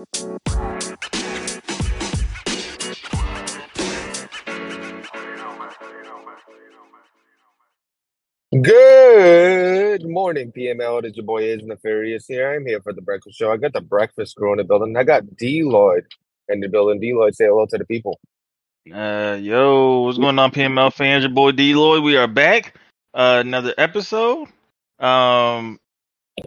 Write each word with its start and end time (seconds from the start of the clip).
Good 0.00 0.08
morning, 10.08 10.52
PML. 10.52 11.00
It 11.00 11.04
is 11.04 11.16
your 11.16 11.26
boy 11.26 11.42
Is 11.42 11.62
Nefarious 11.62 12.26
here. 12.26 12.54
I'm 12.54 12.64
here 12.64 12.80
for 12.80 12.94
the 12.94 13.02
breakfast 13.02 13.36
show. 13.36 13.52
I 13.52 13.58
got 13.58 13.74
the 13.74 13.82
breakfast 13.82 14.36
crew 14.36 14.52
in 14.52 14.56
the 14.56 14.64
building. 14.64 14.96
I 14.96 15.04
got 15.04 15.36
D 15.36 15.62
Lloyd 15.64 16.06
in 16.48 16.60
the 16.60 16.68
building. 16.68 16.98
D 16.98 17.12
Lloyd, 17.12 17.34
say 17.34 17.44
hello 17.44 17.66
to 17.66 17.76
the 17.76 17.84
people. 17.84 18.18
Uh, 18.90 19.36
yo, 19.38 20.00
what's 20.00 20.16
going 20.16 20.38
on, 20.38 20.50
PML 20.50 20.94
fans? 20.94 21.24
Your 21.24 21.32
boy 21.32 21.52
D 21.52 21.74
Lloyd. 21.74 22.02
We 22.02 22.16
are 22.16 22.26
back. 22.26 22.74
Uh, 23.12 23.42
another 23.44 23.74
episode. 23.76 24.48
Um, 24.98 25.78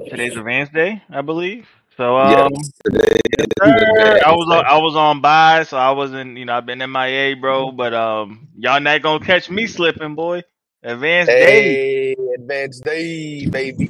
today's 0.10 0.36
Advance 0.36 0.72
Day, 0.72 1.04
I 1.12 1.22
believe. 1.22 1.68
So, 1.98 2.18
um, 2.18 2.52
Yes, 2.52 2.72
today 2.86 3.20
is 3.40 3.48
sir, 3.60 4.20
I 4.26 4.34
was 4.34 4.48
on, 4.52 4.64
Advance 4.64 4.68
I 4.68 4.78
was 4.80 4.96
on 4.96 5.22
by, 5.22 5.64
so 5.64 5.78
I 5.78 5.92
wasn't, 5.92 6.38
you 6.38 6.46
know, 6.46 6.56
I've 6.56 6.66
been 6.66 6.82
in 6.82 6.92
MIA, 6.92 7.36
bro. 7.38 7.72
But 7.72 7.94
um, 7.94 8.50
y'all 8.58 8.82
not 8.82 9.02
gonna 9.04 9.26
catch 9.26 9.50
me 9.50 9.68
slipping, 9.68 10.16
boy. 10.16 10.44
Advance 10.84 11.36
Day. 11.36 11.80
Hey, 11.88 12.16
Advance 12.38 12.82
Day, 12.82 13.48
baby. 13.48 13.90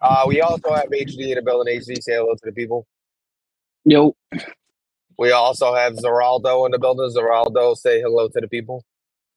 Uh, 0.00 0.24
we 0.28 0.40
also 0.42 0.74
have 0.74 0.86
HD 0.92 1.30
in 1.30 1.36
the 1.36 1.42
building. 1.42 1.78
HD, 1.80 2.02
say 2.02 2.14
hello 2.14 2.34
to 2.34 2.40
the 2.44 2.52
people. 2.52 2.86
Yo, 3.84 4.14
We 5.18 5.32
also 5.32 5.74
have 5.74 5.94
Zeraldo 5.94 6.66
in 6.66 6.72
the 6.72 6.78
building. 6.78 7.10
Zeraldo, 7.14 7.76
say 7.76 8.00
hello 8.00 8.28
to 8.28 8.40
the 8.40 8.48
people. 8.48 8.84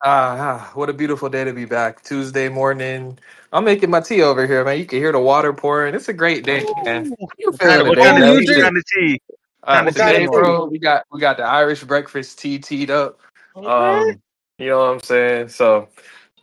Ah, 0.02 0.72
what 0.76 0.90
a 0.90 0.94
beautiful 0.94 1.28
day 1.30 1.44
to 1.44 1.52
be 1.54 1.66
back. 1.66 2.04
Tuesday 2.04 2.48
morning. 2.50 3.20
I'm 3.52 3.66
making 3.66 3.90
my 3.90 4.00
tea 4.00 4.22
over 4.22 4.48
here, 4.48 4.64
man. 4.64 4.80
You 4.80 4.86
can 4.86 5.00
hear 5.00 5.12
the 5.12 5.20
water 5.20 5.52
pouring. 5.54 5.94
It's 5.94 6.08
a 6.08 6.14
great 6.14 6.46
day, 6.46 6.66
man. 6.86 7.10
You 7.38 7.52
What 7.52 7.62
kind 7.62 7.82
feeling 7.82 7.84
of, 7.84 7.88
what 7.88 8.00
today, 8.00 8.02
kind 8.02 8.18
of 8.18 8.26
man? 8.26 8.34
you 8.34 8.42
tea? 8.42 8.48
We 8.48 8.48
What 8.48 8.58
drink? 8.58 8.62
kind 8.62 8.78
of 8.78 8.84
tea? 8.86 9.20
uh, 9.64 9.84
Kind 9.84 9.90
of 9.90 9.96
tea 9.96 10.14
today, 10.14 10.22
you 10.22 10.30
bro, 10.30 10.66
we 10.66 10.80
got 10.80 11.06
we 11.12 11.20
got 11.22 11.38
the 11.38 11.44
Irish 11.44 11.84
breakfast 11.84 12.40
tea 12.40 12.60
teed 12.60 12.92
up. 12.92 13.20
Okay. 13.56 14.14
Um, 14.14 14.22
you 14.60 14.70
know 14.70 14.80
what 14.80 14.94
I'm 14.96 15.02
saying? 15.02 15.50
So 15.50 15.90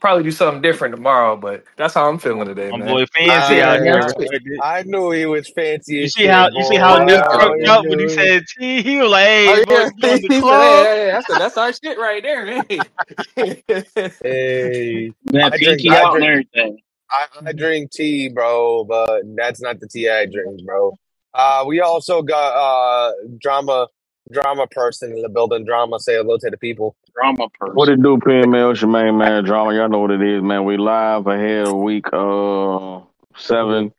probably 0.04 0.22
do 0.22 0.30
something 0.30 0.60
different 0.60 0.94
tomorrow, 0.94 1.34
but 1.34 1.64
that's 1.76 1.94
how 1.94 2.10
I'm 2.10 2.18
feeling 2.18 2.46
today, 2.46 2.70
My 2.70 2.76
man. 2.76 2.88
boy 2.88 3.06
Fancy 3.06 3.54
tea 3.54 3.62
out 3.62 3.80
here. 3.80 4.06
I, 4.62 4.82
knew 4.82 5.12
he 5.12 5.24
was 5.24 5.48
fancy 5.48 5.94
You 5.94 6.10
see 6.10 6.26
how 6.26 6.50
you 6.50 6.62
see 6.64 6.76
how 6.76 6.98
boy. 6.98 7.06
Nip 7.06 7.24
perked 7.30 7.62
you 7.62 7.72
up 7.72 7.86
when 7.86 8.00
he 8.00 8.10
said 8.10 8.44
tea? 8.46 8.82
He 8.82 8.98
was 8.98 9.10
like, 9.10 9.24
"Hey, 9.24 9.48
oh 9.48 9.54
you 9.54 9.64
yeah. 9.66 9.88
boys 9.88 10.02
going 10.02 10.20
he 10.20 10.28
said, 10.28 10.42
hey, 10.42 10.42
hey, 10.42 11.06
hey, 11.06 11.10
that's 11.10 11.26
that's 11.38 11.56
our 11.56 11.72
shit 11.72 11.98
right 11.98 12.22
there, 12.22 12.44
man." 12.44 12.66
Hey, 12.68 12.84
that 15.24 15.54
I 15.54 15.56
drink, 15.56 15.60
pinky 15.60 15.88
I 15.88 16.02
out 16.02 16.16
and 16.16 16.22
drink, 16.22 16.48
everything. 16.54 16.82
I, 17.10 17.26
I 17.46 17.52
drink 17.52 17.90
tea, 17.90 18.28
bro, 18.28 18.84
but 18.84 19.22
that's 19.34 19.62
not 19.62 19.80
the 19.80 19.88
tea 19.88 20.10
I 20.10 20.26
drink, 20.26 20.66
bro. 20.66 20.92
Uh, 21.32 21.64
we 21.66 21.80
also 21.80 22.20
got 22.20 22.52
uh 22.52 23.12
drama, 23.40 23.88
drama 24.30 24.66
person 24.66 25.12
in 25.12 25.22
the 25.22 25.28
building. 25.28 25.64
Drama, 25.64 26.00
say 26.00 26.16
hello 26.16 26.36
to 26.38 26.50
the 26.50 26.56
people. 26.56 26.96
Drama 27.14 27.48
person. 27.50 27.74
What 27.74 27.88
person. 27.88 28.00
it 28.00 28.02
do, 28.02 28.16
PML? 28.18 28.72
It's 28.72 28.80
your 28.80 28.90
main 28.90 29.16
man, 29.18 29.44
drama. 29.44 29.74
Y'all 29.74 29.88
know 29.88 30.00
what 30.00 30.10
it 30.10 30.22
is, 30.22 30.42
man. 30.42 30.64
We 30.64 30.76
live 30.76 31.26
ahead 31.26 31.68
of 31.68 31.76
week 31.76 32.06
uh 32.12 33.00
seven. 33.36 33.92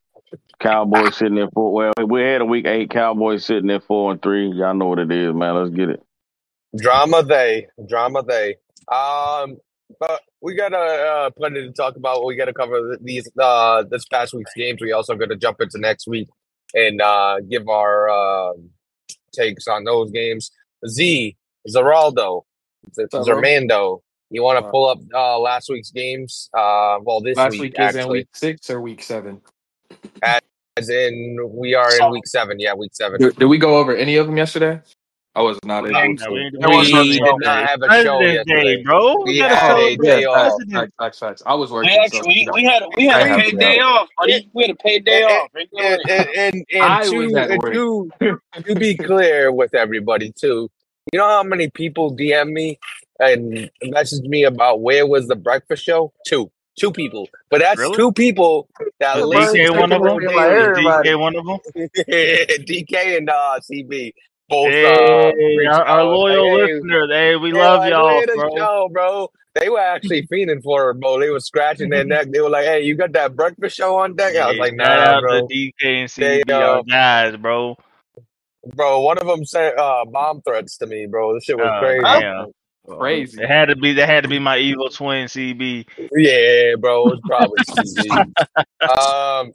Cowboys 0.60 1.18
sitting 1.18 1.38
at 1.40 1.54
four. 1.54 1.74
Well, 1.74 1.94
we 2.08 2.22
had 2.22 2.42
a 2.42 2.46
week 2.46 2.66
eight. 2.66 2.90
Cowboys 2.90 3.46
sitting 3.46 3.70
at 3.72 3.84
four 3.84 4.12
and 4.12 4.22
three. 4.22 4.50
Y'all 4.52 4.74
know 4.74 4.88
what 4.88 5.00
it 5.00 5.12
is, 5.12 5.34
man. 5.34 5.56
Let's 5.56 5.76
get 5.76 5.90
it. 5.90 6.02
Drama, 6.78 7.24
they, 7.24 7.68
drama, 7.88 8.24
they. 8.24 8.56
Um, 8.92 9.58
but 10.00 10.22
we 10.42 10.56
got 10.56 10.74
uh, 10.74 10.78
uh 10.78 11.30
plenty 11.32 11.62
to 11.62 11.72
talk 11.72 11.96
about. 11.96 12.26
We 12.26 12.36
got 12.36 12.46
to 12.46 12.54
cover 12.54 12.98
these 13.02 13.30
uh 13.40 13.84
this 13.90 14.06
past 14.06 14.34
week's 14.34 14.54
games. 14.56 14.80
We 14.82 14.92
also 14.92 15.16
got 15.16 15.30
to 15.30 15.36
jump 15.36 15.62
into 15.62 15.78
next 15.78 16.08
week 16.08 16.30
and 16.74 17.02
uh 17.02 17.40
give 17.50 17.68
our 17.68 18.10
uh, 18.10 18.54
takes 19.36 19.68
on 19.68 19.84
those 19.84 20.12
games. 20.12 20.52
Z, 20.88 21.36
Zeraldo, 21.68 22.44
Z- 22.96 23.04
What's 23.04 23.16
up, 23.16 23.26
bro? 23.26 23.42
Zermando. 23.42 24.02
You 24.32 24.42
want 24.44 24.64
to 24.64 24.70
pull 24.72 24.90
up 24.90 25.00
uh 25.14 25.40
last 25.40 25.70
week's 25.70 25.92
games? 25.92 26.50
Uh, 26.54 26.98
well, 27.02 27.22
this 27.22 27.38
last 27.38 27.52
week 27.52 27.62
week 27.62 27.74
is 27.80 27.96
in 27.96 28.02
actually, 28.02 28.20
week 28.20 28.28
six 28.34 28.70
or 28.70 28.82
week 28.82 29.04
seven. 29.04 29.42
as 30.78 30.90
in 30.90 31.38
we 31.52 31.74
are 31.76 31.96
in 31.96 32.12
week 32.12 32.28
seven. 32.28 32.60
Yeah, 32.60 32.74
week 32.74 32.94
seven. 32.94 33.20
Did, 33.20 33.36
did 33.38 33.46
we 33.46 33.58
go 33.58 33.78
over 33.78 33.96
any 33.96 34.18
of 34.18 34.26
them 34.26 34.38
yesterday? 34.38 34.82
I 35.38 35.42
was 35.42 35.60
not 35.66 35.84
We 35.84 35.90
able 35.90 36.00
ain't, 36.00 36.20
to. 36.20 36.32
we 36.32 36.40
ain't 36.40 36.56
was 36.60 36.92
We 36.94 37.20
did 37.20 37.22
not 37.40 37.68
have 37.70 37.82
a 37.82 38.04
show 38.04 38.20
President's 38.20 38.50
Day, 38.50 38.84
bro. 38.84 39.16
We 39.24 39.34
We 39.34 39.38
gotta 39.40 39.56
had 39.56 39.72
Oh, 39.72 39.76
a 39.76 39.80
celebrate 39.82 40.08
day 40.08 40.22
yeah, 40.22 40.28
off. 40.28 40.36
facts, 40.38 40.56
President. 40.56 40.74
facts, 40.74 40.94
facts, 40.98 41.20
facts. 41.20 41.44
I 41.46 41.54
was 41.56 41.70
We 41.72 41.76
working, 41.76 41.92
so 41.92 42.02
actually 42.04 42.28
we, 42.28 42.34
you 42.36 42.46
know, 42.46 42.54
we 42.56 42.64
had 42.64 42.84
we 42.96 43.06
had 43.08 43.28
a 43.28 43.42
paid 43.44 43.60
day 43.60 43.80
off, 43.80 44.08
buddy. 44.18 44.50
We 44.54 44.64
had 44.64 44.72
a 44.72 44.76
paid 44.76 45.06
day 45.06 45.24
off. 45.24 45.50
And, 45.56 45.68
and, 46.10 46.28
and, 46.38 46.66
and 46.74 46.84
I 46.84 47.00
was 47.10 47.32
to 47.34 47.38
at 47.40 47.60
work. 47.60 47.74
to 47.74 48.12
to 48.64 48.76
be 48.76 48.96
clear 48.96 49.52
with 49.52 49.74
everybody 49.76 50.32
too, 50.32 50.70
you 51.12 51.20
know 51.20 51.28
how 51.28 51.44
many 51.44 51.70
people 51.70 52.16
DM 52.16 52.54
me 52.54 52.80
and 53.20 53.70
message 53.84 54.26
me 54.28 54.44
about 54.46 54.82
where 54.82 55.06
was 55.06 55.28
the 55.28 55.36
breakfast 55.36 55.84
show? 55.84 56.14
Two, 56.26 56.50
two 56.80 56.92
people, 56.94 57.28
but 57.50 57.60
that's 57.60 57.78
Really? 57.80 57.98
two 57.98 58.12
people 58.14 58.70
that 59.02 59.18
Was 59.18 59.26
listen 59.26 59.56
DK 59.56 59.80
one 59.80 59.92
of 59.92 60.02
them? 60.02 60.18
Like 60.24 60.50
daily. 60.50 60.86
Was. 60.86 61.06
DK 61.06 61.20
one 61.20 61.36
of 61.36 61.46
them? 61.46 61.60
DK 62.66 63.18
and 63.18 63.30
uh, 63.30 63.60
CB 63.70 64.14
both 64.50 64.68
uh 64.68 65.32
Hey, 65.38 65.58
reached 65.58 65.74
our, 65.74 65.86
our 65.86 66.04
loyal 66.04 66.54
hey, 66.56 66.74
listeners. 66.74 67.10
Hey, 67.12 67.36
we 67.36 67.52
They're 67.52 67.62
love 67.62 67.86
y'all, 67.86 68.24
bro. 68.36 68.56
show, 68.56 68.90
bro? 68.92 69.30
They 69.56 69.70
were 69.70 69.80
actually 69.80 70.26
feeding 70.30 70.62
for 70.62 70.92
it, 70.92 71.00
bro. 71.00 71.20
They 71.20 71.30
were 71.30 71.40
scratching 71.40 71.90
their 71.90 72.04
neck. 72.04 72.28
They 72.32 72.42
were 72.42 72.50
like, 72.50 72.66
"Hey, 72.66 72.84
you 72.84 72.96
got 72.96 73.14
that 73.14 73.36
breakfast 73.36 73.76
show 73.78 73.98
on 73.98 74.16
deck?" 74.16 74.36
I 74.36 74.50
was 74.50 74.58
like, 74.58 74.74
shout 74.78 75.00
"Nah, 75.00 75.18
out 75.18 75.20
to 75.22 75.22
bro." 75.22 75.48
DK 75.48 75.74
and 75.84 76.10
They, 76.18 76.44
CB, 76.44 76.54
our 76.54 76.80
uh, 76.80 76.82
guys, 76.84 77.38
bro. 77.38 77.78
bro, 78.76 79.02
one 79.02 79.18
of 79.18 79.28
them 79.28 79.46
sent 79.46 79.78
uh 79.78 80.06
bomb 80.06 80.42
threats 80.42 80.78
to 80.78 80.88
me, 80.88 81.08
bro. 81.08 81.34
This 81.34 81.46
shit 81.46 81.58
was 81.58 81.72
Oh 81.76 81.80
crazy. 81.80 82.04
damn. 82.04 82.52
Crazy. 82.88 83.42
It 83.42 83.50
had 83.50 83.70
to 83.70 83.76
be 83.76 83.94
that 83.94 84.08
had 84.08 84.24
to 84.24 84.30
be 84.30 84.40
my 84.40 84.58
evil 84.58 84.90
twin 84.90 85.26
CB. 85.26 85.88
Yeah, 86.12 86.76
bro, 86.80 87.08
it 87.08 87.16
was 87.16 87.22
probably 87.26 87.62
CB. 87.64 88.34
um, 89.42 89.54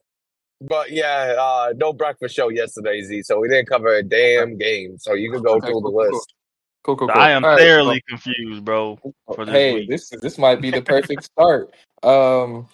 but 0.60 0.90
yeah, 0.90 1.36
uh, 1.38 1.72
no 1.76 1.92
breakfast 1.92 2.34
show 2.34 2.48
yesterday, 2.48 3.02
Z. 3.02 3.22
So 3.22 3.40
we 3.40 3.48
didn't 3.48 3.68
cover 3.68 3.94
a 3.96 4.02
damn 4.02 4.56
game. 4.56 4.98
So 4.98 5.14
you 5.14 5.30
can 5.30 5.42
go 5.42 5.54
Okay, 5.56 5.66
through 5.66 5.80
the 5.80 5.88
cool, 5.88 5.92
cool, 5.92 6.06
cool. 6.08 6.18
list. 6.18 6.34
Cool, 6.82 6.96
cool, 6.96 7.08
So 7.08 7.14
cool. 7.14 7.22
I 7.22 7.30
am 7.32 7.44
All 7.44 7.50
right, 7.50 7.58
so 7.58 7.64
thoroughly 7.64 8.02
confused, 8.08 8.64
bro, 8.64 8.98
for 9.34 9.44
this 9.44 9.52
hey, 9.52 9.74
week. 9.74 9.90
this 9.90 10.10
this 10.22 10.38
might 10.38 10.60
be 10.60 10.70
the 10.70 10.82
perfect 10.82 11.24
start. 11.24 11.74
Um, 12.02 12.68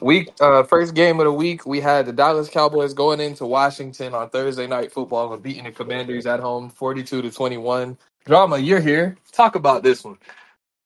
week 0.00 0.30
uh, 0.40 0.64
first 0.64 0.94
game 0.94 1.20
of 1.20 1.26
the 1.26 1.32
week, 1.32 1.64
we 1.66 1.80
had 1.80 2.06
the 2.06 2.12
Dallas 2.12 2.48
Cowboys 2.48 2.94
going 2.94 3.20
into 3.20 3.46
Washington 3.46 4.14
on 4.14 4.30
Thursday 4.30 4.66
night 4.66 4.92
football 4.92 5.32
and 5.32 5.42
beating 5.42 5.64
the 5.64 5.72
Commanders 5.72 6.26
at 6.26 6.40
home, 6.40 6.70
forty-two 6.70 7.22
to 7.22 7.30
twenty-one. 7.30 7.98
Drama, 8.24 8.58
you're 8.58 8.80
here. 8.80 9.16
Talk 9.32 9.54
about 9.54 9.82
this 9.82 10.04
one. 10.04 10.18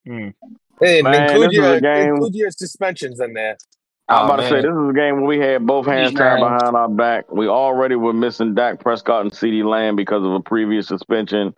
Hmm. 0.06 0.28
And 0.80 1.04
Man, 1.04 1.30
include 1.30 1.50
this 1.50 1.58
is 1.58 1.64
a 1.64 1.80
your 1.80 2.10
include 2.10 2.34
your 2.34 2.50
suspensions 2.50 3.20
in 3.20 3.32
there. 3.32 3.56
I'm 4.08 4.24
Oh 4.24 4.26
about 4.26 4.36
to 4.38 4.44
say 4.44 4.62
this 4.62 4.70
is 4.72 4.90
a 4.90 4.94
game 4.94 5.16
where 5.16 5.26
we 5.26 5.38
had 5.40 5.66
both 5.66 5.86
hands 5.86 6.14
These 6.14 6.18
tied 6.18 6.38
behind 6.40 6.76
our 6.76 6.88
back. 6.88 7.32
We 7.32 7.48
already 7.48 7.96
were 7.96 8.12
missing 8.14 8.54
Dak 8.54 8.80
Prescott 8.80 9.22
and 9.22 9.32
CeeDee 9.32 9.64
Lamb 9.64 9.96
because 9.96 10.24
of 10.24 10.32
a 10.32 10.40
previous 10.40 10.88
suspension. 10.88 11.54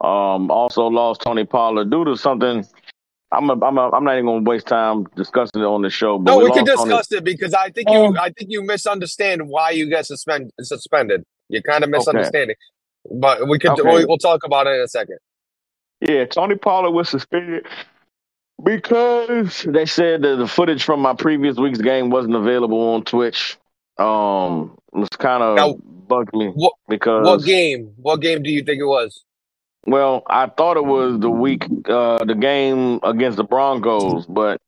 Um, 0.00 0.50
also 0.50 0.86
lost 0.88 1.22
Tony 1.22 1.44
Pollard 1.44 1.90
due 1.90 2.04
to 2.06 2.16
something. 2.16 2.66
I'm 3.32 3.50
a, 3.50 3.54
I'm 3.64 3.78
a, 3.78 3.90
I'm 3.90 4.04
not 4.04 4.14
even 4.14 4.26
gonna 4.26 4.42
waste 4.42 4.66
time 4.68 5.04
discussing 5.16 5.62
it 5.62 5.66
on 5.66 5.82
the 5.82 5.90
show, 5.90 6.18
but 6.18 6.32
No, 6.32 6.38
we 6.38 6.44
we 6.44 6.50
could 6.52 6.64
lost 6.64 6.72
Tony. 6.74 6.90
discuss 6.90 7.12
it 7.12 7.24
because 7.24 7.54
I 7.54 7.70
think 7.70 7.90
you 7.90 8.16
I 8.18 8.30
think 8.30 8.50
you 8.50 8.62
misunderstand 8.64 9.48
why 9.48 9.70
you 9.70 9.90
got 9.90 10.06
suspend, 10.06 10.52
suspended. 10.60 11.24
You're 11.48 11.62
kind 11.62 11.84
of 11.84 11.90
Okay, 11.96 12.30
misunderstanding. 12.30 12.56
But 13.10 13.48
we 13.48 13.58
could 13.58 13.74
okay, 13.74 13.82
we, 13.84 14.06
we'll 14.06 14.18
talk 14.18 14.44
about 14.44 14.66
it 14.68 14.76
in 14.76 14.82
a 14.82 14.88
second. 14.88 15.18
yeah. 16.00 16.26
Tony 16.26 16.56
Pollard 16.56 16.92
was 16.92 17.08
suspended 17.10 17.66
because 18.62 19.62
they 19.68 19.86
said 19.86 20.22
that 20.22 20.36
the 20.36 20.46
footage 20.46 20.84
from 20.84 21.00
my 21.00 21.14
previous 21.14 21.56
week's 21.56 21.80
game 21.80 22.10
wasn't 22.10 22.34
available 22.34 22.80
on 22.94 23.04
Twitch. 23.04 23.58
Um, 23.98 24.76
it 24.92 24.98
was 24.98 25.08
kind 25.10 25.42
of 25.42 25.56
Now, 25.56 25.74
bugged 26.08 26.34
me 26.34 26.48
what 26.48 26.74
what 26.86 27.44
game? 27.44 27.92
What 27.96 28.20
game 28.20 28.42
do 28.42 28.50
you 28.50 28.62
think 28.62 28.80
it 28.80 28.86
was? 28.86 29.24
Well, 29.86 30.22
I 30.28 30.46
thought 30.46 30.76
it 30.76 30.84
was 30.84 31.18
the 31.18 31.30
week, 31.30 31.64
uh, 31.86 32.24
the 32.24 32.36
game 32.36 33.00
against 33.02 33.36
the 33.36 33.44
Broncos, 33.44 34.26
but 34.26 34.60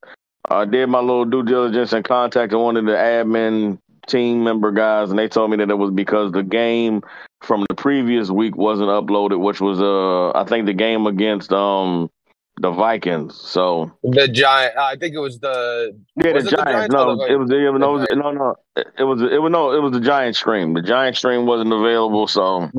I 0.50 0.64
did 0.64 0.88
my 0.88 0.98
little 0.98 1.24
due 1.24 1.44
diligence 1.44 1.92
and 1.92 2.04
contacted 2.04 2.58
one 2.58 2.76
of 2.76 2.84
the 2.84 2.92
admin 2.92 3.78
team 4.08 4.42
member 4.42 4.72
guys, 4.72 5.10
and 5.10 5.19
they 5.19 5.28
told 5.28 5.50
me 5.52 5.56
that 5.58 5.70
it 5.70 5.78
was 5.78 5.92
because 5.92 6.32
the 6.32 6.42
game 6.42 7.02
from 7.42 7.64
the 7.69 7.74
previous 7.76 8.28
week 8.28 8.56
wasn't 8.56 8.88
uploaded, 8.88 9.38
which 9.40 9.60
was, 9.60 9.80
uh, 9.80 10.36
I 10.36 10.44
think 10.44 10.66
the 10.66 10.72
game 10.72 11.06
against 11.06 11.52
um 11.52 12.10
the 12.60 12.70
Vikings. 12.70 13.34
So 13.36 13.90
The 14.02 14.28
Giant. 14.28 14.76
I 14.76 14.96
think 14.96 15.14
it 15.14 15.18
was 15.18 15.38
the 15.40 15.96
yeah, 16.16 16.28
the 16.28 16.32
was 16.34 16.46
it 16.46 16.50
the 16.50 16.56
Giants. 16.62 16.92
No, 16.92 17.16
the 17.16 17.32
it 17.32 17.36
was 17.36 17.50
it 17.50 17.56
was, 17.56 17.72
the 17.72 17.78
no, 17.78 17.94
it 17.96 17.98
was- 17.98 18.06
no, 18.12 18.30
no, 18.32 18.56
it 18.98 19.04
was 19.04 19.22
it 19.22 19.42
was 19.42 19.50
no, 19.52 19.72
it 19.72 19.80
was 19.82 19.92
the 19.92 20.00
Giant 20.00 20.36
stream. 20.36 20.74
The 20.74 20.82
Giant 20.82 21.16
stream 21.16 21.46
wasn't 21.46 21.72
available, 21.72 22.26
so. 22.26 22.70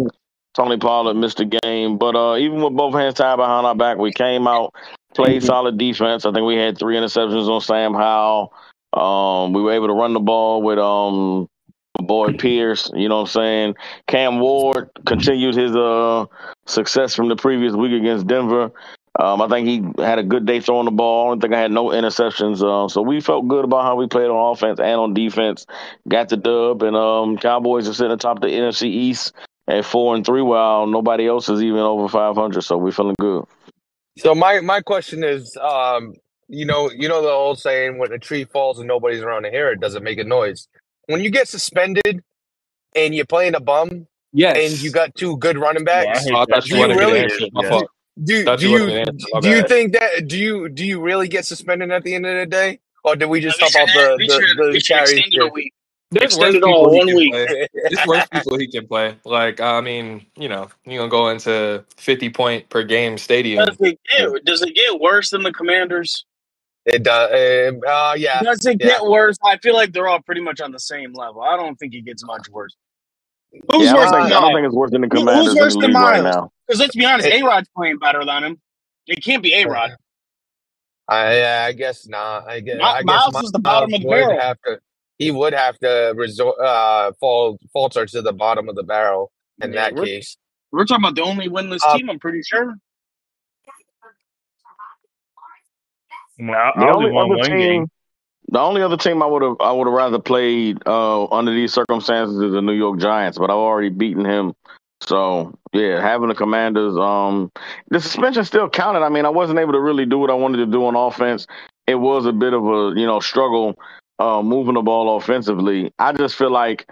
Tony 0.53 0.77
Pollard 0.77 1.15
missed 1.15 1.35
the 1.35 1.59
game, 1.63 1.97
but 1.97 2.15
uh, 2.15 2.37
even 2.37 2.61
with 2.61 2.73
both 2.77 2.93
hands 2.93 3.15
tied 3.15 3.35
behind 3.35 3.67
our 3.67 3.75
back, 3.75 3.97
we 3.97 4.13
came 4.13 4.47
out, 4.47 4.73
played 5.13 5.43
solid 5.43 5.77
defense. 5.77 6.25
I 6.25 6.31
think 6.31 6.45
we 6.45 6.55
had 6.55 6.77
three 6.77 6.95
interceptions 6.95 7.49
on 7.49 7.59
Sam 7.59 7.93
Howell. 7.93 8.53
Um, 8.93 9.51
we 9.51 9.61
were 9.61 9.73
able 9.73 9.87
to 9.87 9.93
run 9.93 10.13
the 10.13 10.21
ball 10.21 10.61
with 10.61 10.79
um 10.79 11.49
boy 12.01 12.31
Pierce. 12.37 12.89
You 12.93 13.09
know 13.09 13.15
what 13.17 13.21
I'm 13.21 13.27
saying? 13.27 13.75
Cam 14.07 14.39
Ward 14.39 14.89
continued 15.05 15.55
his 15.55 15.75
uh 15.75 16.25
success 16.67 17.13
from 17.13 17.27
the 17.27 17.35
previous 17.35 17.73
week 17.73 17.91
against 17.91 18.25
Denver. 18.27 18.71
Um, 19.17 19.41
I 19.41 19.47
think 19.47 19.67
he 19.67 20.03
had 20.03 20.19
a 20.19 20.23
good 20.23 20.45
day 20.45 20.59
throwing 20.59 20.85
the 20.85 20.91
ball. 20.91 21.27
I 21.27 21.31
don't 21.31 21.41
think 21.41 21.53
I 21.53 21.59
had 21.61 21.71
no 21.71 21.85
interceptions. 21.87 22.61
Uh, 22.61 22.89
so 22.89 23.01
we 23.01 23.21
felt 23.21 23.47
good 23.47 23.63
about 23.63 23.83
how 23.83 23.95
we 23.95 24.07
played 24.07 24.29
on 24.29 24.51
offense 24.51 24.79
and 24.79 24.99
on 24.99 25.13
defense. 25.13 25.65
Got 26.07 26.29
the 26.29 26.37
dub, 26.37 26.83
and 26.83 26.95
um, 26.97 27.37
Cowboys 27.37 27.87
are 27.87 27.93
sitting 27.93 28.11
atop 28.11 28.41
the 28.41 28.47
NFC 28.47 28.83
East 28.87 29.33
at 29.67 29.85
four 29.85 30.15
and 30.15 30.25
three, 30.25 30.41
while 30.41 30.85
nobody 30.85 31.27
else 31.27 31.47
is 31.47 31.61
even 31.63 31.79
over 31.79 32.09
500. 32.09 32.61
So 32.61 32.77
we're 32.77 32.91
feeling 32.91 33.15
good. 33.19 33.45
So 34.17 34.35
my 34.35 34.59
my 34.61 34.81
question 34.81 35.23
is, 35.23 35.55
um, 35.57 36.15
you 36.49 36.65
know, 36.65 36.91
you 36.91 37.07
know 37.07 37.21
the 37.21 37.29
old 37.29 37.59
saying, 37.59 37.97
when 37.97 38.11
a 38.11 38.19
tree 38.19 38.43
falls 38.43 38.79
and 38.79 38.87
nobody's 38.87 39.21
around 39.21 39.43
to 39.43 39.49
hear 39.49 39.71
it, 39.71 39.79
doesn't 39.79 40.03
make 40.03 40.19
a 40.19 40.23
noise. 40.25 40.67
When 41.07 41.21
you 41.21 41.29
get 41.29 41.47
suspended 41.47 42.21
and 42.95 43.15
you're 43.15 43.25
playing 43.25 43.55
a 43.55 43.59
bum 43.59 44.07
Yes. 44.33 44.57
and 44.73 44.81
you 44.83 44.91
got 44.91 45.15
two 45.15 45.37
good 45.37 45.57
running 45.57 45.85
Yeah, 45.87 45.93
I 45.99 46.05
backs, 46.05 46.25
hate 46.25 46.33
Oh, 46.33 46.37
I 46.39 46.45
that 46.49 46.67
you 46.67 46.75
you 46.75 46.81
wanted 46.81 46.95
me 46.95 46.99
to 46.99 47.05
really- 47.07 47.19
answer. 47.21 47.45
Yeah. 47.61 47.81
Fault. 48.17 48.27
do 48.27 48.57
do 48.57 48.69
you 48.69 48.77
you 48.79 48.87
me 48.87 48.93
to 48.93 48.99
answer. 49.01 49.27
My 49.33 49.41
do 49.41 49.49
you 49.49 49.63
think 49.63 49.93
that 49.93 50.27
do 50.27 50.37
you 50.37 50.69
do 50.69 50.85
you 50.85 51.01
really 51.01 51.27
get 51.27 51.45
suspended 51.45 51.91
at 51.91 52.03
the 52.03 52.15
end 52.15 52.25
of 52.25 52.35
the 52.37 52.45
day, 52.45 52.79
or 53.03 53.15
did 53.15 53.27
we 53.27 53.41
just 53.41 53.59
They 53.59 53.65
help 53.67 53.75
out 53.75 53.87
the 53.93 54.17
they 54.19 54.27
the, 54.27 54.33
should- 54.33 54.57
the 54.57 54.71
they 54.71 54.79
should 54.79 54.87
carries? 54.95 55.11
extend 55.11 55.33
it 55.33 55.41
a 55.41 55.47
week. 55.47 55.73
There's 56.11 56.35
Extend 56.35 56.55
worse 56.55 56.55
it 56.55 56.63
all 56.63 56.89
people 56.89 56.91
he 56.91 56.99
one 56.99 57.07
can 57.07 57.15
week. 57.17 57.31
play. 57.31 57.67
There's 57.73 58.05
worse 58.05 58.27
people 58.31 58.57
he 58.59 58.67
can 58.67 58.87
play. 58.87 59.17
Like 59.25 59.59
I 59.61 59.81
mean, 59.81 60.25
you 60.37 60.49
know, 60.49 60.69
you 60.85 60.97
gonna 60.99 61.09
go 61.09 61.29
into 61.29 61.83
fifty 61.97 62.29
point 62.29 62.69
per 62.69 62.83
game 62.83 63.17
stadium. 63.17 63.65
Does 63.65 63.77
it 63.81 63.99
get 64.17 64.45
does 64.45 64.61
it 64.61 64.75
get 64.75 64.99
worse 64.99 65.31
than 65.31 65.43
the 65.43 65.51
Commanders? 65.53 66.25
It 66.85 67.03
does. 67.03 67.31
Uh, 67.31 67.87
uh, 67.87 68.13
yeah. 68.17 68.41
Does 68.43 68.65
it 68.65 68.77
yeah. 68.79 68.87
get 68.87 69.03
worse? 69.05 69.37
I 69.43 69.57
feel 69.57 69.73
like 69.73 69.93
they're 69.93 70.07
all 70.07 70.21
pretty 70.21 70.41
much 70.41 70.61
on 70.61 70.71
the 70.71 70.79
same 70.79 71.13
level. 71.13 71.41
I 71.41 71.57
don't 71.57 71.75
think 71.77 71.93
it 71.95 72.05
gets 72.05 72.23
much 72.25 72.47
worse. 72.49 72.75
Who's 73.71 73.85
yeah, 73.85 73.91
I 73.91 73.95
worse 73.95 74.11
don't, 74.11 74.11
than 74.11 74.23
think, 74.29 74.35
I 74.35 74.41
don't 74.41 74.53
think 74.53 74.65
it's 74.65 74.75
worse 74.75 74.91
than 74.91 75.01
the 75.01 75.07
Who- 75.07 75.25
who's 75.25 75.55
worse 75.55 75.73
than 75.73 75.81
league 75.83 75.95
right 75.95 76.23
Miles? 76.23 76.35
now. 76.35 76.51
Because 76.67 76.79
let's 76.79 76.95
be 76.95 77.05
honest, 77.05 77.27
A 77.27 77.41
Rod's 77.43 77.69
playing 77.75 77.97
better 77.99 78.23
than 78.25 78.43
him. 78.43 78.61
It 79.07 79.23
can't 79.23 79.41
be 79.43 79.53
A 79.53 79.65
Rod. 79.67 79.95
I 81.07 81.65
I 81.67 81.71
guess 81.73 82.07
not. 82.07 82.47
I 82.49 82.59
guess, 82.61 82.77
Mi- 82.77 82.83
I 82.83 83.03
guess 83.03 83.05
Miles 83.31 83.43
is 83.45 83.51
the 83.51 83.59
bottom 83.59 83.93
of 83.93 84.01
the 84.01 84.07
barrel. 84.07 84.39
Have 84.39 84.57
to, 84.65 84.79
he 85.19 85.29
would 85.31 85.53
have 85.53 85.77
to 85.79 86.13
resort 86.15 86.59
uh 86.59 87.11
fall 87.19 87.59
falter 87.71 88.05
to 88.07 88.21
the 88.23 88.33
bottom 88.33 88.67
of 88.69 88.75
the 88.75 88.83
barrel 88.83 89.31
in 89.61 89.71
Yeah, 89.73 89.81
that 89.81 89.95
we're- 89.95 90.07
case. 90.07 90.37
We're 90.71 90.85
talking 90.85 91.03
about 91.05 91.15
the 91.15 91.21
only 91.23 91.47
winless 91.47 91.79
Uh, 91.87 91.97
team. 91.97 92.09
I'm 92.09 92.19
pretty 92.19 92.41
sure. 92.43 92.75
Well, 96.39 96.53
I, 96.53 96.71
The 96.79 96.85
only 96.87 97.05
only 97.05 97.11
won 97.11 97.25
other 97.31 97.35
one 97.37 97.45
team, 97.49 97.57
game. 97.59 97.87
The 98.49 98.59
only 98.59 98.81
other 98.81 98.97
team 98.97 99.23
I 99.23 99.25
would 99.25 99.41
have 99.41 99.57
I 99.59 99.71
would 99.71 99.87
have 99.87 99.93
rather 99.93 100.19
played 100.19 100.79
uh, 100.85 101.25
under 101.25 101.53
these 101.53 101.73
circumstances 101.73 102.39
is 102.39 102.53
the 102.53 102.61
New 102.61 102.73
York 102.73 102.99
Giants, 102.99 103.37
but 103.37 103.49
I've 103.49 103.57
already 103.57 103.89
beaten 103.89 104.25
him. 104.25 104.53
So 105.01 105.57
yeah, 105.73 106.01
having 106.01 106.29
the 106.29 106.35
Commanders, 106.35 106.95
um, 106.97 107.51
the 107.89 107.99
suspension 107.99 108.45
still 108.45 108.69
counted. 108.69 109.01
I 109.01 109.09
mean, 109.09 109.25
I 109.25 109.29
wasn't 109.29 109.59
able 109.59 109.73
to 109.73 109.81
really 109.81 110.05
do 110.05 110.17
what 110.17 110.29
I 110.29 110.35
wanted 110.35 110.57
to 110.57 110.65
do 110.65 110.85
on 110.85 110.95
offense. 110.95 111.47
It 111.87 111.95
was 111.95 112.25
a 112.25 112.31
bit 112.31 112.53
of 112.53 112.63
a 112.65 112.93
you 112.99 113.05
know 113.05 113.19
struggle 113.19 113.77
uh, 114.19 114.41
moving 114.41 114.75
the 114.75 114.81
ball 114.81 115.17
offensively. 115.17 115.91
I 115.99 116.13
just 116.13 116.35
feel 116.35 116.51
like 116.51 116.87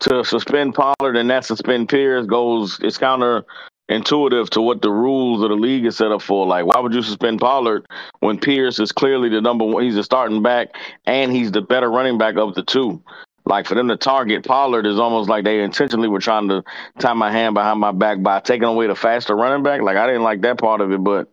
to 0.00 0.24
suspend 0.24 0.74
Pollard 0.74 1.16
and 1.16 1.28
not 1.28 1.44
suspend 1.44 1.88
Pierce 1.88 2.26
goes 2.26 2.78
it's 2.82 2.98
counter 2.98 3.44
intuitive 3.88 4.50
to 4.50 4.60
what 4.60 4.82
the 4.82 4.90
rules 4.90 5.42
of 5.42 5.50
the 5.50 5.56
league 5.56 5.84
is 5.84 5.96
set 5.96 6.12
up 6.12 6.22
for. 6.22 6.46
Like, 6.46 6.66
why 6.66 6.80
would 6.80 6.94
you 6.94 7.02
suspend 7.02 7.40
Pollard 7.40 7.86
when 8.20 8.38
Pierce 8.38 8.78
is 8.78 8.92
clearly 8.92 9.28
the 9.28 9.40
number 9.40 9.64
one? 9.64 9.82
He's 9.82 9.96
a 9.96 10.02
starting 10.02 10.42
back 10.42 10.68
and 11.06 11.32
he's 11.32 11.52
the 11.52 11.60
better 11.62 11.90
running 11.90 12.18
back 12.18 12.36
of 12.36 12.54
the 12.54 12.62
two. 12.62 13.02
Like 13.46 13.66
for 13.66 13.74
them 13.74 13.88
to 13.88 13.96
target 13.96 14.46
Pollard 14.46 14.86
is 14.86 14.98
almost 14.98 15.28
like 15.28 15.44
they 15.44 15.60
intentionally 15.60 16.08
were 16.08 16.18
trying 16.18 16.48
to 16.48 16.64
tie 16.98 17.12
my 17.12 17.30
hand 17.30 17.54
behind 17.54 17.78
my 17.78 17.92
back 17.92 18.22
by 18.22 18.40
taking 18.40 18.64
away 18.64 18.86
the 18.86 18.94
faster 18.94 19.36
running 19.36 19.62
back. 19.62 19.82
Like 19.82 19.98
I 19.98 20.06
didn't 20.06 20.22
like 20.22 20.40
that 20.42 20.58
part 20.58 20.80
of 20.80 20.90
it, 20.92 21.04
but 21.04 21.30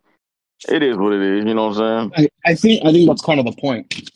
it 0.68 0.84
is 0.84 0.98
what 0.98 1.14
it 1.14 1.22
is. 1.22 1.46
You 1.46 1.54
know 1.54 1.70
what 1.70 1.78
I'm 1.78 2.12
saying? 2.12 2.30
I, 2.46 2.52
I 2.52 2.56
think 2.56 2.86
I 2.86 2.92
think 2.92 3.08
that's 3.08 3.22
kind 3.22 3.40
of 3.40 3.46
the 3.46 3.54
point. 3.54 4.12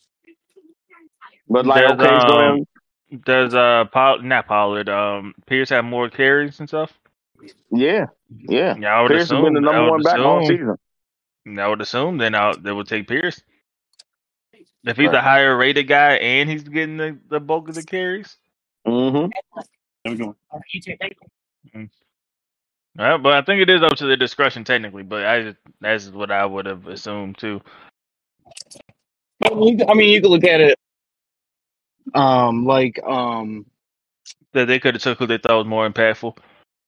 But 1.48 1.66
like, 1.66 1.88
There's, 1.88 1.92
okay, 1.94 2.28
so 2.28 2.38
um, 2.38 2.66
then, 3.10 3.22
Does 3.26 3.56
uh 3.56 3.86
Poll- 3.94 4.24
not 4.24 4.48
Pollard 4.48 4.90
um 4.90 5.34
Pierce 5.46 5.70
have 5.70 5.86
more 5.86 6.10
carries 6.10 6.60
and 6.60 6.68
stuff? 6.68 6.92
Yeah, 7.72 8.06
yeah. 8.48 8.76
Yeah, 8.78 8.98
I 8.98 9.02
would 9.02 9.10
Pierce 9.10 9.22
has 9.22 9.32
assume. 9.32 9.44
been 9.46 9.54
the 9.54 9.62
number 9.62 9.90
one 9.90 10.02
back 10.02 10.20
all 10.20 10.46
season. 10.46 10.76
I 11.58 11.68
would 11.68 11.82
assume 11.82 12.18
then 12.18 12.36
I'll, 12.36 12.58
they 12.58 12.72
would 12.72 12.88
take 12.88 13.08
Pierce. 13.08 13.42
If 14.84 14.98
he's 14.98 15.08
Right. 15.08 15.16
a 15.16 15.22
higher 15.22 15.56
rated 15.58 15.88
guy 15.88 16.16
and 16.16 16.50
he's 16.50 16.64
getting 16.64 16.98
the, 16.98 17.18
the 17.30 17.40
bulk 17.40 17.70
of 17.70 17.76
the 17.76 17.84
carries. 17.84 18.38
hmm 18.86 19.28
There 20.04 20.14
we 20.14 20.16
go. 20.16 20.36
Well, 22.98 23.18
but 23.18 23.34
I 23.34 23.42
think 23.42 23.62
it 23.62 23.70
is 23.70 23.82
up 23.82 23.98
to 23.98 24.06
the 24.06 24.16
discretion 24.16 24.64
technically. 24.64 25.04
But 25.04 25.26
I 25.26 25.42
just, 25.42 25.58
that's 25.82 26.10
what 26.10 26.32
I 26.32 26.46
would 26.46 26.66
have 26.66 26.88
assumed 26.88 27.38
too. 27.38 27.62
I 29.44 29.54
mean, 29.54 30.10
you 30.10 30.22
can 30.22 30.32
look 30.32 30.46
at 30.46 30.62
it, 30.62 30.80
um, 32.14 32.66
like, 32.66 33.02
um, 33.04 33.66
That 34.54 34.66
they 34.66 34.80
could 34.80 34.96
have 34.96 35.04
took 35.04 35.20
who 35.20 35.28
they 35.28 35.38
thought 35.38 35.58
was 35.58 35.68
more 35.68 35.90
impactful. 35.90 36.38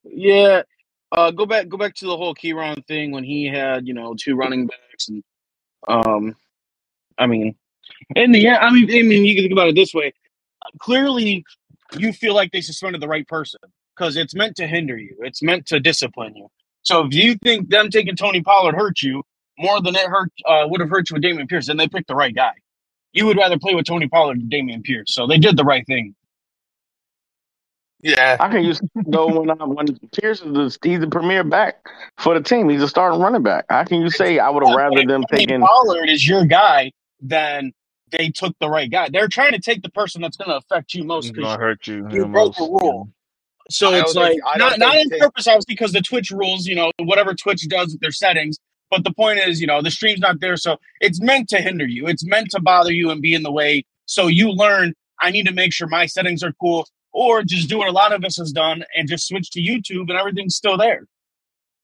Yeah. 0.09 0.63
Uh, 1.11 1.31
go 1.31 1.45
back, 1.45 1.69
go 1.69 1.77
back 1.77 1.95
to 1.95 2.05
the 2.05 2.17
whole 2.17 2.35
Keyron 2.35 2.85
thing 2.85 3.11
when 3.11 3.23
he 3.23 3.45
had, 3.45 3.87
you 3.87 3.93
know, 3.93 4.13
two 4.19 4.35
running 4.35 4.67
backs, 4.67 5.07
and 5.07 5.23
um, 5.87 6.35
I 7.17 7.27
mean, 7.27 7.55
in 8.15 8.31
the 8.33 8.47
end, 8.47 8.57
I 8.57 8.69
mean, 8.71 8.89
I 8.89 9.01
mean, 9.03 9.25
you 9.25 9.35
can 9.35 9.43
think 9.45 9.53
about 9.53 9.69
it 9.69 9.75
this 9.75 9.93
way. 9.93 10.13
Clearly, 10.79 11.45
you 11.97 12.11
feel 12.11 12.35
like 12.35 12.51
they 12.51 12.61
suspended 12.61 13.01
the 13.01 13.07
right 13.07 13.27
person 13.27 13.61
because 13.95 14.17
it's 14.17 14.35
meant 14.35 14.57
to 14.57 14.67
hinder 14.67 14.97
you. 14.97 15.15
It's 15.21 15.41
meant 15.41 15.65
to 15.67 15.79
discipline 15.79 16.35
you. 16.35 16.47
So 16.83 17.05
if 17.05 17.13
you 17.13 17.35
think 17.35 17.69
them 17.69 17.89
taking 17.89 18.15
Tony 18.15 18.41
Pollard 18.41 18.75
hurt 18.75 19.01
you 19.01 19.23
more 19.57 19.81
than 19.81 19.95
it 19.95 20.07
hurt 20.07 20.31
uh, 20.45 20.65
would 20.69 20.81
have 20.81 20.89
hurt 20.89 21.09
you 21.09 21.15
with 21.15 21.23
Dameon 21.23 21.47
Pierce, 21.47 21.67
then 21.67 21.77
they 21.77 21.87
picked 21.87 22.07
the 22.07 22.15
right 22.15 22.35
guy. 22.35 22.53
You 23.13 23.25
would 23.27 23.37
rather 23.37 23.57
play 23.57 23.75
with 23.75 23.85
Tony 23.85 24.07
Pollard 24.07 24.39
than 24.39 24.49
Dameon 24.49 24.83
Pierce. 24.83 25.13
So 25.13 25.25
they 25.25 25.37
did 25.37 25.57
the 25.57 25.63
right 25.63 25.85
thing. 25.87 26.15
Yeah. 28.01 28.37
I 28.39 28.49
can 28.49 28.63
use 28.63 28.79
though 29.07 29.41
when 29.41 29.49
I, 29.49 29.63
when 29.63 29.87
Pierce 30.19 30.41
is 30.41 30.53
the, 30.53 30.77
he's 30.87 30.99
the 30.99 31.07
premier 31.07 31.43
back 31.43 31.87
for 32.17 32.33
the 32.33 32.41
team. 32.41 32.69
He's 32.69 32.81
a 32.81 32.87
starting 32.87 33.19
running 33.19 33.43
back. 33.43 33.65
How 33.69 33.83
can 33.83 34.01
you 34.01 34.09
say 34.09 34.39
I 34.39 34.49
would 34.49 34.65
have 34.65 34.75
rather 34.75 35.03
them 35.05 35.23
taking? 35.31 35.61
Pollard 35.61 36.09
is 36.09 36.27
your 36.27 36.45
guy, 36.45 36.91
than 37.21 37.71
they 38.11 38.29
took 38.29 38.55
the 38.59 38.69
right 38.69 38.89
guy. 38.89 39.09
They're 39.09 39.27
trying 39.27 39.53
to 39.53 39.59
take 39.59 39.81
the 39.81 39.89
person 39.89 40.21
that's 40.21 40.37
going 40.37 40.49
to 40.49 40.57
affect 40.57 40.93
you 40.93 41.03
most 41.03 41.33
because 41.33 41.45
gonna 41.45 41.59
hurt 41.59 41.87
you. 41.87 42.07
you 42.11 42.25
broke 42.27 42.55
the 42.55 42.63
rule. 42.63 43.09
So 43.69 43.93
I 43.93 43.99
it's 44.01 44.15
like 44.15 44.31
think- 44.31 44.43
not 44.45 44.57
don't 44.57 44.79
not 44.79 44.93
think 44.93 45.03
in 45.05 45.09
they- 45.09 45.19
purpose, 45.19 45.47
obviously, 45.47 45.73
because 45.73 45.91
the 45.91 46.01
Twitch 46.01 46.31
rules, 46.31 46.67
you 46.67 46.75
know, 46.75 46.91
whatever 46.99 47.33
Twitch 47.33 47.67
does 47.67 47.91
with 47.93 48.01
their 48.01 48.11
settings. 48.11 48.57
But 48.89 49.03
the 49.03 49.11
point 49.11 49.39
is, 49.39 49.59
you 49.59 49.67
know, 49.67 49.81
the 49.81 49.91
stream's 49.91 50.21
not 50.21 50.39
there, 50.39 50.55
so 50.55 50.77
it's 51.01 51.19
meant 51.21 51.49
to 51.49 51.57
hinder 51.57 51.85
you. 51.85 52.07
It's 52.07 52.25
meant 52.25 52.49
to 52.51 52.61
bother 52.61 52.93
you 52.93 53.09
and 53.09 53.21
be 53.21 53.33
in 53.33 53.43
the 53.43 53.51
way. 53.51 53.83
So 54.05 54.27
you 54.27 54.51
learn. 54.51 54.93
I 55.19 55.31
need 55.31 55.47
to 55.47 55.51
make 55.51 55.73
sure 55.73 55.87
my 55.87 56.05
settings 56.05 56.43
are 56.43 56.53
cool, 56.61 56.87
or 57.17 57.41
just 57.41 57.67
do 57.67 57.79
what 57.79 57.87
a 57.87 57.91
lot 57.91 58.13
of 58.13 58.23
us 58.23 58.37
has 58.37 58.51
done 58.51 58.83
and 58.95 59.09
just 59.09 59.27
switch 59.27 59.49
to 59.49 59.59
YouTube 59.59 60.01
and 60.01 60.11
everything's 60.11 60.55
still 60.55 60.77
there. 60.77 61.01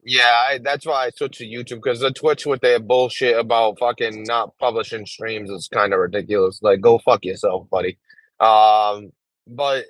Yeah, 0.05 0.27
I, 0.27 0.59
that's 0.63 0.85
why 0.85 1.07
I 1.07 1.09
switched 1.09 1.39
to 1.39 1.45
YouTube 1.45 1.77
because 1.77 2.01
the 2.01 2.11
Twitch 2.11 2.45
with 2.45 2.61
their 2.61 2.79
bullshit 2.79 3.35
about 3.35 3.79
fucking 3.79 4.25
not 4.27 4.55
publishing 4.59 5.07
streams 5.07 5.49
is 5.49 5.67
kind 5.73 5.91
of 5.91 5.99
ridiculous. 5.99 6.59
Like, 6.61 6.81
go 6.81 6.99
fuck 6.99 7.25
yourself, 7.25 7.67
buddy. 7.71 7.97
Um, 8.39 9.11
but 9.47 9.85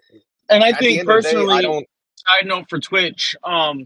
And 0.49 0.63
I 0.63 0.71
think 0.71 1.01
the 1.01 1.03
day, 1.03 1.03
personally, 1.03 1.55
I 1.55 1.61
don't. 1.61 1.85
side 2.15 2.47
note 2.47 2.69
for 2.69 2.79
Twitch, 2.79 3.35
um, 3.43 3.85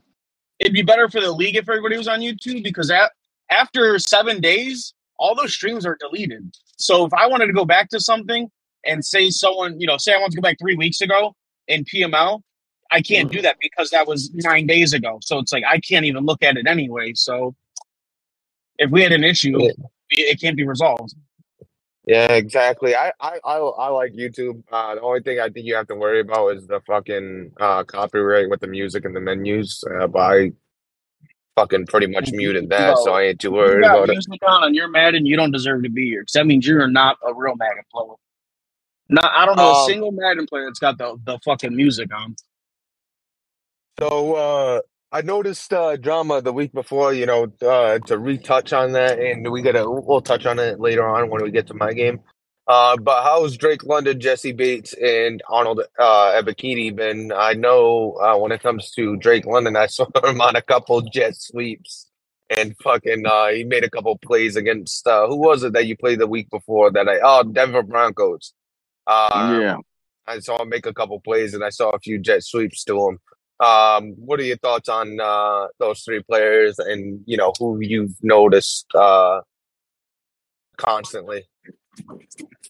it'd 0.59 0.73
be 0.73 0.83
better 0.83 1.09
for 1.09 1.21
the 1.21 1.31
league 1.31 1.55
if 1.55 1.67
everybody 1.67 1.97
was 1.97 2.07
on 2.07 2.19
YouTube 2.19 2.63
because 2.63 2.91
at, 2.91 3.11
after 3.49 3.97
seven 3.97 4.41
days, 4.41 4.93
all 5.17 5.33
those 5.33 5.53
streams 5.53 5.87
are 5.87 5.97
deleted. 5.99 6.53
So 6.77 7.03
if 7.05 7.13
I 7.15 7.25
wanted 7.25 7.47
to 7.47 7.53
go 7.53 7.65
back 7.65 7.89
to 7.89 7.99
something 7.99 8.47
and 8.85 9.03
say 9.03 9.31
someone, 9.31 9.79
you 9.79 9.87
know, 9.87 9.97
say 9.97 10.13
I 10.13 10.19
want 10.19 10.33
to 10.33 10.37
go 10.37 10.43
back 10.43 10.57
three 10.59 10.75
weeks 10.75 11.01
ago 11.01 11.33
in 11.67 11.83
PML, 11.85 12.41
I 12.91 13.01
can't 13.01 13.31
do 13.31 13.41
that 13.41 13.57
because 13.61 13.89
that 13.91 14.07
was 14.07 14.31
nine 14.33 14.67
days 14.67 14.93
ago. 14.93 15.19
So 15.21 15.39
it's 15.39 15.51
like 15.51 15.63
I 15.67 15.79
can't 15.79 16.05
even 16.05 16.25
look 16.25 16.43
at 16.43 16.57
it 16.57 16.67
anyway. 16.67 17.13
So 17.15 17.55
if 18.77 18.91
we 18.91 19.01
had 19.01 19.11
an 19.11 19.23
issue, 19.23 19.57
it 20.09 20.39
can't 20.39 20.55
be 20.55 20.65
resolved. 20.65 21.13
Yeah, 22.05 22.31
exactly. 22.31 22.95
I, 22.95 23.11
I, 23.19 23.37
I, 23.43 23.57
I 23.57 23.87
like 23.89 24.13
YouTube. 24.13 24.63
Uh, 24.71 24.95
the 24.95 25.01
only 25.01 25.19
thing 25.19 25.41
I 25.41 25.49
think 25.49 25.65
you 25.65 25.75
have 25.75 25.87
to 25.87 25.95
worry 25.95 26.21
about 26.21 26.55
is 26.55 26.65
the 26.65 26.79
fucking 26.87 27.51
uh, 27.59 27.83
copyright 27.83 28.49
with 28.49 28.61
the 28.61 28.67
music 28.67 29.03
and 29.03 29.13
the 29.13 29.19
menus. 29.19 29.83
Uh, 29.83 30.07
but 30.07 30.19
I 30.19 30.51
fucking 31.57 31.87
pretty 31.87 32.07
much 32.07 32.31
muted 32.31 32.69
that, 32.69 32.97
so 32.99 33.13
I 33.13 33.23
ain't 33.23 33.41
too 33.41 33.51
worried 33.51 33.83
about 33.83 34.09
it. 34.09 34.25
on 34.47 34.63
and 34.63 34.75
you're 34.75 34.87
mad 34.87 35.15
and 35.15 35.27
you 35.27 35.35
don't 35.35 35.51
deserve 35.51 35.83
to 35.83 35.89
be 35.89 36.05
here 36.05 36.21
because 36.21 36.33
that 36.33 36.45
means 36.45 36.65
you're 36.65 36.87
not 36.87 37.17
a 37.27 37.33
real 37.33 37.57
Madden 37.57 37.83
player. 37.91 38.13
Not, 39.09 39.31
I 39.35 39.45
don't 39.45 39.57
know 39.59 39.71
a 39.71 39.75
Um, 39.75 39.75
single 39.75 40.11
Madden 40.11 40.47
player 40.47 40.65
that's 40.67 40.79
got 40.79 40.97
the, 40.97 41.17
the 41.25 41.39
fucking 41.45 41.75
music 41.75 42.13
on. 42.15 42.35
So 43.99 44.35
uh 44.35 44.81
I 45.11 45.21
noticed 45.21 45.73
uh 45.73 45.97
drama 45.97 46.41
the 46.41 46.53
week 46.53 46.73
before, 46.73 47.13
you 47.13 47.25
know, 47.25 47.47
uh 47.61 47.99
to 47.99 48.17
retouch 48.19 48.73
on 48.73 48.93
that 48.93 49.19
and 49.19 49.49
we 49.51 49.61
gotta 49.61 49.89
we'll 49.89 50.21
touch 50.21 50.45
on 50.45 50.59
it 50.59 50.79
later 50.79 51.07
on 51.07 51.29
when 51.29 51.43
we 51.43 51.51
get 51.51 51.67
to 51.67 51.73
my 51.73 51.93
game. 51.93 52.21
Uh, 52.67 52.97
but 52.97 53.23
how's 53.23 53.57
Drake 53.57 53.83
London, 53.83 54.19
Jessie 54.19 54.51
Bates, 54.51 54.93
and 54.93 55.43
Arnold 55.49 55.83
uh, 55.99 56.41
been? 56.41 57.31
I 57.31 57.53
know 57.53 58.13
uh, 58.13 58.37
when 58.39 58.51
it 58.51 58.63
comes 58.63 58.91
to 58.93 59.17
Drake 59.17 59.45
London, 59.45 59.77
I 59.77 59.87
saw 59.89 60.07
him 60.25 60.41
on 60.41 60.55
a 60.57 60.63
couple 60.63 61.01
jet 61.03 61.35
sweeps 61.37 62.07
and 62.49 62.75
fucking 62.83 63.25
uh, 63.27 63.49
he 63.49 63.65
made 63.65 63.83
a 63.85 63.91
couple 63.91 64.17
plays 64.17 64.55
against 64.57 65.07
uh, 65.07 65.27
who 65.27 65.37
was 65.37 65.63
it 65.63 65.73
that 65.73 65.87
you 65.87 65.97
played 65.97 66.19
the 66.19 66.27
week 66.27 66.49
before 66.51 66.91
that 66.91 67.07
I 67.07 67.19
oh 67.23 67.43
Denver 67.43 67.83
Broncos. 67.83 68.53
Uh, 69.07 69.57
Yeah. 69.61 69.77
I 70.29 70.39
saw 70.39 70.61
him 70.61 70.69
make 70.69 70.85
a 70.85 70.93
couple 70.93 71.19
plays 71.21 71.53
and 71.53 71.63
I 71.63 71.69
saw 71.69 71.91
a 71.91 71.99
few 71.99 72.19
jet 72.19 72.43
sweeps 72.43 72.83
to 72.83 73.07
him. 73.07 73.19
Um, 73.65 74.13
what 74.17 74.39
are 74.39 74.43
your 74.43 74.57
thoughts 74.57 74.89
on 74.89 75.19
uh, 75.19 75.67
those 75.79 76.01
three 76.01 76.21
players 76.21 76.77
and 76.79 77.21
you 77.25 77.37
know 77.37 77.53
who 77.57 77.79
you've 77.81 78.13
noticed 78.21 78.85
uh, 78.93 79.39
constantly? 80.75 81.47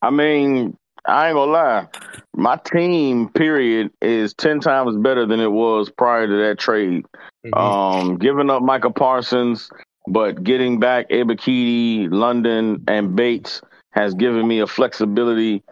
I 0.01 0.11
mean, 0.11 0.77
I 1.05 1.27
ain't 1.27 1.35
gonna 1.35 1.51
lie. 1.51 1.87
My 2.35 2.57
team, 2.57 3.29
period, 3.29 3.91
is 4.01 4.33
ten 4.33 4.59
times 4.59 4.95
better 4.97 5.25
than 5.25 5.39
it 5.39 5.51
was 5.51 5.89
prior 5.89 6.27
to 6.27 6.37
that 6.43 6.59
trade. 6.59 7.05
Mhm. 7.45 7.57
Um, 7.57 8.17
giving 8.17 8.49
up 8.49 8.61
Michael 8.61 8.93
Parsons, 8.93 9.69
but 10.07 10.43
getting 10.43 10.79
back 10.79 11.09
Ebiketie, 11.09 12.09
London, 12.11 12.83
and 12.87 13.15
Bates 13.15 13.61
has 13.91 14.13
given 14.13 14.47
me 14.47 14.59
a 14.59 14.67
flexibility 14.67 15.63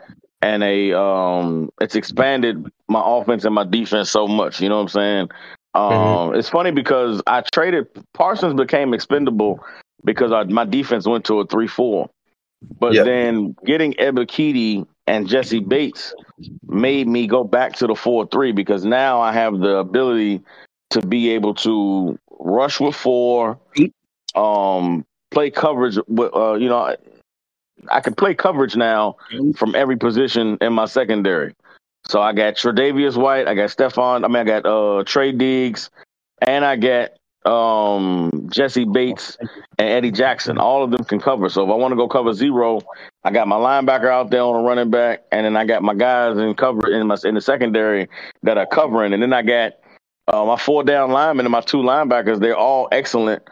and 0.46 0.64
a 0.64 0.94
um 0.98 1.72
it's 1.82 1.96
expanded 1.96 2.72
my 2.88 3.02
offense 3.04 3.46
and 3.46 3.56
my 3.56 3.64
defense 3.66 4.12
so 4.12 4.28
much. 4.28 4.62
You 4.62 4.70
know 4.70 4.76
what 4.78 4.84
I'm 4.84 4.88
saying? 4.90 5.30
Um, 5.74 6.36
it's 6.36 6.50
funny 6.50 6.72
because 6.72 7.22
I 7.28 7.42
traded 7.42 7.88
Parsons 8.14 8.54
became 8.54 8.94
expendable 8.94 9.60
because 10.06 10.32
I, 10.32 10.44
my 10.44 10.66
defense 10.66 11.08
went 11.08 11.26
to 11.26 11.40
a 11.40 11.48
three 11.48 11.68
four. 11.68 12.10
But 12.80 13.02
Yeah. 13.02 13.04
then 13.04 13.56
getting 13.66 13.94
Ebiketie 13.94 14.88
and 15.08 15.28
Jessie 15.28 15.60
Bates 15.60 16.16
made 16.68 17.08
me 17.08 17.28
go 17.28 17.44
back 17.44 17.74
to 17.78 17.88
the 17.88 17.96
four 17.96 18.28
three 18.28 18.52
because 18.52 18.86
now 18.86 19.22
I 19.22 19.34
have 19.34 19.60
the 19.60 19.78
ability 19.78 20.42
to 20.92 21.02
be 21.02 21.32
able 21.32 21.56
to 21.56 22.20
rush 22.40 22.80
with 22.80 22.96
four, 22.96 23.60
um, 24.36 25.06
play 25.32 25.50
coverage 25.50 25.98
with 26.08 26.36
uh, 26.36 26.54
you 26.54 26.70
know, 26.70 26.96
I 27.92 28.00
can 28.00 28.16
play 28.16 28.34
coverage 28.34 28.76
now 28.76 29.18
from 29.56 29.76
every 29.76 29.98
position 29.98 30.58
in 30.62 30.74
my 30.74 30.86
secondary. 30.86 31.54
So 32.08 32.22
I 32.22 32.34
got 32.34 32.56
Tre'Davious 32.56 33.18
White, 33.18 33.48
I 33.48 33.56
got 33.56 33.70
Stephon, 33.70 34.24
I 34.24 34.28
mean 34.28 34.38
I 34.38 34.44
got 34.44 34.66
uh 34.66 35.04
Trey 35.06 35.32
Diggs, 35.32 35.90
and 36.42 36.64
I 36.64 36.76
got 36.76 37.12
um 37.46 38.48
Jessie 38.52 38.86
Bates 38.86 39.38
and 39.78 39.90
Eddie 39.90 40.12
Jackson. 40.12 40.58
All 40.58 40.84
of 40.84 40.92
them 40.92 41.04
can 41.04 41.20
cover. 41.20 41.50
So 41.50 41.64
if 41.64 41.70
I 41.70 41.76
want 41.76 41.92
to 41.92 41.96
go 41.96 42.08
cover 42.08 42.34
zero, 42.34 42.82
I 43.24 43.32
got 43.32 43.48
my 43.48 43.56
linebacker 43.56 44.08
out 44.08 44.30
there 44.30 44.42
on 44.42 44.56
a 44.56 44.64
running 44.64 44.92
back, 44.92 45.24
and 45.32 45.46
then 45.46 45.58
I 45.58 45.66
got 45.66 45.84
my 45.84 45.94
guys 45.94 46.38
in 46.38 46.54
cover 46.56 46.92
in 46.92 47.08
my 47.08 47.18
in 47.24 47.36
the 47.36 47.42
secondary 47.42 48.08
that 48.44 48.58
are 48.58 48.68
covering, 48.68 49.14
and 49.14 49.22
then 49.22 49.34
I 49.34 49.42
got 49.42 49.74
uh, 50.28 50.46
my 50.46 50.58
four 50.58 50.84
down 50.84 51.12
linemen 51.12 51.46
and 51.46 51.52
my 51.52 51.62
two 51.62 51.78
linebackers. 51.78 52.40
They're 52.40 52.58
all 52.58 52.88
excellent 52.92 53.44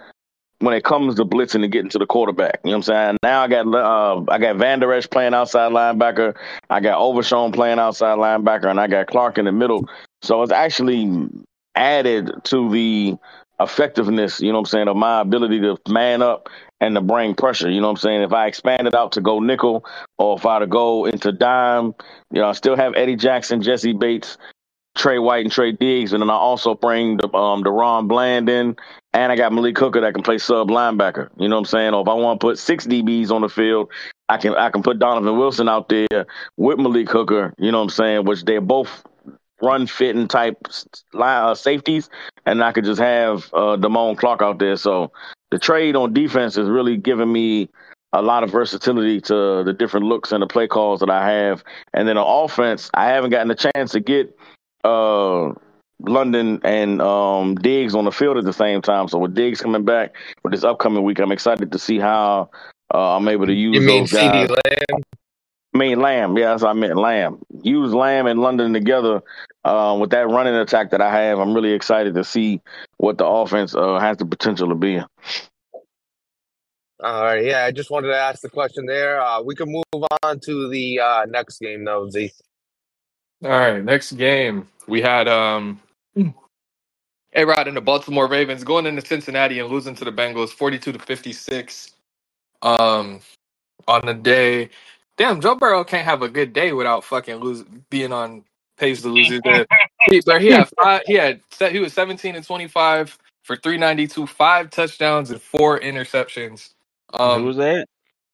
when 0.64 0.74
it 0.74 0.86
comes 0.86 1.16
to 1.16 1.26
blitzing 1.26 1.64
and 1.64 1.72
getting 1.72 1.90
to 1.90 2.00
the 2.00 2.06
quarterback. 2.06 2.62
You 2.64 2.72
know 2.72 2.78
what 2.78 2.90
I'm 2.90 2.94
saying? 2.96 3.18
Now 3.22 3.42
I 3.44 3.48
got 3.50 3.68
uh, 3.68 4.24
I 4.30 4.38
got 4.38 4.56
Van 4.56 4.80
Der 4.80 4.94
Esch 4.94 5.10
playing 5.10 5.34
outside 5.34 5.74
linebacker. 5.74 6.36
I 6.70 6.80
got 6.80 7.00
Overshown 7.00 7.52
playing 7.52 7.80
outside 7.80 8.18
linebacker, 8.18 8.70
and 8.70 8.80
I 8.80 8.88
got 8.88 9.08
Clark 9.08 9.38
in 9.38 9.46
the 9.46 9.52
middle. 9.52 9.90
So 10.22 10.42
it's 10.42 10.54
actually 10.54 11.28
added 11.76 12.32
to 12.46 12.70
the 12.72 13.18
effectiveness, 13.60 14.40
you 14.40 14.48
know 14.48 14.60
what 14.60 14.60
I'm 14.62 14.66
saying, 14.72 14.88
of 14.88 14.96
my 14.96 15.22
ability 15.22 15.60
to 15.60 15.78
man 15.90 16.22
up 16.22 16.48
and 16.80 16.96
to 16.96 17.02
bring 17.02 17.36
pressure. 17.36 17.70
You 17.70 17.82
know 17.82 17.88
what 17.88 17.98
I'm 17.98 17.98
saying? 17.98 18.22
If 18.22 18.32
I 18.34 18.48
expand 18.48 18.88
it 18.88 18.96
out 18.96 19.14
to 19.14 19.22
go 19.22 19.40
nickel 19.40 19.86
or 20.18 20.38
if 20.38 20.46
I 20.46 20.60
to 20.60 20.68
go 20.68 21.06
into 21.06 21.32
dime, 21.34 21.94
you 22.32 22.42
know, 22.42 22.48
I 22.48 22.54
still 22.54 22.78
have 22.78 22.94
Eddie 22.96 23.18
Jackson, 23.18 23.62
Jessie 23.62 23.94
Bates, 23.94 24.38
Trey 24.96 25.20
White, 25.20 25.44
and 25.44 25.52
Trey 25.52 25.72
Diggs, 25.74 26.14
and 26.14 26.22
then 26.22 26.30
I 26.30 26.36
also 26.36 26.76
bring 26.76 27.18
the 27.18 27.26
um 27.36 27.64
DaRon 27.64 28.08
Bland 28.08 28.48
in, 28.50 28.78
and 29.14 29.32
I 29.32 29.36
got 29.36 29.54
Malik 29.54 29.78
Hooker 29.78 30.02
that 30.02 30.14
can 30.14 30.24
play 30.24 30.38
sub 30.38 30.70
linebacker. 30.70 31.30
You 31.38 31.48
know 31.48 31.56
what 31.56 31.62
I'm 31.62 31.66
saying? 31.66 31.94
Or 31.94 32.02
if 32.02 32.08
I 32.08 32.14
want 32.14 32.40
to 32.40 32.46
put 32.46 32.58
six 32.58 32.88
DBs 32.88 33.32
on 33.32 33.42
the 33.42 33.50
field, 33.50 33.92
I 34.30 34.38
can 34.38 34.56
I 34.56 34.70
can 34.70 34.84
put 34.84 35.00
Donovan 35.00 35.38
Wilson 35.38 35.70
out 35.70 35.90
there 35.90 36.26
with 36.58 36.80
Malik 36.80 37.10
Hooker. 37.10 37.54
You 37.58 37.72
know 37.72 37.80
what 37.80 37.84
I'm 37.86 37.90
saying? 37.90 38.26
Which 38.26 38.44
they're 38.46 38.62
both 38.62 39.04
run 39.62 39.88
fitting 39.88 40.28
type 40.28 40.58
uh, 41.14 41.56
safeties, 41.56 42.10
and 42.46 42.64
I 42.64 42.72
could 42.72 42.86
just 42.86 43.00
have 43.02 43.46
uh, 43.54 43.78
Damone 43.78 44.18
Clark 44.18 44.42
out 44.42 44.60
there. 44.60 44.76
So 44.76 45.12
the 45.52 45.60
trade 45.60 45.96
on 45.96 46.14
defense 46.14 46.58
is 46.58 46.68
really 46.68 46.98
giving 46.98 47.32
me 47.32 47.70
a 48.14 48.22
lot 48.22 48.44
of 48.44 48.52
versatility 48.52 49.20
to 49.22 49.64
the 49.64 49.74
different 49.74 50.06
looks 50.06 50.32
and 50.32 50.42
the 50.42 50.48
play 50.48 50.68
calls 50.68 51.00
that 51.00 51.10
I 51.10 51.28
have. 51.30 51.64
And 51.94 52.08
then 52.08 52.18
on 52.18 52.46
offense, 52.46 52.90
I 52.94 53.06
haven't 53.06 53.32
gotten 53.32 53.52
a 53.52 53.56
chance 53.56 53.92
to 53.92 54.00
get 54.00 54.38
uh, 54.84 55.54
London 56.04 56.60
and 56.64 57.02
um, 57.02 57.56
Diggs 57.56 57.96
on 57.96 58.06
the 58.06 58.12
field 58.12 58.38
at 58.38 58.44
the 58.44 58.54
same 58.54 58.82
time. 58.82 59.08
So 59.08 59.18
with 59.18 59.34
Diggs 59.34 59.62
coming 59.62 59.86
back 59.86 60.14
for 60.42 60.52
this 60.52 60.64
upcoming 60.64 61.04
week, 61.04 61.20
I'm 61.20 61.32
excited 61.32 61.72
to 61.72 61.80
see 61.80 62.00
how 62.00 62.50
uh, 62.94 63.16
I'm 63.16 63.28
able 63.28 63.48
to 63.48 63.54
use 63.54 63.76
You 63.76 63.82
mean 63.82 64.04
those 64.04 64.12
guys. 64.12 64.50
CeeDee 64.50 64.50
Lamb? 64.50 65.04
I 65.74 65.78
mean 65.78 66.02
Lamb, 66.02 66.38
yeah, 66.38 66.52
that's 66.52 66.62
what 66.62 66.70
I 66.70 66.74
meant 66.74 66.98
Lamb. 66.98 67.40
Use 67.64 67.94
Lamb 67.94 68.28
and 68.28 68.40
London 68.40 68.74
together 68.74 69.24
uh, 69.64 69.98
with 70.00 70.12
that 70.12 70.30
running 70.30 70.54
attack 70.54 70.92
that 70.92 71.02
I 71.02 71.12
have. 71.12 71.40
I'm 71.40 71.54
really 71.54 71.72
excited 71.72 72.14
to 72.16 72.24
see 72.24 72.62
what 72.98 73.18
the 73.18 73.26
offense 73.26 73.74
uh, 73.74 73.98
has 74.00 74.18
the 74.18 74.26
potential 74.26 74.70
to 74.70 74.76
be. 74.76 75.00
All 75.00 77.24
right, 77.24 77.44
yeah, 77.44 77.66
I 77.66 77.72
just 77.72 77.90
wanted 77.90 78.10
to 78.10 78.16
ask 78.16 78.42
the 78.42 78.50
question 78.50 78.86
there. 78.86 79.20
Uh, 79.20 79.42
we 79.42 79.56
can 79.56 79.70
move 79.70 80.06
on 80.22 80.40
to 80.42 80.70
the 80.70 81.00
uh, 81.00 81.26
next 81.26 81.60
game, 81.60 81.84
though, 81.84 82.10
Z. 82.10 82.32
All 83.44 83.50
right, 83.50 83.84
next 83.84 84.14
game 84.14 84.68
we 84.88 85.02
had 85.02 85.28
um 85.28 85.82
A 87.36 87.46
Rod 87.46 87.68
and 87.68 87.78
the 87.78 87.82
Baltimore 87.82 88.28
Ravens 88.28 88.64
going 88.64 88.86
into 88.88 89.06
Cincinnati 89.06 89.60
and 89.60 89.70
losing 89.70 89.96
to 89.96 90.06
the 90.06 90.12
Bengals 90.14 90.50
42 90.52 90.94
to 90.94 91.00
56. 91.00 91.92
Um 92.64 93.22
on 93.88 94.06
the 94.08 94.16
day. 94.16 94.72
Damn, 95.18 95.42
Joe 95.42 95.56
Burrow 95.56 95.86
can't 95.86 96.06
have 96.06 96.24
a 96.24 96.30
good 96.30 96.54
day 96.54 96.74
without 96.74 97.06
fucking 97.06 97.38
lose 97.38 97.64
being 97.92 98.14
on 98.14 98.46
pace 98.78 99.04
to 99.04 99.10
lose 99.10 99.30
his 99.30 99.42
day. 99.42 99.66
He, 100.10 100.22
but 100.22 100.42
he 100.42 100.50
had 100.50 100.70
five 100.82 101.04
he 101.08 101.16
had 101.16 101.42
he 101.72 101.80
was 101.80 101.94
17 101.94 102.36
and 102.36 102.46
25 102.46 103.18
for 103.44 103.58
392, 103.58 104.28
five 104.28 104.72
touchdowns 104.72 105.32
and 105.32 105.42
four 105.42 105.80
interceptions. 105.80 106.72
Who 107.26 107.44
Um 107.44 107.46
was 107.46 107.58
that? 107.58 107.88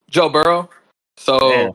Joe 0.10 0.30
Burrow. 0.30 0.70
So 1.18 1.40
Yeah. 1.40 1.72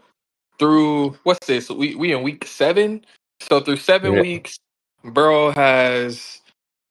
through 0.59 1.19
what's 1.25 1.47
this? 1.47 1.71
We 1.71 1.97
we 1.97 2.13
in 2.15 2.23
week 2.23 2.47
seven. 2.47 3.05
So 3.41 3.61
through 3.61 3.79
seven 3.79 4.17
Yeah. 4.17 4.19
weeks, 4.19 4.59
Burrow 5.05 5.53
has 5.53 6.41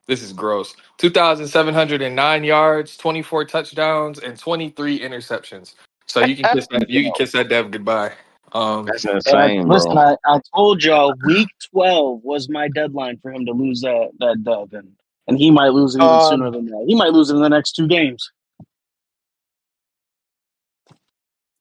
this 0.07 0.23
is 0.23 0.33
gross. 0.33 0.75
Two 0.97 1.09
thousand 1.11 1.47
seven 1.47 1.73
hundred 1.73 2.01
and 2.01 2.15
nine 2.15 2.43
yards, 2.43 2.97
twenty 2.97 3.21
four 3.23 3.45
touchdowns, 3.45 4.19
and 4.19 4.39
twenty 4.39 4.69
three 4.71 4.99
interceptions. 4.99 5.75
So 6.07 6.21
you 6.21 6.35
can 6.35 6.47
kiss 6.47 6.67
that 6.69 6.89
you 6.89 7.03
can 7.03 7.13
kiss 7.13 7.33
that 7.33 7.49
dev 7.49 7.71
goodbye. 7.71 8.13
Um 8.53 8.91
That's 8.91 9.05
Uh, 9.25 9.49
insane, 9.49 9.67
listen, 9.67 9.97
bro. 9.97 9.99
I, 9.99 10.17
I 10.25 10.39
told 10.55 10.83
y'all 10.83 11.15
week 11.23 11.49
twelve 11.71 12.21
was 12.23 12.49
my 12.49 12.69
deadline 12.69 13.19
for 13.21 13.31
him 13.31 13.45
to 13.45 13.53
lose 13.53 13.81
that 13.81 14.11
that 14.19 14.43
dub, 14.43 14.73
and 14.73 14.89
and 15.27 15.37
he 15.39 15.51
might 15.51 15.69
lose 15.73 15.95
it 15.95 16.03
even 16.03 16.19
Um, 16.19 16.21
sooner 16.21 16.51
than 16.51 16.65
that. 16.67 16.85
He 16.87 16.95
might 16.95 17.13
lose 17.13 17.29
it 17.31 17.35
in 17.35 17.41
the 17.41 17.49
next 17.49 17.73
two 17.73 17.87
games. 17.87 18.31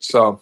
so 0.00 0.40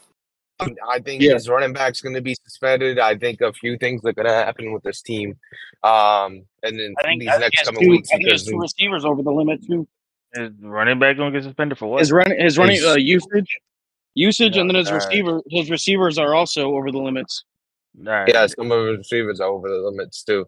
I 0.88 0.98
think 1.00 1.22
Yeah. 1.22 1.34
his 1.34 1.48
running 1.48 1.72
back's 1.72 2.00
going 2.00 2.14
to 2.14 2.20
be 2.20 2.34
suspended. 2.44 2.98
I 2.98 3.16
think 3.16 3.40
a 3.40 3.52
few 3.52 3.76
things 3.78 4.02
are 4.04 4.12
going 4.12 4.26
to 4.26 4.32
happen 4.32 4.72
with 4.72 4.82
this 4.82 5.02
team, 5.02 5.36
um, 5.82 6.42
and 6.62 6.78
then 6.78 6.94
I 6.98 7.02
think, 7.08 7.20
these 7.20 7.30
I 7.30 7.38
next 7.38 7.58
his 7.60 7.66
coming 7.68 7.82
two, 7.82 7.90
weeks 7.90 8.08
I 8.12 8.16
think 8.16 8.28
his 8.30 8.44
two 8.44 8.58
receivers 8.58 9.04
over 9.04 9.22
the 9.22 9.30
limit 9.32 9.64
too. 9.66 9.86
Is 10.34 10.52
running 10.60 10.98
back 11.00 11.16
gonna 11.16 11.32
get 11.32 11.42
suspended 11.42 11.76
for 11.78 11.88
what? 11.90 12.00
His 12.00 12.12
run, 12.12 12.30
his 12.38 12.56
running 12.58 12.76
His- 12.76 12.84
uh, 12.86 12.94
usage, 12.94 13.58
usage, 14.14 14.56
and 14.56 14.70
then 14.70 14.76
his 14.76 14.86
Yeah, 14.88 14.94
alright. 14.94 15.08
receiver, 15.08 15.40
his 15.50 15.70
receivers 15.70 16.18
are 16.18 16.34
also 16.34 16.74
over 16.76 16.92
the 16.92 16.98
limits. 16.98 17.44
All 17.98 18.12
right. 18.12 18.28
yeah, 18.32 18.46
some 18.46 18.70
of 18.70 18.86
his 18.86 18.98
receivers 18.98 19.40
are 19.40 19.48
over 19.48 19.68
the 19.68 19.78
limits 19.78 20.22
too. 20.22 20.46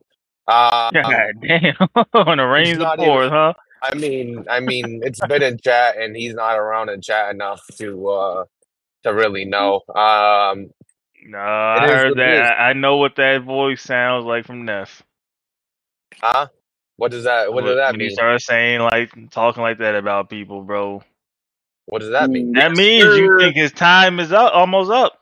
Um, 0.48 0.90
God 0.92 1.32
damn. 1.42 1.74
On 2.14 2.36
the 2.38 2.44
reins 2.46 2.76
of 2.78 2.82
not 2.82 2.98
force, 2.98 3.26
even- 3.26 3.30
huh? 3.32 3.54
I 3.84 3.94
mean, 3.96 4.44
I 4.48 4.60
mean, 4.60 5.00
it's 5.04 5.18
been 5.26 5.42
in 5.42 5.58
chat, 5.58 5.96
and 5.96 6.14
he's 6.14 6.34
not 6.34 6.56
around 6.56 6.88
in 6.88 7.00
chat 7.00 7.34
enough 7.34 7.60
to 7.78 8.08
uh, 8.08 8.44
to 9.04 9.12
really 9.14 9.44
know. 9.44 9.80
Um, 9.88 10.70
No, 11.24 11.38
I 11.38 11.86
heard 11.86 12.10
what 12.10 12.18
it 12.18 12.22
that. 12.22 12.44
is. 12.44 12.50
I, 12.50 12.70
I 12.70 12.72
know 12.72 12.96
what 12.96 13.16
that 13.16 13.42
voice 13.44 13.82
sounds 13.82 14.24
like 14.24 14.46
from 14.46 14.64
Neff. 14.64 15.02
huh? 16.20 16.48
What 16.96 17.10
does 17.10 17.24
that? 17.24 17.52
What 17.52 17.62
does 17.64 17.76
that 17.76 17.92
when 17.92 18.00
you 18.00 18.06
mean? 18.06 18.14
start 18.14 18.40
saying 18.42 18.80
like 18.80 19.30
talking 19.30 19.62
like 19.62 19.78
that 19.78 19.94
about 19.94 20.30
people, 20.30 20.62
bro. 20.62 21.02
What 21.86 22.00
does 22.00 22.10
that 22.10 22.30
mean? 22.30 22.52
That 22.52 22.68
Yes, 22.68 22.78
means 22.78 23.16
you 23.16 23.36
think 23.38 23.56
his 23.56 23.72
time 23.72 24.20
is 24.20 24.32
up, 24.32 24.52
almost 24.54 24.90
up. 24.90 25.18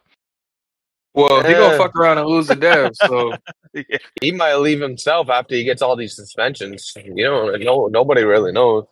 well 1.15 1.43
he 1.43 1.53
Yeah. 1.53 1.59
gonna 1.59 1.79
fuck 1.79 1.97
around 1.97 2.19
and 2.19 2.27
lose 2.29 2.49
the 2.49 2.57
dev. 2.57 2.97
So 2.97 3.33
He 4.21 4.33
might 4.33 4.57
leave 4.57 4.81
himself 4.81 5.29
after 5.31 5.55
he 5.55 5.65
gets 5.65 5.81
all 5.81 5.97
these 5.97 6.15
suspensions. 6.17 6.93
You 6.97 7.25
know, 7.25 7.51
no, 7.57 7.87
nobody 7.87 8.25
really 8.25 8.53
knows. 8.53 8.85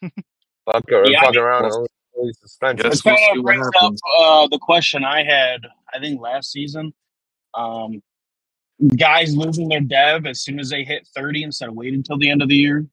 Fuck, 0.00 0.84
or 0.92 1.04
Yeah, 1.10 1.18
I 1.18 1.24
fuck 1.26 1.30
mean, 1.32 1.38
around. 1.42 1.88
And- 2.16 2.36
suspension. 2.36 2.86
Yes. 2.86 3.00
Kind 3.02 3.18
of 3.18 3.36
what 3.38 3.44
brings 3.44 3.68
up 3.80 3.94
uh, 4.18 4.46
the 4.48 4.58
question 4.58 5.04
I 5.04 5.24
had, 5.24 5.66
I 5.92 5.98
think 5.98 6.20
last 6.20 6.50
season. 6.52 6.92
Um, 7.54 8.02
guys 8.96 9.36
losing 9.36 9.68
their 9.68 9.80
dev 9.80 10.26
as 10.26 10.40
soon 10.40 10.58
as 10.58 10.70
they 10.70 10.84
hit 10.84 11.06
30 11.14 11.44
instead 11.44 11.68
of 11.68 11.74
waiting 11.74 11.96
until 12.00 12.18
the 12.18 12.30
end 12.30 12.42
of 12.42 12.48
the 12.48 12.56
year. 12.56 12.86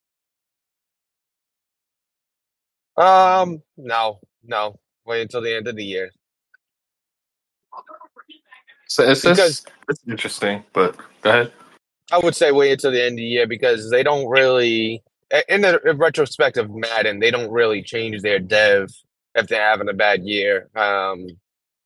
Um, 2.98 3.62
no, 3.78 4.20
no. 4.44 4.78
Wait 5.06 5.22
until 5.22 5.42
the 5.42 5.56
end 5.56 5.68
of 5.68 5.76
the 5.76 5.84
year. 5.86 6.12
So 8.88 9.04
it's 9.10 9.22
Because- 9.22 9.38
just 9.38 9.72
it's 9.88 10.02
interesting, 10.08 10.64
but 10.74 10.96
go 11.22 11.30
ahead. 11.30 11.54
I 12.12 12.18
would 12.18 12.36
say 12.36 12.52
wait 12.52 12.72
until 12.72 12.92
the 12.92 13.02
end 13.04 13.14
of 13.14 13.18
the 13.18 13.24
year 13.24 13.48
because 13.48 13.90
they 13.92 14.02
don't 14.04 14.28
really, 14.28 15.04
in 15.48 15.62
the 15.62 15.80
in 15.88 15.98
retrospect 15.98 16.58
of 16.58 16.72
Madden, 16.72 17.20
they 17.20 17.30
don't 17.32 17.52
really 17.52 17.84
change 17.84 18.22
their 18.22 18.40
dev 18.40 18.90
if 19.39 19.48
they're 19.48 19.62
having 19.62 19.89
a 19.89 19.93
bad 19.93 20.24
year. 20.24 20.69
Um, 20.75 21.27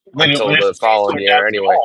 When 0.06 0.32
Until 0.32 0.48
when 0.48 0.60
the 0.60 0.74
following 0.80 1.20
year 1.20 1.48
anyway. 1.48 1.78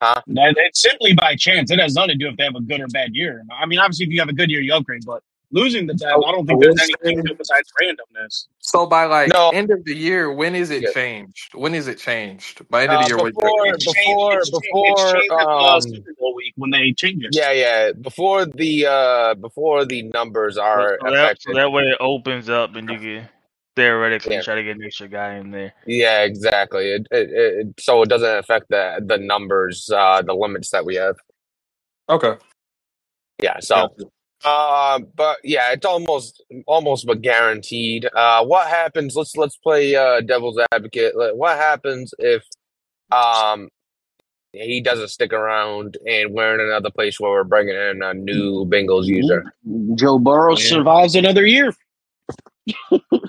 Huh? 0.00 0.20
That, 0.28 0.54
it's 0.58 0.80
simply 0.82 1.12
by 1.14 1.36
chance. 1.36 1.70
It 1.70 1.78
has 1.78 1.94
nothing 1.94 2.10
to 2.10 2.24
do 2.24 2.28
if 2.28 2.36
they 2.36 2.44
have 2.44 2.54
a 2.56 2.60
good 2.60 2.80
or 2.80 2.88
bad 2.88 3.14
year. 3.14 3.42
I 3.52 3.66
mean, 3.66 3.78
obviously, 3.78 4.06
if 4.06 4.12
you 4.12 4.20
have 4.20 4.28
a 4.28 4.32
good 4.32 4.50
year, 4.50 4.60
you 4.60 4.74
upgrade. 4.74 5.02
But 5.06 5.22
losing 5.52 5.86
the 5.86 5.94
dev, 5.94 6.08
I 6.26 6.32
don't 6.32 6.46
think 6.46 6.60
there's 6.62 6.74
anything 7.04 7.24
to 7.24 7.34
besides 7.34 7.70
randomness. 7.80 8.46
So 8.58 8.86
by 8.86 9.04
like 9.04 9.28
No. 9.32 9.50
end 9.50 9.70
of 9.70 9.84
the 9.84 9.94
year, 9.94 10.32
when 10.32 10.54
is 10.56 10.70
it 10.70 10.82
Yeah. 10.82 10.92
changed? 10.92 11.54
When 11.54 11.74
is 11.74 11.86
it 11.86 11.98
changed? 11.98 12.68
By 12.68 12.82
end 12.84 12.92
of 12.92 12.98
Uh, 12.98 13.02
the 13.02 13.08
year, 13.10 13.16
what- 13.18 13.34
before- 13.34 13.66
It's 13.68 13.84
changed- 13.84 13.98
before- 14.06 14.38
it's 14.38 14.50
changed- 14.50 14.64
before, 14.64 14.86
it's 14.88 15.12
changed 15.12 15.32
at 15.32 15.38
the 15.38 15.50
um, 15.50 15.80
Super 15.82 16.14
Bowl 16.18 16.34
week 16.34 16.54
when 16.56 16.70
they 16.70 16.92
change 16.92 17.22
it. 17.24 17.30
yeah, 17.32 17.52
yeah. 17.52 17.92
Before 17.92 18.46
the 18.46 18.86
uh, 18.86 19.34
before 19.34 19.84
the 19.84 20.02
numbers 20.04 20.56
are 20.58 20.98
so, 21.04 21.10
that, 21.10 21.16
so 21.16 21.22
affected. 21.24 21.56
that 21.56 21.70
way 21.70 21.84
it 21.84 21.96
opens 22.00 22.48
up 22.48 22.74
and 22.74 22.88
you 22.90 22.98
can 22.98 23.28
theoretically 23.76 24.34
Yeah. 24.34 24.42
try 24.42 24.54
to 24.56 24.62
get 24.62 24.76
an 24.76 24.84
extra 24.84 25.08
guy 25.08 25.34
in 25.36 25.50
there. 25.50 25.72
Yeah, 25.86 26.22
exactly. 26.22 26.92
It, 26.92 27.06
it, 27.10 27.30
it 27.30 27.66
so 27.80 28.02
it 28.02 28.08
doesn't 28.08 28.38
affect 28.38 28.66
the 28.70 29.00
the 29.04 29.18
numbers, 29.18 29.88
uh, 29.94 30.22
the 30.22 30.34
limits 30.34 30.70
that 30.70 30.84
we 30.84 30.96
have. 30.96 31.16
Okay. 32.08 32.34
Yeah. 33.42 33.58
So. 33.60 33.94
Uh, 34.44 34.98
but 35.14 35.36
yeah, 35.44 35.70
it's 35.70 35.86
almost 35.86 36.42
almost 36.66 37.06
but 37.06 37.22
guaranteed. 37.22 38.08
Uh, 38.12 38.44
what 38.44 38.66
happens? 38.66 39.14
Let's 39.14 39.36
let's 39.36 39.56
play 39.56 39.94
uh, 39.94 40.20
devil's 40.20 40.58
advocate. 40.72 41.12
What 41.14 41.56
happens 41.56 42.12
if 42.18 42.42
um 43.12 43.68
he 44.52 44.80
doesn't 44.80 45.08
stick 45.08 45.32
around 45.32 45.96
and 46.06 46.32
we're 46.34 46.54
in 46.54 46.60
another 46.60 46.90
place 46.90 47.20
where 47.20 47.30
we're 47.30 47.44
bringing 47.44 47.76
in 47.76 48.02
a 48.02 48.14
new 48.14 48.64
Bengals 48.66 49.06
user? 49.06 49.54
Joe 49.94 50.18
Burrow 50.18 50.56
Yeah. 50.56 50.68
survives 50.70 51.14
another 51.14 51.46
year. 51.46 51.72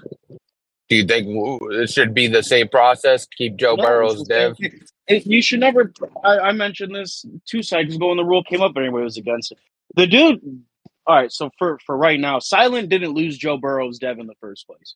Do 0.93 0.97
you 0.97 1.05
think 1.05 1.27
it 1.73 1.89
should 1.89 2.13
be 2.13 2.27
the 2.27 2.43
same 2.43 2.67
process? 2.69 3.27
Keep 3.37 3.57
Joe 3.57 3.75
No, 3.75 3.83
Burrow's 3.83 4.21
it's 4.21 4.29
dev. 4.29 4.57
you 5.25 5.41
should 5.41 5.59
never. 5.61 5.91
I, 6.23 6.39
I 6.39 6.51
mentioned 6.53 6.95
this 6.95 7.25
two 7.47 7.63
cycles 7.63 7.95
ago 7.95 8.09
when 8.09 8.17
the 8.17 8.25
rule 8.25 8.43
came 8.43 8.61
up. 8.61 8.73
Anyway, 8.77 9.01
it 9.01 9.05
was 9.05 9.17
against 9.17 9.51
it. 9.53 9.59
The 9.95 10.07
dude. 10.07 10.41
All 11.07 11.15
right, 11.15 11.31
so 11.31 11.51
for 11.59 11.79
for 11.85 11.97
right 11.97 12.19
now, 12.19 12.39
Silent 12.39 12.89
didn't 12.89 13.13
lose 13.13 13.37
Joe 13.37 13.57
Burrow's 13.57 13.99
dev 13.99 14.19
in 14.19 14.27
the 14.27 14.35
first 14.39 14.67
place, 14.67 14.95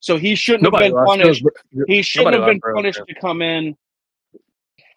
so 0.00 0.18
he 0.18 0.34
shouldn't 0.34 0.64
have 0.64 0.78
been 0.80 0.92
punished. 0.94 1.44
He 1.86 2.02
shouldn't 2.02 2.34
have 2.36 2.46
been 2.46 2.60
punished 2.60 3.02
to 3.08 3.14
come 3.14 3.42
in. 3.42 3.76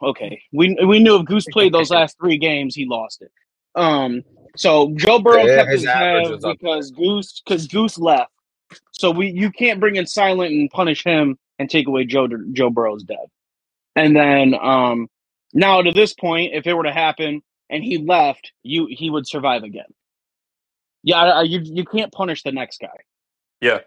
Okay, 0.03 0.41
we 0.51 0.75
we 0.87 0.99
knew 0.99 1.17
if 1.17 1.25
Goose 1.25 1.47
played 1.47 1.73
those 1.73 1.91
last 1.91 2.17
three 2.19 2.37
games, 2.37 2.75
he 2.75 2.85
lost 2.85 3.21
it. 3.21 3.31
Um, 3.75 4.23
so 4.57 4.93
Joe 4.97 5.19
Burrow 5.19 5.45
Yeah, 5.45 5.57
kept 5.57 5.71
his 5.71 5.81
his 5.81 5.93
dev 5.99 6.23
was 6.31 6.43
up. 6.43 6.57
because 6.59 6.91
Goose 6.91 7.41
because 7.45 7.67
Goose 7.67 7.99
left. 7.99 8.31
So 8.91 9.11
we 9.11 9.31
you 9.31 9.51
can't 9.51 9.79
bring 9.79 9.95
in 9.97 10.07
Silent 10.07 10.51
and 10.53 10.69
punish 10.69 11.03
him 11.03 11.37
and 11.59 11.69
take 11.69 11.87
away 11.87 12.05
Joe 12.05 12.27
Joe 12.53 12.69
Burrow's 12.69 13.03
dead. 13.03 13.27
And 13.95 14.15
then 14.15 14.55
um 14.55 15.07
now 15.53 15.81
to 15.81 15.91
this 15.91 16.13
point, 16.13 16.53
if 16.53 16.67
it 16.67 16.73
were 16.73 16.83
to 16.83 16.93
happen 16.93 17.41
and 17.69 17.83
he 17.83 17.97
left, 17.99 18.51
you 18.63 18.87
he 18.89 19.09
would 19.09 19.27
survive 19.27 19.63
again. 19.63 19.85
Yeah, 21.03 21.17
I- 21.17 21.41
you 21.43 21.61
you 21.63 21.85
can't 21.85 22.11
punish 22.11 22.43
the 22.43 22.51
next 22.51 22.79
guy. 22.81 22.89
Yeah. 23.61 23.79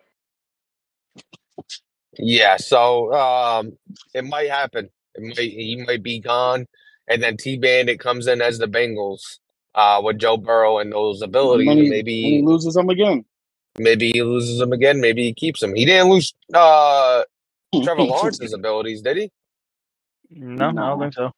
Yeah, 2.18 2.56
so 2.58 3.12
um, 3.14 3.76
it 4.14 4.24
might 4.24 4.50
happen. 4.50 4.88
It 5.14 5.22
might 5.22 5.38
he 5.50 5.84
might 5.86 6.02
be 6.02 6.20
gone, 6.20 6.66
and 7.08 7.22
then 7.22 7.36
T 7.36 7.56
Bandit 7.58 8.00
comes 8.00 8.26
in 8.26 8.40
as 8.42 8.58
the 8.58 8.66
Bengals 8.68 9.38
uh, 9.74 10.00
with 10.04 10.18
Joe 10.18 10.36
Burrow 10.36 10.78
and 10.78 10.92
those 10.92 11.22
abilities. 11.22 11.68
And 11.68 11.80
and 11.80 11.86
he, 11.86 11.90
maybe 11.90 12.24
and 12.24 12.34
he 12.34 12.42
loses 12.42 12.74
them 12.74 12.88
again. 12.90 13.24
Maybe 13.78 14.10
he 14.12 14.22
loses 14.22 14.58
them 14.58 14.72
again. 14.72 15.00
Maybe 15.00 15.24
he 15.24 15.34
keeps 15.34 15.60
them. 15.60 15.74
He 15.74 15.84
didn't 15.84 16.10
lose 16.10 16.34
uh, 16.54 17.22
Trevor 17.82 18.02
Lawrence's 18.04 18.52
abilities, 18.52 19.02
did 19.02 19.16
he? 19.18 19.30
No, 20.30 20.68
I 20.68 20.72
don't 20.72 21.00
think 21.00 21.14
so. 21.14 21.32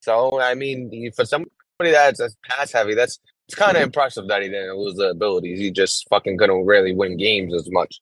So 0.00 0.40
I 0.40 0.54
mean, 0.54 0.90
he- 0.90 1.10
for 1.10 1.24
somebody 1.24 1.50
that's, 1.80 2.18
that's 2.20 2.36
pass 2.44 2.72
heavy, 2.72 2.94
that's 2.94 3.18
it's 3.48 3.54
kind 3.56 3.76
of 3.76 3.82
impressive 3.82 4.28
that 4.28 4.42
he 4.42 4.48
didn't 4.48 4.76
lose 4.76 4.96
the 4.96 5.10
abilities. 5.10 5.58
He 5.58 5.70
just 5.70 6.08
fucking 6.08 6.38
couldn't 6.38 6.64
really 6.66 6.94
win 6.94 7.16
games 7.18 7.54
as 7.54 7.70
much. 7.70 8.00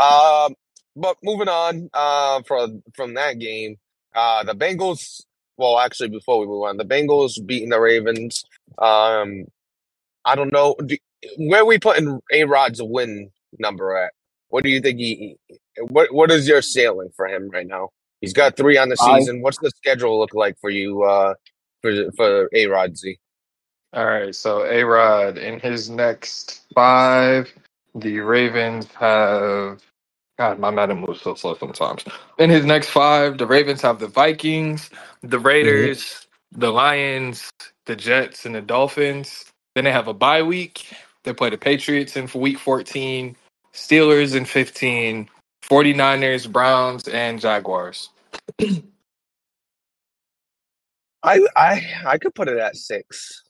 Um, 0.00 0.54
but 0.96 1.16
moving 1.22 1.48
on 1.48 1.90
uh, 1.94 2.42
from 2.42 2.82
from 2.94 3.14
that 3.14 3.38
game, 3.38 3.76
uh, 4.14 4.44
the 4.44 4.54
Bengals. 4.54 5.22
Well, 5.56 5.78
actually, 5.78 6.08
before 6.10 6.40
we 6.40 6.46
move 6.46 6.64
on, 6.64 6.76
the 6.76 6.84
Bengals 6.84 7.44
beating 7.44 7.70
the 7.70 7.80
Ravens. 7.80 8.44
Um, 8.78 9.44
I 10.24 10.34
don't 10.36 10.52
know 10.52 10.74
do, 10.84 10.96
where 11.38 11.62
are 11.62 11.66
we 11.66 11.78
putting 11.78 12.20
A 12.32 12.44
Rod's 12.44 12.82
win 12.82 13.30
number 13.58 13.96
at. 13.96 14.12
What 14.48 14.64
do 14.64 14.70
you 14.70 14.80
think 14.80 14.98
he? 14.98 15.36
What 15.90 16.12
What 16.14 16.30
is 16.30 16.48
your 16.48 16.62
sailing 16.62 17.10
for 17.16 17.28
him 17.28 17.50
right 17.50 17.66
now? 17.66 17.90
He's 18.20 18.34
got 18.34 18.56
three 18.56 18.78
on 18.78 18.90
the 18.90 18.96
Five. 18.98 19.28
season. 19.28 19.42
What's 19.42 19.58
the 19.58 19.70
schedule 19.70 20.18
look 20.20 20.34
like 20.34 20.56
for 20.60 20.70
you? 20.70 21.02
Uh, 21.04 21.34
for 21.82 22.12
for 22.16 22.50
A 22.54 22.66
Rod 22.66 22.96
Z. 22.98 23.18
All 23.92 24.06
right, 24.06 24.34
so 24.34 24.64
A 24.66 24.84
Rod 24.84 25.38
in 25.38 25.60
his 25.60 25.90
next 25.90 26.62
five, 26.74 27.52
the 27.94 28.20
Ravens 28.20 28.86
have. 28.94 29.82
God, 30.38 30.58
my 30.58 30.70
Madden 30.70 30.98
moves 31.00 31.22
so 31.22 31.34
slow 31.34 31.54
sometimes. 31.56 32.04
In 32.38 32.50
his 32.50 32.64
next 32.66 32.90
five, 32.90 33.38
the 33.38 33.46
Ravens 33.46 33.82
have 33.82 34.00
the 34.00 34.08
Vikings, 34.08 34.90
the 35.22 35.38
Raiders, 35.38 36.26
the 36.52 36.72
Lions, 36.72 37.50
the 37.86 37.96
Jets, 37.96 38.46
and 38.46 38.54
the 38.54 38.60
Dolphins. 38.62 39.46
Then 39.74 39.84
they 39.84 39.92
have 39.92 40.08
a 40.08 40.14
bye 40.14 40.42
week. 40.42 40.88
They 41.24 41.32
play 41.34 41.50
the 41.50 41.58
Patriots 41.58 42.16
in 42.16 42.26
for 42.26 42.40
week 42.40 42.58
14, 42.58 43.36
Steelers 43.72 44.36
in 44.36 44.44
15, 44.44 45.28
49ers, 45.64 46.50
Browns, 46.52 47.08
and 47.08 47.40
Jaguars. 47.40 48.10
I 51.22 51.40
I 51.56 51.82
I 52.06 52.18
could 52.18 52.34
put 52.34 52.48
it 52.48 52.58
at 52.58 52.76
six. 52.76 53.42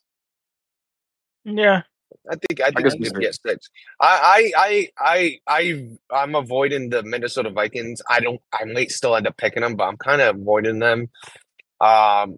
Yeah, 1.44 1.82
I 2.30 2.36
think 2.36 2.60
I 2.60 2.70
think 2.70 2.84
guess 2.84 2.94
he 2.94 3.04
could 3.04 3.20
get 3.20 3.38
six. 3.46 3.68
I 4.00 4.52
I 4.56 4.88
I 4.98 5.40
I 5.48 5.88
I 6.10 6.22
I'm 6.22 6.34
avoiding 6.36 6.90
the 6.90 7.02
Minnesota 7.02 7.50
Vikings. 7.50 8.02
I 8.08 8.20
don't. 8.20 8.40
I 8.52 8.64
might 8.64 8.92
still 8.92 9.16
end 9.16 9.26
up 9.26 9.36
picking 9.36 9.62
them, 9.62 9.76
but 9.76 9.84
I'm 9.84 9.96
kind 9.96 10.22
of 10.22 10.36
avoiding 10.36 10.78
them. 10.78 11.10
Um, 11.80 12.36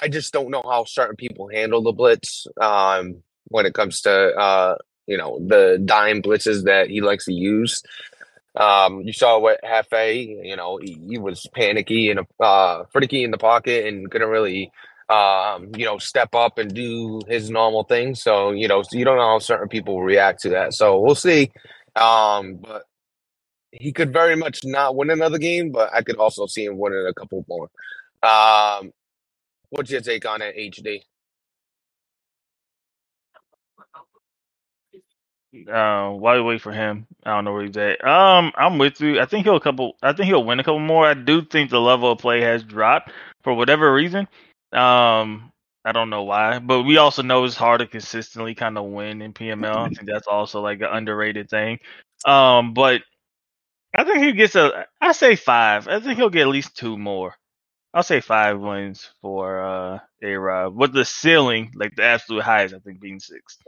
I 0.00 0.08
just 0.08 0.32
don't 0.32 0.50
know 0.50 0.62
how 0.64 0.84
certain 0.84 1.16
people 1.16 1.48
handle 1.48 1.82
the 1.82 1.92
blitz. 1.92 2.46
Um, 2.60 3.22
when 3.48 3.66
it 3.66 3.74
comes 3.74 4.00
to 4.02 4.10
uh, 4.10 4.76
you 5.08 5.16
know, 5.16 5.40
the 5.44 5.82
dime 5.84 6.22
blitzes 6.22 6.64
that 6.64 6.90
he 6.90 7.00
likes 7.00 7.24
to 7.24 7.32
use. 7.32 7.82
Um, 8.54 9.00
you 9.00 9.12
saw 9.12 9.38
what 9.38 9.60
Hefe, 9.64 10.46
you 10.46 10.54
know, 10.54 10.78
he, 10.80 11.00
he 11.08 11.18
was 11.18 11.46
panicky 11.54 12.10
and 12.10 12.20
uh, 12.40 12.84
in 12.94 13.30
the 13.30 13.38
pocket 13.38 13.86
and 13.86 14.10
couldn't 14.10 14.28
really, 14.28 14.70
um, 15.08 15.70
you 15.76 15.86
know, 15.86 15.96
step 15.98 16.34
up 16.34 16.58
and 16.58 16.74
do 16.74 17.22
his 17.26 17.50
normal 17.50 17.84
thing. 17.84 18.14
So, 18.14 18.50
you 18.50 18.68
know, 18.68 18.82
you 18.92 19.04
don't 19.04 19.16
know 19.16 19.26
how 19.26 19.38
certain 19.38 19.68
people 19.68 20.02
react 20.02 20.42
to 20.42 20.50
that. 20.50 20.74
So 20.74 21.00
we'll 21.00 21.14
see. 21.14 21.50
Um, 21.96 22.56
but 22.56 22.82
he 23.70 23.92
could 23.92 24.12
very 24.12 24.36
much 24.36 24.60
not 24.64 24.94
win 24.94 25.10
another 25.10 25.38
game, 25.38 25.72
but 25.72 25.90
I 25.94 26.02
could 26.02 26.16
also 26.16 26.46
see 26.46 26.66
him 26.66 26.76
winning 26.76 27.06
a 27.08 27.14
couple 27.14 27.46
more. 27.48 27.70
Um, 28.22 28.92
what's 29.70 29.90
your 29.90 30.02
take 30.02 30.26
on 30.26 30.42
it, 30.42 30.56
HD? 30.56 31.00
Uh, 35.66 36.10
why 36.10 36.36
we 36.36 36.42
wait 36.42 36.60
for 36.60 36.72
him? 36.72 37.06
I 37.24 37.30
don't 37.30 37.44
know 37.44 37.52
where 37.52 37.64
he's 37.64 37.76
at. 37.76 38.04
Um, 38.06 38.52
I'm 38.54 38.78
with 38.78 39.00
you. 39.00 39.20
I 39.20 39.26
think 39.26 39.44
he'll 39.46 39.56
a 39.56 39.60
couple. 39.60 39.96
I 40.02 40.12
think 40.12 40.26
he'll 40.26 40.44
win 40.44 40.60
a 40.60 40.64
couple 40.64 40.80
more. 40.80 41.06
I 41.06 41.14
do 41.14 41.42
think 41.42 41.70
the 41.70 41.80
level 41.80 42.12
of 42.12 42.18
play 42.18 42.40
has 42.42 42.62
dropped 42.62 43.10
for 43.42 43.54
whatever 43.54 43.92
reason. 43.92 44.28
Um, 44.72 45.52
I 45.84 45.92
don't 45.92 46.10
know 46.10 46.24
why, 46.24 46.58
but 46.58 46.82
we 46.82 46.98
also 46.98 47.22
know 47.22 47.44
it's 47.44 47.54
hard 47.54 47.80
to 47.80 47.86
consistently 47.86 48.54
kind 48.54 48.76
of 48.76 48.84
win 48.86 49.22
in 49.22 49.32
PML. 49.32 49.86
I 49.86 49.88
think 49.94 50.08
that's 50.08 50.26
also 50.28 50.60
like 50.60 50.80
an 50.80 50.88
underrated 50.90 51.48
thing. 51.48 51.78
Um, 52.26 52.74
but 52.74 53.02
I 53.94 54.04
think 54.04 54.18
he 54.18 54.32
gets 54.32 54.54
a. 54.54 54.86
I 55.00 55.12
say 55.12 55.36
five. 55.36 55.88
I 55.88 56.00
think 56.00 56.18
he'll 56.18 56.30
get 56.30 56.42
at 56.42 56.48
least 56.48 56.76
two 56.76 56.98
more. 56.98 57.34
I'll 57.94 58.02
say 58.02 58.20
five 58.20 58.60
wins 58.60 59.10
for 59.22 59.60
uh 59.62 59.98
A 60.22 60.34
Rod. 60.34 60.74
With 60.76 60.92
the 60.92 61.04
ceiling, 61.04 61.72
like 61.74 61.96
the 61.96 62.04
absolute 62.04 62.42
highest, 62.42 62.74
I 62.74 62.78
think 62.80 63.00
being 63.00 63.20
six. 63.20 63.58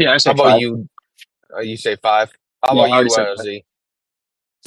Yeah, 0.00 0.12
I 0.14 0.18
How 0.26 0.32
said 0.32 0.34
about 0.34 0.54
five. 0.54 0.54
you? 0.54 0.88
Uh, 1.54 1.60
you 1.60 1.76
say 1.76 1.96
five. 1.96 2.32
How 2.64 2.72
Yeah, 2.72 2.84
I 2.84 2.86
about 2.86 2.92
already 2.92 3.08
you, 3.08 3.10
said 3.10 3.28
uh, 3.28 3.36
five. 3.36 3.46
Z? 3.46 3.64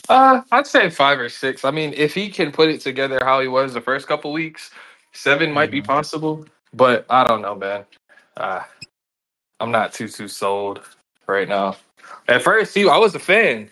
Uh, 0.09 0.41
I'd 0.51 0.67
say 0.67 0.89
five 0.89 1.19
or 1.19 1.29
six. 1.29 1.65
I 1.65 1.71
mean, 1.71 1.93
if 1.97 2.13
he 2.13 2.29
can 2.29 2.51
put 2.51 2.69
it 2.69 2.81
together 2.81 3.19
how 3.23 3.41
he 3.41 3.47
was 3.47 3.73
the 3.73 3.81
first 3.81 4.07
couple 4.07 4.31
weeks, 4.33 4.71
7 5.13 5.51
might 5.51 5.71
be 5.71 5.81
Mhm. 5.81 5.87
possible. 5.87 6.45
But 6.73 7.05
I 7.09 7.23
don't 7.25 7.41
know, 7.41 7.55
man. 7.55 7.85
Uh, 8.37 8.61
I'm 9.59 9.71
not 9.71 9.93
too 9.93 10.09
too 10.09 10.29
sold 10.29 10.81
right 11.27 11.49
now. 11.49 11.77
At 12.29 12.43
first, 12.43 12.75
he 12.75 12.89
I 12.89 12.97
was 12.97 13.15
a 13.15 13.19
fan, 13.19 13.71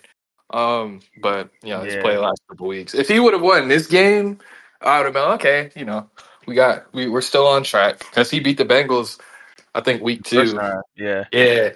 um, 0.52 1.00
but 1.18 1.50
you 1.62 1.70
know, 1.70 1.82
his 1.84 1.96
Yeah. 1.96 2.02
play 2.02 2.14
the 2.14 2.22
last 2.22 2.42
couple 2.50 2.68
weeks. 2.68 2.94
If 2.94 3.08
he 3.08 3.20
would 3.20 3.34
have 3.34 3.42
won 3.42 3.68
this 3.68 3.86
game, 3.88 4.38
I 4.82 4.98
would 4.98 5.06
have 5.06 5.14
been 5.14 5.32
okay. 5.34 5.70
You 5.76 5.86
know, 5.86 6.10
we 6.46 6.54
got 6.56 6.92
we 6.94 7.08
we're 7.08 7.22
still 7.22 7.46
on 7.48 7.64
track 7.64 8.00
because 8.00 8.30
he 8.30 8.40
beat 8.40 8.58
the 8.58 8.66
Bengals. 8.66 9.20
I 9.74 9.80
think 9.80 10.02
week 10.02 10.24
First 10.34 10.56
two. 10.56 10.58
yeah. 10.96 11.24
Yeah. 11.32 11.70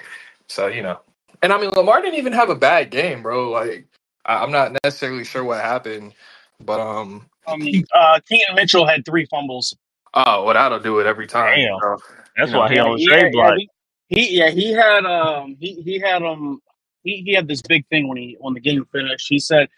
So, 0.48 0.68
you 0.68 0.82
know. 0.82 1.00
And 1.42 1.52
I 1.52 1.60
mean 1.60 1.70
Lamar 1.70 2.02
didn't 2.02 2.18
even 2.18 2.32
have 2.32 2.50
a 2.50 2.54
bad 2.56 2.90
game, 2.90 3.22
bro. 3.22 3.50
Like 3.50 3.86
I, 4.24 4.42
I'm 4.42 4.52
not 4.52 4.76
necessarily 4.84 5.24
sure 5.24 5.44
what 5.44 5.60
happened. 5.60 6.14
But 6.60 6.80
um 6.80 7.26
Um, 7.46 7.62
uh, 7.94 8.20
Keaton 8.28 8.54
Mitchell 8.56 8.86
had 8.86 9.04
three 9.04 9.26
fumbles. 9.26 9.76
oh 10.14 10.44
well 10.44 10.54
that'll 10.54 10.80
do 10.80 11.00
it 11.00 11.06
every 11.06 11.26
time. 11.26 11.58
Damn. 11.58 11.78
bro. 11.78 11.98
That's 12.36 12.50
You 12.50 12.54
know, 12.54 12.60
why 12.60 12.70
he 12.70 12.76
Yeah, 12.76 12.84
on 12.84 12.92
the 12.92 12.98
he 12.98 13.06
trade 13.06 13.24
had, 13.24 13.34
yeah, 13.34 13.42
block. 13.42 13.56
he, 13.56 13.70
he 14.08 14.38
yeah 14.38 14.50
he 14.50 14.72
had 14.72 15.04
um 15.06 15.56
he 15.60 15.82
he 15.82 16.00
had 16.00 16.22
um 16.22 16.60
he, 17.04 17.22
he 17.24 17.34
had 17.34 17.48
this 17.48 17.62
big 17.62 17.86
thing 17.88 18.08
when 18.08 18.18
he 18.18 18.36
when 18.40 18.54
the 18.54 18.60
game 18.60 18.86
finished. 18.92 19.26
He 19.28 19.38
said 19.38 19.68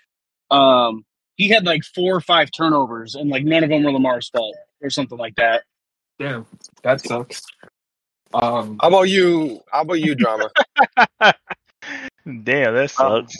um 0.50 1.04
he 1.36 1.48
had 1.48 1.66
like 1.66 1.84
four 1.84 2.16
or 2.16 2.20
five 2.20 2.50
turnovers 2.56 3.14
and 3.16 3.30
like 3.30 3.44
none 3.44 3.64
of 3.64 3.70
them 3.70 3.84
were 3.84 3.92
Lamar's 3.92 4.28
fault 4.30 4.56
or 4.82 4.90
something 4.90 5.18
like 5.18 5.36
that. 5.36 5.64
Damn. 6.18 6.46
That 6.82 7.00
sucks. 7.00 7.42
Um 8.34 8.78
How 8.80 8.88
about 8.88 9.02
you? 9.08 9.60
How 9.70 9.82
about 9.82 10.00
you, 10.00 10.14
drama? 10.14 10.50
Damn, 12.24 12.74
that 12.74 12.90
sucks. 12.90 13.36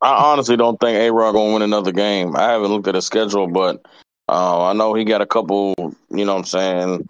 I 0.00 0.32
honestly 0.32 0.56
don't 0.56 0.78
think 0.80 0.96
A 0.98 1.10
Rod 1.10 1.32
gonna 1.32 1.52
win 1.52 1.62
another 1.62 1.92
game. 1.92 2.36
I 2.36 2.52
haven't 2.52 2.70
looked 2.70 2.88
at 2.88 2.94
his 2.94 3.06
schedule, 3.06 3.46
but 3.48 3.84
uh, 4.28 4.64
I 4.64 4.72
know 4.72 4.94
he 4.94 5.04
got 5.04 5.20
a 5.20 5.26
couple. 5.26 5.74
You 5.78 6.24
know 6.24 6.32
what 6.34 6.40
I'm 6.40 6.44
saying? 6.44 7.08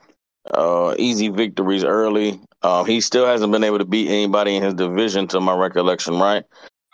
Uh, 0.53 0.95
easy 0.99 1.29
victories 1.29 1.85
early. 1.85 2.41
Um, 2.63 2.87
he 2.87 3.01
still 3.01 3.27
hasn't 3.27 3.53
been 3.53 3.65
able 3.65 3.79
to 3.79 3.85
beat 3.85 4.09
anybody 4.09 4.57
in 4.57 4.63
his 4.63 4.75
division, 4.75 5.27
to 5.29 5.41
my 5.41 5.57
recollection, 5.57 6.19
right? 6.19 6.45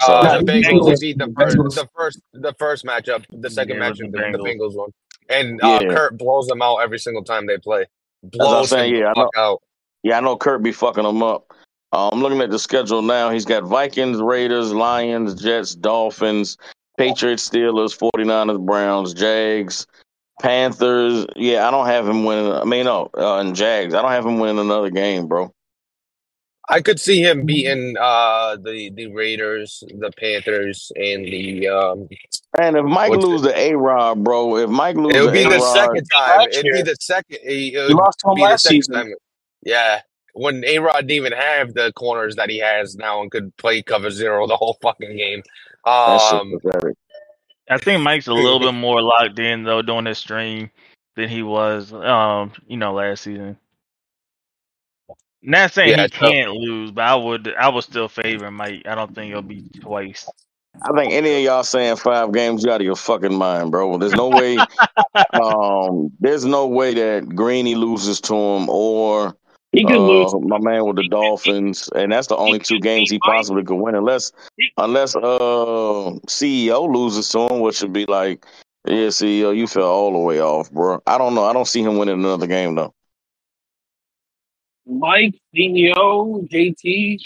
So 0.01 0.15
Uh, 0.15 0.23
Yeah, 0.25 0.39
the 0.39 0.53
he 0.53 0.63
Bengals 0.63 1.01
beat 1.01 1.01
beat 1.01 1.19
the 1.19 1.27
the 1.27 1.35
first, 1.35 1.57
the 1.77 1.89
first, 1.97 2.21
the 2.33 2.55
first 2.59 2.85
matchup. 2.85 3.25
The 3.31 3.51
second 3.51 3.77
Yeah, 3.77 3.91
matchup, 3.91 3.99
the 3.99 4.05
the, 4.07 4.39
the 4.39 4.39
Bengals. 4.39 4.59
Bengals 4.59 4.77
won, 4.77 4.91
and 5.29 5.61
uh, 5.63 5.81
Yeah. 5.83 5.95
Kurt 5.95 6.17
blows 6.19 6.47
them 6.47 6.63
out 6.63 6.77
every 6.79 6.99
single 6.99 7.25
time 7.25 7.47
they 7.47 7.59
play. 7.59 7.87
That's 8.23 8.39
what 8.39 8.47
I'm 8.47 8.51
Blows 8.51 8.71
saying. 8.71 8.93
them 8.95 9.01
Yeah, 9.03 9.11
I 9.11 9.15
the 9.15 9.21
fuck 9.21 9.37
out. 9.37 9.63
Yeah, 10.03 10.19
I 10.19 10.21
know 10.21 10.37
Kurt 10.37 10.63
be 10.63 10.73
fucking 10.73 11.05
them 11.05 11.23
up. 11.23 11.53
Uh, 11.93 12.09
I'm 12.09 12.21
looking 12.21 12.41
at 12.41 12.51
the 12.51 12.59
schedule 12.59 13.03
now. 13.03 13.31
He's 13.31 13.45
got 13.45 13.65
Vikings, 13.65 14.21
Raiders, 14.21 14.73
Lions, 14.73 15.35
Jets, 15.35 15.75
Dolphins, 15.75 16.57
Patriots, 16.97 17.49
Steelers, 17.49 17.99
49ers, 17.99 18.65
Browns, 18.65 19.13
Jags, 19.13 19.87
Panthers. 20.41 21.27
Yeah, 21.37 21.67
I 21.67 21.71
don't 21.71 21.87
have 21.87 22.09
him 22.09 22.25
winning. 22.25 22.53
I 22.53 22.65
mean, 22.65 22.85
no, 22.85 23.11
uh, 23.17 23.39
and 23.39 23.57
Jags. 23.57 23.95
I 23.95 24.03
don't 24.03 24.13
have 24.13 24.25
him 24.25 24.39
winning 24.39 24.61
another 24.61 24.91
game, 24.91 25.27
bro. 25.27 25.53
I 26.69 26.81
could 26.81 27.01
see 27.01 27.21
him 27.21 27.45
beating 27.47 27.97
uh, 27.99 28.57
the 28.63 28.91
the 28.95 29.09
Raiders, 29.09 29.83
the 29.89 30.13
Panthers, 30.17 30.93
and 30.95 31.25
the. 31.27 31.69
Um, 31.69 32.09
And 32.61 32.77
if 32.77 32.85
Mike 32.85 33.11
What's 33.11 33.25
lose 33.25 33.43
to 33.43 33.59
A 33.59 33.75
Rod, 33.75 34.23
bro, 34.23 34.57
if 34.57 34.71
Mike 34.71 34.95
lose 34.95 35.13
the 35.13 35.19
ARB, 35.19 35.35
it'll 35.35 35.51
be 35.51 35.55
A 35.55 35.59
the 35.59 35.75
second 35.75 36.05
time. 36.13 36.49
It'd 36.49 36.63
be 36.73 36.83
the 36.83 36.97
second. 37.01 37.39
It 37.43 37.89
He 37.89 37.95
lost 37.95 38.21
to 38.21 38.31
him 38.31 38.39
last 38.39 38.67
season. 38.67 38.95
time. 38.95 39.15
Yeah, 39.63 40.01
when 40.35 40.65
A 40.65 40.79
Rod 40.79 41.07
didn't 41.07 41.11
even 41.11 41.33
have 41.33 41.75
the 41.75 41.93
corners 41.93 42.37
that 42.37 42.51
he 42.51 42.59
has 42.59 42.97
now 42.97 43.21
and 43.23 43.31
could 43.31 43.57
play 43.57 43.83
cover 43.83 44.11
zero 44.11 44.47
the 44.47 44.57
whole 44.57 44.79
fucking 44.83 45.17
game. 45.17 45.43
Um. 45.85 46.61
I 47.71 47.79
think 47.79 48.03
Mike's 48.03 48.27
a 48.27 48.35
little 48.35 48.59
bit 48.59 48.73
more 48.75 49.01
locked 49.01 49.39
in 49.39 49.63
though 49.63 49.81
during 49.81 50.05
this 50.05 50.19
stream 50.19 50.71
than 51.15 51.29
he 51.29 51.45
was, 51.45 51.93
um, 51.93 52.53
you 52.67 52.77
know, 52.77 52.93
last 52.95 53.23
season. 53.23 53.57
Not 55.43 55.73
saying 55.73 55.91
Yeah, 55.91 56.03
he 56.03 56.09
can't 56.09 56.51
lose, 56.51 56.91
but 56.91 57.05
I 57.05 57.15
would, 57.15 57.55
I 57.55 57.69
would 57.69 57.85
still 57.85 58.09
favor 58.09 58.51
Mike. 58.51 58.83
I 58.87 58.95
don't 58.97 59.15
think 59.15 59.31
it'll 59.31 59.43
be 59.43 59.63
twice. 59.81 60.29
I 60.83 60.93
think 60.97 61.13
any 61.13 61.37
of 61.37 61.43
y'all 61.43 61.63
saying 61.63 61.97
five 61.97 62.33
games, 62.33 62.65
you 62.65 62.71
out 62.71 62.81
of 62.81 62.85
your 62.85 62.97
fucking 62.97 63.35
mind, 63.35 63.71
bro. 63.71 63.99
There's 63.99 64.15
no 64.15 64.29
way. 64.29 64.57
um, 65.33 66.11
there's 66.21 66.45
no 66.45 66.67
way 66.67 66.95
that 66.95 67.29
Greeny 67.35 67.75
loses 67.75 68.21
to 68.23 68.35
him 68.35 68.69
or 68.69 69.37
He 69.73 69.85
could 69.85 69.97
uh, 69.97 70.01
lose. 70.07 70.35
my 70.43 70.59
man 70.59 70.85
with 70.85 70.97
the 70.97 71.07
Dolphins, 71.09 71.89
and 71.95 72.11
that's 72.11 72.27
the 72.27 72.37
only 72.37 72.59
two 72.59 72.81
games 72.81 73.09
he 73.11 73.21
possibly 73.21 73.63
could 73.63 73.77
win, 73.77 73.95
unless 73.95 74.33
unless 74.77 75.15
uh 75.15 75.21
CEO 76.27 76.93
loses 76.93 77.29
to 77.31 77.47
him, 77.47 77.61
which 77.61 77.81
would 77.81 77.93
be 77.93 78.05
like, 78.07 78.45
yeah, 78.85 79.07
CEO, 79.09 79.57
you 79.57 79.69
fell 79.69 79.85
all 79.89 80.13
the 80.13 80.19
way 80.19 80.41
off, 80.41 80.73
bro. 80.73 81.01
I 81.07 81.19
don't 81.19 81.37
know. 81.37 81.45
I 81.45 81.53
don't 81.53 81.69
see 81.69 81.83
him 81.83 81.99
winning 81.99 82.19
another 82.19 82.49
game 82.49 82.75
though. 82.75 82.93
Mike, 84.87 85.35
CEO, 85.55 86.49
JT. 86.51 87.19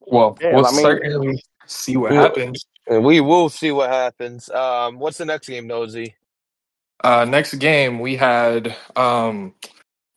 well 0.00 0.36
Yeah, 0.40 0.54
we'll 0.54 0.66
I 0.66 0.70
mean- 0.72 0.80
certainly 0.82 1.42
see 1.66 1.96
what 1.96 2.10
Well- 2.12 2.20
happens. 2.22 2.66
and 2.86 3.04
we 3.04 3.20
will 3.20 3.48
see 3.48 3.72
what 3.72 3.88
happens. 3.90 4.50
Um, 4.50 4.98
what's 4.98 5.16
the 5.18 5.24
next 5.24 5.48
game, 5.48 5.66
Nosy? 5.66 6.14
Uh 7.04 7.24
next 7.24 7.54
game 7.56 8.00
we 8.00 8.16
had 8.16 8.76
um 8.96 9.54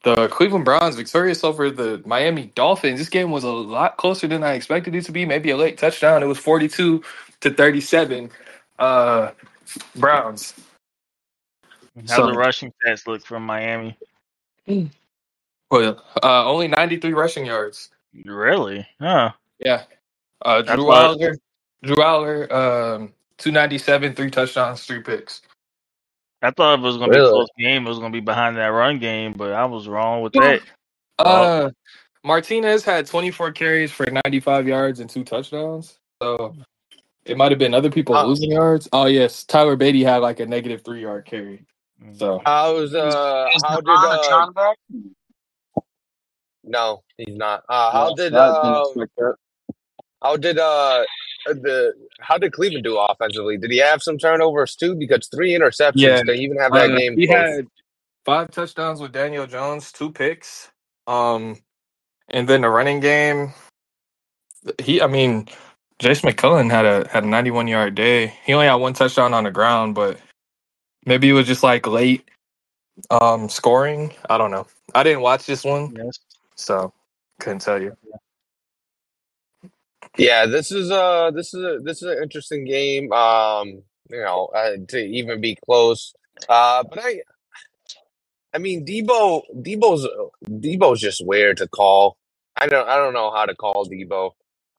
the 0.04 0.28
Cleveland 0.30 0.66
Browns 0.66 0.96
victorious 0.96 1.44
over 1.44 1.70
the 1.72 2.02
Miami 2.06 2.52
Dolphins. 2.56 3.00
This 3.00 3.10
game 3.10 3.32
was 3.32 3.44
a 3.44 3.52
lot 3.52 3.98
closer 3.98 4.28
than 4.28 4.44
I 4.44 4.54
expected 4.54 4.96
it 4.96 5.06
to 5.06 5.12
be. 5.12 5.26
Maybe 5.26 5.52
a 5.52 5.58
late 5.58 5.78
touchdown. 5.78 6.24
It 6.24 6.28
was 6.28 6.40
42 6.40 7.04
to 7.42 7.50
37. 7.54 8.32
Uh 8.80 9.32
Browns. 9.98 10.54
How's 12.10 12.16
So- 12.18 12.28
the 12.28 12.34
rushing 12.34 12.74
stats 12.86 13.08
look 13.08 13.26
from 13.26 13.46
Miami? 13.46 13.98
Well, 15.72 16.04
uh 16.24 16.46
only 16.50 16.68
93 16.70 17.14
rushing 17.14 17.46
yards. 17.46 17.90
Really? 18.26 18.88
Huh? 19.02 19.32
Yeah. 19.60 19.84
Uh 20.44 20.62
That's 20.64 20.76
Drew 20.78 20.88
Wilder. 20.88 21.36
Drew 21.84 21.96
Wilder, 21.98 22.54
um 22.54 23.14
297, 23.40 24.16
three 24.16 24.32
touchdowns, 24.32 24.86
three 24.86 25.02
picks. 25.02 25.42
I 26.42 26.52
thought 26.52 26.80
it 26.80 26.82
was 26.82 26.98
gonna 26.98 27.12
be 27.12 27.18
a 27.18 27.22
Really? 27.22 27.32
close 27.32 27.50
game. 27.58 27.86
It 27.86 27.90
was 27.90 28.00
gonna 28.00 28.12
be 28.12 28.20
behind 28.22 28.58
that 28.58 28.68
run 28.68 29.00
game, 29.00 29.34
but 29.34 29.52
I 29.52 29.66
was 29.66 29.88
wrong 29.88 30.22
with 30.22 30.34
that. 30.34 30.62
Uh, 31.18 31.70
Martinez 32.24 32.84
had 32.84 33.06
24 33.08 33.52
carries 33.52 33.92
for 33.92 34.06
95 34.26 34.68
yards 34.68 35.00
and 35.00 35.10
two 35.10 35.24
touchdowns. 35.24 36.00
So 36.22 36.56
it 37.26 37.38
might 37.38 37.52
have 37.52 37.60
been 37.60 37.74
other 37.74 37.92
people 37.92 38.16
Uh, 38.16 38.26
losing 38.26 38.52
yards. 38.52 38.88
Oh 38.94 39.06
yes, 39.06 39.44
Tyler 39.44 39.76
Beatty 39.76 40.04
had 40.04 40.18
like 40.18 40.40
a 40.40 40.46
negative 40.46 40.82
three 40.84 41.02
yard 41.02 41.26
carry. 41.26 41.66
Mm. 42.02 42.18
So 42.18 42.42
How's 42.46 42.94
uh? 42.96 43.50
Is 43.56 43.64
How 43.64 43.82
did 43.82 43.88
LeBron 43.88 44.04
a 44.06 44.20
uh? 44.20 44.28
Tron 44.30 44.54
back? 44.54 44.78
No, 46.64 47.04
he's 47.18 47.36
not. 47.36 47.64
Uh, 47.68 47.92
how 47.92 48.10
No, 48.10 48.16
did 48.16 48.34
I 48.36 48.48
didn't 48.48 48.76
uh? 48.76 49.06
that. 49.18 49.36
How 50.22 50.38
did 50.38 50.60
uh? 50.60 51.04
The 51.46 51.94
how 52.20 52.38
did 52.38 52.54
Cleveland 52.54 52.84
do 52.84 52.98
offensively? 52.98 53.58
Did 53.58 53.72
he 53.72 53.78
have 53.78 54.02
some 54.02 54.18
turnovers 54.18 54.76
too? 54.76 54.96
Because 54.96 55.28
three 55.28 55.52
interceptions. 55.54 55.94
Yeah. 55.96 56.22
They 56.26 56.36
even 56.36 56.58
have 56.58 56.74
that 56.74 56.92
uh, 56.92 56.98
game. 56.98 57.18
he 57.18 57.28
close. 57.28 57.38
had 57.38 57.68
five 58.26 58.52
touchdowns 58.52 59.02
with 59.02 59.12
Daniel 59.12 59.48
Jones, 59.48 59.92
two 59.92 60.12
picks. 60.12 60.70
Um, 61.08 61.58
and 62.30 62.48
then 62.48 62.62
the 62.62 62.70
running 62.70 63.00
game. 63.00 63.54
He, 64.78 65.02
I 65.02 65.08
mean, 65.08 65.48
Jace 66.00 66.22
McCullen 66.22 66.70
had 66.70 66.86
a 66.86 67.08
had 67.10 67.24
a 67.24 67.28
91 67.28 67.68
yard 67.68 67.96
day. 67.96 68.34
He 68.46 68.54
only 68.54 68.68
had 68.68 68.76
one 68.76 68.94
touchdown 68.94 69.34
on 69.34 69.44
the 69.46 69.52
ground, 69.52 69.96
but 69.96 70.20
maybe 71.06 71.30
it 71.30 71.34
was 71.34 71.48
just 71.48 71.64
like 71.64 71.88
late 71.88 72.30
um 73.10 73.50
scoring. 73.50 74.14
I 74.30 74.38
don't 74.38 74.52
know. 74.52 74.68
I 74.94 75.04
didn't 75.04 75.22
watch 75.22 75.46
this 75.46 75.64
one. 75.64 75.96
Yes. 75.96 76.20
So 76.56 76.94
couldn't 77.40 77.60
tell 77.60 77.82
you. 77.82 77.96
Yeah, 80.20 80.48
this 80.48 80.72
is 80.72 80.92
uh 80.92 81.32
this 81.32 81.54
is 81.54 81.64
a 81.64 81.80
this 81.84 82.04
is 82.04 82.10
an 82.10 82.24
interesting 82.24 82.66
game. 82.66 83.12
Um, 83.14 83.84
you 84.12 84.22
know, 84.22 84.48
uh, 84.56 84.78
to 84.90 85.00
even 85.00 85.42
be 85.42 85.58
close. 85.66 86.14
Uh, 86.50 86.84
but 86.84 87.00
I, 87.02 87.22
I 88.54 88.60
mean, 88.60 88.86
Debo, 88.86 89.44
Debo's 89.56 90.08
Debo's 90.46 91.02
just 91.02 91.26
weird 91.26 91.58
to 91.58 91.70
call. 91.70 92.18
I 92.58 92.68
don't 92.68 92.88
I 92.88 92.98
don't 92.98 93.14
know 93.14 93.32
how 93.32 93.46
to 93.46 93.56
call 93.56 93.88
Debo. 93.88 94.32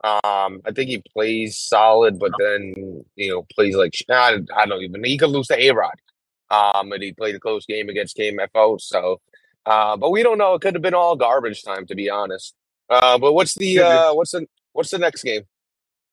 Um, 0.04 0.62
I 0.66 0.72
think 0.74 0.90
he 0.90 1.02
plays 1.14 1.58
solid, 1.58 2.18
but 2.18 2.32
then 2.38 3.04
you 3.16 3.30
know 3.30 3.46
plays 3.54 3.76
like 3.76 3.94
I, 4.10 4.38
I 4.56 4.66
don't 4.66 4.82
even. 4.82 5.04
He 5.04 5.18
could 5.18 5.30
lose 5.30 5.48
to 5.48 5.60
A 5.60 5.72
Rod. 5.72 5.94
Um, 6.50 6.92
and 6.92 7.02
he 7.02 7.12
played 7.12 7.36
a 7.36 7.40
close 7.40 7.66
game 7.66 7.88
against 7.88 8.16
KMFO. 8.16 8.80
So, 8.80 9.20
uh, 9.66 9.96
but 9.96 10.10
we 10.10 10.24
don't 10.24 10.38
know. 10.38 10.54
It 10.54 10.62
could 10.62 10.74
have 10.74 10.82
been 10.82 10.94
all 10.94 11.16
garbage 11.16 11.62
time, 11.62 11.86
to 11.86 11.96
be 11.96 12.10
honest. 12.10 12.54
Uh, 12.90 13.18
but 13.18 13.34
what's 13.34 13.54
the 13.54 13.80
uh, 13.80 14.14
what's 14.14 14.32
the 14.32 14.46
what's 14.72 14.90
the 14.90 14.98
next 14.98 15.24
game? 15.24 15.42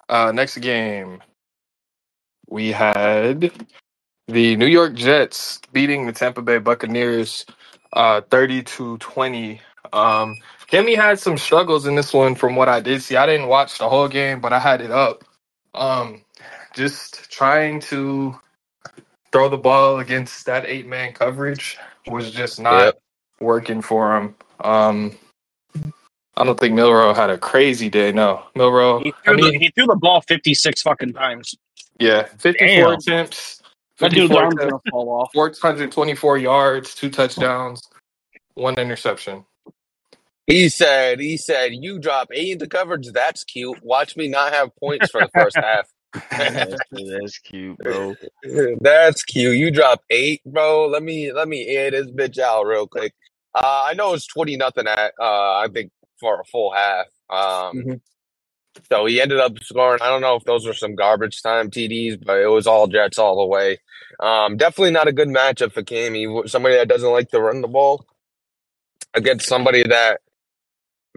Uh, 0.09 0.31
next 0.33 0.57
game, 0.59 1.21
we 2.49 2.71
had 2.71 3.51
the 4.27 4.55
New 4.57 4.67
York 4.67 4.95
Jets 4.95 5.61
beating 5.73 6.07
the 6.07 6.13
Tampa 6.13 6.41
Bay 6.41 6.59
Buccaneers, 6.59 7.45
uh, 7.93 8.21
thirty 8.21 8.63
to 8.63 8.97
twenty. 8.99 9.61
Um, 9.93 10.37
Kimmy 10.71 10.95
had 10.95 11.19
some 11.19 11.37
struggles 11.37 11.87
in 11.87 11.95
this 11.95 12.13
one 12.13 12.35
from 12.35 12.55
what 12.55 12.69
I 12.69 12.81
did 12.81 13.03
see. 13.03 13.17
I 13.17 13.25
didn't 13.27 13.47
watch 13.49 13.79
the 13.79 13.89
whole 13.89 14.07
game, 14.09 14.41
but 14.41 14.53
I 14.53 14.59
had 14.59 14.81
it 14.81 14.91
up. 14.91 15.23
Um, 15.75 16.23
just 16.75 17.31
trying 17.31 17.81
to 17.81 18.35
throw 19.31 19.49
the 19.49 19.57
ball 19.57 19.99
against 19.99 20.45
that 20.47 20.65
eight 20.67 20.87
man 20.87 21.13
coverage 21.13 21.77
was 22.07 22.31
just 22.31 22.59
not 22.59 22.85
Yep. 22.85 22.99
working 23.41 23.81
for 23.81 24.17
him. 24.17 24.35
Um, 24.61 25.17
I 26.37 26.43
don't 26.43 26.59
think 26.59 26.75
Milrow 26.75 27.15
had 27.15 27.29
a 27.29 27.37
crazy 27.37 27.89
day. 27.89 28.11
No, 28.11 28.43
Milrow. 28.55 29.03
He 29.03 29.13
I 29.25 29.35
threw, 29.35 29.51
the, 29.51 29.57
he 29.57 29.71
threw 29.71 29.87
the 29.87 29.95
ball 29.95 30.21
56 30.21 30.81
fucking 30.83 31.13
times. 31.13 31.55
yeah, 31.99 32.23
fifty-four 32.37 32.91
Damn. 32.91 32.99
attempts, 32.99 33.61
That 33.99 34.11
dude's 34.11 34.33
54 34.33 34.43
arm's 34.43 34.55
gonna 34.55 34.79
fall 34.91 35.09
off. 35.09 35.31
424 35.33 36.37
yards, 36.37 36.95
two 36.95 37.09
touchdowns, 37.09 37.81
one 38.53 38.75
interception. 38.77 39.45
He 40.45 40.69
said, 40.69 41.19
he 41.19 41.37
said, 41.37 41.73
you 41.73 41.99
drop 41.99 42.29
eight 42.33 42.53
into 42.53 42.67
coverage. 42.67 43.11
That's 43.11 43.43
cute. 43.43 43.79
Watch 43.83 44.15
me 44.15 44.29
not 44.29 44.53
have 44.53 44.69
points 44.77 45.09
for 45.09 45.21
the 45.21 45.29
first 45.33 45.57
half. 45.59 45.89
That's, 46.37 46.73
that's 46.91 47.39
cute, 47.39 47.77
bro. 47.79 48.15
That's 48.81 49.23
cute. 49.23 49.57
You 49.57 49.71
drop 49.71 50.03
eight, 50.09 50.41
bro. 50.45 50.87
Let 50.87 51.03
me 51.03 51.33
let 51.33 51.47
me 51.47 51.67
air 51.67 51.91
this 51.91 52.07
bitch 52.07 52.39
out 52.39 52.63
real 52.63 52.87
quick. 52.87 53.13
Uh, 53.53 53.85
I 53.87 53.93
know 53.93 54.13
it's 54.13 54.27
twenty 54.27 54.55
nothing 54.55 54.87
at 54.87 55.13
uh, 55.19 55.57
I 55.57 55.67
think 55.73 55.91
for 56.19 56.39
a 56.39 56.45
full 56.45 56.71
half. 56.71 57.07
Um, 57.29 57.77
Mhm. 57.77 58.01
so 58.91 59.05
he 59.05 59.21
ended 59.21 59.39
up 59.39 59.53
scoring. 59.63 60.01
I 60.01 60.09
don't 60.09 60.21
know 60.21 60.35
if 60.35 60.43
those 60.43 60.65
were 60.65 60.73
some 60.73 60.95
garbage 60.95 61.41
time 61.41 61.69
TDs, 61.71 62.17
but 62.23 62.39
it 62.39 62.47
was 62.47 62.67
all 62.67 62.87
Jets 62.87 63.17
all 63.17 63.37
the 63.37 63.45
way. 63.45 63.79
Um, 64.19 64.57
definitely 64.57 64.91
not 64.91 65.07
a 65.07 65.13
good 65.13 65.27
matchup 65.27 65.73
for 65.73 65.83
Cammy. 65.83 66.47
Somebody 66.49 66.75
that 66.75 66.87
doesn't 66.87 67.11
like 67.11 67.29
to 67.31 67.41
run 67.41 67.61
the 67.61 67.67
ball 67.67 68.05
against 69.13 69.47
somebody 69.47 69.83
that 69.83 70.21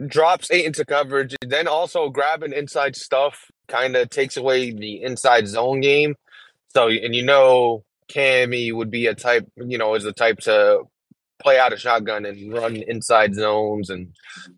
drops 0.07 0.51
eight 0.51 0.65
into 0.65 0.85
coverage, 0.85 1.37
then 1.43 1.69
also 1.69 2.09
grabbing 2.09 2.53
inside 2.53 2.97
stuff 2.97 3.51
kind 3.69 3.97
of 3.97 4.09
takes 4.11 4.37
away 4.37 4.71
the 4.73 5.03
inside 5.03 5.47
zone 5.47 5.81
game. 5.81 6.17
So, 6.75 6.89
and 6.89 7.15
you 7.15 7.23
know, 7.23 7.85
Cammy 8.09 8.73
would 8.73 8.91
be 8.91 9.07
a 9.07 9.15
type, 9.15 9.47
you 9.57 9.79
know, 9.79 9.95
is 9.95 10.05
the 10.05 10.13
type 10.13 10.39
to 10.41 10.83
play 11.41 11.59
out 11.59 11.73
a 11.75 11.79
shotgun 11.79 12.27
and 12.27 12.53
run 12.53 12.77
inside 12.77 13.35
zones 13.35 13.91
and 13.91 14.13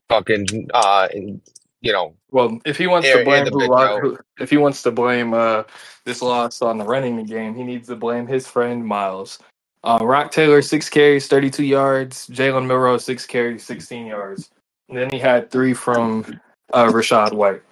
fucking, 0.09 0.69
uh, 0.75 1.09
and, 1.13 1.41
you 1.83 1.93
know, 1.93 2.15
Well, 2.31 2.61
if 2.65 2.79
he 2.79 2.87
wants 2.89 3.09
Air- 3.09 3.19
to 3.19 3.25
blame 3.25 3.45
the 3.45 3.53
who, 3.53 3.59
bitch 3.59 3.71
lo- 3.71 3.89
out. 3.89 4.01
who- 4.01 4.19
if 4.41 4.51
he 4.51 4.59
wants 4.59 4.83
to 4.85 4.93
blame 4.93 5.35
uh, 5.35 5.65
this 6.05 6.23
loss 6.23 6.63
on 6.63 6.79
the 6.79 6.85
running 6.85 7.17
the 7.17 7.25
game, 7.25 7.55
he 7.57 7.65
needs 7.65 7.89
to 7.89 7.97
blame 7.97 8.27
his 8.27 8.47
friend 8.49 8.85
Miles. 8.87 9.39
Uh, 9.85 9.99
Rock 10.03 10.33
Taylor 10.33 10.63
six 10.63 10.91
carries, 10.91 11.29
thirty 11.29 11.51
two 11.51 11.65
yards. 11.65 12.29
Jalen 12.29 12.67
Milrow 12.67 13.01
six 13.01 13.27
carries, 13.27 13.65
sixteen 13.65 14.07
yards. 14.07 14.51
And 14.89 14.99
then 14.99 15.11
he 15.11 15.19
had 15.21 15.51
three 15.51 15.75
from 15.75 16.27
uh, 16.73 16.87
Rachaad 16.87 17.35
White. 17.35 17.63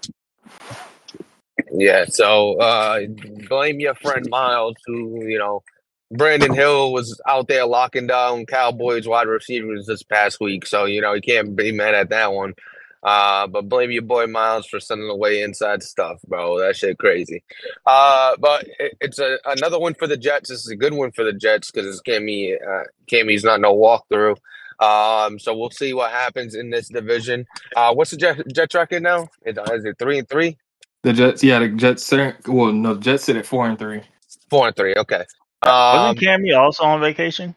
Yeah, 1.73 2.07
so 2.09 2.59
uh 2.61 3.01
blame 3.49 3.81
your 3.81 3.95
friend 3.97 4.29
Miles, 4.31 4.77
who 4.87 5.25
you 5.27 5.39
know, 5.39 5.63
Brandon 6.11 6.53
Hill 6.53 6.93
was 6.93 7.21
out 7.29 7.49
there 7.49 7.67
locking 7.67 8.07
down 8.07 8.47
Cowboys 8.47 9.07
wide 9.07 9.29
receivers 9.29 9.87
this 9.87 10.03
past 10.03 10.41
week, 10.41 10.67
so 10.67 10.85
you 10.85 11.01
know 11.01 11.15
he 11.15 11.21
can't 11.21 11.55
be 11.55 11.73
mad 11.73 11.95
at 11.95 12.11
that 12.11 12.33
one. 12.33 12.55
Uh, 13.03 13.47
but 13.47 13.69
blame 13.69 13.91
your 13.91 14.03
boy 14.03 14.27
Miles 14.27 14.67
for 14.67 14.79
sending 14.79 15.09
away 15.09 15.43
inside 15.43 15.83
stuff, 15.83 16.21
bro. 16.27 16.59
That 16.59 16.77
shit 16.77 16.99
crazy. 16.99 17.43
Uh, 17.87 18.37
but 18.39 18.67
it, 18.79 18.97
it's 19.01 19.19
a 19.19 19.39
another 19.47 19.79
one 19.79 19.95
for 19.95 20.07
the 20.07 20.17
Jets. 20.17 20.51
This 20.51 20.61
is 20.61 20.71
a 20.71 20.77
good 20.77 20.93
one 20.93 21.13
for 21.13 21.25
the 21.25 21.33
Jets 21.33 21.71
because 21.71 21.87
it's 21.87 22.03
Cammy, 22.03 22.57
uh, 22.57 22.85
Cammy's 23.11 23.45
not 23.45 23.61
no 23.61 23.75
walkthrough. 23.75 24.37
Um, 24.81 25.39
so 25.39 25.57
we'll 25.57 25.71
see 25.71 25.93
what 25.95 26.11
happens 26.11 26.55
in 26.55 26.71
this 26.71 26.89
division. 26.89 27.47
Uh, 27.77 27.95
what's 27.95 28.11
the 28.11 28.17
Jet, 28.17 28.41
Jets 28.53 28.75
record 28.75 29.03
now? 29.03 29.29
Is, 29.45 29.57
is 29.73 29.85
it 29.85 29.97
three 29.99 30.19
and 30.19 30.29
three? 30.29 30.57
The 31.03 31.13
Jets, 31.13 31.45
yeah, 31.45 31.59
the 31.61 31.69
Jets. 31.69 32.11
Well, 32.47 32.73
no, 32.73 32.97
Jets 32.97 33.25
sit 33.25 33.37
at 33.37 33.47
four 33.47 33.67
and 33.67 33.79
three. 33.79 34.03
Four 34.49 34.67
and 34.67 34.77
three. 34.77 34.95
Okay. 34.95 35.25
Wasn't 35.63 35.75
Um, 36.11 36.17
Cammy 36.17 36.57
also 36.59 36.85
on 36.85 37.01
vacation? 37.01 37.55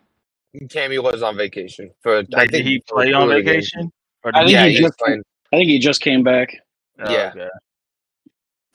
Cammy 0.65 1.01
was 1.01 1.23
on 1.23 1.35
vacation 1.37 1.91
for. 2.01 2.17
I 2.17 2.19
Like, 2.19 2.29
did 2.29 2.51
think 2.51 2.65
he 2.67 2.83
for 2.87 2.95
play 2.95 3.13
on 3.13 3.23
of 3.23 3.29
the 3.29 3.35
games. 3.41 3.71
vacation? 3.71 3.91
Or 4.23 4.31
I 4.35 4.39
think 4.41 4.51
Yeah, 4.51 4.65
he 4.65 4.71
he 4.71 4.77
just- 4.77 4.83
was 4.83 4.95
playing. 4.99 5.23
I 5.51 5.57
think 5.57 5.69
he 5.69 5.79
just 5.79 6.01
came 6.01 6.23
back. 6.23 6.55
Oh, 6.99 7.11
yeah. 7.11 7.31
okay. 7.35 7.49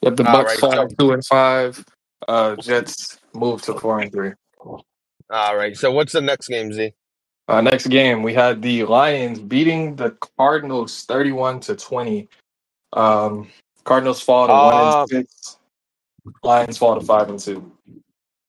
Yep, 0.02 0.16
the 0.16 0.26
All 0.26 0.32
Bucks 0.32 0.50
right, 0.52 0.58
fall 0.60 0.72
so- 0.72 0.88
two 0.98 1.12
and 1.12 1.24
five. 1.26 1.84
Uh, 2.26 2.56
Jets 2.56 3.18
move 3.34 3.62
to 3.62 3.74
four 3.78 4.00
and 4.00 4.10
three. 4.12 4.32
All 4.60 5.56
right. 5.56 5.76
So 5.76 5.92
what's 5.92 6.12
the 6.12 6.20
next 6.20 6.48
game, 6.48 6.72
Z? 6.72 6.92
Uh, 7.48 7.60
next 7.60 7.86
game, 7.88 8.22
we 8.22 8.34
had 8.34 8.60
the 8.60 8.84
Lions 8.84 9.38
beating 9.38 9.96
the 9.96 10.10
Cardinals 10.36 11.04
31 11.04 11.60
to 11.60 11.76
20. 11.76 12.28
Um, 12.92 13.48
Cardinals 13.84 14.20
fall 14.20 14.46
to 14.48 14.52
one 14.52 14.74
Uh, 14.74 15.00
and 15.02 15.10
six. 15.10 15.58
Lions 16.42 16.76
fall 16.78 16.98
to 16.98 17.04
five 17.06 17.28
and 17.30 17.38
two. 17.38 17.70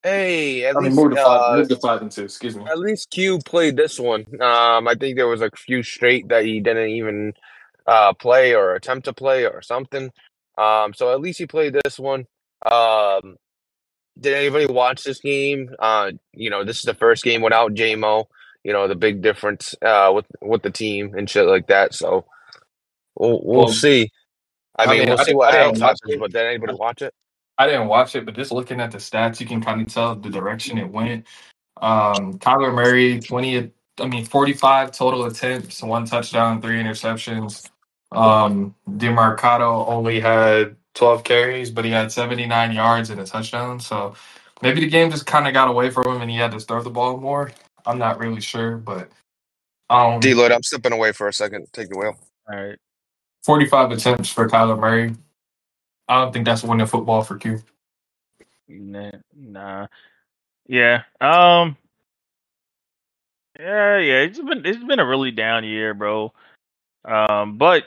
Hey, 0.03 0.65
at 0.65 0.77
I 0.77 0.81
mean, 0.81 0.95
least 0.95 0.95
move 0.95 1.11
to 1.11 1.17
five, 1.17 1.41
uh, 1.41 1.65
to 1.69 1.77
five 1.77 2.01
and 2.01 2.11
two. 2.11 2.25
Excuse 2.25 2.55
me. 2.57 2.65
at 2.69 2.79
least 2.79 3.11
Q 3.11 3.39
played 3.39 3.77
this 3.77 3.99
one. 3.99 4.25
Um, 4.41 4.87
I 4.87 4.95
think 4.99 5.17
there 5.17 5.27
was 5.27 5.41
a 5.41 5.51
few 5.57 5.83
straight 5.83 6.29
that 6.29 6.45
he 6.45 6.61
didn't 6.61 6.89
even 6.89 7.33
uh 7.87 8.13
play 8.13 8.55
or 8.55 8.75
attempt 8.75 9.05
to 9.05 9.13
play 9.13 9.45
or 9.45 9.61
something. 9.61 10.11
Um, 10.57 10.93
so 10.93 11.13
at 11.13 11.21
least 11.21 11.39
he 11.39 11.47
played 11.47 11.77
this 11.85 11.99
one. 11.99 12.25
Um, 12.69 13.37
did 14.19 14.33
anybody 14.35 14.67
watch 14.67 15.03
this 15.03 15.19
game? 15.21 15.71
Uh, 15.79 16.11
you 16.33 16.49
know, 16.49 16.63
this 16.65 16.77
is 16.79 16.83
the 16.83 16.93
first 16.95 17.23
game 17.23 17.41
without 17.41 17.73
JMO. 17.75 18.25
You 18.63 18.73
know, 18.73 18.87
the 18.87 18.95
big 18.95 19.21
difference 19.21 19.75
uh 19.81 20.11
with 20.15 20.25
with 20.41 20.63
the 20.63 20.71
team 20.71 21.15
and 21.15 21.29
shit 21.29 21.45
like 21.47 21.67
that. 21.67 21.93
So 21.95 22.25
we'll 23.15 23.41
we'll 23.43 23.67
Well, 23.67 23.69
see. 23.69 24.11
I 24.77 24.85
I 24.85 24.95
mean, 24.95 25.05
mean, 25.05 25.09
we'll 25.09 25.17
I 25.17 25.25
see 25.25 25.33
what 25.35 25.49
I 25.49 25.57
didn't 25.57 25.77
else 25.77 25.81
watch 25.81 25.99
happens. 26.03 26.15
But 26.17 26.31
did 26.33 26.45
anybody 26.45 26.73
watch 26.73 27.01
it? 27.01 27.13
I 27.59 27.67
didn't 27.67 27.87
watch 27.87 28.15
it, 28.15 28.25
but 28.25 28.35
just 28.35 28.53
looking 28.53 28.79
at 28.79 28.91
the 28.91 28.97
stats, 28.97 29.41
you 29.41 29.45
can 29.45 29.61
kind 29.61 29.81
of 29.81 29.93
tell 29.93 30.15
the 30.15 30.29
direction 30.29 30.77
it 30.77 30.89
went. 30.89 31.27
Um, 31.81 32.39
Kyler 32.39 32.73
Murray, 32.73 33.19
20, 33.19 33.71
I 33.99 34.07
mean, 34.07 34.23
45 34.23 34.91
total 34.91 35.25
attempts, 35.25 35.83
one 35.83 36.05
touchdown, 36.05 36.61
three 36.61 36.81
interceptions. 36.81 37.69
Um, 38.13 38.73
DeMarcado 38.89 39.85
only 39.89 40.21
had 40.21 40.77
12 40.95 41.25
carries, 41.25 41.69
but 41.69 41.83
he 41.83 41.91
had 41.91 42.13
79 42.13 42.71
yards 42.71 43.09
and 43.09 43.19
a 43.19 43.25
touchdown. 43.25 43.81
So 43.81 44.15
maybe 44.61 44.79
the 44.79 44.89
game 44.89 45.11
just 45.11 45.25
kind 45.25 45.45
of 45.45 45.53
got 45.53 45.67
away 45.67 45.89
from 45.89 46.07
him 46.07 46.21
and 46.21 46.31
he 46.31 46.37
had 46.37 46.51
to 46.51 46.61
throw 46.61 46.81
the 46.81 46.89
ball 46.89 47.17
more. 47.17 47.51
I'm 47.85 47.97
not 47.97 48.19
really 48.19 48.41
sure, 48.41 48.77
but 48.77 49.09
um, 49.89 50.21
D 50.21 50.33
Lloyd, 50.33 50.53
I'm 50.53 50.63
stepping 50.63 50.93
away 50.93 51.11
for 51.11 51.27
a 51.27 51.33
second. 51.33 51.67
Take 51.73 51.89
the 51.89 51.97
wheel. 51.97 52.17
All 52.49 52.55
right. 52.55 52.77
45 53.43 53.91
attempts 53.91 54.29
for 54.29 54.47
Kyler 54.47 54.79
Murray. 54.79 55.15
I 56.09 56.21
don't 56.23 56.33
think 56.33 56.45
that's 56.47 56.63
winning 56.63 56.87
football 56.87 57.23
for 57.23 57.37
Q. 57.37 57.61
Nah, 58.69 59.11
nah. 59.35 59.87
Yeah. 60.67 61.03
Um. 61.21 61.77
Yeah, 63.59 63.97
yeah. 63.99 64.19
It's 64.21 64.39
been 64.39 64.65
it's 64.65 64.83
been 64.83 64.99
a 64.99 65.07
really 65.07 65.31
down 65.31 65.63
year, 65.65 65.93
bro. 65.93 66.33
Um, 67.05 67.57
but 67.57 67.85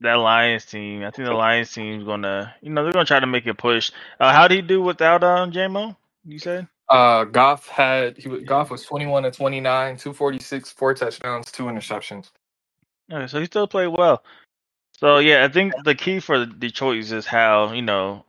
that 0.00 0.14
Lions 0.14 0.66
team, 0.66 1.02
I 1.04 1.10
think 1.10 1.28
the 1.28 1.34
Lions 1.34 1.72
team's 1.72 2.04
gonna, 2.04 2.54
you 2.62 2.70
know, 2.70 2.84
they're 2.84 2.92
gonna 2.92 3.04
try 3.06 3.20
to 3.20 3.26
make 3.26 3.46
a 3.46 3.54
push. 3.54 3.90
Uh, 4.20 4.32
how 4.32 4.48
did 4.48 4.56
he 4.56 4.62
do 4.62 4.82
without 4.82 5.24
um 5.24 5.52
JMO? 5.52 5.96
You 6.26 6.38
said? 6.38 6.68
Uh, 6.88 7.24
Goff 7.24 7.68
had 7.68 8.18
he 8.18 8.28
was- 8.28 8.44
Goff 8.44 8.70
was 8.70 8.84
21 8.84 9.24
to 9.24 9.30
29, 9.32 9.96
246, 9.96 10.72
four 10.72 10.94
touchdowns, 10.94 11.52
two 11.52 11.64
interceptions. 11.64 12.30
Okay, 13.12 13.26
so 13.26 13.40
he 13.40 13.46
still 13.46 13.66
played 13.68 13.88
well. 13.88 14.24
So 15.00 15.18
yeah, 15.18 15.44
I 15.44 15.48
think 15.48 15.84
the 15.84 15.94
key 15.94 16.20
for 16.20 16.40
the 16.40 16.46
Detroit 16.46 16.98
is 16.98 17.10
just 17.10 17.28
how 17.28 17.72
you 17.72 17.82
know. 17.82 18.24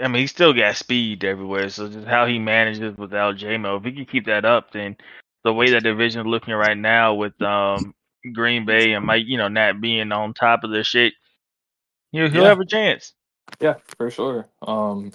I 0.00 0.08
mean, 0.08 0.22
he 0.22 0.28
still 0.28 0.54
got 0.54 0.76
speed 0.76 1.24
everywhere. 1.24 1.68
So 1.70 1.88
just 1.88 2.06
how 2.08 2.26
he 2.26 2.38
manages 2.38 2.96
without 2.98 3.36
JMO. 3.36 3.78
If 3.78 3.84
he 3.84 3.92
can 3.92 4.06
keep 4.06 4.26
that 4.26 4.44
up, 4.44 4.72
then 4.72 4.96
the 5.44 5.52
way 5.54 5.70
that 5.72 5.82
division 5.84 6.22
is 6.22 6.26
looking 6.28 6.54
right 6.54 6.78
now 6.78 7.14
with 7.14 7.40
um 7.42 7.94
Green 8.34 8.66
Bay 8.66 8.94
and 8.94 9.06
Mike, 9.06 9.24
you 9.26 9.38
know, 9.38 9.48
not 9.48 9.80
being 9.80 10.12
on 10.12 10.34
top 10.34 10.64
of 10.64 10.70
their 10.72 10.84
shit, 10.84 11.14
he'll, 12.12 12.30
he'll 12.30 12.44
Yeah. 12.44 12.46
have 12.46 12.60
a 12.60 12.66
chance. 12.66 13.14
Yeah, 13.60 13.76
for 13.98 14.10
sure. 14.10 14.48
Um, 14.62 15.12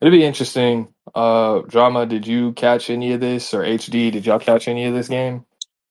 it'd 0.00 0.12
be 0.12 0.24
interesting. 0.24 0.94
Uh, 1.14 1.60
drama. 1.62 2.06
Did 2.06 2.26
you 2.26 2.52
catch 2.54 2.90
any 2.90 3.12
of 3.12 3.20
this 3.20 3.54
or 3.54 3.62
HD? 3.62 4.12
Did 4.12 4.26
y'all 4.26 4.38
catch 4.40 4.68
any 4.68 4.86
of 4.86 4.94
this 4.94 5.08
game? 5.08 5.46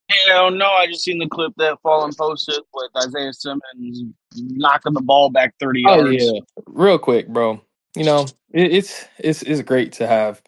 Hell 0.10 0.52
no, 0.52 0.66
I 0.66 0.88
just 0.88 1.04
seen 1.04 1.20
the 1.20 1.28
clip 1.28 1.54
that 1.58 1.80
Fallen 1.82 2.12
posted 2.18 2.60
with 2.74 2.92
Isaiah 2.98 3.34
Simmons 3.34 4.04
knocking 4.36 4.94
the 4.94 5.02
ball 5.02 5.30
back 5.30 5.54
30 5.60 5.84
Oh 5.88 6.06
yards. 6.06 6.24
yeah, 6.24 6.40
real 6.68 7.00
quick, 7.00 7.28
bro. 7.30 7.62
You 7.96 8.04
know, 8.04 8.26
it, 8.52 8.74
it's 8.74 9.06
it's 9.18 9.42
it's 9.44 9.62
great 9.62 9.94
to 9.94 10.08
have 10.08 10.42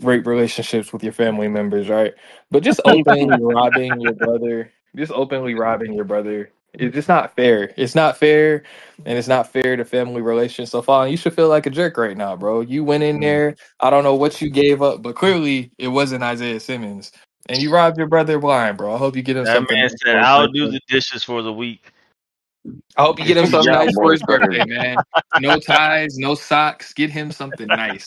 great 0.00 0.26
relationships 0.26 0.92
with 0.92 1.02
your 1.02 1.12
family 1.12 1.48
members, 1.48 1.88
right? 1.88 2.14
But 2.50 2.62
just 2.62 2.80
openly 2.86 3.38
robbing 3.40 4.00
your 4.00 4.14
brother, 4.14 4.72
just 4.96 5.12
openly 5.12 5.54
robbing 5.54 5.92
your 5.92 6.04
brother, 6.04 6.50
it's 6.78 6.94
just 6.94 7.08
not 7.08 7.34
fair. 7.36 7.72
It's 7.76 7.94
not 7.94 8.16
fair, 8.16 8.64
and 9.04 9.16
it's 9.16 9.28
not 9.28 9.50
fair 9.52 9.76
to 9.76 9.84
family 9.84 10.22
relations. 10.22 10.70
So, 10.70 10.82
Fallen, 10.82 11.10
you 11.10 11.16
should 11.16 11.34
feel 11.34 11.48
like 11.48 11.66
a 11.66 11.70
jerk 11.70 11.96
right 11.96 12.16
now, 12.16 12.36
bro. 12.36 12.60
You 12.60 12.84
went 12.84 13.04
in 13.04 13.18
mm. 13.18 13.22
there. 13.22 13.56
I 13.80 13.90
don't 13.90 14.04
know 14.04 14.14
what 14.14 14.40
you 14.40 14.50
gave 14.50 14.82
up, 14.82 15.02
but 15.02 15.14
clearly 15.14 15.70
it 15.78 15.88
wasn't 15.88 16.24
Isaiah 16.24 16.60
Simmons, 16.60 17.12
and 17.48 17.62
you 17.62 17.72
robbed 17.72 17.98
your 17.98 18.08
brother 18.08 18.38
blind, 18.38 18.78
bro. 18.78 18.94
I 18.94 18.98
hope 18.98 19.16
you 19.16 19.22
get 19.22 19.36
him 19.36 19.46
That 19.46 19.46
something. 19.46 19.78
man 19.78 19.90
nice 19.90 20.00
said, 20.04 20.14
for 20.14 20.20
his 20.20 20.30
"I'll 20.30 20.48
birthday." 20.52 20.52
do 20.52 20.68
the 20.68 20.80
dishes 20.88 21.24
for 21.24 21.42
the 21.42 21.52
week." 21.52 21.92
I 22.96 23.02
hope 23.04 23.18
you 23.20 23.26
get 23.26 23.38
him 23.38 23.46
something 23.46 23.72
nice 23.72 23.98
for 23.98 24.12
his 24.12 24.22
birthday, 24.24 24.64
man. 24.64 25.04
No 25.36 25.58
ties, 25.60 26.18
no 26.18 26.34
socks. 26.36 26.94
Get 26.94 27.10
him 27.10 27.32
something 27.32 27.74
nice. 27.74 28.06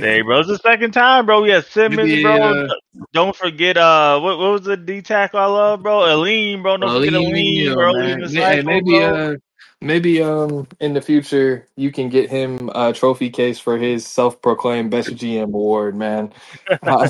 Hey, 0.00 0.22
bro, 0.22 0.40
it's 0.40 0.48
the 0.48 0.58
second 0.58 0.92
time, 0.92 1.26
bro. 1.26 1.42
We 1.42 1.50
had 1.50 1.66
Simmons, 1.86 2.16
bro. 2.16 2.54
uh, 2.54 2.68
Don't 3.12 3.36
forget, 3.36 3.76
uh, 3.78 4.20
what, 4.20 4.38
what 4.38 4.52
was 4.52 4.62
the 4.62 4.76
D 4.76 5.02
tackle 5.02 5.40
I 5.40 5.46
love, 5.46 5.82
bro? 5.82 6.14
Aline, 6.14 6.62
bro. 6.62 6.76
Don't 6.78 6.92
forget 6.92 7.14
Aline, 7.14 7.74
Aline, 7.74 7.74
bro. 7.74 7.92
man. 7.92 8.20
In 8.20 8.20
the 8.20 8.28
Hey, 8.36 8.62
maybe 8.62 9.02
uh 9.04 9.36
maybe 9.80 10.22
um 10.22 10.68
in 10.80 10.94
the 10.94 11.02
future 11.02 11.66
you 11.76 11.92
can 11.92 12.08
get 12.10 12.30
him 12.30 12.70
a 12.74 12.92
trophy 12.92 13.30
case 13.30 13.58
for 13.60 13.78
his 13.78 14.06
self-proclaimed 14.06 14.90
best 14.90 15.14
GM 15.16 15.44
award, 15.44 15.96
man. 15.96 16.32
Uh, 16.86 17.08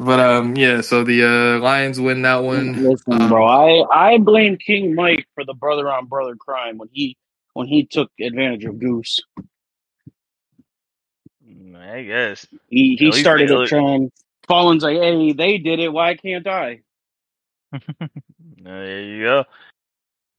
but 0.00 0.20
um 0.20 0.56
yeah, 0.56 0.80
so 0.80 1.04
the 1.04 1.24
uh 1.24 1.58
Lions 1.60 2.00
win 2.00 2.22
that 2.22 2.36
one. 2.42 2.72
Listen, 2.84 3.22
Um, 3.22 3.28
bro, 3.28 3.44
I 3.46 4.14
I 4.14 4.18
blame 4.18 4.56
King 4.58 4.94
Mike 4.94 5.26
for 5.34 5.44
the 5.44 5.54
brother 5.54 5.90
on 5.92 6.06
brother 6.06 6.36
crime 6.36 6.78
when 6.78 6.88
he 6.92 7.16
when 7.54 7.66
he 7.68 7.84
took 7.86 8.10
advantage 8.20 8.64
of 8.64 8.78
Goose. 8.78 9.20
I 11.76 12.02
guess. 12.02 12.46
He 12.68 12.96
he 12.96 13.08
At 13.08 13.14
started 13.14 13.50
they- 13.50 13.54
a 13.64 13.66
trend. 13.66 14.12
Fallen's 14.48 14.82
like, 14.82 14.96
hey, 14.96 15.32
they 15.32 15.58
did 15.58 15.78
it. 15.80 15.92
Why 15.92 16.16
can't 16.16 16.46
I? 16.46 16.80
There 18.62 19.00
you 19.02 19.22
go. 19.24 19.44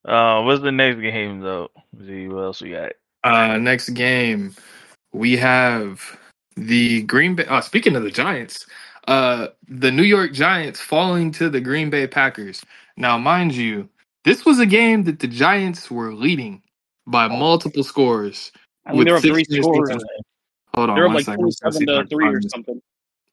Uh, 0.05 0.43
what's 0.43 0.61
the 0.61 0.71
next 0.71 0.99
game 1.01 1.39
though? 1.41 1.69
Let's 1.93 2.07
see 2.07 2.27
what 2.27 2.41
else 2.43 2.61
we 2.61 2.71
got. 2.71 2.91
Uh, 3.23 3.57
next 3.57 3.89
game, 3.89 4.53
we 5.13 5.37
have 5.37 6.01
the 6.55 7.01
Green 7.03 7.35
Bay. 7.35 7.45
Uh, 7.45 7.61
speaking 7.61 7.95
of 7.95 8.03
the 8.03 8.11
Giants, 8.11 8.67
uh, 9.07 9.47
the 9.67 9.91
New 9.91 10.03
York 10.03 10.33
Giants 10.33 10.79
falling 10.79 11.31
to 11.33 11.49
the 11.49 11.61
Green 11.61 11.89
Bay 11.89 12.07
Packers. 12.07 12.63
Now, 12.97 13.17
mind 13.17 13.55
you, 13.55 13.89
this 14.23 14.45
was 14.45 14.59
a 14.59 14.65
game 14.65 15.03
that 15.05 15.19
the 15.19 15.27
Giants 15.27 15.89
were 15.91 16.13
leading 16.13 16.61
by 17.07 17.27
multiple 17.27 17.83
scores. 17.83 18.51
I 18.85 18.91
mean, 18.91 18.99
With 18.99 19.05
there 19.07 19.15
were 19.15 19.21
six 19.21 19.33
three 19.33 19.45
minutes 19.49 19.67
scores. 19.67 19.89
Hold 20.75 20.89
on, 20.91 20.95
They 20.95 21.01
were 21.01 21.07
one 21.07 21.15
like 21.15 21.25
second. 21.25 21.39
Twenty-seven 21.39 21.89
I 21.89 22.03
to 22.03 22.07
three 22.07 22.27
or 22.27 22.41
something, 22.49 22.81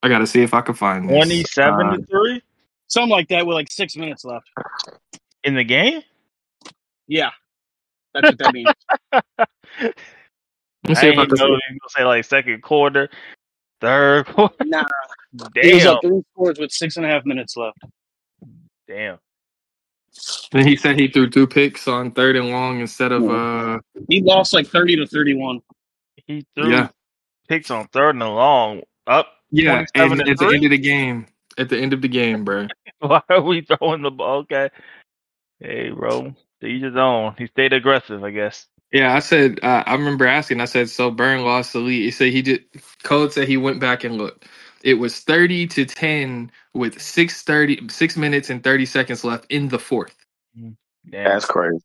I 0.03 0.09
gotta 0.09 0.27
see 0.27 0.43
if 0.43 0.55
I 0.55 0.61
can 0.61 0.75
find 0.75 1.09
this. 1.09 1.17
Twenty-seven 1.17 1.87
Uh, 1.87 1.97
to 1.97 2.07
three 2.07 2.43
something 2.89 3.11
like 3.11 3.29
that, 3.29 3.47
with 3.47 3.55
like 3.55 3.71
six 3.71 3.97
minutes 3.97 4.25
left. 4.25 4.49
in 5.45 5.55
the 5.55 5.65
game. 5.65 6.03
Yeah, 7.07 7.31
that's 8.15 8.29
what 8.31 8.39
that 8.39 8.53
means. 8.53 8.69
let 9.13 9.95
me 10.89 10.95
I 10.95 10.95
see 10.95 11.09
if 11.09 11.19
I 11.19 11.27
can. 11.27 11.37
know 11.37 11.47
you 11.47 11.53
was 11.53 11.61
gonna 11.69 11.91
say 11.97 12.05
like 12.05 12.25
second 12.25 12.63
quarter, 12.63 13.09
third 13.81 14.27
quarter. 14.35 14.55
Nah, 14.65 14.85
he 15.63 15.75
was 15.75 15.85
Damn, 15.85 15.95
up 15.95 16.01
three 16.03 16.23
scores 16.33 16.59
with 16.59 16.73
six 16.73 16.97
and 16.97 17.07
a 17.07 17.09
half 17.09 17.25
minutes 17.25 17.57
left. 17.57 17.79
damn. 18.87 19.19
Then 20.51 20.67
he 20.67 20.75
said 20.75 20.99
he 20.99 21.09
threw 21.09 21.29
two 21.31 21.47
picks 21.47 21.87
on 21.87 22.11
third 22.11 22.35
and 22.37 22.51
long 22.51 22.81
instead 22.81 23.13
of 23.13 23.29
uh 23.29 23.79
He 24.09 24.21
lost 24.23 24.53
like 24.53 24.67
thirty 24.67 24.97
to 24.97 25.07
thirty-one. 25.07 25.61
He 26.27 26.45
threw 26.55 26.71
yeah 26.71 26.89
picks 27.49 27.71
on 27.71 27.87
third 27.89 28.11
and 28.11 28.21
long. 28.21 28.83
Up. 29.07 29.29
yeah. 29.51 29.85
27 29.95 30.21
And 30.21 30.27
to 30.27 30.31
at 30.33 30.39
the 30.39 30.55
end 30.55 30.65
of 30.65 30.71
the 30.71 30.79
game, 30.79 31.27
at 31.57 31.69
the 31.69 31.79
end 31.79 31.93
of 31.93 32.03
the 32.03 32.09
game, 32.09 32.45
bro. 32.45 32.67
Why 33.01 33.23
are 33.31 33.41
we 33.41 33.63
throwing 33.63 34.03
the 34.03 34.11
ball? 34.11 34.41
Okay. 34.41 34.69
Hey, 35.61 35.91
bro. 35.91 36.35
To 36.61 36.67
each 36.67 36.83
his 36.83 36.97
own. 36.97 37.35
He 37.39 37.47
stayed 37.49 37.73
aggressive, 37.73 38.25
I 38.25 38.31
guess. 38.33 38.67
Yeah, 38.93 39.15
I 39.15 39.19
said 39.21 39.61
uh, 39.63 39.85
I 39.87 39.95
remember 39.95 40.27
asking. 40.27 40.61
I 40.61 40.67
said, 40.67 40.89
"So 40.91 41.11
Burn 41.11 41.45
lost 41.45 41.75
the 41.75 41.81
lead." 41.81 42.03
He 42.03 42.11
said 42.11 42.33
he 42.33 42.43
did. 42.43 42.65
Code 43.05 43.33
said 43.33 43.49
he 43.49 43.57
went 43.59 43.81
back 43.81 44.05
and 44.05 44.17
looked. 44.19 44.47
It 44.83 44.95
was 44.95 45.21
thirty 45.21 45.67
to 45.69 45.85
ten 45.85 46.51
with 46.75 47.01
six 47.01 47.43
thirty 47.43 47.87
six 47.91 48.17
minutes 48.17 48.51
and 48.51 48.65
thirty 48.65 48.87
seconds 48.87 49.25
left 49.25 49.47
in 49.51 49.69
the 49.69 49.79
fourth. 49.79 50.17
Damn. 51.11 51.25
That's 51.25 51.45
crazy. 51.47 51.79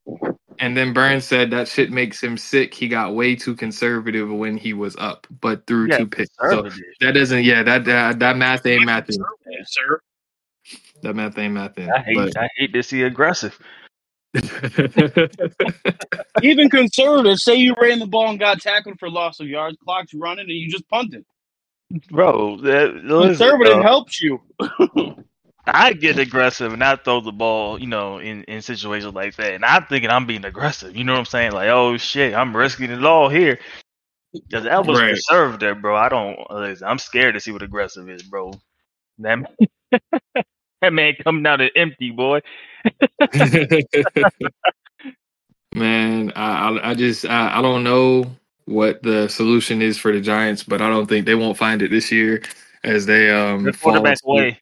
And 0.59 0.77
then 0.77 0.93
Burns 0.93 1.25
said 1.25 1.51
that 1.51 1.67
shit 1.67 1.91
makes 1.91 2.23
him 2.23 2.37
sick. 2.37 2.73
He 2.73 2.87
got 2.87 3.15
way 3.15 3.35
too 3.35 3.55
conservative 3.55 4.31
when 4.31 4.57
he 4.57 4.73
was 4.73 4.95
up, 4.97 5.27
but 5.41 5.67
threw 5.67 5.89
Yeah, 5.89 5.97
two 5.97 6.07
picks. 6.07 6.31
So 6.47 6.63
that 7.01 7.13
doesn't. 7.13 7.43
Yeah, 7.43 7.63
that 7.63 7.85
that, 7.85 8.19
that 8.19 8.37
math 8.37 8.65
ain't 8.65 8.85
mathing. 8.87 9.27
Sir. 9.65 9.99
That 11.03 11.15
math 11.15 11.37
ain't 11.37 11.55
mathing. 11.55 11.89
I 11.95 11.99
hate 12.03 12.37
I 12.37 12.49
hate 12.57 12.73
to 12.73 12.83
see 12.83 13.03
aggressive. 13.03 13.59
But 14.33 15.31
Even 16.41 16.69
conservatives 16.69 17.43
say 17.43 17.55
you 17.55 17.75
ran 17.79 17.99
the 17.99 18.07
ball 18.07 18.29
and 18.29 18.39
got 18.39 18.61
tackled 18.61 18.99
for 18.99 19.09
loss 19.09 19.39
of 19.39 19.47
yards, 19.47 19.77
clock's 19.83 20.13
running, 20.13 20.49
and 20.49 20.57
you 20.57 20.69
just 20.69 20.87
punted. 20.89 21.25
Bro, 22.11 22.57
that, 22.61 23.03
Conservative 23.17 23.73
bro, 23.73 23.81
helps 23.81 24.21
you. 24.21 24.41
I 25.65 25.93
get 25.93 26.19
aggressive 26.19 26.73
and 26.73 26.83
I 26.83 26.95
throw 26.97 27.21
the 27.21 27.31
ball, 27.31 27.79
you 27.79 27.87
know, 27.87 28.17
in, 28.19 28.43
in 28.45 28.61
situations 28.61 29.13
like 29.13 29.35
that. 29.37 29.53
And 29.53 29.63
I'm 29.63 29.85
thinking 29.85 30.09
I'm 30.09 30.25
being 30.25 30.45
aggressive. 30.45 30.95
You 30.95 31.03
know 31.03 31.13
what 31.13 31.19
I'm 31.19 31.25
saying? 31.25 31.53
Like, 31.53 31.69
oh 31.69 31.97
shit, 31.97 32.33
I'm 32.33 32.55
risking 32.55 32.91
it 32.91 33.05
all 33.05 33.29
here. 33.29 33.59
Because 34.33 34.65
that 34.65 34.85
was 34.85 34.99
Right. 34.99 35.09
conservative, 35.09 35.81
bro. 35.81 35.95
I 35.95 36.09
don't. 36.09 36.37
I'm 36.83 36.99
scared 36.99 37.35
to 37.35 37.39
see 37.39 37.51
what 37.51 37.61
aggressive 37.61 38.09
is, 38.09 38.23
bro. 38.23 38.51
That 39.19 39.39
that 40.83 40.93
man 40.93 41.13
coming 41.23 41.45
out 41.47 41.61
an 41.61 41.69
empty, 41.75 42.11
boy. 42.11 42.41
Man, 45.75 46.31
I 46.35 46.69
I, 46.69 46.89
I 46.91 46.93
just 46.93 47.25
I, 47.25 47.57
I 47.57 47.61
don't 47.61 47.83
know 47.83 48.25
what 48.65 49.01
the 49.01 49.27
solution 49.27 49.81
is 49.81 49.97
for 49.97 50.11
the 50.11 50.21
Giants, 50.21 50.63
but 50.63 50.81
I 50.81 50.89
don't 50.89 51.07
think 51.07 51.25
they 51.25 51.33
won't 51.35 51.57
find 51.57 51.81
it 51.81 51.89
this 51.89 52.11
year 52.11 52.43
as 52.83 53.05
they 53.07 53.31
um 53.31 53.63
The 53.63 53.73
quarterback 53.73 54.17
into- 54.23 54.27
away. 54.27 54.59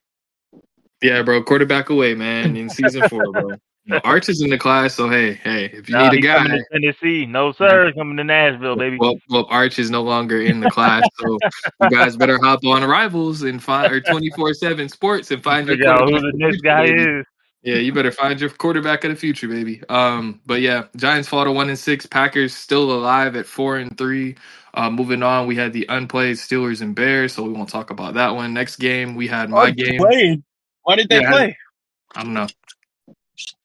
Yeah, 1.01 1.23
bro, 1.23 1.41
quarterback 1.43 1.89
away, 1.89 2.13
man, 2.13 2.55
in 2.55 2.69
season 2.69 3.09
four, 3.09 3.31
bro. 3.31 3.49
You 3.85 3.93
know, 3.93 4.01
Arch 4.03 4.29
is 4.29 4.41
in 4.41 4.49
the 4.49 4.57
class, 4.57 4.95
so 4.95 5.09
hey, 5.09 5.33
hey, 5.33 5.65
if 5.65 5.89
you 5.89 5.95
Nah, 5.95 6.03
need 6.03 6.13
a 6.13 6.17
he 6.17 6.21
guy, 6.21 6.37
coming 6.37 6.51
to 6.53 6.65
Tennessee. 6.71 7.25
No, 7.25 7.51
sir. 7.51 7.87
He's 7.87 7.95
coming 7.95 8.17
to 8.17 8.23
Nashville, 8.23 8.75
baby. 8.75 8.97
well, 8.99 9.15
well, 9.29 9.47
Arch 9.49 9.79
is 9.79 9.89
no 9.89 10.03
longer 10.03 10.41
in 10.41 10.59
the 10.59 10.67
class, 10.67 11.03
so 11.19 11.39
you 11.79 11.89
guys 11.89 12.15
better 12.17 12.39
hop 12.43 12.63
on 12.65 12.83
Rivals 12.83 13.41
and 13.43 13.61
find 13.61 13.91
or 13.91 14.01
twenty 14.01 14.29
four 14.31 14.53
seven 14.53 14.89
Sports 14.89 15.31
and 15.31 15.43
find 15.43 15.67
your 15.67 15.77
Figure 15.77 15.93
who 16.05 16.21
the 16.21 16.33
next 16.35 16.57
future, 16.57 16.63
guy 16.63 16.83
baby. 16.83 17.09
is. 17.19 17.25
Yeah, 17.63 17.75
you 17.75 17.93
better 17.93 18.11
find 18.11 18.39
your 18.41 18.49
quarterback 18.49 19.03
of 19.03 19.11
the 19.11 19.15
future, 19.17 19.47
baby. 19.47 19.83
Um, 19.89 20.41
but 20.45 20.61
yeah, 20.61 20.85
Giants 20.97 21.27
fall 21.29 21.43
to 21.45 21.51
one 21.51 21.69
and 21.69 21.77
six. 21.79 22.05
Packers 22.05 22.55
still 22.55 22.91
alive 22.91 23.35
at 23.35 23.45
four 23.45 23.77
and 23.77 23.97
three. 23.97 24.35
Uh, 24.73 24.89
moving 24.89 25.23
on, 25.23 25.47
we 25.47 25.55
had 25.55 25.73
the 25.73 25.85
unplayed 25.89 26.37
Steelers 26.37 26.81
and 26.81 26.95
Bears, 26.95 27.33
so 27.33 27.43
we 27.43 27.51
won't 27.51 27.69
talk 27.69 27.89
about 27.91 28.15
that 28.15 28.35
one. 28.35 28.53
Next 28.53 28.77
game, 28.77 29.15
we 29.15 29.27
had 29.27 29.49
my 29.49 29.71
game. 29.71 29.99
Played. 29.99 30.43
Why 30.83 30.95
did 30.95 31.09
they 31.09 31.21
Yeah. 31.21 31.31
play? 31.31 31.57
I 32.15 32.23
don't 32.23 32.33
know. 32.33 32.47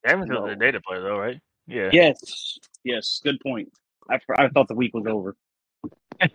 Jacksonville's 0.07 0.47
their 0.47 0.55
data 0.57 0.81
player, 0.81 1.03
though, 1.03 1.19
right? 1.19 1.41
Yeah. 1.67 1.91
Yes. 1.93 2.59
Yes. 2.85 3.21
Good 3.25 3.41
point. 3.41 3.71
I, 4.09 4.19
I 4.39 4.49
thought 4.49 4.69
the 4.69 4.75
week 4.75 4.95
was 4.95 5.07
over. 5.07 5.37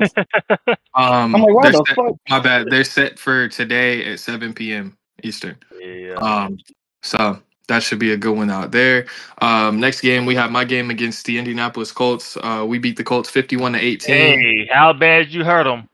Um, 0.93 1.33
I'm 1.35 1.41
like, 1.41 1.53
why 1.55 1.71
the 1.71 1.83
set- 1.87 1.95
fuck? 1.95 2.15
my 2.29 2.39
bad. 2.39 2.67
They're 2.69 2.83
set 2.83 3.17
for 3.17 3.47
today 3.47 4.11
at 4.11 4.19
seven 4.19 4.53
p.m. 4.53 4.97
Eastern. 5.23 5.55
yeah. 5.79 6.15
Um, 6.15 6.57
so 7.01 7.39
that 7.69 7.81
should 7.81 7.97
be 7.97 8.11
a 8.11 8.17
good 8.17 8.35
one 8.35 8.49
out 8.51 8.71
there. 8.71 9.05
Um, 9.41 9.79
next 9.79 10.01
game 10.01 10.25
we 10.25 10.35
have 10.35 10.51
my 10.51 10.65
game 10.65 10.89
against 10.89 11.25
the 11.25 11.37
Indianapolis 11.37 11.91
Colts. 11.93 12.37
Uh, 12.43 12.65
we 12.67 12.77
beat 12.77 12.97
the 12.97 13.03
Colts 13.05 13.29
fifty-one 13.29 13.71
to 13.73 13.79
eighteen. 13.79 14.15
Hey, 14.39 14.69
how 14.69 14.91
bad 14.91 15.29
you 15.31 15.45
hurt 15.45 15.65
him? 15.65 15.87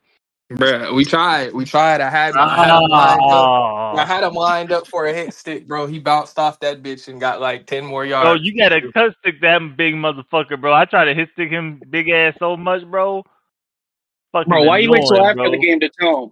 Bruh, 0.54 0.94
we 0.96 1.04
tried. 1.04 1.54
We 1.54 1.66
tried. 1.66 2.00
I 2.00 2.10
had, 2.10 2.34
I 2.36 2.56
had 2.56 2.70
him 2.78 2.90
lined 2.90 3.22
up. 3.22 3.50
I 3.94 4.02
Oh, 4.02 4.06
had 4.06 4.24
him 4.24 4.34
lined 4.34 4.72
up 4.72 4.88
for 4.88 5.06
a 5.06 5.14
hit 5.14 5.34
stick, 5.34 5.68
bro. 5.68 5.88
He 5.88 6.00
bounced 6.00 6.40
off 6.40 6.60
that 6.62 6.82
bitch 6.82 7.10
and 7.10 7.20
got 7.20 7.42
like 7.42 7.66
ten 7.68 7.86
more 7.86 8.06
yards. 8.06 8.24
bro, 8.26 8.32
yards. 8.34 8.44
you 8.46 8.58
gotta 8.58 8.82
cut 8.94 9.14
stick 9.20 9.42
that 9.42 9.60
big 9.76 9.96
motherfucker, 9.96 10.60
bro. 10.60 10.74
I 10.74 10.86
try 10.86 11.04
to 11.04 11.14
hit 11.14 11.30
stick 11.34 11.50
him 11.50 11.82
big 11.90 12.10
ass 12.10 12.36
so 12.40 12.56
much, 12.56 12.86
bro. 12.86 13.24
Fucking 14.32 14.50
Bro, 14.50 14.64
why 14.64 14.78
you 14.80 14.90
wait 14.92 15.02
till 15.02 15.16
annoying, 15.16 15.30
after 15.30 15.36
bro. 15.44 15.52
the 15.52 15.58
game 15.58 15.80
to 15.82 15.90
tell 16.00 16.24
him? 16.26 16.32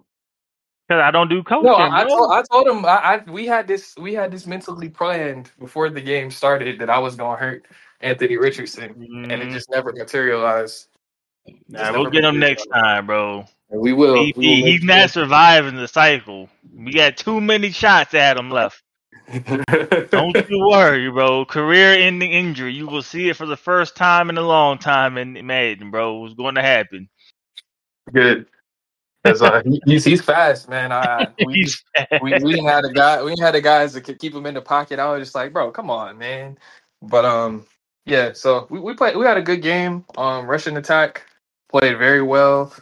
Cause 0.88 1.00
I 1.02 1.10
don't 1.10 1.28
do 1.28 1.42
coaching, 1.42 1.64
no, 1.64 1.74
I, 1.74 2.02
I 2.02 2.04
bro. 2.04 2.14
told 2.16 2.30
I 2.32 2.42
told 2.50 2.66
him 2.68 2.84
I, 2.86 2.88
I 2.88 3.30
we 3.30 3.44
had 3.44 3.66
this 3.66 3.94
we 3.98 4.14
had 4.14 4.30
this 4.30 4.46
mentally 4.46 4.88
planned 4.88 5.50
before 5.58 5.90
the 5.90 6.00
game 6.00 6.30
started 6.30 6.78
that 6.78 6.88
I 6.88 6.98
was 7.00 7.16
gonna 7.16 7.36
hurt 7.36 7.66
Anthony 8.00 8.36
Richardson, 8.36 8.94
and 9.24 9.32
it 9.32 9.40
Mhm. 9.48 9.52
just 9.52 9.68
never 9.68 9.92
materialized. 9.92 10.86
Just 11.48 11.68
Nah, 11.68 11.90
we'll 11.92 12.04
never 12.04 12.10
get 12.10 12.24
him 12.24 12.38
next 12.38 12.66
materialized. 12.68 12.84
time, 12.96 13.06
bro. 13.06 13.44
We 13.70 13.92
will. 13.92 14.24
He, 14.24 14.34
we 14.36 14.46
will 14.48 14.54
he's 14.66 14.82
not 14.82 15.10
surviving 15.10 15.76
the 15.76 15.88
cycle. 15.88 16.48
We 16.74 16.92
got 16.92 17.16
too 17.16 17.40
many 17.40 17.70
shots 17.72 18.14
at 18.14 18.36
him 18.36 18.50
left. 18.50 18.82
Don't 20.10 20.36
you 20.48 20.66
worry, 20.68 21.10
bro. 21.10 21.44
Career-ending 21.44 22.30
injury. 22.30 22.72
You 22.72 22.86
will 22.86 23.02
see 23.02 23.28
it 23.28 23.36
for 23.36 23.46
the 23.46 23.56
first 23.56 23.96
time 23.96 24.30
in 24.30 24.38
a 24.38 24.42
long 24.42 24.78
time 24.78 25.18
in 25.18 25.46
Madden, 25.46 25.90
bro. 25.90 26.24
It's 26.26 26.34
going 26.34 26.54
to 26.54 26.62
happen. 26.62 27.08
Good. 28.12 28.46
uh, 29.24 29.62
he- 29.64 29.82
he's 29.84 30.04
he's 30.04 30.22
fast, 30.22 30.68
man. 30.68 30.92
I, 30.92 31.32
we, 31.40 31.54
He's 31.54 31.82
we 32.22 32.38
we 32.38 32.52
didn't 32.52 32.68
have 32.68 32.84
a 32.84 32.92
guy. 32.92 33.22
We 33.22 33.34
have 33.40 33.54
the 33.54 33.60
guys 33.60 33.94
that 33.94 34.02
could 34.02 34.18
keep 34.20 34.34
him 34.34 34.46
in 34.46 34.54
the 34.54 34.62
pocket. 34.62 34.98
I 35.00 35.10
was 35.10 35.22
just 35.22 35.34
like, 35.34 35.52
bro, 35.52 35.70
come 35.72 35.90
on, 35.90 36.18
man. 36.18 36.56
But 37.02 37.24
um, 37.24 37.66
yeah. 38.04 38.32
So 38.32 38.66
we 38.70 38.78
we 38.78 38.94
played. 38.94 39.16
We 39.16 39.26
had 39.26 39.36
a 39.36 39.42
good 39.42 39.62
game. 39.62 40.04
Um, 40.16 40.46
Russian 40.46 40.76
attack 40.76 41.24
played 41.68 41.98
very 41.98 42.22
well. 42.22 42.72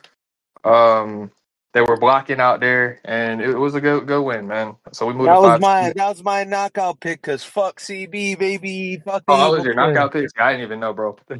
Um, 0.64 1.30
They 1.74 1.82
were 1.82 1.98
blocking 1.98 2.40
out 2.40 2.60
there, 2.60 3.00
and 3.04 3.40
it 3.42 3.56
was 3.56 3.74
a 3.76 3.80
good 3.82 4.06
good 4.06 4.22
win, 4.22 4.48
man. 4.48 4.76
So 4.92 5.06
we 5.06 5.14
moved. 5.14 5.30
That 5.30 5.36
to 5.36 5.40
was 5.40 5.58
five 5.60 5.60
my 5.60 5.92
that 5.96 6.08
was 6.10 6.24
my 6.24 6.44
knockout 6.44 7.00
pick 7.00 7.22
because 7.22 7.44
fuck 7.44 7.80
CB 7.80 8.38
baby. 8.38 8.98
Fuck 9.04 9.28
Oh, 9.28 9.38
that 9.38 9.46
me. 9.46 9.54
was 9.56 9.64
your 9.64 9.74
knockout 9.74 10.12
pick. 10.12 10.28
I 10.38 10.52
didn't 10.52 10.66
even 10.66 10.80
know, 10.80 10.92
bro. 10.94 11.16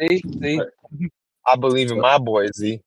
See, 0.00 0.24
see. 0.42 0.64
I 1.46 1.56
believe 1.56 1.90
in 1.90 2.00
my 2.00 2.18
boys, 2.18 2.52
Z. 2.56 2.80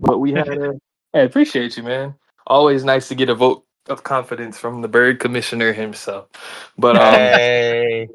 but 0.00 0.18
we 0.18 0.32
had 0.32 0.48
a. 0.48 0.74
Hey, 1.12 1.24
appreciate 1.24 1.76
you, 1.76 1.82
man. 1.82 2.14
Always 2.46 2.84
nice 2.84 3.08
to 3.08 3.14
get 3.14 3.30
a 3.30 3.34
vote 3.34 3.64
of 3.88 4.04
confidence 4.04 4.58
from 4.58 4.82
the 4.82 4.88
bird 4.88 5.20
commissioner 5.20 5.72
himself. 5.72 6.28
But 6.78 6.96
um, 6.96 7.32
Hey, 7.32 8.08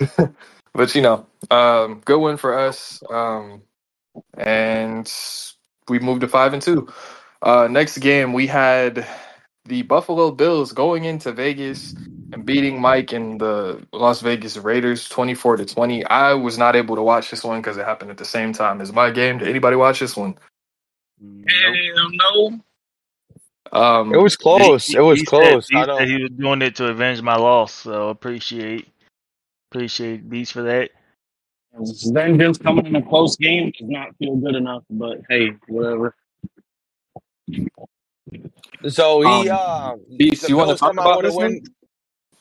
but 0.74 0.94
you 0.94 1.02
know, 1.02 1.26
um, 1.50 2.02
good 2.04 2.20
win 2.20 2.36
for 2.38 2.58
us. 2.58 3.02
Um, 3.10 3.62
and 4.36 5.12
we 5.90 5.98
moved 5.98 6.22
to 6.22 6.28
five 6.28 6.54
and 6.54 6.62
two. 6.62 6.88
Uh, 7.42 7.68
next 7.70 7.98
game 7.98 8.32
we 8.32 8.46
had 8.46 9.06
the 9.66 9.82
Buffalo 9.82 10.30
Bills 10.30 10.72
going 10.72 11.04
into 11.04 11.32
Vegas 11.32 11.94
and 12.32 12.46
beating 12.46 12.80
Mike 12.80 13.12
and 13.12 13.40
the 13.40 13.86
Las 13.92 14.20
Vegas 14.22 14.56
Raiders 14.56 15.08
twenty 15.08 15.34
four 15.34 15.56
to 15.56 15.66
twenty. 15.66 16.04
I 16.06 16.32
was 16.34 16.56
not 16.58 16.76
able 16.76 16.96
to 16.96 17.02
watch 17.02 17.30
this 17.30 17.44
one 17.44 17.60
because 17.60 17.76
it 17.76 17.84
happened 17.86 18.10
at 18.10 18.18
the 18.18 18.24
same 18.24 18.52
time 18.54 18.80
as 18.80 18.92
my 18.92 19.10
game. 19.10 19.38
Did 19.38 19.48
anybody 19.48 19.76
watch 19.76 20.00
this 20.00 20.16
one? 20.16 20.36
Nope. 21.20 22.12
No. 22.12 22.60
Um, 23.72 24.14
it 24.14 24.18
was 24.18 24.36
close. 24.36 24.86
he- 24.86 24.96
It 24.96 25.00
was 25.00 25.20
he 25.20 25.26
said- 25.26 25.28
close. 25.28 25.68
he 25.68 25.76
I 25.76 25.80
said 25.82 25.86
don't. 25.86 26.08
he 26.08 26.22
was 26.22 26.30
doing 26.32 26.62
it 26.62 26.76
to 26.76 26.86
avenge 26.88 27.22
my 27.22 27.36
loss, 27.36 27.72
so 27.72 28.08
appreciate 28.08 28.88
appreciate 29.70 30.28
Beast 30.28 30.52
for 30.52 30.62
that. 30.62 30.90
Vengeance 31.72 32.58
coming 32.58 32.86
in 32.86 32.96
a 32.96 33.02
close 33.02 33.36
game 33.36 33.72
does 33.78 33.88
not 33.88 34.16
feel 34.18 34.36
good 34.36 34.56
enough, 34.56 34.82
but 34.90 35.18
hey, 35.28 35.50
whatever. 35.68 36.14
So 38.88 39.20
he, 39.22 39.48
Um, 39.48 39.58
uh, 39.58 39.92
Beast, 40.16 40.48
you 40.48 40.56
want 40.56 40.70
to 40.70 40.76
talk 40.76 40.92
about 40.92 41.22
this 41.22 41.34
one? 41.34 41.60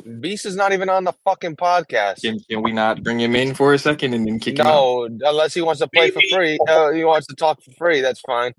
win. 0.05 0.21
Beast 0.21 0.45
is 0.45 0.55
not 0.55 0.71
even 0.71 0.89
on 0.89 1.03
the 1.03 1.13
fucking 1.25 1.57
podcast. 1.57 2.21
Can, 2.21 2.39
can 2.49 2.63
we 2.63 2.71
not 2.71 3.03
bring 3.03 3.19
him 3.19 3.35
in 3.35 3.53
for 3.53 3.73
a 3.73 3.77
second 3.77 4.13
and 4.13 4.25
then 4.25 4.39
kick 4.39 4.57
him 4.57 4.65
out? 4.65 4.71
No, 5.11 5.29
unless 5.29 5.53
he 5.53 5.61
wants 5.61 5.81
to 5.81 5.89
play 5.89 6.09
for 6.09 6.21
free. 6.31 6.57
Uh, 6.67 6.91
he 6.91 7.03
wants 7.03 7.27
to 7.27 7.35
talk 7.35 7.61
for 7.61 7.71
free. 7.71 7.99
That's 7.99 8.21
fine. 8.21 8.53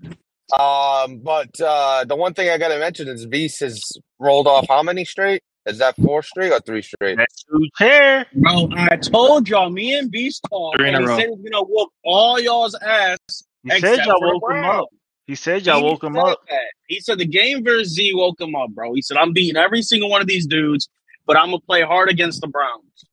Um, 0.59 1.19
but 1.19 1.59
uh, 1.59 2.05
the 2.05 2.15
one 2.15 2.33
thing 2.35 2.49
I 2.49 2.57
got 2.57 2.67
to 2.67 2.77
mention 2.79 3.07
is 3.07 3.25
Beast 3.25 3.61
has 3.61 3.81
rolled 4.19 4.47
off 4.47 4.67
how 4.67 4.83
many 4.83 5.03
straight? 5.03 5.41
Is 5.65 5.77
that 5.77 5.95
four 5.97 6.23
straight 6.23 6.51
or 6.51 6.59
three 6.59 6.81
straight? 6.81 7.17
That's 7.17 7.43
two 7.43 7.67
chair. 7.77 8.25
Bro, 8.33 8.69
I 8.75 8.97
told 8.97 9.47
y'all, 9.47 9.69
me 9.69 9.95
and 9.97 10.09
Beast 10.09 10.43
talked, 10.49 10.77
Three 10.77 10.89
in 10.89 10.95
and 10.95 11.05
a 11.05 11.15
he 11.15 11.15
said 11.21 11.25
he 11.25 11.29
was 11.29 11.49
gonna 11.51 11.65
whoop 11.65 11.89
all 12.03 12.39
y'all's 12.39 12.75
ass. 12.75 13.17
He 13.63 13.69
said 13.79 14.05
y'all 14.05 14.19
woke 14.21 14.49
him 14.49 14.65
up. 14.65 14.87
He 15.27 15.35
said 15.35 15.65
y'all 15.65 15.77
He 15.77 15.83
woke 15.83 16.03
him 16.03 16.17
up. 16.17 16.39
that. 16.49 16.59
He 16.87 16.99
said 16.99 17.19
the 17.19 17.25
game 17.25 17.63
versus 17.63 17.93
Z 17.93 18.11
woke 18.15 18.41
him 18.41 18.55
up, 18.55 18.71
bro. 18.71 18.93
He 18.93 19.01
said 19.03 19.17
I'm 19.17 19.33
beating 19.33 19.55
every 19.55 19.83
single 19.83 20.09
one 20.09 20.21
of 20.21 20.27
these 20.27 20.47
dudes, 20.47 20.89
but 21.27 21.37
I'm 21.37 21.47
gonna 21.47 21.59
play 21.59 21.83
hard 21.83 22.09
against 22.09 22.41
the 22.41 22.47
Browns. 22.47 23.05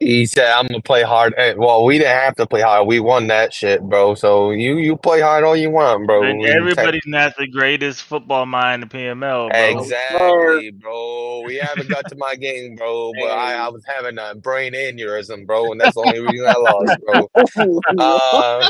He 0.00 0.26
said, 0.26 0.50
"I'm 0.50 0.66
gonna 0.66 0.82
play 0.82 1.02
hard." 1.04 1.32
Hey, 1.36 1.54
well, 1.54 1.84
we 1.84 1.98
didn't 1.98 2.16
have 2.16 2.34
to 2.36 2.46
play 2.46 2.60
hard. 2.60 2.86
We 2.88 2.98
won 2.98 3.28
that 3.28 3.54
shit, 3.54 3.80
bro. 3.82 4.14
So 4.16 4.50
you 4.50 4.78
you 4.78 4.96
play 4.96 5.20
hard 5.20 5.44
all 5.44 5.54
you 5.56 5.70
want, 5.70 6.06
bro. 6.06 6.22
And 6.24 6.40
We 6.40 6.46
take- 6.46 6.56
everybody's 6.56 7.06
not 7.06 7.34
the 7.38 7.46
greatest 7.46 8.02
football 8.02 8.46
mind 8.46 8.82
in 8.82 8.88
the 8.88 8.92
PML, 8.98 9.48
bro. 9.48 9.80
Exactly, 9.80 10.70
bro. 10.72 11.42
We 11.46 11.56
haven't 11.56 11.88
got 11.88 12.08
to 12.08 12.16
my 12.16 12.34
game, 12.34 12.74
bro. 12.74 13.12
But 13.20 13.30
I, 13.30 13.54
I 13.54 13.68
was 13.68 13.84
having 13.86 14.18
a 14.18 14.34
brain 14.34 14.72
aneurysm, 14.72 15.46
bro, 15.46 15.70
and 15.70 15.80
that's 15.80 15.94
the 15.94 16.00
only 16.00 16.20
reason 16.20 16.46
I 16.46 16.54
lost, 16.58 17.00
bro. 17.06 17.80
Uh, 17.98 18.68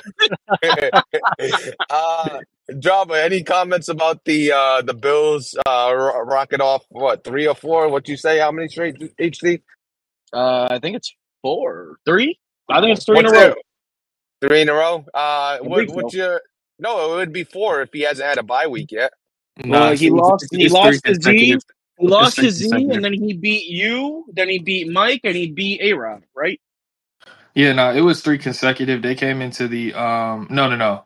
uh, 1.90 2.40
Drama. 2.78 3.14
Any 3.14 3.42
comments 3.42 3.88
about 3.88 4.24
the 4.24 4.52
uh 4.52 4.82
the 4.82 4.94
Bills 4.94 5.56
uh 5.66 5.92
ro- 5.94 6.20
rocking 6.22 6.60
off 6.60 6.84
what 6.90 7.24
three 7.24 7.46
or 7.46 7.54
four? 7.54 7.88
What 7.88 8.08
you 8.08 8.16
say? 8.16 8.38
How 8.38 8.50
many 8.50 8.68
straight 8.68 8.96
HD? 9.18 9.62
Uh, 10.32 10.68
I 10.70 10.78
think 10.78 10.96
it's 10.96 11.14
four, 11.42 11.98
three. 12.04 12.38
I 12.68 12.80
think 12.80 12.96
it's 12.96 13.04
three 13.04 13.18
in 13.20 13.26
a 13.26 13.30
row. 13.30 13.52
it? 13.52 13.58
Three 14.42 14.60
in 14.62 14.68
a 14.68 14.74
row. 14.74 15.04
Uh, 15.14 15.58
what, 15.58 15.78
think 15.78 15.94
what's 15.94 16.12
so. 16.12 16.18
your? 16.18 16.42
No, 16.78 17.14
it 17.14 17.16
would 17.16 17.32
be 17.32 17.44
four 17.44 17.82
if 17.82 17.90
he 17.92 18.02
hasn't 18.02 18.28
had 18.28 18.38
a 18.38 18.42
bye 18.42 18.66
week 18.66 18.92
yet. 18.92 19.12
Well, 19.64 19.94
he 19.94 20.10
lost- 20.10 20.48
he 20.50 20.68
lost 20.68 21.04
three 21.04 21.14
to 21.14 21.20
Z. 21.22 21.58
He 21.98 22.06
lost 22.06 22.36
three 22.36 22.46
to 22.46 22.50
Z, 22.50 22.70
and 22.92 23.04
then 23.04 23.12
he 23.12 23.32
beat 23.32 23.68
you. 23.68 24.26
Then 24.32 24.48
he 24.48 24.58
beat 24.58 24.90
Mike, 24.90 25.22
and 25.24 25.34
he 25.34 25.50
beat 25.50 25.80
A 25.80 25.94
Rod. 25.94 26.24
Right? 26.34 26.60
Yeah, 27.54 27.72
no, 27.72 27.92
it 27.94 28.02
was 28.02 28.20
three 28.20 28.38
consecutive. 28.38 29.00
They 29.00 29.14
came 29.14 29.40
into 29.40 29.66
the 29.68 29.94
um 29.94 30.46
no 30.50 30.68
no 30.68 30.76
no. 30.76 31.04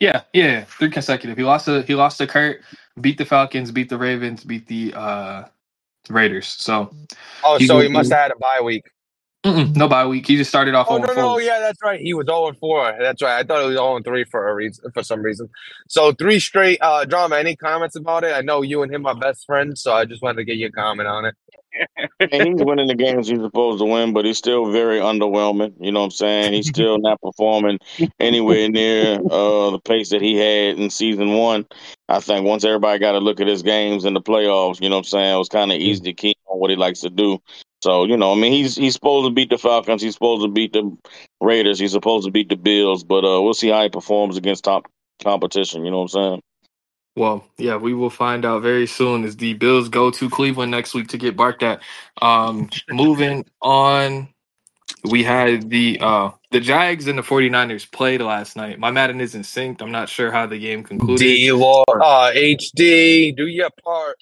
Yeah, 0.00 0.22
yeah, 0.32 0.64
three 0.64 0.90
consecutive. 0.90 1.36
He 1.36 1.44
lost 1.44 1.66
to 1.66 1.82
he 1.82 1.94
lost 1.94 2.18
to 2.18 2.26
Kurt, 2.26 2.62
beat 3.00 3.18
the 3.18 3.26
Falcons, 3.26 3.70
beat 3.70 3.90
the 3.90 3.98
Ravens, 3.98 4.42
beat 4.42 4.66
the 4.66 4.94
uh 4.94 5.44
Raiders. 6.08 6.46
So 6.46 6.90
Oh, 7.44 7.58
He 7.58 7.66
so 7.66 7.76
was- 7.76 7.86
he 7.86 7.92
must 7.92 8.10
have 8.12 8.20
had 8.20 8.30
a 8.32 8.36
bye 8.38 8.60
week. 8.62 8.84
no 9.44 9.88
bye 9.88 10.06
week. 10.06 10.26
He 10.26 10.36
just 10.36 10.50
started 10.50 10.74
off 10.74 10.86
Oh 10.88 10.94
on 10.94 11.00
no, 11.00 11.06
four. 11.08 11.16
no, 11.16 11.38
yeah, 11.38 11.58
that's 11.58 11.78
right. 11.82 12.00
He 12.00 12.14
was 12.14 12.26
0 12.26 12.52
4. 12.60 12.96
That's 13.00 13.20
right. 13.22 13.38
I 13.38 13.42
thought 13.42 13.62
it 13.62 13.66
was 13.66 13.74
0 13.76 14.00
3 14.04 14.24
for 14.30 14.48
a 14.48 14.54
reason, 14.54 14.84
for 14.94 15.02
some 15.02 15.20
reason. 15.20 15.48
So 15.88 16.12
three 16.12 16.38
straight 16.38 16.78
uh 16.80 17.04
drama. 17.04 17.36
Any 17.36 17.56
comments 17.56 17.96
about 17.96 18.22
it? 18.24 18.34
I 18.36 18.40
know 18.42 18.62
you 18.62 18.82
and 18.82 18.94
him 18.94 19.04
are 19.06 19.16
best 19.16 19.44
friends, 19.46 19.82
so 19.82 19.92
I 19.94 20.04
just 20.04 20.22
wanted 20.22 20.36
to 20.36 20.44
get 20.44 20.58
your 20.58 20.70
comment 20.70 21.08
on 21.08 21.24
it. 21.24 21.34
And 22.20 22.48
he's 22.48 22.64
winning 22.64 22.86
the 22.86 22.94
games 22.94 23.28
he's 23.28 23.40
supposed 23.40 23.80
to 23.80 23.84
win, 23.84 24.12
but 24.12 24.24
he's 24.24 24.38
still 24.38 24.70
very 24.70 24.98
underwhelming. 24.98 25.74
You 25.80 25.92
know 25.92 26.00
what 26.00 26.06
I'm 26.06 26.10
saying? 26.12 26.52
He's 26.52 26.68
still 26.68 26.98
not 26.98 27.20
performing 27.20 27.78
anywhere 28.20 28.68
near 28.68 29.14
uh, 29.30 29.70
the 29.70 29.80
pace 29.84 30.10
that 30.10 30.22
he 30.22 30.36
had 30.36 30.78
in 30.78 30.90
season 30.90 31.32
one. 31.34 31.66
I 32.08 32.20
think 32.20 32.46
once 32.46 32.64
everybody 32.64 32.98
got 32.98 33.12
to 33.12 33.18
look 33.18 33.40
at 33.40 33.46
his 33.46 33.62
games 33.62 34.04
in 34.04 34.14
the 34.14 34.20
playoffs, 34.20 34.80
you 34.80 34.88
know 34.88 34.96
what 34.96 35.06
I'm 35.06 35.10
saying? 35.10 35.34
It 35.34 35.38
was 35.38 35.48
kind 35.48 35.72
of 35.72 35.78
easy 35.78 36.02
to 36.02 36.12
keep 36.12 36.38
on 36.46 36.58
what 36.58 36.70
he 36.70 36.76
likes 36.76 37.00
to 37.00 37.10
do. 37.10 37.40
So, 37.82 38.04
you 38.04 38.16
know, 38.16 38.32
I 38.32 38.36
mean, 38.36 38.52
he's 38.52 38.76
he's 38.76 38.94
supposed 38.94 39.26
to 39.26 39.34
beat 39.34 39.50
the 39.50 39.58
Falcons. 39.58 40.02
He's 40.02 40.14
supposed 40.14 40.44
to 40.44 40.48
beat 40.48 40.72
the 40.72 40.96
Raiders. 41.40 41.80
He's 41.80 41.92
supposed 41.92 42.26
to 42.26 42.30
beat 42.30 42.48
the 42.48 42.56
Bills, 42.56 43.02
but 43.02 43.24
uh, 43.24 43.42
we'll 43.42 43.54
see 43.54 43.70
how 43.70 43.82
he 43.82 43.88
performs 43.88 44.36
against 44.36 44.64
top 44.64 44.86
competition. 45.22 45.84
You 45.84 45.90
know 45.90 46.02
what 46.02 46.14
I'm 46.14 46.30
saying? 46.30 46.42
Well, 47.14 47.44
yeah, 47.58 47.76
we 47.76 47.92
will 47.92 48.10
find 48.10 48.44
out 48.44 48.62
very 48.62 48.86
soon 48.86 49.24
as 49.24 49.36
the 49.36 49.52
Bills 49.54 49.88
go 49.88 50.10
to 50.10 50.30
Cleveland 50.30 50.70
next 50.70 50.94
week 50.94 51.08
to 51.08 51.18
get 51.18 51.36
barked 51.36 51.62
at. 51.62 51.82
Um, 52.22 52.70
moving 52.90 53.44
on, 53.60 54.28
we 55.04 55.22
had 55.22 55.68
the 55.68 55.98
uh, 56.00 56.30
the 56.52 56.60
Jags 56.60 57.08
and 57.08 57.18
the 57.18 57.22
49ers 57.22 57.90
played 57.90 58.22
last 58.22 58.56
night. 58.56 58.78
My 58.78 58.90
Madden 58.90 59.20
isn't 59.20 59.42
synced. 59.42 59.82
I'm 59.82 59.90
not 59.90 60.08
sure 60.08 60.30
how 60.32 60.46
the 60.46 60.58
game 60.58 60.82
concluded. 60.82 61.18
D 61.18 61.52
Law, 61.52 61.84
uh, 61.88 62.32
HD, 62.32 63.36
do 63.36 63.46
your 63.46 63.70
part. 63.84 64.16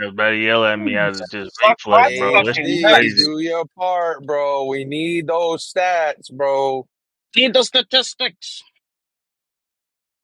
Everybody 0.00 0.38
yell 0.40 0.64
at 0.64 0.78
me. 0.78 0.96
I 0.96 1.08
was 1.08 1.20
just 1.30 1.60
Fuck 1.60 1.78
fake 1.80 2.20
bro. 2.20 2.32
my 2.32 2.42
This 2.44 2.58
is 2.58 2.84
crazy. 2.84 3.24
do 3.24 3.38
your 3.40 3.64
part, 3.76 4.24
bro. 4.24 4.66
We 4.66 4.84
need 4.84 5.26
those 5.26 5.70
stats, 5.70 6.32
bro. 6.32 6.86
Need 7.36 7.54
the 7.54 7.62
statistics. 7.64 8.62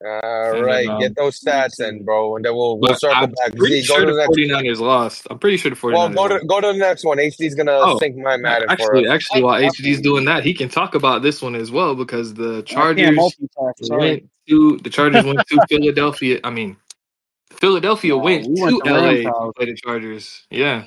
All 0.05 0.53
And 0.53 0.65
right, 0.65 0.87
then, 0.87 0.89
um, 0.89 0.97
get 0.97 1.15
those 1.17 1.39
stats 1.41 1.79
in, 1.81 2.05
bro, 2.05 2.37
and 2.37 2.45
then 2.45 2.55
we'll 2.55 2.79
we'll 2.79 2.95
circle 2.95 3.27
I'm 3.27 3.35
back. 3.37 3.57
pretty 3.57 3.77
Z, 3.77 3.83
go 3.83 3.99
sure 3.99 4.05
to 4.05 4.05
the 4.05 4.13
the 4.13 4.15
next. 4.15 4.37
49ers 4.37 4.79
lost. 4.79 5.27
I'm 5.29 5.39
pretty 5.39 5.57
sure 5.57 5.71
the 5.71 5.77
49ers 5.77 5.87
Well, 5.89 6.09
go 6.09 6.27
to 6.27 6.45
go 6.45 6.61
to 6.61 6.67
the 6.67 6.79
next 6.79 7.05
one. 7.05 7.19
HD's 7.19 7.55
gonna 7.55 7.85
Oh, 7.85 8.01
sync 8.01 8.17
my 8.17 8.37
Madden 8.37 8.71
for 8.75 8.97
Actually, 8.97 9.07
us. 9.07 9.09
actually, 9.09 9.43
while 9.43 9.61
HD's 9.61 10.01
doing 10.01 10.25
that, 10.25 10.43
he 10.43 10.55
can 10.55 10.69
talk 10.69 10.95
about 10.95 11.21
this 11.23 11.41
one 11.41 11.55
as 11.55 11.71
well 11.71 11.95
because 11.95 12.33
the 12.33 12.63
Chargers 12.63 13.37
went 13.79 14.23
to 14.49 14.79
the 14.79 14.89
Chargers 14.89 15.23
went 15.25 15.47
to 15.49 15.61
Philadelphia. 15.69 16.39
I 16.43 16.51
mean, 16.51 16.77
Philadelphia 17.61 18.17
Wow, 18.17 18.17
went 18.17 18.47
we 18.47 18.61
went 18.61 18.77
to 18.79 18.83
to 18.83 18.87
LA 18.87 19.31
to 19.41 19.49
play 19.55 19.65
the 19.67 19.75
Chargers. 19.75 20.47
Yeah, 20.51 20.85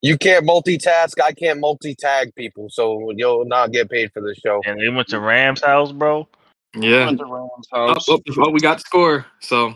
You 0.00 0.16
can't 0.16 0.46
multitask. 0.46 1.20
I 1.22 1.32
can't 1.32 1.58
multi-tag 1.58 2.34
people, 2.36 2.68
so 2.70 3.10
you'll 3.16 3.44
not 3.46 3.72
get 3.72 3.90
paid 3.90 4.12
for 4.12 4.20
the 4.20 4.34
show. 4.34 4.64
And 4.64 4.80
they 4.80 4.88
went 4.88 5.08
to 5.08 5.20
Rams' 5.20 5.62
house, 5.62 5.92
bro. 5.92 6.28
Yeah. 6.76 7.06
Went 7.06 7.18
to 7.18 7.24
Rams' 7.24 7.68
Oh, 7.72 7.88
house. 7.88 8.08
oh, 8.08 8.20
oh, 8.38 8.50
we 8.50 8.60
got 8.60 8.80
score. 8.80 9.26
So, 9.40 9.74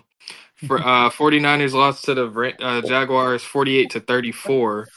for 0.66 0.78
uh, 0.78 1.10
49ers 1.10 1.72
lost 1.72 2.04
to 2.04 2.14
the 2.14 2.54
uh, 2.60 2.80
Jaguars 2.82 3.42
48 3.42 3.90
to 3.90 4.00
34. 4.00 4.88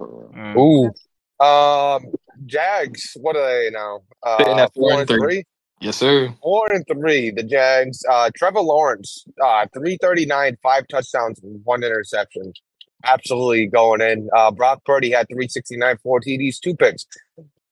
Mm. 0.00 0.56
Ooh, 0.56 1.44
um, 1.44 2.04
Jags. 2.44 3.16
What 3.20 3.36
are 3.36 3.46
they 3.46 3.70
now? 3.70 4.00
Uh, 4.22 4.68
four 4.74 5.00
and 5.00 5.08
three. 5.08 5.44
Yes, 5.80 5.96
sir. 5.96 6.34
Four 6.42 6.72
and 6.72 6.84
three. 6.86 7.30
The 7.30 7.42
Jags. 7.42 8.02
Uh, 8.08 8.30
Trevor 8.36 8.60
Lawrence. 8.60 9.24
Uh, 9.42 9.66
three 9.74 9.98
thirty-nine, 10.00 10.56
five 10.62 10.86
touchdowns, 10.88 11.38
one 11.42 11.82
interception. 11.82 12.52
Absolutely 13.04 13.66
going 13.66 14.00
in. 14.00 14.28
Uh, 14.34 14.50
Brock 14.50 14.82
Purdy 14.84 15.10
had 15.10 15.26
three 15.28 15.48
sixty-nine, 15.48 15.98
four 16.02 16.20
TDs, 16.20 16.60
two 16.60 16.74
picks. 16.76 17.06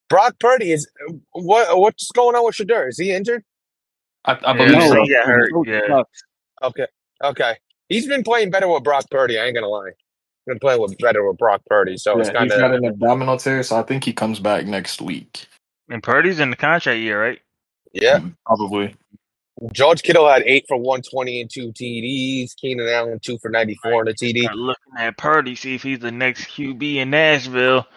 Brock 0.09 0.35
Purdy 0.39 0.71
is 0.71 0.89
what? 1.31 1.77
What's 1.77 2.11
going 2.11 2.35
on 2.35 2.45
with 2.45 2.55
Shedeur? 2.55 2.89
Is 2.89 2.97
he 2.97 3.11
injured? 3.11 3.43
I, 4.25 4.37
I 4.43 4.53
believe 4.53 4.73
no, 4.73 4.91
so. 4.91 5.03
he 5.03 5.13
got 5.13 5.25
hurt. 5.25 5.51
Yeah. 5.65 6.01
Okay. 6.63 6.87
Okay. 7.23 7.55
He's 7.89 8.07
been 8.07 8.23
playing 8.23 8.49
better 8.49 8.67
with 8.67 8.83
Brock 8.83 9.05
Purdy. 9.11 9.39
I 9.39 9.45
ain't 9.45 9.55
gonna 9.55 9.67
lie. 9.67 9.91
Been 10.47 10.59
playing 10.59 10.81
with 10.81 10.97
better 10.99 11.27
with 11.27 11.37
Brock 11.37 11.61
Purdy. 11.67 11.97
So 11.97 12.19
it's 12.19 12.29
Yeah, 12.29 12.33
kind 12.33 12.51
he's 12.51 12.59
got 12.59 12.73
an 12.73 12.85
abdominal 12.85 13.37
tear, 13.37 13.63
so 13.63 13.77
I 13.77 13.83
think 13.83 14.03
he 14.03 14.13
comes 14.13 14.39
back 14.39 14.65
next 14.65 15.01
week. 15.01 15.47
And 15.89 16.01
Purdy's 16.01 16.39
in 16.39 16.49
the 16.49 16.55
contract 16.55 16.99
year, 16.99 17.21
right? 17.21 17.39
yeah. 17.93 18.19
Mm, 18.19 18.35
probably. 18.45 18.95
George 19.71 20.03
Kittle 20.03 20.27
had 20.27 20.43
eight 20.45 20.65
for 20.67 20.77
120 20.77 21.41
and 21.41 21.49
two 21.49 21.71
TDs. 21.71 22.55
Keenan 22.57 22.89
Allen, 22.89 23.19
two 23.23 23.37
for 23.37 23.49
94 23.49 24.01
and 24.01 24.09
a 24.09 24.13
TD. 24.13 24.41
Start 24.41 24.57
looking 24.57 24.93
at 24.97 25.17
Purdy, 25.17 25.55
see 25.55 25.75
if 25.75 25.83
he's 25.83 25.99
the 25.99 26.11
next 26.11 26.45
QB 26.49 26.95
in 26.95 27.11
Nashville. 27.11 27.87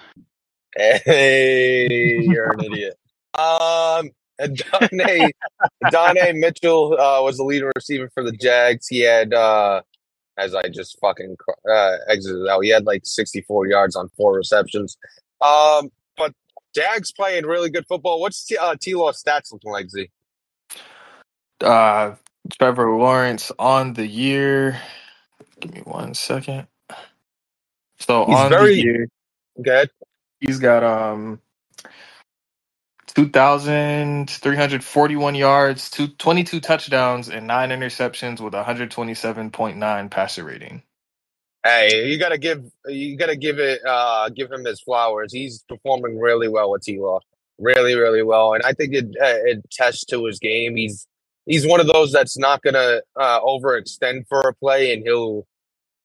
Hey, 0.77 2.21
you're 2.23 2.53
an 2.53 2.65
idiot. 2.65 2.95
Um, 3.35 4.11
Donnie, 4.39 5.33
Donnie 5.91 6.33
Mitchell 6.35 6.93
uh, 6.99 7.23
was 7.23 7.39
the 7.39 7.45
leading 7.45 7.71
receiver 7.75 8.09
for 8.15 8.23
the 8.23 8.33
Jags. 8.33 8.87
He 8.87 9.01
had, 9.01 9.35
uh, 9.35 9.83
as 10.37 10.55
I 10.55 10.69
just 10.69 10.97
fucking 11.01 11.37
uh, 11.69 11.93
exited 12.09 12.47
out, 12.49 12.61
he 12.63 12.71
had 12.71 12.85
like 12.85 13.03
64 13.05 13.67
yards 13.67 13.97
on 13.97 14.09
four 14.17 14.35
receptions. 14.35 14.97
Um, 15.41 15.91
but 16.17 16.33
Jags 16.75 17.11
playing 17.13 17.47
really 17.47 17.71
good 17.71 17.87
football. 17.89 18.21
What's 18.21 18.45
T- 18.45 18.57
uh, 18.57 18.77
T-Law 18.81 19.13
stats 19.13 19.53
looking 19.53 19.73
like, 19.73 19.91
Z? 19.91 20.09
Uh, 21.61 22.15
Trevor 22.57 22.97
Lawrence 22.97 23.51
on 23.59 23.95
the 23.95 24.07
year. 24.07 24.81
Give 25.61 25.75
me 25.75 25.81
one 25.81 26.15
second. 26.15 26.69
So 27.99 28.25
He's 28.27 28.37
on 28.37 28.51
very- 28.51 28.77
the 28.77 28.81
year, 28.83 29.09
Good. 29.61 29.91
He's 30.41 30.59
got 30.59 30.85
um. 30.85 31.39
2,341 33.15 35.35
yards, 35.35 35.91
two, 35.91 36.09
22 36.09 36.61
touchdowns, 36.61 37.29
and 37.29 37.47
nine 37.47 37.69
interceptions 37.71 38.41
with 38.41 38.55
127.9 38.55 40.11
passer 40.11 40.45
rating. 40.45 40.83
Hey, 41.65 42.09
you 42.09 42.19
gotta 42.19 42.39
give 42.39 42.65
you 42.89 43.17
gotta 43.19 43.37
give 43.37 43.61
it 43.61 43.83
uh 43.87 44.31
give 44.31 44.53
him 44.53 44.67
his 44.67 44.83
flowers. 44.83 45.33
He's 45.33 45.65
performing 45.71 46.19
really 46.19 46.49
well 46.49 46.73
with 46.73 46.83
T 46.83 46.99
Law, 46.99 47.21
really 47.61 47.95
really 47.95 48.25
well, 48.25 48.55
and 48.55 48.65
I 48.65 48.73
think 48.73 48.95
it 48.95 49.07
uh, 49.23 49.39
it 49.47 49.61
tests 49.71 50.05
to 50.07 50.27
his 50.27 50.41
game. 50.41 50.77
He's 50.77 51.07
he's 51.47 51.69
one 51.69 51.81
of 51.81 51.87
those 51.87 52.13
that's 52.13 52.39
not 52.39 52.63
gonna 52.63 53.03
uh, 53.17 53.41
overextend 53.43 54.25
for 54.29 54.41
a 54.41 54.55
play, 54.55 54.93
and 54.95 55.05
he'll 55.05 55.47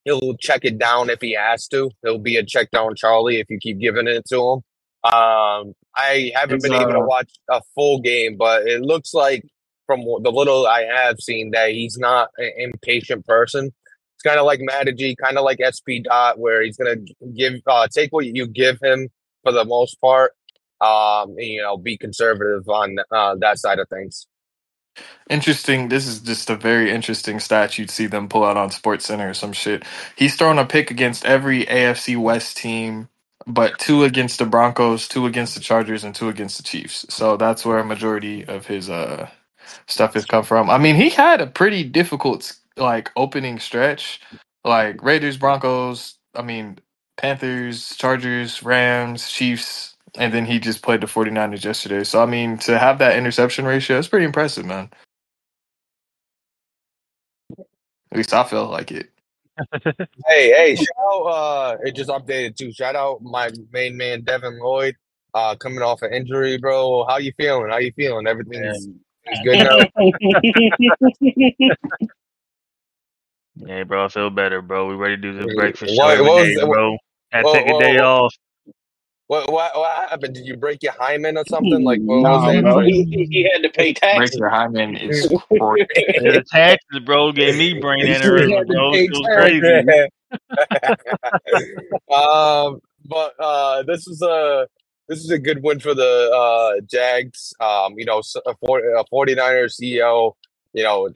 he'll 0.04 0.36
check 0.36 0.64
it 0.64 0.78
down 0.78 1.10
if 1.10 1.20
he 1.20 1.32
has 1.32 1.66
to. 1.68 1.90
He'll 2.02 2.18
be 2.18 2.36
a 2.36 2.44
check 2.44 2.70
down 2.70 2.94
Charlie 2.96 3.40
if 3.40 3.46
you 3.48 3.58
keep 3.58 3.78
giving 3.78 4.06
it 4.06 4.24
to 4.28 4.36
him. 4.36 4.62
Um, 5.04 5.74
I 5.94 6.32
haven't 6.34 6.56
He's, 6.56 6.62
been 6.62 6.80
able 6.80 6.92
to 6.92 6.98
uh, 6.98 7.06
watch 7.06 7.30
a 7.50 7.60
full 7.74 8.00
game, 8.00 8.36
but 8.36 8.66
it 8.66 8.80
looks 8.80 9.12
like 9.12 9.44
from 9.86 10.00
the 10.22 10.32
little 10.32 10.66
I 10.66 10.82
have 10.82 11.20
seen 11.20 11.50
that 11.50 11.70
he's 11.70 11.98
not 11.98 12.30
an 12.38 12.52
impatient 12.56 13.26
person. 13.26 13.66
It's 13.66 14.22
kind 14.22 14.38
of 14.38 14.46
like 14.46 14.60
Matagy, 14.60 15.14
kind 15.22 15.36
of 15.36 15.44
like 15.44 15.58
SP 15.60 16.00
Dot, 16.02 16.38
where 16.38 16.62
he's 16.62 16.76
gonna 16.76 16.96
give 17.36 17.54
uh, 17.66 17.86
take 17.92 18.12
what 18.12 18.26
you 18.26 18.46
give 18.46 18.78
him 18.82 19.08
for 19.42 19.52
the 19.52 19.64
most 19.64 20.00
part. 20.00 20.32
Um, 20.80 21.30
and, 21.30 21.46
you 21.46 21.62
know, 21.62 21.76
be 21.76 21.96
conservative 21.96 22.68
on 22.68 22.96
uh, 23.10 23.36
that 23.40 23.58
side 23.58 23.78
of 23.78 23.88
things. 23.88 24.26
Interesting. 25.30 25.88
This 25.90 26.06
is 26.06 26.20
just 26.20 26.50
a 26.50 26.56
very 26.56 26.90
interesting 26.90 27.40
stat 27.40 27.78
you'd 27.78 27.90
see 27.90 28.06
them 28.06 28.28
pull 28.28 28.44
out 28.44 28.58
on 28.58 28.70
Sports 28.70 29.06
Center 29.06 29.30
or 29.30 29.34
some 29.34 29.52
shit. 29.54 29.84
He's 30.16 30.36
thrown 30.36 30.58
a 30.58 30.66
pick 30.66 30.90
against 30.92 31.26
every 31.26 31.64
AFC 31.66 32.16
West 32.18 32.58
team, 32.58 33.08
but 33.46 33.78
two 33.78 34.04
against 34.04 34.38
the 34.38 34.46
Broncos, 34.46 35.08
two 35.08 35.26
against 35.26 35.54
the 35.56 35.60
Chargers, 35.62 36.04
and 36.04 36.14
two 36.14 36.28
against 36.30 36.58
the 36.58 36.64
Chiefs. 36.64 37.06
So 37.10 37.38
that's 37.38 37.66
where 37.66 37.78
a 37.80 37.84
majority 37.84 38.44
of 38.46 38.66
his 38.66 38.90
uh 38.90 39.30
stuff 39.88 40.14
has 40.14 40.26
come 40.26 40.44
from. 40.44 40.70
I 40.70 40.78
mean, 40.78 40.96
he 40.96 41.10
had 41.10 41.42
a 41.42 41.48
pretty 41.48 41.84
difficult 41.84 42.54
like 42.78 43.12
opening 43.16 43.60
stretch, 43.60 44.20
like 44.64 45.02
Raiders, 45.04 45.38
Broncos. 45.38 46.16
I 46.36 46.42
mean, 46.42 46.78
Panthers, 47.18 47.96
Chargers, 47.96 48.62
Rams, 48.64 49.30
Chiefs, 49.30 49.93
and 50.16 50.32
then 50.32 50.44
he 50.46 50.58
just 50.58 50.82
played 50.82 51.00
the 51.00 51.06
49ers 51.06 51.64
yesterday. 51.64 52.04
So 52.04 52.22
I 52.22 52.26
mean, 52.26 52.58
to 52.58 52.78
have 52.78 52.98
that 52.98 53.16
interception 53.16 53.64
ratio, 53.64 53.98
it's 53.98 54.08
pretty 54.08 54.26
impressive, 54.26 54.64
man. 54.66 54.90
At 57.58 58.16
least 58.18 58.32
I 58.32 58.44
felt 58.44 58.70
like 58.70 58.92
it. 58.92 59.10
Hey, 60.26 60.50
hey, 60.50 60.74
shout 60.76 60.86
out, 61.12 61.22
uh, 61.26 61.76
it 61.84 61.94
just 61.94 62.10
updated 62.10 62.56
too. 62.56 62.72
Shout 62.72 62.96
out 62.96 63.22
my 63.22 63.50
main 63.72 63.96
man, 63.96 64.22
Devin 64.22 64.58
Lloyd, 64.60 64.96
uh, 65.34 65.54
coming 65.56 65.80
off 65.82 66.02
an 66.02 66.12
injury, 66.12 66.58
bro. 66.58 67.04
How 67.08 67.18
you 67.18 67.32
feeling? 67.36 67.70
How 67.70 67.78
you 67.78 67.92
feeling? 67.96 68.26
Everything's 68.26 68.88
is 69.26 69.38
good 69.44 69.58
now. 69.58 69.78
Yeah, 73.56 73.84
bro, 73.84 74.04
I 74.04 74.08
feel 74.08 74.30
better, 74.30 74.60
bro. 74.60 74.88
We 74.88 74.94
ready 74.96 75.16
to 75.16 75.22
do 75.22 75.32
this 75.34 75.46
Yeah, 75.48 75.54
break 75.54 75.76
for 75.76 75.86
sure. 75.86 75.96
what- 75.96 76.10
every 76.14 76.26
what 76.26 76.34
was 76.36 76.44
day, 76.48 76.54
the- 76.56 76.66
bro. 76.66 76.98
I 77.32 77.42
what- 77.42 77.54
take 77.54 77.66
a 77.66 77.78
day 77.78 77.96
what- 77.96 78.04
off. 78.04 78.34
What, 79.28 79.50
what, 79.52 79.76
what 79.76 80.10
happened? 80.10 80.34
Did 80.34 80.46
you 80.46 80.56
break 80.56 80.82
your 80.82 80.92
hymen 80.98 81.38
or 81.38 81.44
something? 81.46 81.82
Like, 81.84 82.02
what 82.04 82.22
Nah, 82.22 82.38
was 82.42 82.56
it? 82.56 82.62
bro. 82.62 82.80
he, 82.82 83.26
he 83.30 83.50
had 83.52 83.62
to 83.62 83.70
pay 83.70 83.94
taxes. 83.94 84.40
Breaker 84.40 84.50
Hyman 84.50 84.96
is. 84.96 85.28
The 86.16 86.44
taxes, 86.50 87.00
bro, 87.06 87.32
gave 87.32 87.56
me 87.56 87.74
brain 87.74 88.06
He 88.06 88.12
had 88.12 88.22
aneurysm, 88.22 88.66
bro. 88.66 88.96
It 88.96 89.10
was 89.10 89.28
crazy. 89.32 89.86
um, 92.12 92.80
but 93.06 93.34
uh, 93.40 93.82
this 93.84 94.06
is 94.08 94.22
a 94.22 94.68
this 95.08 95.20
is 95.20 95.30
a 95.30 95.38
good 95.38 95.62
win 95.62 95.80
for 95.80 95.94
the 95.94 96.30
uh, 96.34 96.80
Jags. 96.90 97.54
Um, 97.60 97.94
you 97.98 98.04
know, 98.06 98.20
s- 98.20 98.36
a, 98.46 98.54
40, 98.66 98.86
a 98.88 99.04
49er 99.12 99.66
CEO. 99.72 100.34
You 100.74 100.84
know, 100.84 101.10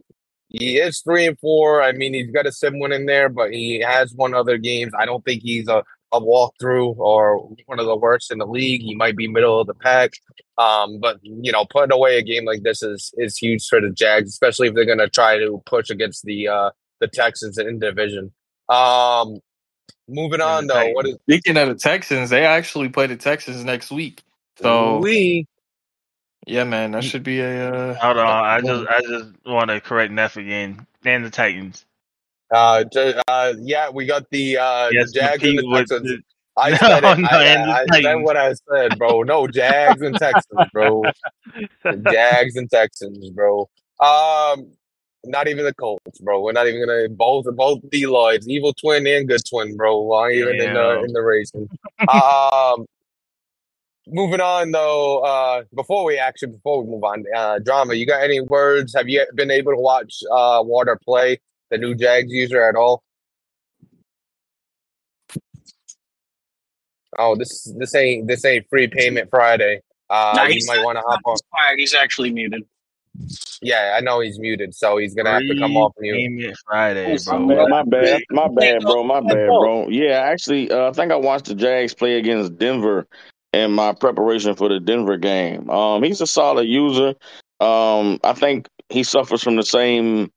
he 0.48 0.78
is 0.78 1.00
three 1.00 1.26
and 1.26 1.38
four. 1.40 1.82
I 1.82 1.92
mean, 1.92 2.14
he's 2.14 2.30
got 2.32 2.46
a 2.46 2.52
sim 2.52 2.80
win 2.80 2.92
in 2.92 3.06
there, 3.06 3.28
but 3.28 3.52
he 3.52 3.80
has 3.80 4.14
won 4.14 4.34
other 4.34 4.58
games. 4.58 4.92
I 4.98 5.06
don't 5.06 5.24
think 5.24 5.42
he's 5.42 5.68
a 5.68 5.84
a 6.12 6.20
walkthrough 6.20 6.96
or 6.98 7.38
one 7.66 7.78
of 7.78 7.86
the 7.86 7.96
worst 7.96 8.30
in 8.32 8.38
the 8.38 8.46
league. 8.46 8.82
He 8.82 8.94
might 8.94 9.16
be 9.16 9.28
middle 9.28 9.60
of 9.60 9.66
the 9.66 9.74
pack. 9.74 10.12
Um, 10.56 10.98
but 10.98 11.18
you 11.22 11.52
know, 11.52 11.66
putting 11.70 11.92
away 11.92 12.18
a 12.18 12.22
game 12.22 12.44
like 12.44 12.62
this 12.62 12.82
is 12.82 13.12
is 13.16 13.36
huge 13.36 13.66
for 13.66 13.80
the 13.80 13.90
Jags, 13.90 14.30
especially 14.30 14.68
if 14.68 14.74
they're 14.74 14.84
going 14.84 14.98
to 14.98 15.08
try 15.08 15.38
to 15.38 15.62
push 15.66 15.90
against 15.90 16.24
the 16.24 16.48
uh, 16.48 16.70
the 17.00 17.08
Texans 17.08 17.58
in 17.58 17.78
division. 17.78 18.32
Um, 18.68 19.38
moving 20.08 20.40
on 20.40 20.66
the 20.66 20.74
though, 20.74 20.90
what 20.90 21.06
is 21.06 21.16
Speaking 21.22 21.56
of 21.56 21.68
the 21.68 21.74
Texans, 21.74 22.30
they 22.30 22.44
actually 22.44 22.88
play 22.88 23.06
the 23.06 23.16
Texans 23.16 23.64
next 23.64 23.90
week. 23.90 24.22
So 24.60 24.98
we? 24.98 25.46
yeah, 26.46 26.64
man, 26.64 26.90
that 26.92 27.04
should 27.04 27.22
be 27.22 27.40
a. 27.40 27.72
Uh, 27.72 27.94
Hold 27.94 28.18
on, 28.18 28.26
I 28.44 28.60
just 28.60 28.86
I 28.88 29.00
just 29.02 29.46
want 29.46 29.70
to 29.70 29.80
correct 29.80 30.12
Neff 30.12 30.36
again 30.36 30.86
and 31.04 31.24
the 31.24 31.30
Titans. 31.30 31.84
Uh, 32.50 32.84
uh, 33.28 33.54
yeah, 33.60 33.90
we 33.90 34.06
got 34.06 34.28
the 34.30 34.56
uh, 34.58 34.88
Yes, 34.90 35.12
the 35.12 35.20
Jags 35.20 35.44
and 35.44 35.58
Pete 35.58 35.60
the 35.70 35.76
Texans. 35.78 36.02
the- 36.08 36.22
I 36.56 36.70
No, 36.82 36.88
said 36.88 37.04
it. 37.04 37.18
no, 37.18 37.28
I, 37.28 37.54
I, 37.54 37.82
I 37.82 37.86
said 38.02 38.14
what 38.16 38.36
I 38.36 38.52
said, 38.68 38.98
bro. 38.98 39.22
No 39.22 39.46
Jags 39.46 40.02
and 40.02 40.18
Texans, 40.18 40.68
bro. 40.72 41.04
Jags 42.06 42.56
and 42.56 42.68
Texans, 42.70 43.30
bro. 43.30 43.68
Um, 44.00 44.72
not 45.24 45.46
even 45.48 45.64
the 45.64 45.74
Colts, 45.74 46.18
bro. 46.20 46.40
We're 46.42 46.52
not 46.52 46.66
even 46.66 46.84
gonna 46.84 47.08
both 47.10 47.44
both 47.54 47.80
Deloids, 47.90 48.46
evil 48.48 48.72
twin 48.72 49.06
and 49.06 49.28
good 49.28 49.42
twin, 49.48 49.76
bro. 49.76 50.12
Aren't 50.12 50.34
even 50.36 50.60
in 50.60 50.72
the 50.72 51.02
in 51.04 51.12
the 51.12 51.20
racing. 51.22 51.68
um, 52.08 52.86
moving 54.08 54.40
on 54.40 54.70
though. 54.72 55.20
Uh, 55.20 55.62
before 55.74 56.04
we 56.04 56.18
actually 56.18 56.52
before 56.52 56.82
we 56.82 56.90
move 56.90 57.04
on, 57.04 57.24
uh, 57.36 57.58
drama. 57.60 57.94
You 57.94 58.06
got 58.06 58.22
any 58.22 58.40
words? 58.40 58.94
Have 58.96 59.08
you 59.08 59.24
been 59.34 59.50
able 59.50 59.72
to 59.72 59.78
watch 59.80 60.14
uh 60.30 60.62
Water 60.64 60.98
play 61.04 61.40
the 61.70 61.78
new 61.78 61.94
Jags 61.94 62.32
user 62.32 62.62
at 62.62 62.76
all? 62.76 63.02
Oh, 67.18 67.34
this 67.34 67.64
this 67.78 67.94
ain't 67.94 68.28
this 68.28 68.44
ain't 68.44 68.66
free 68.68 68.86
payment 68.86 69.28
Friday. 69.30 69.80
Uh, 70.10 70.32
Nah, 70.36 70.44
you 70.44 70.64
might 70.66 70.84
want 70.84 70.96
to 70.96 71.02
hop 71.06 71.20
on. 71.24 71.36
He's. 71.76 71.92
He's 71.92 71.94
actually 71.94 72.32
muted. 72.32 72.64
Yeah, 73.60 73.94
I 73.96 74.00
know 74.00 74.20
he's 74.20 74.38
muted, 74.38 74.74
so 74.74 74.98
he's 74.98 75.14
gonna 75.14 75.30
have 75.30 75.40
to 75.40 75.58
come 75.58 75.76
off 75.76 75.92
mute. 75.98 76.14
Payment 76.14 76.56
Friday, 76.66 77.12
Yes, 77.12 77.24
bro. 77.24 77.40
My 77.40 77.82
bad, 77.82 78.20
my 78.30 78.48
bad, 78.48 78.82
bro, 78.82 79.02
my 79.02 79.20
bad, 79.20 79.48
bro. 79.48 79.88
Yeah, 79.88 80.20
actually, 80.20 80.70
uh, 80.70 80.88
I 80.88 80.92
think 80.92 81.10
I 81.10 81.16
watched 81.16 81.46
the 81.46 81.54
Jags 81.54 81.94
play 81.94 82.18
against 82.18 82.56
Denver 82.58 83.06
in 83.52 83.72
my 83.72 83.92
preparation 83.92 84.54
for 84.54 84.68
the 84.68 84.78
Denver 84.78 85.16
game. 85.16 85.68
Um, 85.70 86.02
he's 86.02 86.20
a 86.20 86.26
solid 86.26 86.68
user. 86.68 87.14
Um, 87.60 88.20
I 88.22 88.34
think 88.34 88.68
he 88.88 89.02
suffers 89.02 89.42
from 89.42 89.56
the 89.56 89.64
same 89.64 90.30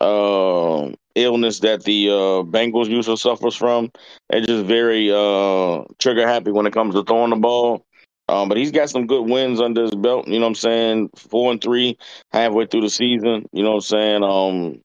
uh, 0.00 0.90
illness 1.14 1.60
that 1.60 1.84
the 1.84 2.08
uh, 2.08 2.42
Bengals 2.44 2.88
usually 2.88 3.16
suffers 3.16 3.56
from. 3.56 3.90
They're 4.28 4.40
just 4.40 4.64
very 4.64 5.10
uh, 5.10 5.84
trigger 5.98 6.26
happy 6.26 6.50
when 6.50 6.66
it 6.66 6.72
comes 6.72 6.94
to 6.94 7.04
throwing 7.04 7.30
the 7.30 7.36
ball. 7.36 7.84
Um, 8.28 8.48
but 8.48 8.58
he's 8.58 8.70
got 8.70 8.88
some 8.88 9.08
good 9.08 9.28
wins 9.28 9.60
under 9.60 9.82
his 9.82 9.90
belt. 9.90 10.28
You 10.28 10.38
know 10.38 10.46
what 10.46 10.50
I'm 10.50 10.54
saying? 10.54 11.10
Four 11.16 11.50
and 11.50 11.60
three 11.60 11.98
halfway 12.32 12.66
through 12.66 12.82
the 12.82 12.90
season. 12.90 13.44
You 13.52 13.64
know 13.64 13.70
what 13.70 13.76
I'm 13.76 13.80
saying? 13.80 14.22
Um, 14.22 14.80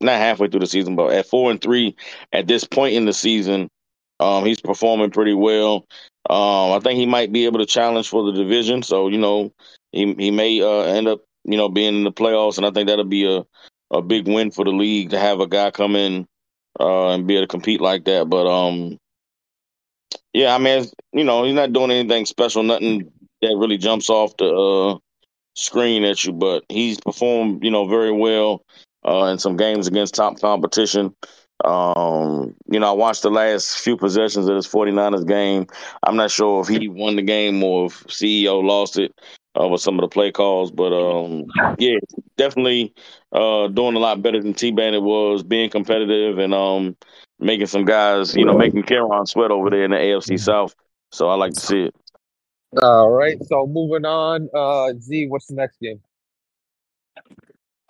not 0.00 0.18
halfway 0.18 0.48
through 0.48 0.60
the 0.60 0.66
season, 0.66 0.94
but 0.94 1.12
at 1.12 1.26
four 1.26 1.50
and 1.50 1.60
three 1.60 1.96
at 2.32 2.46
this 2.46 2.64
point 2.64 2.94
in 2.94 3.06
the 3.06 3.12
season, 3.12 3.68
um, 4.20 4.44
he's 4.44 4.60
performing 4.60 5.10
pretty 5.10 5.34
well. 5.34 5.86
Um, 6.28 6.72
I 6.72 6.80
think 6.80 6.98
he 6.98 7.06
might 7.06 7.32
be 7.32 7.44
able 7.46 7.58
to 7.58 7.66
challenge 7.66 8.08
for 8.08 8.24
the 8.24 8.32
division. 8.32 8.82
So 8.82 9.08
you 9.08 9.18
know, 9.18 9.52
he 9.92 10.14
he 10.14 10.30
may 10.30 10.60
uh, 10.62 10.82
end 10.82 11.08
up 11.08 11.22
you 11.44 11.56
know 11.56 11.68
being 11.68 11.96
in 11.96 12.04
the 12.04 12.12
playoffs, 12.12 12.56
and 12.56 12.66
I 12.66 12.70
think 12.70 12.88
that'll 12.88 13.04
be 13.04 13.24
a 13.24 13.44
a 13.90 14.02
big 14.02 14.26
win 14.28 14.50
for 14.50 14.64
the 14.64 14.70
league 14.70 15.10
to 15.10 15.18
have 15.18 15.40
a 15.40 15.46
guy 15.46 15.70
come 15.70 15.96
in 15.96 16.26
uh, 16.78 17.10
and 17.10 17.26
be 17.26 17.36
able 17.36 17.44
to 17.44 17.48
compete 17.48 17.80
like 17.80 18.04
that. 18.04 18.28
But 18.28 18.46
um, 18.46 18.98
yeah, 20.32 20.54
I 20.54 20.58
mean, 20.58 20.86
you 21.12 21.24
know, 21.24 21.44
he's 21.44 21.54
not 21.54 21.72
doing 21.72 21.90
anything 21.90 22.26
special, 22.26 22.62
nothing 22.62 23.10
that 23.42 23.56
really 23.56 23.78
jumps 23.78 24.10
off 24.10 24.36
the 24.36 24.52
uh, 24.52 24.98
screen 25.54 26.04
at 26.04 26.24
you, 26.24 26.32
but 26.32 26.64
he's 26.68 27.00
performed, 27.00 27.64
you 27.64 27.70
know, 27.70 27.88
very 27.88 28.12
well 28.12 28.62
uh, 29.06 29.24
in 29.24 29.38
some 29.38 29.56
games 29.56 29.86
against 29.86 30.14
top 30.14 30.40
competition. 30.40 31.14
Um, 31.64 32.54
you 32.70 32.80
know, 32.80 32.88
I 32.88 32.92
watched 32.92 33.22
the 33.22 33.30
last 33.30 33.78
few 33.78 33.96
possessions 33.96 34.48
of 34.48 34.56
this 34.56 34.68
49ers 34.68 35.26
game. 35.26 35.66
I'm 36.02 36.16
not 36.16 36.30
sure 36.30 36.62
if 36.62 36.68
he 36.68 36.88
won 36.88 37.16
the 37.16 37.22
game 37.22 37.62
or 37.62 37.86
if 37.86 38.04
CEO 38.04 38.62
lost 38.62 38.98
it 38.98 39.12
uh, 39.58 39.66
with 39.66 39.80
some 39.80 39.94
of 39.94 40.02
the 40.02 40.08
play 40.08 40.30
calls, 40.30 40.70
but 40.70 40.92
um, 40.92 41.46
yeah, 41.78 41.98
definitely 42.36 42.94
uh, 43.32 43.68
doing 43.68 43.96
a 43.96 43.98
lot 43.98 44.22
better 44.22 44.40
than 44.40 44.54
T 44.54 44.70
Bandit 44.70 45.02
was, 45.02 45.42
being 45.42 45.70
competitive 45.70 46.38
and 46.38 46.54
um, 46.54 46.96
making 47.38 47.66
some 47.66 47.84
guys, 47.84 48.34
you 48.36 48.44
know, 48.44 48.56
making 48.56 48.82
Cameron 48.84 49.26
sweat 49.26 49.50
over 49.50 49.70
there 49.70 49.84
in 49.84 49.90
the 49.90 49.96
AFC 49.96 50.38
South. 50.38 50.74
So 51.12 51.28
I 51.28 51.34
like 51.34 51.54
to 51.54 51.60
see 51.60 51.82
it. 51.84 51.94
All 52.80 53.10
right. 53.10 53.36
So 53.46 53.66
moving 53.66 54.04
on. 54.04 54.48
Uh, 54.54 54.92
Z, 55.00 55.26
what's 55.26 55.46
the 55.46 55.54
next 55.54 55.80
game? 55.80 56.00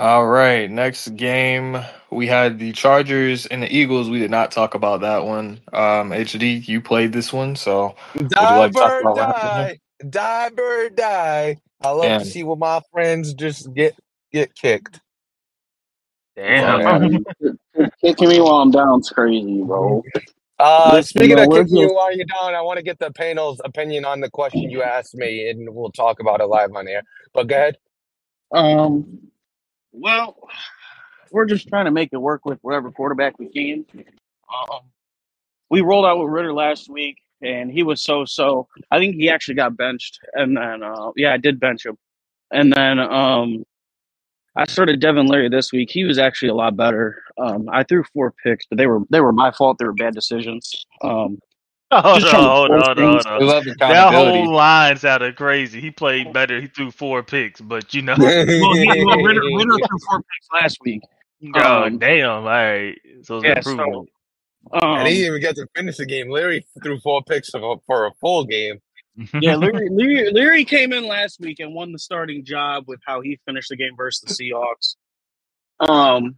All 0.00 0.26
right, 0.26 0.70
next 0.70 1.08
game 1.08 1.76
we 2.11 2.26
had 2.26 2.58
the 2.58 2.72
Chargers 2.72 3.44
and 3.44 3.62
the 3.62 3.70
Eagles. 3.70 4.08
We 4.08 4.18
did 4.18 4.30
not 4.30 4.50
talk 4.50 4.74
about 4.74 5.02
that 5.02 5.26
one. 5.26 5.61
Um, 5.74 6.08
HD, 6.08 6.66
you 6.66 6.80
played 6.80 7.12
this 7.12 7.34
one, 7.34 7.54
so 7.54 7.94
would 8.14 8.32
you 8.32 8.40
like 8.40 8.72
to 8.72 8.78
talk 8.78 9.02
about 9.02 9.16
what 9.16 9.36
happened 9.36 9.78
die. 9.78 9.80
Die 10.09 10.48
bird 10.51 10.96
die. 10.96 11.57
I 11.82 11.90
love 11.90 12.05
here? 12.05 12.18
to 12.20 12.24
see 12.24 12.42
what 12.42 12.59
my 12.59 12.80
friends 12.92 13.34
just 13.34 13.72
get 13.74 13.94
get 14.32 14.55
kicked. 14.55 15.01
Damn. 16.36 17.24
Kicking 18.01 18.28
me 18.28 18.40
while 18.40 18.57
I'm 18.57 18.70
down 18.70 19.01
is 19.01 19.11
crazy, 19.11 19.62
bro. 19.62 20.03
Uh, 20.59 20.90
Listen, 20.94 21.20
speaking 21.20 21.36
bro, 21.36 21.44
of 21.44 21.51
kicking 21.53 21.76
you 21.78 21.94
while 21.94 22.14
you're 22.14 22.26
down, 22.26 22.55
I 22.55 22.61
want 22.61 22.76
to 22.76 22.82
get 22.82 22.98
the 22.98 23.11
panel's 23.11 23.61
opinion 23.64 24.05
on 24.05 24.20
the 24.20 24.28
question 24.28 24.70
you 24.70 24.82
asked 24.82 25.14
me, 25.14 25.48
and 25.48 25.74
we'll 25.74 25.90
talk 25.90 26.20
about 26.20 26.40
it 26.40 26.46
live 26.46 26.74
on 26.74 26.86
air. 26.86 27.03
But 27.32 27.46
go 27.46 27.57
ahead. 27.57 27.78
um. 28.53 29.30
Well, 29.92 30.36
we're 31.30 31.46
just 31.46 31.68
trying 31.68 31.86
to 31.86 31.90
make 31.90 32.11
it 32.12 32.18
work 32.18 32.44
with 32.44 32.59
whatever 32.62 32.90
quarterback 32.90 33.38
we 33.38 33.48
can. 33.48 33.84
Um, 34.53 34.80
we 35.68 35.80
rolled 35.80 36.05
out 36.07 36.18
with 36.18 36.28
Ritter 36.28 36.53
last 36.53 36.88
week, 36.88 37.18
and 37.43 37.70
he 37.70 37.82
was 37.82 38.03
so 38.03 38.24
so. 38.24 38.68
I 38.91 38.99
think 38.99 39.16
he 39.16 39.28
actually 39.30 39.55
got 39.57 39.76
benched, 39.76 40.18
and 40.34 40.57
then 40.57 40.82
uh, 40.82 41.11
yeah, 41.16 41.32
I 41.32 41.38
did 41.38 41.61
bench 41.61 41.86
him, 41.86 41.97
and 42.53 42.72
then 42.72 42.99
um, 42.99 43.64
I 44.57 44.66
started 44.66 45.01
Devin 45.01 45.26
Leary 45.26 45.49
this 45.49 45.72
week. 45.72 45.91
He 45.91 46.05
was 46.05 46.18
actually 46.18 46.49
a 46.51 46.55
lot 46.55 46.76
better. 46.76 47.22
Um, 47.38 47.68
I 47.72 47.84
threw 47.84 48.05
four 48.12 48.34
picks, 48.45 48.66
but 48.66 48.78
they 48.78 48.86
were 48.86 49.01
they 49.11 49.20
were 49.20 49.32
my 49.32 49.51
fault. 49.53 49.78
They 49.78 49.86
were 49.86 49.93
bad 49.95 50.14
decisions. 50.14 50.86
Um, 51.03 51.38
Hold 51.93 52.22
just 52.22 52.26
on, 52.26 52.30
trying 52.30 52.45
to 52.45 52.51
hold 52.51 52.70
force 52.70 52.88
on, 52.88 52.97
things. 52.97 53.24
hold 53.24 53.26
We 53.38 53.45
on. 53.45 53.47
love 53.47 53.66
That 53.88 54.12
accountability. 54.12 54.14
whole 54.14 54.53
line 54.55 54.97
sounded 54.97 55.36
crazy. 55.36 55.80
He 55.80 55.91
played 55.91 56.32
better. 56.32 56.61
He 56.61 56.68
threw 56.68 56.91
four 56.91 57.22
picks, 57.22 57.61
but 57.61 57.95
you 57.95 58.03
know, 58.03 58.16
Well, 58.61 58.74
he, 58.74 59.05
well 59.05 59.20
Ritter, 59.22 59.43
Ritter 59.57 59.78
threw 59.86 59.99
four 60.09 60.18
picks 60.18 60.49
last 60.62 60.78
week. 60.84 61.03
oh 61.57 61.88
Um, 61.88 61.99
damn! 61.99 62.30
All 62.30 62.43
right, 62.45 62.99
so 63.22 63.38
it's 63.38 63.45
yeah, 63.45 63.51
improvement. 63.51 63.88
so 63.95 64.07
and 64.72 64.84
um, 64.84 65.06
he 65.06 65.14
didn't 65.14 65.26
even 65.26 65.40
get 65.40 65.56
to 65.56 65.66
finish 65.74 65.96
the 65.96 66.06
game. 66.06 66.30
Larry 66.30 66.64
threw 66.82 67.00
four 67.00 67.22
picks 67.22 67.50
for, 67.50 67.80
for 67.86 68.06
a 68.06 68.12
full 68.20 68.44
game. 68.44 68.80
Yeah, 69.40 69.56
Leary, 69.56 69.88
Leary, 69.90 70.30
Leary 70.32 70.64
came 70.64 70.92
in 70.92 71.06
last 71.06 71.40
week 71.40 71.61
and 71.61 71.74
won 71.74 71.92
the 71.92 71.98
starting 71.98 72.44
job 72.44 72.84
with 72.86 73.00
how 73.06 73.20
he 73.20 73.38
finished 73.46 73.70
the 73.70 73.76
game 73.76 73.96
versus 73.96 74.20
the 74.20 74.52
Seahawks. 74.52 74.96
Um, 75.80 76.36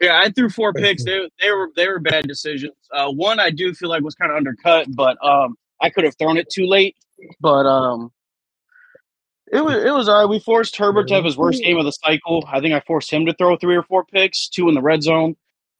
yeah, 0.00 0.20
I 0.22 0.30
threw 0.30 0.50
four 0.50 0.72
picks. 0.72 1.04
They, 1.04 1.28
they 1.40 1.50
were 1.50 1.70
they 1.74 1.88
were 1.88 1.98
bad 1.98 2.28
decisions. 2.28 2.74
Uh, 2.92 3.10
one 3.10 3.40
I 3.40 3.50
do 3.50 3.72
feel 3.72 3.88
like 3.88 4.02
was 4.02 4.14
kind 4.14 4.30
of 4.30 4.36
undercut, 4.36 4.88
but 4.94 5.16
um, 5.24 5.56
I 5.80 5.90
could 5.90 6.04
have 6.04 6.16
thrown 6.18 6.36
it 6.36 6.50
too 6.50 6.66
late. 6.66 6.96
But 7.40 7.66
um, 7.66 8.12
it 9.50 9.64
was 9.64 9.82
it 9.82 9.94
was 9.94 10.08
all 10.08 10.20
right. 10.20 10.28
We 10.28 10.40
forced 10.40 10.76
Herbert 10.76 11.08
to 11.08 11.14
have 11.14 11.24
his 11.24 11.38
worst 11.38 11.62
game 11.62 11.78
of 11.78 11.84
the 11.86 11.92
cycle. 11.92 12.46
I 12.52 12.60
think 12.60 12.74
I 12.74 12.80
forced 12.80 13.10
him 13.10 13.24
to 13.26 13.32
throw 13.34 13.56
three 13.56 13.76
or 13.76 13.84
four 13.84 14.04
picks, 14.04 14.48
two 14.48 14.68
in 14.68 14.74
the 14.74 14.82
red 14.82 15.02
zone, 15.02 15.34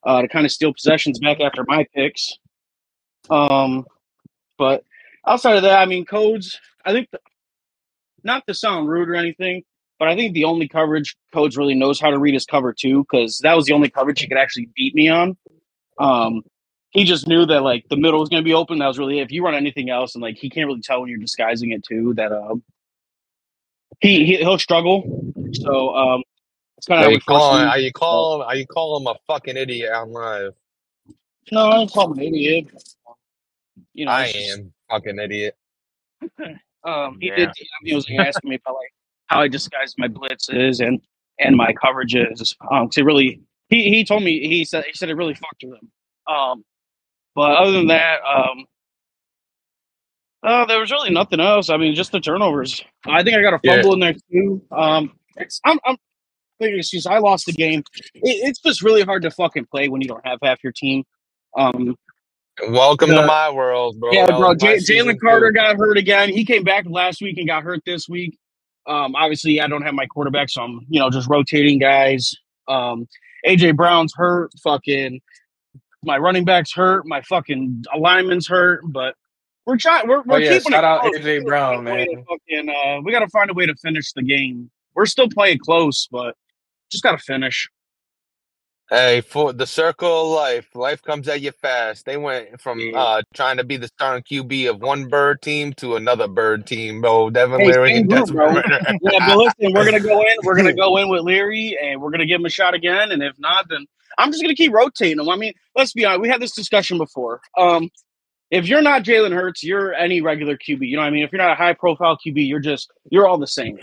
uh, 0.06 0.22
to 0.22 0.28
kind 0.28 0.46
of 0.46 0.52
steal 0.52 0.72
possessions 0.72 1.18
back 1.18 1.40
after 1.40 1.64
my 1.66 1.84
picks. 1.94 2.32
Um, 3.28 3.84
but 4.56 4.84
outside 5.26 5.56
of 5.56 5.62
that, 5.64 5.80
I 5.80 5.86
mean, 5.86 6.06
codes. 6.06 6.58
I 6.84 6.92
think 6.92 7.08
the, 7.10 7.18
not 8.22 8.46
to 8.46 8.54
sound 8.54 8.88
rude 8.88 9.08
or 9.08 9.16
anything, 9.16 9.64
but 9.98 10.08
I 10.08 10.14
think 10.14 10.34
the 10.34 10.44
only 10.44 10.68
coverage 10.68 11.16
codes 11.34 11.56
really 11.56 11.74
knows 11.74 12.00
how 12.00 12.10
to 12.10 12.18
read 12.18 12.34
is 12.34 12.46
cover 12.46 12.72
two 12.72 13.04
because 13.04 13.40
that 13.42 13.54
was 13.54 13.66
the 13.66 13.72
only 13.72 13.90
coverage 13.90 14.20
he 14.20 14.28
could 14.28 14.38
actually 14.38 14.68
beat 14.76 14.94
me 14.94 15.08
on. 15.08 15.36
Um, 15.98 16.42
he 16.90 17.04
just 17.04 17.26
knew 17.26 17.44
that 17.46 17.62
like 17.62 17.84
the 17.90 17.96
middle 17.96 18.20
was 18.20 18.28
going 18.28 18.42
to 18.42 18.44
be 18.44 18.54
open. 18.54 18.78
That 18.78 18.86
was 18.86 18.98
really 18.98 19.18
it. 19.18 19.22
If 19.22 19.32
you 19.32 19.44
run 19.44 19.54
anything 19.54 19.90
else, 19.90 20.14
and 20.14 20.22
like 20.22 20.36
he 20.36 20.48
can't 20.48 20.66
really 20.66 20.82
tell 20.82 21.00
when 21.00 21.10
you're 21.10 21.18
disguising 21.18 21.72
it 21.72 21.82
too, 21.82 22.14
that 22.14 22.32
uh, 22.32 22.54
he, 24.00 24.24
he 24.24 24.36
he'll 24.36 24.58
struggle. 24.58 25.32
So 25.52 25.94
um, 25.94 26.22
it's 26.78 26.86
kind 26.86 27.00
of 27.00 27.06
Are 27.06 27.10
how 27.10 27.14
you 27.14 27.20
calling? 27.20 27.62
him. 27.62 27.68
Are 27.68 27.78
you 27.78 27.92
calling? 27.92 28.46
Are 28.46 28.56
you 28.56 28.66
calling 28.66 29.02
him 29.02 29.06
a 29.08 29.14
fucking 29.26 29.56
idiot 29.56 29.92
on 29.92 30.12
live? 30.12 30.52
No, 31.52 31.68
I 31.68 31.74
don't 31.76 31.90
call 31.92 32.12
him 32.12 32.18
an 32.18 32.24
idiot. 32.24 32.66
You 33.94 34.06
know, 34.06 34.10
I 34.12 34.24
it's 34.24 34.32
just- 34.32 34.58
am 34.58 34.72
fucking 34.90 35.18
idiot. 35.18 35.56
Um, 36.84 37.18
he 37.20 37.26
Yeah. 37.28 37.36
did. 37.36 37.50
He 37.82 37.96
was 37.96 38.08
like, 38.08 38.28
asking 38.28 38.48
me 38.50 38.56
about 38.64 38.76
like 38.76 38.92
how 39.26 39.40
I 39.40 39.48
disguise 39.48 39.92
my 39.98 40.06
blitzes 40.06 40.78
and 40.86 41.00
and 41.40 41.56
my 41.56 41.72
coverages. 41.72 42.54
Um, 42.70 42.86
'cause 42.86 42.98
it 42.98 43.04
really 43.04 43.40
he 43.70 43.90
he 43.90 44.04
told 44.04 44.22
me 44.22 44.46
he 44.46 44.64
said 44.64 44.84
he 44.84 44.92
said 44.92 45.08
it 45.10 45.14
really 45.16 45.34
fucked 45.34 45.64
with 45.64 45.82
him. 45.82 45.90
Um, 46.32 46.64
but 47.34 47.56
other 47.56 47.72
than 47.72 47.88
that, 47.88 48.20
um, 48.24 48.66
uh, 50.44 50.64
there 50.66 50.78
was 50.78 50.92
really 50.92 51.10
nothing 51.10 51.40
else. 51.40 51.70
I 51.70 51.76
mean, 51.76 51.92
just 51.96 52.12
the 52.12 52.20
turnovers. 52.20 52.84
I 53.04 53.24
think 53.24 53.36
I 53.36 53.42
got 53.42 53.54
a 53.54 53.60
Yeah. 53.64 53.76
fumble 53.82 53.94
in 53.94 53.98
there 54.00 54.14
too. 54.30 54.62
Um, 54.70 55.18
it's 55.38 55.60
I'm 55.64 55.80
I'm 55.84 55.96
making 56.60 56.78
excuse. 56.78 57.06
I 57.06 57.18
lost 57.18 57.46
the 57.46 57.52
game. 57.52 57.82
It, 58.14 58.22
it's 58.48 58.60
just 58.60 58.82
really 58.82 59.02
hard 59.02 59.22
to 59.22 59.30
fucking 59.30 59.66
play 59.66 59.88
when 59.88 60.00
you 60.00 60.08
don't 60.08 60.24
have 60.26 60.38
half 60.42 60.62
your 60.62 60.72
team. 60.72 61.04
Um, 61.56 61.96
Welcome 62.70 63.10
The- 63.10 63.20
to 63.20 63.26
my 63.26 63.50
world, 63.50 64.00
bro. 64.00 64.12
yeah, 64.12 64.26
bro. 64.26 64.54
J- 64.54 64.76
Jalen 64.78 65.20
Carter 65.20 65.50
too. 65.50 65.56
got 65.56 65.76
hurt 65.76 65.98
again. 65.98 66.30
He 66.30 66.44
came 66.44 66.64
back 66.64 66.86
last 66.88 67.20
week 67.20 67.36
and 67.36 67.46
got 67.46 67.62
hurt 67.62 67.80
this 67.84 68.08
week. 68.08 68.38
Um, 68.86 69.14
obviously, 69.14 69.60
I 69.60 69.66
don't 69.66 69.82
have 69.82 69.92
my 69.94 70.06
quarterback, 70.06 70.48
so 70.48 70.62
I'm 70.62 70.80
you 70.88 70.98
know 71.00 71.10
just 71.10 71.28
rotating 71.28 71.78
guys. 71.78 72.32
Um, 72.66 73.06
AJ 73.46 73.76
Brown's 73.76 74.14
hurt. 74.16 74.52
Fucking 74.62 75.20
my 76.02 76.16
running 76.16 76.44
back's 76.46 76.72
hurt. 76.72 77.06
My 77.06 77.20
fucking 77.22 77.84
alignment's 77.92 78.48
hurt. 78.48 78.80
But 78.86 79.16
we're 79.66 79.76
trying. 79.76 80.08
We're, 80.08 80.22
we're 80.22 80.36
Oh, 80.36 80.38
yeah, 80.38 80.56
keeping 80.56 80.72
shout 80.72 80.84
it 80.84 80.86
out 80.86 81.00
close. 81.02 81.16
AJ 81.18 81.44
Brown, 81.44 81.84
find 81.84 81.88
a 81.88 81.92
way 81.92 82.04
to 82.06 82.14
man. 82.16 82.24
Fucking, 82.26 82.68
uh, 82.70 83.00
we 83.02 83.12
got 83.12 83.20
to 83.20 83.28
find 83.28 83.50
a 83.50 83.54
way 83.54 83.66
to 83.66 83.74
finish 83.82 84.12
the 84.12 84.22
game. 84.22 84.70
We're 84.94 85.06
still 85.06 85.28
playing 85.28 85.58
close, 85.58 86.08
but 86.10 86.34
just 86.90 87.02
got 87.02 87.12
to 87.12 87.18
finish. 87.18 87.68
Hey, 88.88 89.20
for 89.20 89.52
the 89.52 89.66
circle 89.66 90.22
of 90.22 90.28
life, 90.28 90.68
life 90.76 91.02
comes 91.02 91.26
at 91.26 91.40
you 91.40 91.50
fast. 91.50 92.06
They 92.06 92.16
went 92.16 92.60
from 92.60 92.80
uh 92.94 93.22
trying 93.34 93.56
to 93.56 93.64
be 93.64 93.76
the 93.76 93.88
starting 93.88 94.22
QB 94.22 94.70
of 94.70 94.80
one 94.80 95.08
bird 95.08 95.42
team 95.42 95.72
to 95.74 95.96
another 95.96 96.28
bird 96.28 96.68
team, 96.68 97.00
bro. 97.00 97.30
Devin 97.30 97.60
Hey, 97.60 97.66
Leary 97.72 97.96
and 97.96 98.08
group, 98.08 98.28
bro. 98.28 98.54
Yeah, 99.02 99.26
but 99.26 99.36
listen, 99.36 99.72
we're 99.72 99.84
gonna 99.84 99.98
go 99.98 100.20
in. 100.20 100.36
We're 100.44 100.54
gonna 100.54 100.72
go 100.84 100.98
in 100.98 101.08
with 101.08 101.22
Leary, 101.22 101.76
and 101.82 102.00
we're 102.00 102.12
gonna 102.12 102.26
give 102.26 102.38
him 102.38 102.46
a 102.46 102.50
shot 102.50 102.74
again. 102.74 103.10
And 103.10 103.24
if 103.24 103.36
not, 103.40 103.68
then 103.68 103.86
I'm 104.18 104.30
just 104.30 104.40
gonna 104.40 104.54
keep 104.54 104.72
rotating 104.72 105.18
him. 105.18 105.28
I 105.28 105.34
mean, 105.34 105.52
let's 105.74 105.92
be 105.92 106.04
honest. 106.04 106.20
We 106.20 106.28
had 106.28 106.40
this 106.40 106.54
discussion 106.54 106.96
before. 106.96 107.40
Um, 107.58 107.90
if 108.52 108.68
you're 108.68 108.82
not 108.82 109.02
Jalen 109.02 109.34
Hurts, 109.34 109.64
you're 109.64 109.94
any 109.94 110.22
regular 110.22 110.56
QB. 110.56 110.86
You 110.86 110.94
know 110.94 111.02
what 111.02 111.08
I 111.08 111.10
mean? 111.10 111.24
If 111.24 111.32
you're 111.32 111.42
not 111.42 111.50
a 111.50 111.56
high 111.56 111.72
profile 111.72 112.16
QB, 112.24 112.46
you're 112.46 112.60
just 112.60 112.88
you're 113.10 113.26
all 113.26 113.38
the 113.38 113.48
same. 113.48 113.80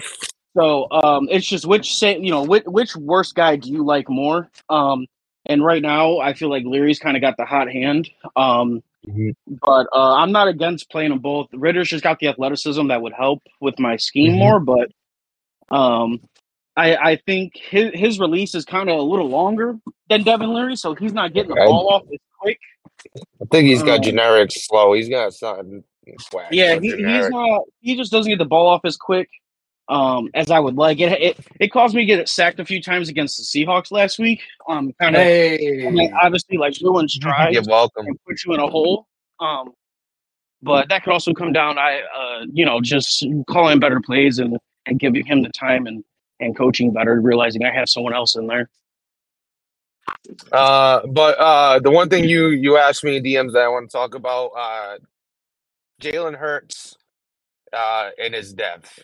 So 0.55 0.87
um, 0.91 1.27
it's 1.31 1.45
just 1.47 1.65
which 1.65 1.95
say 1.95 2.17
you 2.19 2.31
know 2.31 2.43
which 2.43 2.63
which 2.65 2.95
worst 2.95 3.35
guy 3.35 3.55
do 3.55 3.69
you 3.71 3.83
like 3.83 4.09
more? 4.09 4.49
Um, 4.69 5.07
and 5.45 5.63
right 5.63 5.81
now, 5.81 6.19
I 6.19 6.33
feel 6.33 6.49
like 6.49 6.63
Leary's 6.65 6.99
kind 6.99 7.17
of 7.17 7.21
got 7.21 7.37
the 7.37 7.45
hot 7.45 7.69
hand. 7.71 8.09
Um, 8.35 8.81
Mhm. 9.05 9.35
but 9.47 9.87
uh, 9.91 10.13
I'm 10.15 10.31
not 10.31 10.47
against 10.47 10.89
playing 10.89 11.09
them 11.09 11.19
both. 11.19 11.47
Ritter's 11.51 11.89
just 11.89 12.05
got 12.05 12.19
the 12.19 12.29
athleticism 12.29 12.87
that 12.87 13.01
would 13.01 13.11
help 13.11 13.41
with 13.59 13.77
my 13.77 13.97
scheme 13.97 14.35
Mhm. 14.35 14.37
more, 14.37 14.59
but 14.61 14.91
um, 15.75 16.21
I, 16.77 16.95
I 16.95 17.15
think 17.17 17.57
his, 17.57 17.91
his 17.93 18.17
release 18.17 18.55
is 18.55 18.63
kind 18.63 18.89
of 18.89 18.97
a 18.97 19.01
little 19.01 19.27
longer 19.27 19.77
than 20.07 20.23
Devin 20.23 20.53
Leary, 20.53 20.77
so 20.77 20.95
he's 20.95 21.11
not 21.11 21.33
getting 21.33 21.53
the 21.53 21.61
I- 21.61 21.65
ball 21.65 21.89
off 21.93 22.03
as 22.13 22.19
quick. 22.39 22.59
I 23.41 23.45
think 23.51 23.67
he's 23.67 23.83
got 23.83 23.97
Um, 23.97 24.03
generic 24.03 24.51
slow. 24.53 24.93
He's 24.93 25.09
got 25.09 25.33
something. 25.33 25.83
Yeah, 26.51 26.79
he, 26.79 26.91
he's 26.95 27.29
not. 27.29 27.63
He 27.81 27.97
just 27.97 28.09
doesn't 28.11 28.29
get 28.31 28.37
the 28.39 28.45
ball 28.45 28.67
off 28.67 28.81
as 28.85 28.95
quick 28.95 29.27
um, 29.89 30.29
as 30.33 30.49
I 30.49 30.59
would 30.59 30.75
like. 30.75 30.99
It, 30.99 31.11
it 31.21 31.37
it 31.59 31.67
caused 31.69 31.95
me 31.95 32.01
to 32.01 32.05
get 32.05 32.29
sacked 32.29 32.59
a 32.59 32.65
few 32.65 32.81
times 32.81 33.09
against 33.09 33.37
the 33.37 33.43
Seahawks 33.43 33.91
last 33.91 34.19
week. 34.19 34.41
Um, 34.67 34.93
kind 34.99 35.15
of 35.15 35.21
Hey, 35.21 36.11
obviously 36.21 36.57
like 36.57 36.75
ruined 36.81 37.11
strides. 37.11 37.53
You're 37.53 37.63
welcome. 37.63 38.07
and 38.07 38.17
put 38.25 38.43
you 38.45 38.53
in 38.53 38.59
a 38.59 38.67
hole. 38.67 39.07
Um, 39.39 39.73
but 40.61 40.87
that 40.89 41.03
could 41.03 41.11
also 41.11 41.33
come 41.33 41.51
down, 41.51 41.77
I 41.77 42.01
uh, 42.01 42.45
you 42.51 42.65
know, 42.65 42.79
just 42.79 43.25
calling 43.49 43.79
better 43.79 43.99
plays 43.99 44.39
and 44.39 44.57
and 44.85 44.99
giving 44.99 45.25
him 45.25 45.43
the 45.43 45.49
time 45.49 45.85
and 45.87 46.03
and 46.39 46.55
coaching 46.57 46.91
better, 46.91 47.19
realizing 47.19 47.63
I 47.65 47.73
have 47.73 47.89
someone 47.89 48.13
else 48.13 48.35
in 48.35 48.47
there. 48.47 48.69
Uh, 50.51 51.05
but 51.07 51.37
uh, 51.37 51.79
the 51.79 51.91
one 51.91 52.09
thing 52.09 52.23
you 52.23 52.47
you 52.49 52.77
asked 52.77 53.03
me 53.03 53.17
in 53.17 53.23
DMs 53.23 53.53
that 53.53 53.63
I 53.63 53.67
want 53.67 53.89
to 53.89 53.97
talk 53.97 54.15
about, 54.15 54.47
uh, 54.57 54.97
Jalen 56.01 56.37
Hurts, 56.37 56.95
uh, 57.73 58.09
and 58.21 58.33
his 58.33 58.53
depth. 58.53 59.03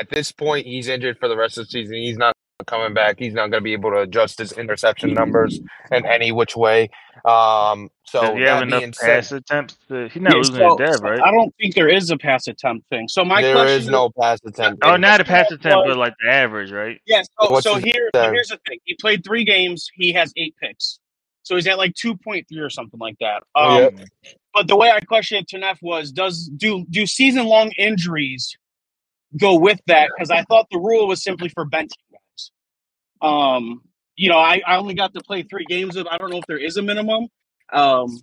At 0.00 0.08
this 0.10 0.32
point, 0.32 0.66
he's 0.66 0.88
injured 0.88 1.18
for 1.18 1.28
the 1.28 1.36
rest 1.36 1.58
of 1.58 1.66
the 1.66 1.70
season. 1.70 1.96
He's 1.96 2.16
not 2.16 2.34
coming 2.66 2.92
back. 2.94 3.18
He's 3.18 3.32
not 3.34 3.50
going 3.50 3.60
to 3.60 3.64
be 3.64 3.72
able 3.72 3.90
to 3.90 3.98
adjust 4.00 4.38
his 4.38 4.52
interception 4.52 5.14
numbers 5.14 5.60
in 5.92 6.04
any 6.06 6.30
which 6.32 6.56
way. 6.56 6.90
Um, 7.24 7.88
so 8.04 8.20
Does 8.22 8.36
he 8.36 8.42
have 8.42 8.62
enough 8.62 8.80
being 8.80 8.92
said, 8.92 9.06
pass 9.06 9.32
attempts? 9.32 9.76
To, 9.88 10.08
he's 10.08 10.22
not 10.22 10.32
Yeah, 10.32 10.36
losing 10.38 10.54
so- 10.56 10.76
to 10.76 10.84
Dev, 10.86 11.00
right? 11.00 11.20
I 11.20 11.30
don't 11.30 11.54
think 11.60 11.74
there 11.74 11.88
is 11.88 12.10
a 12.10 12.16
pass 12.18 12.46
attempt 12.48 12.88
thing. 12.88 13.08
So 13.08 13.24
my 13.24 13.40
there 13.42 13.54
question 13.54 13.78
is 13.80 13.88
no 13.88 14.10
pass 14.10 14.40
attempt. 14.46 14.82
Oh, 14.84 14.92
thing. 14.92 15.00
not 15.02 15.20
a 15.20 15.24
pass 15.24 15.50
attempt, 15.50 15.86
but 15.86 15.96
like 15.96 16.14
the 16.22 16.30
average, 16.30 16.70
right? 16.70 17.00
Yeah, 17.06 17.22
so, 17.22 17.50
What's 17.50 17.64
so 17.64 17.76
here, 17.76 18.10
so 18.14 18.30
here's 18.32 18.48
the 18.48 18.58
thing. 18.66 18.78
He 18.84 18.94
played 19.00 19.24
three 19.24 19.44
games. 19.44 19.88
He 19.94 20.12
has 20.12 20.32
eight 20.36 20.54
picks. 20.60 20.98
So 21.42 21.56
he's 21.56 21.66
at 21.66 21.78
like 21.78 21.94
2.3 21.94 22.44
or 22.60 22.70
something 22.70 23.00
like 23.00 23.16
that. 23.20 23.42
Um, 23.54 23.78
Yep. 23.78 24.00
But 24.52 24.66
the 24.68 24.76
way 24.76 24.90
I 24.90 25.00
questioned 25.00 25.46
it 25.50 25.58
to 25.58 25.76
was, 25.80 26.10
does 26.10 26.50
do 26.56 26.84
do 26.90 27.06
season 27.06 27.46
long 27.46 27.70
injuries 27.78 28.56
go 29.38 29.58
with 29.58 29.80
that? 29.86 30.10
Because 30.14 30.30
I 30.30 30.42
thought 30.42 30.66
the 30.70 30.78
rule 30.78 31.08
was 31.08 31.22
simply 31.22 31.48
for 31.48 31.64
benching 31.64 31.90
guys. 32.12 32.50
Um, 33.22 33.82
you 34.16 34.28
know, 34.28 34.38
I, 34.38 34.60
I 34.66 34.76
only 34.76 34.94
got 34.94 35.14
to 35.14 35.20
play 35.20 35.42
three 35.42 35.64
games 35.68 35.96
of. 35.96 36.06
I 36.06 36.18
don't 36.18 36.30
know 36.30 36.38
if 36.38 36.46
there 36.46 36.58
is 36.58 36.76
a 36.76 36.82
minimum. 36.82 37.28
Um, 37.72 38.20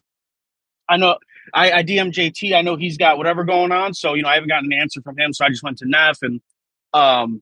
I 0.90 0.98
know 0.98 1.18
I, 1.54 1.72
I 1.72 1.84
DM 1.84 2.12
JT. 2.12 2.56
I 2.56 2.62
know 2.62 2.76
he's 2.76 2.98
got 2.98 3.18
whatever 3.18 3.44
going 3.44 3.72
on. 3.72 3.94
So 3.94 4.14
you 4.14 4.24
know, 4.24 4.30
I 4.30 4.36
haven't 4.36 4.50
gotten 4.50 4.72
an 4.72 4.80
answer 4.80 5.02
from 5.02 5.18
him. 5.18 5.34
So 5.34 5.46
I 5.46 5.50
just 5.50 5.64
went 5.64 5.78
to 5.80 5.86
Neff 5.88 6.20
and 6.22 6.42
um, 6.94 7.42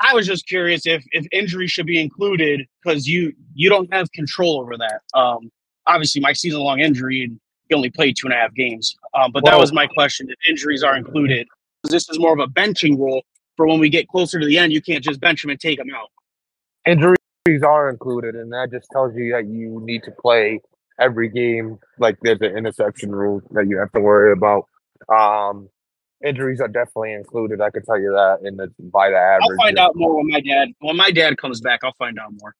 I 0.00 0.14
was 0.14 0.26
just 0.26 0.46
curious 0.46 0.86
if 0.86 1.04
if 1.12 1.26
injury 1.32 1.66
should 1.66 1.86
be 1.86 2.00
included 2.00 2.66
because 2.82 3.06
you 3.06 3.32
you 3.54 3.68
don't 3.68 3.92
have 3.92 4.10
control 4.12 4.60
over 4.60 4.76
that. 4.76 5.00
Um, 5.14 5.50
obviously, 5.86 6.20
my 6.20 6.32
season 6.32 6.60
long 6.60 6.80
injury 6.80 7.24
and 7.24 7.40
he 7.68 7.74
only 7.74 7.90
played 7.90 8.16
two 8.18 8.26
and 8.26 8.34
a 8.34 8.36
half 8.36 8.54
games. 8.54 8.94
Um, 9.14 9.32
but 9.32 9.44
that 9.44 9.58
was 9.58 9.72
my 9.72 9.86
question: 9.86 10.28
if 10.28 10.36
injuries 10.48 10.82
are 10.82 10.96
included, 10.96 11.48
this 11.88 12.08
is 12.08 12.18
more 12.18 12.32
of 12.32 12.38
a 12.40 12.46
benching 12.46 12.98
rule 12.98 13.22
for 13.56 13.66
when 13.66 13.80
we 13.80 13.88
get 13.88 14.08
closer 14.08 14.38
to 14.40 14.46
the 14.46 14.58
end. 14.58 14.72
You 14.72 14.82
can't 14.82 15.02
just 15.04 15.20
bench 15.20 15.44
him 15.44 15.50
and 15.50 15.60
take 15.60 15.78
him 15.78 15.88
out. 15.94 16.10
Injuries 16.86 17.18
are 17.64 17.88
included, 17.90 18.34
and 18.34 18.52
that 18.52 18.70
just 18.72 18.88
tells 18.92 19.14
you 19.16 19.32
that 19.32 19.46
you 19.46 19.80
need 19.84 20.02
to 20.04 20.10
play 20.12 20.60
every 21.00 21.28
game. 21.28 21.78
Like 21.98 22.16
there's 22.22 22.40
an 22.40 22.56
interception 22.56 23.12
rule 23.14 23.42
that 23.52 23.66
you 23.68 23.78
have 23.78 23.92
to 23.92 24.00
worry 24.00 24.32
about. 24.32 24.66
Um, 25.12 25.68
injuries 26.24 26.60
are 26.60 26.68
definitely 26.68 27.12
included. 27.12 27.60
I 27.60 27.70
can 27.70 27.84
tell 27.84 28.00
you 28.00 28.10
that 28.12 28.46
in 28.46 28.56
the 28.56 28.72
by 28.80 29.10
the 29.10 29.16
average, 29.16 29.58
I'll 29.60 29.66
find 29.66 29.78
out 29.78 29.96
more 29.96 30.16
when 30.16 30.28
my 30.28 30.40
dad 30.40 30.68
when 30.80 30.96
my 30.96 31.10
dad 31.10 31.38
comes 31.38 31.60
back. 31.60 31.80
I'll 31.84 31.94
find 31.94 32.18
out 32.18 32.32
more. 32.40 32.54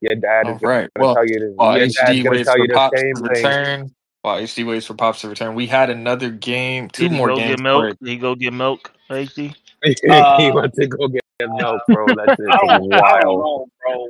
Your 0.00 0.16
dad 0.16 0.48
is 0.48 0.54
All 0.54 0.58
going 0.58 0.70
right. 0.82 0.90
to 0.96 1.00
Well, 1.00 1.14
tell 1.14 1.26
you. 1.26 1.38
The, 1.40 1.52
while 1.56 1.78
your 1.78 1.88
dad's 1.88 2.22
going 2.22 2.38
to 2.38 2.44
tell 2.44 2.54
for 2.54 2.58
you 2.58 2.68
the 2.68 2.74
Pops 2.74 3.00
same 3.00 3.14
to 3.14 3.28
thing. 3.28 3.94
Return, 4.26 4.34
while 4.34 4.42
HD 4.42 4.66
waits 4.66 4.86
for 4.86 4.94
Pops 4.94 5.20
to 5.22 5.28
return, 5.28 5.54
we 5.54 5.66
had 5.66 5.90
another 5.90 6.30
game, 6.30 6.88
two 6.88 7.04
Did 7.04 7.12
he 7.12 7.16
more 7.18 7.28
go 7.28 7.36
games. 7.36 7.56
get 7.56 7.60
milk? 7.62 7.98
Did 8.00 8.08
he 8.08 8.16
go 8.16 8.34
get 8.34 8.52
milk, 8.52 8.92
HD? 9.10 9.54
he 9.82 9.94
Uh, 10.08 10.52
went 10.54 10.74
to 10.74 10.86
go 10.86 11.08
get 11.08 11.22
milk, 11.40 11.82
bro. 11.88 12.06
That's 12.06 12.40
I 12.50 12.56
don't, 12.78 12.88
wild. 12.88 13.24
know, 13.24 13.68
bro. 13.80 14.06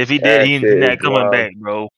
If 0.00 0.08
he 0.08 0.18
That 0.18 0.38
did, 0.38 0.46
he's 0.48 0.60
shit 0.60 0.78
not 0.78 0.98
coming 1.00 1.20
wild. 1.20 1.32
back, 1.32 1.54
bro. 1.56 1.88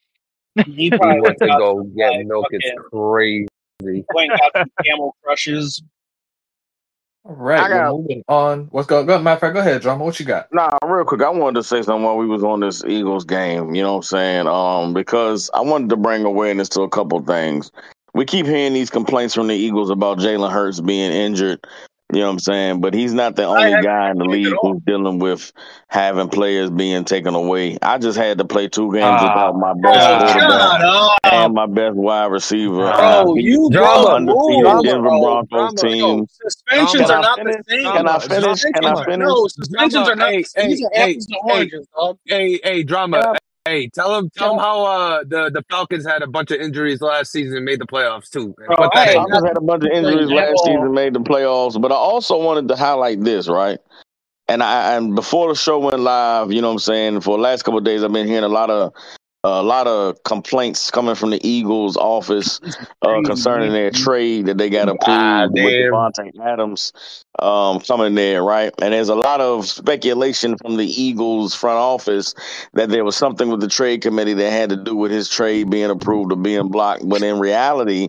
He 0.65 0.73
He 0.73 0.91
went 0.91 1.39
to 1.39 1.47
go 1.47 1.83
get 1.85 2.11
like, 2.13 2.27
milk. 2.27 2.47
It's 2.51 2.67
fucking- 2.69 2.83
crazy. 2.91 4.05
went 4.15 4.31
got 4.31 4.53
some 4.57 4.71
camel 4.85 5.15
crushes. 5.23 5.83
All 7.29 7.35
right, 7.35 7.69
got- 7.69 7.93
we're 7.93 7.99
moving 8.03 8.23
on. 8.29 8.69
What's 8.71 8.87
going? 8.87 9.05
Go, 9.07 9.19
matter 9.21 9.35
of 9.35 9.41
fact, 9.41 9.55
go 9.55 9.61
ahead, 9.61 9.83
Drama. 9.83 10.05
What 10.05 10.21
you 10.21 10.27
got? 10.27 10.47
Nah, 10.53 10.79
real 10.85 11.05
quick, 11.05 11.23
I 11.23 11.29
wanted 11.31 11.57
to 11.57 11.65
say 11.65 11.83
something 11.83 12.05
while 12.05 12.17
we 12.17 12.27
was 12.27 12.45
on 12.45 12.61
this 12.61 12.85
Eagles 12.85 13.25
game. 13.25 13.75
You 13.75 13.83
know 13.83 13.93
what 13.95 13.97
I'm 13.99 14.03
saying? 14.05 14.47
Um, 14.47 14.95
because 14.95 15.51
I 15.53 15.61
wanted 15.61 15.91
to 15.91 15.97
bring 15.97 16.25
awareness 16.25 16.69
to 16.71 16.83
a 16.83 16.89
couple 16.89 17.21
things. 17.23 17.73
We 18.15 18.25
keep 18.27 18.47
hearing 18.47 18.75
these 18.75 18.91
complaints 18.91 19.35
from 19.35 19.49
the 19.49 19.55
Eagles 19.57 19.91
about 19.91 20.19
Jalen 20.19 20.53
Hurts 20.53 20.81
being 20.81 21.11
injured. 21.11 21.67
You 22.13 22.21
know 22.21 22.27
what 22.27 22.33
I'm 22.35 22.39
saying? 22.41 22.81
But 22.81 22.95
he's 22.95 23.13
not 23.15 23.37
the 23.37 23.45
only 23.47 23.77
guy 23.77 24.11
in 24.11 24.19
the 24.19 24.25
league 24.25 24.59
who's 24.63 24.81
dealing 24.87 25.19
with 25.19 25.53
having 25.89 26.29
players 26.31 26.71
being 26.71 27.05
taken 27.05 27.35
away. 27.35 27.79
I 27.83 27.99
just 27.99 28.17
had 28.19 28.39
to 28.39 28.45
play 28.45 28.69
two 28.69 28.93
games 28.95 29.23
Ah, 29.23 29.23
without 29.23 29.57
my 29.57 29.75
Oh, 29.85 29.93
best 29.93 30.07
God. 30.09 30.29
quarterback 30.33 30.73
shut 30.81 31.13
and 31.33 31.55
my 31.55 31.67
best 31.67 31.97
wide 31.97 32.33
receiver. 32.33 32.75
Bro, 32.77 32.93
And 32.99 33.15
I 33.15 33.25
bro! 33.25 33.35
You 33.37 33.71
Drama, 33.71 34.17
broke 34.17 34.17
undefeated 34.17 34.63
rules, 34.63 34.85
Denver. 34.85 35.11
Broncos 35.21 35.49
Drama, 35.51 35.75
team. 35.75 36.27
No, 36.75 36.87
suspensions 36.87 37.11
are 37.11 37.21
not 37.21 37.39
finish? 37.39 37.57
the 37.59 37.65
same. 37.69 37.93
Can 37.93 38.09
I 38.09 38.19
Drama, 38.19 38.21
finish? 38.21 38.39
drama, 38.41 38.57
Can 38.75 38.87
I 38.87 38.97
Suspensions 38.97 39.01
are 39.01 39.05
finish? 39.05 39.27
no 39.29 39.47
suspensions 39.49 40.09
are 40.09 40.17
not. 40.17 40.33
Hey, 40.33 40.45
These 40.61 40.81
hey, 40.81 40.85
are 40.85 40.91
hey, 40.93 41.11
apples 41.11 41.27
hey, 41.49 41.71
dog. 41.97 42.19
hey, 42.27 42.61
hey, 42.63 42.83
drama. 42.85 43.35
Can 43.67 43.73
I 43.75 43.77
Hey, 43.79 43.89
tell 43.89 44.17
him, 44.17 44.31
tell 44.37 44.55
him 44.55 44.59
how 44.61 44.85
uh 44.85 45.25
the 45.25 45.51
the 45.51 45.65
Falcons 45.71 46.07
had 46.07 46.23
a 46.23 46.27
bunch 46.27 46.51
of 46.51 46.61
injuries 46.61 47.01
last 47.01 47.33
season 47.33 47.57
and 47.57 47.65
made 47.65 47.81
the 47.81 47.87
playoffs 47.87 48.31
too. 48.31 48.55
And 48.59 48.67
Bro, 48.67 48.77
put 48.77 48.95
I 48.97 49.07
that. 49.07 49.15
Falcons 49.15 49.45
had 49.45 49.57
a 49.57 49.61
bunch 49.61 49.85
of 49.85 49.91
injuries 49.91 50.31
last 50.31 50.55
all. 50.59 50.67
season, 50.67 50.95
made 50.95 51.15
the 51.15 51.21
playoffs. 51.21 51.81
But 51.81 51.93
I 51.93 51.97
also 51.97 52.41
wanted 52.43 52.69
to 52.69 52.77
highlight 52.77 53.23
this, 53.23 53.49
right? 53.49 53.79
And 54.49 54.63
I 54.63 54.95
and 54.95 55.15
before 55.15 55.49
the 55.49 55.55
show 55.57 55.79
went 55.79 55.99
live, 56.01 56.53
you 56.53 56.61
know 56.61 56.69
what 56.69 56.75
I'm 56.75 56.79
saying. 56.79 57.21
For 57.23 57.37
the 57.37 57.43
last 57.43 57.63
couple 57.65 57.79
of 57.79 57.85
days, 57.85 58.05
I've 58.05 58.13
been 58.13 58.29
hearing 58.29 58.45
a 58.45 58.49
lot 58.49 58.71
of 58.71 58.93
a 59.45 59.63
lot 59.63 59.87
of 59.87 60.23
complaints 60.25 60.91
coming 60.91 61.15
from 61.15 61.31
the 61.31 61.47
Eagles 61.47 61.97
office 61.97 62.61
uh, 63.03 63.21
concerning 63.25 63.73
their 63.73 63.91
trade 63.91 64.47
that 64.47 64.59
they 64.59 64.69
got 64.69 64.89
approved 64.89 65.03
Ah, 65.09 65.47
with. 65.51 65.65
Davante 65.65 66.31
Adams 66.41 66.93
um, 67.39 67.81
coming 67.81 68.15
there, 68.17 68.43
right? 68.43 68.73
And 68.83 68.93
there's 68.93 69.09
a 69.09 69.15
lot 69.15 69.41
of 69.41 69.67
speculation 69.67 70.57
from 70.59 70.77
the 70.77 70.87
Eagles 70.87 71.55
front 71.55 71.79
office 71.79 72.35
that 72.73 72.89
there 72.89 73.05
was 73.05 73.17
something 73.17 73.49
with 73.49 73.61
the 73.61 73.69
trade 73.69 74.03
committee 74.03 74.35
that 74.35 74.51
had 74.51 74.71
to 74.71 74.77
do 74.77 74.97
with 74.97 75.13
his 75.13 75.29
trade 75.29 75.71
being 75.71 75.91
approved 75.91 76.33
or 76.33 76.37
being 76.37 76.69
blocked. 76.69 77.09
But 77.09 77.23
in 77.23 77.39
reality, 77.39 78.09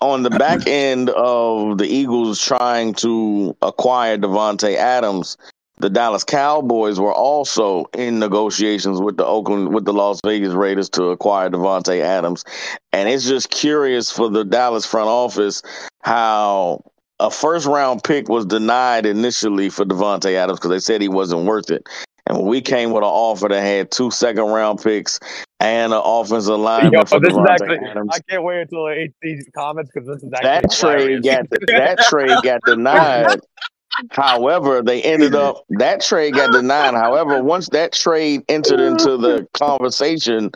on 0.00 0.22
the 0.22 0.30
back 0.30 0.60
end 0.66 1.10
of 1.10 1.78
the 1.78 1.86
Eagles 1.86 2.40
trying 2.40 2.94
to 2.94 3.56
acquire 3.62 4.16
Davante 4.16 4.76
Adams, 4.76 5.36
the 5.78 5.90
Dallas 5.90 6.24
Cowboys 6.24 6.98
were 6.98 7.12
also 7.12 7.84
in 7.92 8.18
negotiations 8.18 9.00
with 9.00 9.16
the 9.18 9.26
Oakland 9.26 9.74
with 9.74 9.84
the 9.84 9.92
Las 9.92 10.20
Vegas 10.24 10.54
Raiders 10.54 10.88
to 10.90 11.04
acquire 11.10 11.50
Davante 11.50 12.00
Adams. 12.00 12.44
And 12.92 13.08
it's 13.08 13.26
just 13.26 13.50
curious 13.50 14.10
for 14.10 14.30
the 14.30 14.44
Dallas 14.44 14.86
front 14.86 15.08
office 15.08 15.62
how 16.02 16.82
a 17.20 17.30
first 17.30 17.66
round 17.66 18.02
pick 18.04 18.28
was 18.28 18.46
denied 18.46 19.04
initially 19.04 19.68
for 19.68 19.84
Davante 19.84 20.34
Adams 20.34 20.58
because 20.58 20.70
they 20.70 20.78
said 20.78 21.00
he 21.00 21.08
wasn't 21.08 21.44
worth 21.44 21.70
it. 21.70 21.86
And 22.28 22.42
we 22.42 22.60
came 22.60 22.90
with 22.90 23.04
an 23.04 23.08
offer 23.08 23.48
that 23.48 23.60
had 23.60 23.90
two 23.90 24.10
second 24.10 24.44
round 24.46 24.82
picks 24.82 25.20
and 25.60 25.92
an 25.92 26.00
offensive 26.02 26.58
lineman 26.58 26.92
Yo, 26.92 27.04
for 27.04 27.20
this 27.20 27.32
is 27.32 27.38
actually. 27.48 27.78
Adams, 27.88 28.10
I 28.12 28.18
can't 28.28 28.42
wait 28.42 28.62
until 28.62 28.86
I 28.86 28.94
hate 28.94 29.14
these 29.22 29.46
comments 29.54 29.90
because 29.92 30.08
this 30.08 30.22
is 30.22 30.30
that 30.30 30.44
actually 30.44 31.20
trade 31.20 31.24
hilarious. 31.24 31.48
got 31.48 31.66
that 31.68 31.98
trade 32.08 32.38
got 32.42 32.60
denied. 32.66 33.40
However, 34.10 34.82
they 34.82 35.02
ended 35.02 35.34
up 35.34 35.64
that 35.70 36.02
trade 36.02 36.34
got 36.34 36.52
denied. 36.52 36.94
However, 36.94 37.42
once 37.42 37.68
that 37.70 37.92
trade 37.92 38.42
entered 38.48 38.80
into 38.80 39.16
the 39.16 39.46
conversation, 39.54 40.50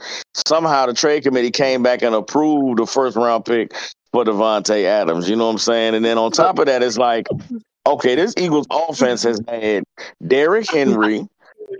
somehow 0.47 0.86
the 0.86 0.95
trade 0.95 1.22
committee 1.22 1.51
came 1.51 1.82
back 1.82 2.03
and 2.03 2.14
approved 2.14 2.78
the 2.78 2.86
first 2.86 3.16
round 3.16 3.45
pick 3.45 3.74
for 4.12 4.24
Davante 4.24 4.84
Adams. 4.84 5.28
You 5.28 5.36
know 5.36 5.47
what 5.47 5.53
I'm 5.53 5.59
saying? 5.59 5.95
And 5.95 6.05
then 6.05 6.18
on 6.18 6.32
top 6.32 6.59
of 6.59 6.66
that, 6.66 6.82
it's 6.82 6.99
like, 6.99 7.26
okay, 7.86 8.14
this 8.14 8.34
Eagles 8.36 8.66
offense 8.70 9.22
has 9.22 9.41
had 9.49 9.84
Derrick 10.26 10.70
Henry, 10.70 11.26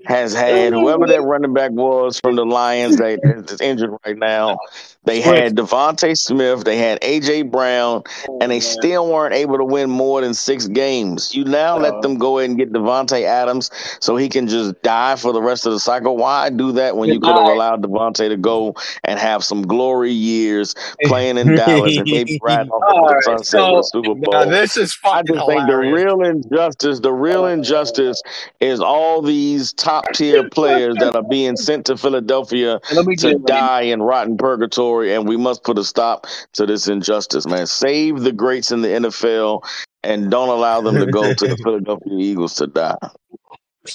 has 0.07 0.33
had 0.33 0.73
whoever 0.73 1.07
that 1.07 1.23
running 1.23 1.53
back 1.53 1.73
was 1.73 2.21
from 2.21 2.37
the 2.37 2.45
Lions 2.45 2.97
that 2.97 3.19
is 3.51 3.61
injured 3.61 3.91
right 4.07 4.17
now. 4.17 4.59
They 5.05 5.23
had 5.23 5.57
DeVonta 5.57 6.15
Smith, 6.15 6.65
they 6.65 6.77
had 6.77 7.01
AJ 7.01 7.51
Brown, 7.51 8.03
oh, 8.29 8.39
and 8.43 8.53
they 8.53 8.61
still 8.61 9.11
weren't 9.11 9.35
able 9.35 9.57
to 9.57 9.65
win 9.65 9.89
more 9.89 10.21
than 10.21 10.35
six 10.35 10.69
games. 10.69 11.35
You 11.35 11.45
now 11.45 11.79
let 11.79 11.93
uh-huh. 11.93 12.01
them 12.03 12.19
go 12.19 12.39
ahead 12.39 12.51
and 12.51 12.59
get 12.59 12.71
Davante 12.71 13.23
Adams 13.23 13.71
so 14.01 14.17
he 14.17 14.29
can 14.29 14.47
just 14.47 14.81
die 14.83 15.17
for 15.17 15.33
the 15.33 15.41
rest 15.41 15.65
of 15.65 15.73
the 15.73 15.81
cycle. 15.81 16.19
Why 16.19 16.51
do 16.51 16.73
that 16.73 16.99
when 16.99 17.09
you 17.09 17.19
could 17.19 17.35
have 17.35 17.49
allowed 17.49 17.83
Davante 17.83 18.29
to 18.29 18.37
go 18.37 18.75
and 19.05 19.19
have 19.19 19.43
some 19.43 19.63
glory 19.63 20.13
years 20.13 20.75
playing 21.05 21.39
in 21.39 21.55
Dallas 21.55 21.97
and 21.97 22.07
maybe 22.11 22.39
riding 22.43 22.71
off 22.71 22.95
into 22.95 23.09
the 23.09 23.15
right, 23.15 23.25
sunset 23.25 23.73
with 23.73 23.81
a 23.81 23.85
so- 23.85 24.03
Super 24.03 24.15
Now, 24.17 24.43
Bowl? 24.43 24.51
this 24.51 24.77
is 24.77 24.95
I 25.03 25.09
fucking 25.09 25.35
just 25.35 25.47
think 25.47 25.67
the 25.67 25.77
real 25.79 26.23
injustice, 26.23 27.01
the 27.01 27.13
real 27.13 27.45
oh, 27.45 27.47
injustice 27.47 28.21
is 28.61 28.81
all 28.81 29.23
these 29.23 29.73
top 29.73 30.05
tier 30.13 30.47
players 30.51 30.95
that 30.97 31.17
are 31.17 31.23
being 31.23 31.57
sent 31.57 31.87
to 31.87 31.97
Philadelphia 31.97 32.79
And 32.89 32.97
let 32.99 33.07
me 33.07 33.17
to 33.17 33.39
die 33.39 33.83
in 33.83 34.03
rotten 34.03 34.37
purgatory, 34.37 34.90
and 34.99 35.29
we 35.29 35.37
must 35.37 35.65
put 35.65 35.79
a 35.79 35.85
stop 35.85 36.27
to 36.55 36.67
this 36.67 36.89
injustice, 36.89 37.47
man. 37.47 37.67
Save 37.67 38.21
the 38.21 38.33
greats 38.33 38.73
in 38.73 38.83
the 38.83 38.89
NFL 38.89 39.65
and 40.03 40.31
don't 40.31 40.49
allow 40.51 40.81
them 40.81 40.99
to 40.99 41.07
go 41.07 41.33
to 41.35 41.49
the 41.49 41.57
Philadelphia 41.65 42.13
Eagles 42.19 42.55
to 42.57 42.67
die. 42.67 42.97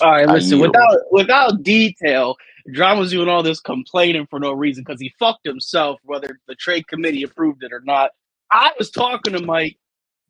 All 0.01 0.11
right, 0.11 0.29
listen. 0.29 0.59
yield. 0.59 0.61
Without 0.61 0.97
without 1.11 1.63
detail, 1.63 2.35
Drama's 2.73 3.11
doing 3.11 3.29
all 3.29 3.43
this 3.43 3.59
complaining 3.61 4.27
for 4.29 4.39
no 4.39 4.53
reason 4.53 4.83
because 4.85 5.01
he 5.01 5.13
fucked 5.19 5.45
himself, 5.45 5.99
whether 6.03 6.39
the 6.47 6.55
trade 6.55 6.87
committee 6.87 7.23
approved 7.23 7.63
it 7.63 7.73
or 7.73 7.81
not. 7.85 8.11
I 8.51 8.71
was 8.79 8.91
talking 8.91 9.33
to 9.33 9.41
Mike 9.41 9.77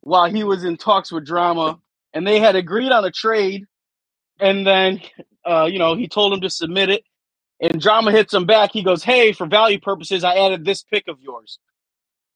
while 0.02 0.30
he 0.30 0.44
was 0.44 0.64
in 0.64 0.76
talks 0.76 1.12
with 1.12 1.26
Drama, 1.26 1.80
and 2.14 2.26
they 2.26 2.40
had 2.40 2.56
agreed 2.56 2.92
on 2.92 3.04
a 3.04 3.10
trade. 3.10 3.66
And 4.40 4.66
then, 4.66 5.00
uh, 5.46 5.68
you 5.70 5.78
know, 5.78 5.96
he 5.96 6.08
told 6.08 6.32
him 6.32 6.40
to 6.42 6.50
submit 6.50 6.90
it, 6.90 7.04
and 7.60 7.80
Drama 7.80 8.12
hits 8.12 8.32
him 8.34 8.46
back. 8.46 8.70
He 8.72 8.82
goes, 8.82 9.02
"Hey, 9.04 9.32
for 9.32 9.46
value 9.46 9.80
purposes, 9.80 10.24
I 10.24 10.36
added 10.36 10.64
this 10.64 10.82
pick 10.82 11.04
of 11.08 11.20
yours." 11.20 11.58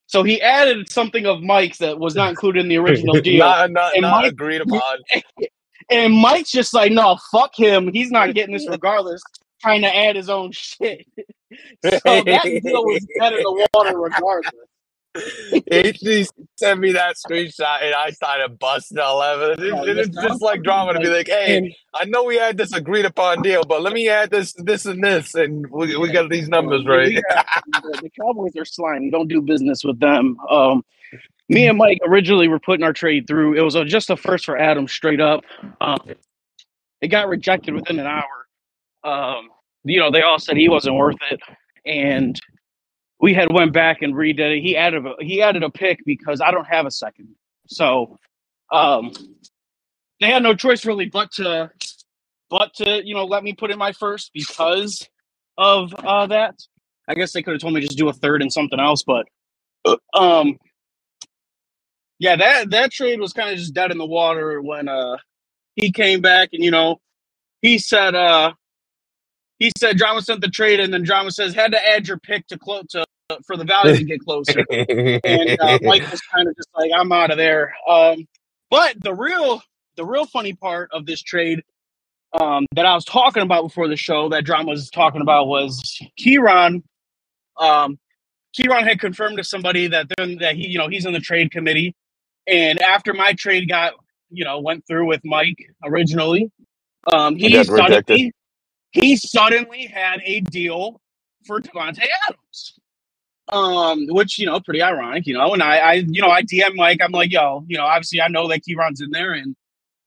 So 0.06 0.22
he 0.24 0.40
added 0.42 0.90
something 0.90 1.24
of 1.26 1.40
Mike's 1.42 1.78
that 1.78 1.98
was 1.98 2.14
not 2.16 2.30
included 2.30 2.60
in 2.64 2.68
the 2.68 2.78
original 2.78 3.14
deal. 3.20 3.38
not 3.38 3.70
not, 3.70 3.92
And 3.94 4.02
not 4.02 4.22
Mike- 4.22 4.32
agreed 4.32 4.60
upon. 4.62 4.80
And 5.92 6.12
Mike's 6.14 6.52
just 6.52 6.72
like, 6.72 6.92
no, 6.92 7.16
fuck 7.32 7.50
him. 7.58 7.92
He's 7.92 8.12
not 8.12 8.32
getting 8.32 8.54
this 8.54 8.64
regardless. 8.70 9.20
Trying 9.60 9.82
to 9.82 9.96
add 9.96 10.14
his 10.14 10.28
own 10.30 10.52
shit. 10.52 11.04
so 11.84 11.98
that 12.04 12.60
deal 12.62 12.84
was 12.84 13.04
dead 13.18 13.32
in 13.32 13.42
the 13.42 13.68
water 13.74 13.98
regardless. 13.98 14.52
HD 15.16 16.26
sent 16.56 16.80
me 16.80 16.92
that 16.92 17.16
screenshot 17.16 17.82
and 17.82 17.94
I 17.94 18.10
started 18.10 18.58
busting 18.58 18.98
eleven. 18.98 19.52
It, 19.52 19.58
Yeah, 19.60 19.82
it- 19.84 19.98
it's 19.98 20.16
just 20.22 20.40
like 20.42 20.62
drama 20.62 20.94
to 20.94 21.00
be 21.00 21.08
like, 21.08 21.28
hey, 21.28 21.76
I 21.94 22.04
know 22.04 22.24
we 22.24 22.36
had 22.36 22.56
this 22.56 22.72
agreed 22.72 23.04
upon 23.04 23.42
deal, 23.42 23.64
but 23.64 23.82
let 23.82 23.92
me 23.92 24.08
add 24.08 24.30
this, 24.30 24.52
this, 24.54 24.86
and 24.86 25.02
this, 25.02 25.34
and 25.34 25.66
we, 25.70 25.96
we 25.96 26.12
got 26.12 26.30
these 26.30 26.48
numbers 26.48 26.86
right. 26.86 27.12
Yeah, 27.12 27.20
the 27.82 28.10
Cowboys 28.20 28.54
are 28.56 28.64
slimy. 28.64 29.10
Don't 29.10 29.28
do 29.28 29.42
business 29.42 29.82
with 29.84 29.98
them. 30.00 30.36
Um, 30.48 30.84
me 31.48 31.66
and 31.66 31.76
Mike 31.76 31.98
originally 32.06 32.46
were 32.46 32.60
putting 32.60 32.84
our 32.84 32.92
trade 32.92 33.26
through. 33.26 33.54
It 33.56 33.62
was 33.62 33.74
a, 33.74 33.84
just 33.84 34.10
a 34.10 34.16
first 34.16 34.44
for 34.44 34.56
Adam, 34.56 34.86
straight 34.86 35.20
up. 35.20 35.42
Um, 35.80 35.98
it 37.00 37.08
got 37.08 37.26
rejected 37.28 37.74
within 37.74 37.98
an 37.98 38.06
hour. 38.06 38.46
Um, 39.02 39.48
you 39.82 39.98
know, 39.98 40.10
they 40.12 40.22
all 40.22 40.38
said 40.38 40.56
he 40.56 40.68
wasn't 40.68 40.94
worth 40.96 41.16
it, 41.30 41.40
and 41.84 42.38
we 43.20 43.34
had 43.34 43.52
went 43.52 43.72
back 43.72 44.02
and 44.02 44.14
redid 44.14 44.58
it. 44.58 44.62
He 44.62 44.76
added 44.76 45.06
a, 45.06 45.14
he 45.20 45.42
added 45.42 45.62
a 45.64 45.70
pick 45.70 46.00
because 46.06 46.40
I 46.40 46.50
don't 46.50 46.66
have 46.66 46.86
a 46.86 46.90
second, 46.92 47.28
so 47.68 48.18
um, 48.72 49.12
they 50.20 50.28
had 50.28 50.42
no 50.42 50.54
choice 50.54 50.86
really 50.86 51.06
but 51.06 51.32
to 51.34 51.70
but 52.50 52.74
to 52.76 53.06
you 53.06 53.14
know 53.14 53.26
let 53.26 53.44
me 53.44 53.54
put 53.54 53.70
in 53.70 53.78
my 53.78 53.92
first 53.92 54.30
because 54.34 55.08
of 55.58 55.94
uh, 55.94 56.26
that. 56.28 56.56
I 57.08 57.14
guess 57.14 57.32
they 57.32 57.42
could 57.42 57.52
have 57.54 57.60
told 57.62 57.74
me 57.74 57.80
just 57.82 57.98
do 57.98 58.08
a 58.08 58.12
third 58.12 58.42
and 58.42 58.52
something 58.52 58.80
else, 58.80 59.02
but 59.04 59.26
um, 60.14 60.58
yeah, 62.20 62.36
that 62.36 62.70
that 62.70 62.92
trade 62.92 63.20
was 63.20 63.34
kind 63.34 63.50
of 63.50 63.58
just 63.58 63.74
dead 63.74 63.92
in 63.92 63.98
the 63.98 64.06
water 64.06 64.62
when 64.62 64.88
uh 64.88 65.18
he 65.76 65.92
came 65.92 66.20
back 66.20 66.50
and 66.52 66.64
you 66.64 66.70
know 66.70 67.00
he 67.62 67.78
said 67.78 68.14
uh 68.14 68.52
he 69.60 69.70
said 69.78 69.96
Drama 69.96 70.22
sent 70.22 70.40
the 70.40 70.48
trade 70.48 70.80
and 70.80 70.92
then 70.92 71.04
Drama 71.04 71.30
says 71.30 71.54
had 71.54 71.70
to 71.72 71.88
add 71.88 72.08
your 72.08 72.18
pick 72.18 72.48
to 72.48 72.58
close 72.58 72.86
to 72.90 73.04
for 73.46 73.56
the 73.56 73.64
value 73.64 73.96
to 73.96 74.04
get 74.04 74.18
closer 74.24 74.64
and 74.70 75.60
uh, 75.60 75.78
Mike 75.82 76.10
was 76.10 76.20
kind 76.22 76.48
of 76.48 76.56
just 76.56 76.68
like 76.74 76.90
I'm 76.92 77.12
out 77.12 77.30
of 77.30 77.36
there. 77.36 77.72
Um, 77.88 78.26
but 78.70 79.00
the 79.00 79.14
real 79.14 79.62
the 79.94 80.04
real 80.04 80.26
funny 80.26 80.54
part 80.54 80.90
of 80.92 81.06
this 81.06 81.22
trade 81.22 81.62
um, 82.32 82.66
that 82.74 82.86
I 82.86 82.94
was 82.94 83.04
talking 83.04 83.42
about 83.42 83.62
before 83.62 83.88
the 83.88 83.96
show 83.96 84.28
that 84.30 84.44
Drama 84.44 84.70
was 84.70 84.90
talking 84.90 85.20
about 85.20 85.46
was 85.46 86.00
Kieran. 86.16 86.82
Um, 87.58 87.98
Kieran 88.54 88.84
had 88.84 89.00
confirmed 89.00 89.36
to 89.38 89.44
somebody 89.44 89.88
that 89.88 90.06
then 90.16 90.38
that 90.38 90.56
he 90.56 90.68
you 90.68 90.78
know 90.78 90.88
he's 90.88 91.06
in 91.06 91.12
the 91.12 91.20
trade 91.20 91.52
committee, 91.52 91.94
and 92.46 92.80
after 92.80 93.12
my 93.12 93.32
trade 93.34 93.68
got 93.68 93.92
you 94.30 94.44
know 94.44 94.60
went 94.60 94.86
through 94.86 95.06
with 95.06 95.20
Mike 95.24 95.70
originally, 95.84 96.50
um, 97.12 97.36
he 97.36 97.52
got 97.52 97.68
rejected. 97.68 98.32
He 98.92 99.16
suddenly 99.16 99.86
had 99.86 100.20
a 100.24 100.40
deal 100.40 101.00
for 101.46 101.60
Davante 101.60 102.06
Adams 102.28 102.80
um, 103.52 104.06
which 104.08 104.38
you 104.38 104.46
know, 104.46 104.60
pretty 104.60 104.82
ironic, 104.82 105.26
you 105.26 105.34
know. 105.34 105.52
And 105.52 105.62
I, 105.62 105.78
I, 105.78 105.92
you 106.08 106.22
know, 106.22 106.30
I 106.30 106.42
DM 106.42 106.76
Mike. 106.76 107.00
I'm 107.02 107.12
like, 107.12 107.32
yo, 107.32 107.64
you 107.68 107.76
know, 107.76 107.84
obviously 107.84 108.20
I 108.20 108.28
know 108.28 108.48
that 108.48 108.62
Kieran's 108.64 109.00
in 109.00 109.10
there, 109.10 109.32
and 109.32 109.56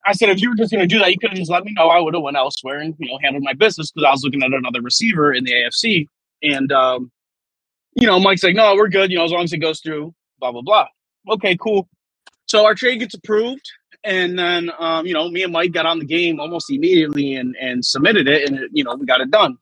I 0.06 0.14
said 0.14 0.30
if 0.30 0.42
you 0.42 0.50
were 0.50 0.56
just 0.56 0.72
gonna 0.72 0.88
do 0.88 1.00
that, 1.00 1.12
you 1.12 1.18
could 1.20 1.32
have 1.32 1.38
just 1.38 1.52
let 1.52 1.64
me 1.66 1.74
know. 1.74 1.88
I 1.90 2.00
would 2.00 2.14
have 2.14 2.24
went 2.24 2.38
elsewhere 2.38 2.80
and 2.80 2.96
you 3.00 3.10
know 3.10 3.20
handled 3.22 3.44
my 3.44 3.54
business 3.54 3.92
because 3.92 4.08
I 4.08 4.12
was 4.12 4.24
looking 4.24 4.44
at 4.44 4.52
another 4.52 4.82
receiver 4.82 5.34
in 5.34 5.44
the 5.44 5.52
AFC. 5.52 6.08
And 6.42 6.72
um, 6.72 7.12
you 7.96 8.08
know, 8.08 8.20
Mike's 8.20 8.44
like, 8.44 8.56
no, 8.56 8.76
we're 8.76 8.90
good. 8.90 9.12
You 9.12 9.18
know, 9.18 9.26
as 9.26 9.32
long 9.32 9.44
as 9.44 9.54
it 9.54 9.58
goes 9.58 9.80
through, 9.82 10.14
blah 10.40 10.52
blah 10.52 10.62
blah. 10.62 10.88
Okay, 11.30 11.58
cool. 11.58 11.88
So 12.46 12.66
our 12.66 12.76
trade 12.76 13.00
gets 13.00 13.14
approved, 13.14 13.70
and 14.04 14.38
then 14.38 14.72
um, 14.80 15.06
you 15.06 15.14
know, 15.14 15.30
me 15.30 15.44
and 15.44 15.54
Mike 15.54 15.72
got 15.72 15.86
on 15.86 16.00
the 16.00 16.06
game 16.06 16.40
almost 16.40 16.72
immediately 16.72 17.36
and 17.36 17.56
and 17.60 17.84
submitted 17.86 18.28
it, 18.28 18.50
and 18.50 18.60
you 18.72 18.84
know, 18.84 18.96
we 18.96 19.06
got 19.06 19.22
it 19.22 19.32
done. 19.32 19.58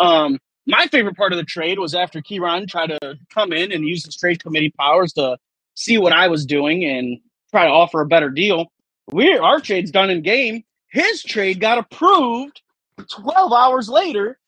Um, 0.00 0.38
my 0.66 0.86
favorite 0.86 1.16
part 1.16 1.32
of 1.32 1.38
the 1.38 1.44
trade 1.44 1.78
was 1.78 1.94
after 1.94 2.22
Kieran 2.22 2.66
tried 2.66 2.88
to 2.88 3.18
come 3.32 3.52
in 3.52 3.72
and 3.72 3.86
use 3.86 4.04
his 4.04 4.16
trade 4.16 4.42
committee 4.42 4.72
powers 4.78 5.12
to 5.14 5.36
see 5.74 5.98
what 5.98 6.12
I 6.12 6.28
was 6.28 6.46
doing 6.46 6.84
and 6.84 7.18
try 7.50 7.64
to 7.64 7.70
offer 7.72 8.00
a 8.00 8.06
better 8.06 8.30
deal. 8.30 8.72
We 9.10 9.36
our 9.36 9.60
trade's 9.60 9.90
done 9.90 10.10
in 10.10 10.22
game. 10.22 10.64
His 10.88 11.22
trade 11.22 11.60
got 11.60 11.78
approved 11.78 12.60
12 13.10 13.52
hours 13.52 13.88
later 13.88 14.38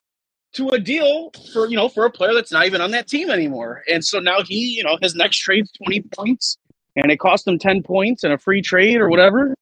to 0.55 0.69
a 0.69 0.79
deal 0.79 1.33
for 1.53 1.67
you 1.69 1.77
know 1.77 1.89
for 1.89 2.05
a 2.05 2.11
player 2.11 2.35
that's 2.35 2.53
not 2.53 2.67
even 2.67 2.81
on 2.81 2.93
that 2.93 3.09
team 3.09 3.31
anymore. 3.31 3.83
And 3.91 4.05
so 4.05 4.21
now 4.21 4.43
he, 4.43 4.77
you 4.77 4.85
know, 4.85 4.99
his 5.03 5.15
next 5.15 5.39
trade's 5.39 5.73
20 5.85 6.03
points 6.15 6.59
and 6.97 7.11
it 7.11 7.19
cost 7.19 7.45
them 7.45 7.59
10 7.59 7.83
points 7.83 8.25
and 8.25 8.33
a 8.33 8.39
free 8.39 8.63
trade 8.63 8.97
or 8.97 9.09
whatever. 9.09 9.55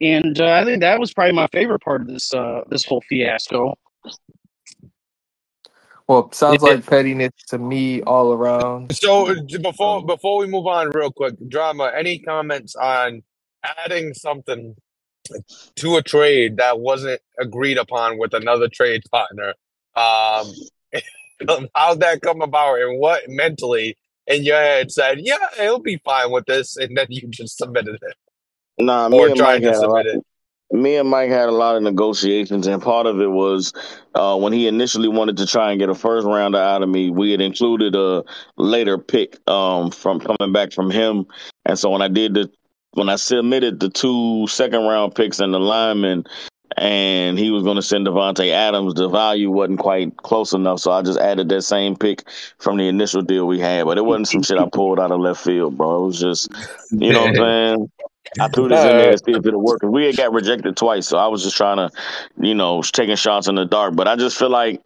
And 0.00 0.40
uh, 0.40 0.52
I 0.52 0.64
think 0.64 0.80
that 0.80 1.00
was 1.00 1.12
probably 1.14 1.32
my 1.32 1.46
favorite 1.48 1.80
part 1.80 2.02
of 2.02 2.08
this 2.08 2.34
uh, 2.34 2.62
this 2.68 2.84
whole 2.84 3.02
fiasco. 3.08 3.74
Well, 6.08 6.30
sounds 6.32 6.62
Yeah. 6.62 6.70
like 6.70 6.86
pettiness 6.86 7.32
to 7.48 7.58
me 7.58 8.02
all 8.02 8.32
around. 8.32 8.94
So 8.94 9.34
before 9.60 10.04
before 10.04 10.38
we 10.38 10.46
move 10.46 10.66
on, 10.66 10.90
real 10.90 11.10
quick, 11.10 11.34
drama. 11.48 11.90
Any 11.96 12.18
comments 12.18 12.76
on 12.76 13.22
adding 13.64 14.14
something 14.14 14.76
to 15.76 15.96
a 15.96 16.02
trade 16.02 16.58
that 16.58 16.78
wasn't 16.78 17.20
agreed 17.40 17.78
upon 17.78 18.18
with 18.18 18.34
another 18.34 18.68
trade 18.68 19.02
partner? 19.10 19.54
Um, 19.96 20.52
how'd 21.74 22.00
that 22.00 22.20
come 22.22 22.42
about, 22.42 22.80
and 22.80 23.00
what 23.00 23.22
mentally 23.28 23.96
in 24.26 24.44
your 24.44 24.60
head 24.60 24.90
said, 24.90 25.18
"Yeah, 25.20 25.36
he'll 25.58 25.78
be 25.78 25.98
fine 26.04 26.30
with 26.30 26.46
this," 26.46 26.76
and 26.76 26.96
then 26.96 27.06
you 27.10 27.28
just 27.28 27.58
submitted 27.58 27.98
it 28.02 28.14
Nah, 28.78 29.08
me 29.08 29.18
or 29.18 29.28
and 29.28 29.38
Mike 29.40 29.62
to 29.62 29.68
had 29.68 29.76
a 29.76 29.88
lot. 29.88 30.04
submit 30.04 30.16
it. 30.16 30.26
Me 30.72 30.96
and 30.96 31.08
Mike 31.08 31.30
had 31.30 31.48
a 31.48 31.52
lot 31.52 31.76
of 31.76 31.82
negotiations, 31.84 32.66
and 32.66 32.82
part 32.82 33.06
of 33.06 33.20
it 33.20 33.30
was 33.30 33.72
uh, 34.16 34.36
when 34.36 34.52
he 34.52 34.66
initially 34.66 35.08
wanted 35.08 35.36
to 35.36 35.46
try 35.46 35.70
and 35.70 35.78
get 35.78 35.88
a 35.88 35.94
first 35.94 36.26
rounder 36.26 36.58
out 36.58 36.82
of 36.82 36.88
me. 36.88 37.08
We 37.08 37.30
had 37.30 37.40
included 37.40 37.94
a 37.94 38.24
later 38.56 38.98
pick 38.98 39.38
um, 39.48 39.92
from 39.92 40.18
coming 40.18 40.52
back 40.52 40.72
from 40.72 40.90
him, 40.90 41.26
and 41.64 41.78
so 41.78 41.90
when 41.90 42.02
I 42.02 42.08
did 42.08 42.34
the 42.34 42.50
when 42.94 43.08
I 43.08 43.14
submitted 43.16 43.78
the 43.78 43.90
two 43.90 44.46
second 44.48 44.82
round 44.82 45.14
picks 45.14 45.38
and 45.38 45.54
the 45.54 45.60
lineman, 45.60 46.24
and 46.76 47.38
he 47.38 47.50
was 47.50 47.62
going 47.62 47.76
to 47.76 47.82
send 47.82 48.06
Davante 48.06 48.50
Adams, 48.50 48.94
the 48.94 49.08
value 49.08 49.50
wasn't 49.50 49.78
quite 49.78 50.16
close 50.18 50.52
enough, 50.52 50.80
so 50.80 50.92
I 50.92 51.02
just 51.02 51.18
added 51.18 51.48
that 51.48 51.62
same 51.62 51.96
pick 51.96 52.28
from 52.58 52.76
the 52.76 52.88
initial 52.88 53.22
deal 53.22 53.46
we 53.46 53.60
had. 53.60 53.84
But 53.84 53.98
it 53.98 54.04
wasn't 54.04 54.28
some 54.28 54.42
shit 54.42 54.58
I 54.58 54.68
pulled 54.70 55.00
out 55.00 55.12
of 55.12 55.20
left 55.20 55.42
field, 55.42 55.76
bro. 55.76 56.02
It 56.02 56.06
was 56.06 56.20
just 56.20 56.50
you 56.90 57.12
know 57.12 57.20
what 57.20 57.28
I'm 57.28 57.34
saying. 57.36 57.90
I 58.40 58.48
threw 58.48 58.68
this 58.68 58.84
in 58.84 58.96
there 58.96 59.12
to 59.12 59.18
see 59.18 59.32
if 59.32 59.46
it'll 59.46 59.62
work. 59.62 59.82
We 59.82 60.06
had 60.06 60.16
got 60.16 60.32
rejected 60.32 60.76
twice, 60.76 61.06
so 61.06 61.16
I 61.16 61.28
was 61.28 61.42
just 61.42 61.56
trying 61.56 61.76
to, 61.76 61.90
you 62.38 62.54
know, 62.54 62.82
taking 62.82 63.16
shots 63.16 63.46
in 63.48 63.54
the 63.54 63.64
dark. 63.64 63.94
But 63.94 64.08
I 64.08 64.16
just 64.16 64.36
feel 64.36 64.50
like 64.50 64.82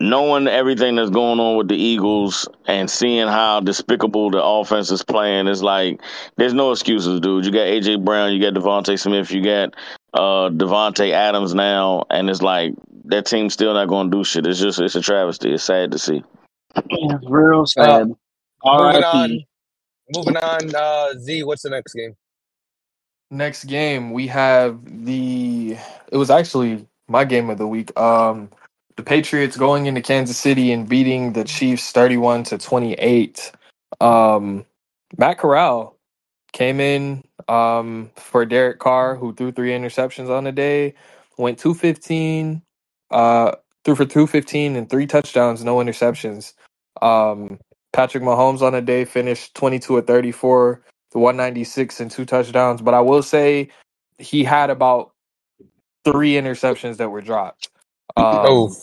knowing 0.00 0.48
everything 0.48 0.96
that's 0.96 1.10
going 1.10 1.38
on 1.38 1.56
with 1.56 1.68
the 1.68 1.76
Eagles 1.76 2.48
and 2.66 2.90
seeing 2.90 3.28
how 3.28 3.60
despicable 3.60 4.30
the 4.30 4.42
offense 4.42 4.90
is 4.90 5.04
playing 5.04 5.46
it's 5.46 5.62
like 5.62 6.00
there's 6.36 6.52
no 6.52 6.72
excuses, 6.72 7.20
dude. 7.20 7.46
You 7.46 7.52
got 7.52 7.60
AJ 7.60 8.04
Brown, 8.04 8.32
you 8.32 8.40
got 8.40 8.60
DeVonta 8.60 8.98
Smith, 8.98 9.30
you 9.30 9.42
got 9.42 9.74
uh 10.14 10.48
Davante 10.50 11.10
Adams 11.10 11.54
now, 11.54 12.04
and 12.10 12.30
it's 12.30 12.42
like 12.42 12.74
that 13.06 13.26
team's 13.26 13.52
still 13.52 13.74
not 13.74 13.88
going 13.88 14.10
to 14.10 14.16
do 14.16 14.24
shit. 14.24 14.46
It's 14.46 14.60
just 14.60 14.80
it's 14.80 14.94
a 14.94 15.00
travesty. 15.00 15.52
It's 15.52 15.64
sad 15.64 15.92
to 15.92 15.98
see. 15.98 16.22
Yeah, 16.90 17.18
real 17.24 17.66
sad. 17.66 18.08
Moving 18.64 19.04
on, 19.04 19.44
moving 20.14 20.36
on. 20.36 20.74
Uh, 20.74 21.12
Z, 21.18 21.44
what's 21.44 21.62
the 21.62 21.70
next 21.70 21.92
game? 21.94 22.16
Next 23.30 23.64
game 23.64 24.12
we 24.12 24.26
have 24.28 24.80
the 25.04 25.76
it 26.12 26.16
was 26.16 26.30
actually 26.30 26.86
my 27.08 27.24
game 27.24 27.50
of 27.50 27.58
the 27.58 27.66
week. 27.66 27.98
Um 27.98 28.50
the 28.96 29.02
Patriots 29.02 29.56
going 29.56 29.86
into 29.86 30.00
Kansas 30.00 30.36
City 30.36 30.70
and 30.72 30.88
beating 30.88 31.32
the 31.32 31.42
Chiefs 31.42 31.90
31 31.90 32.44
to 32.44 32.58
28. 32.58 33.52
Um 34.00 34.64
Matt 35.18 35.38
Corral 35.38 35.93
came 36.54 36.80
in 36.80 37.24
um 37.48 38.12
for 38.16 38.46
Derek 38.46 38.80
Carr 38.80 39.16
who 39.16 39.34
threw 39.34 39.52
three 39.52 39.72
interceptions 39.72 40.30
on 40.30 40.44
the 40.46 40.52
day, 40.52 40.94
went 41.38 41.58
215 41.60 42.62
uh 43.12 43.52
threw 43.86 43.96
for 43.96 44.06
215 44.06 44.76
and 44.76 44.90
three 44.90 45.08
touchdowns, 45.08 45.64
no 45.64 45.78
interceptions. 45.78 46.54
Um 47.02 47.60
Patrick 47.94 48.24
Mahomes 48.24 48.62
on 48.62 48.74
the 48.74 48.82
day 48.82 49.06
finished 49.06 49.56
22 49.56 49.98
at 50.00 50.08
34 50.08 50.82
the 51.12 51.20
196 51.20 52.00
and 52.00 52.12
two 52.12 52.26
touchdowns. 52.26 52.82
But 52.82 52.94
I 52.94 53.02
will 53.02 53.24
say 53.24 53.70
he 54.18 54.44
had 54.44 54.70
about 54.70 55.12
three 56.04 56.34
interceptions 56.34 56.98
that 56.98 57.10
were 57.10 57.22
dropped. 57.22 57.70
Um, 58.16 58.24
Oh, 58.46 58.76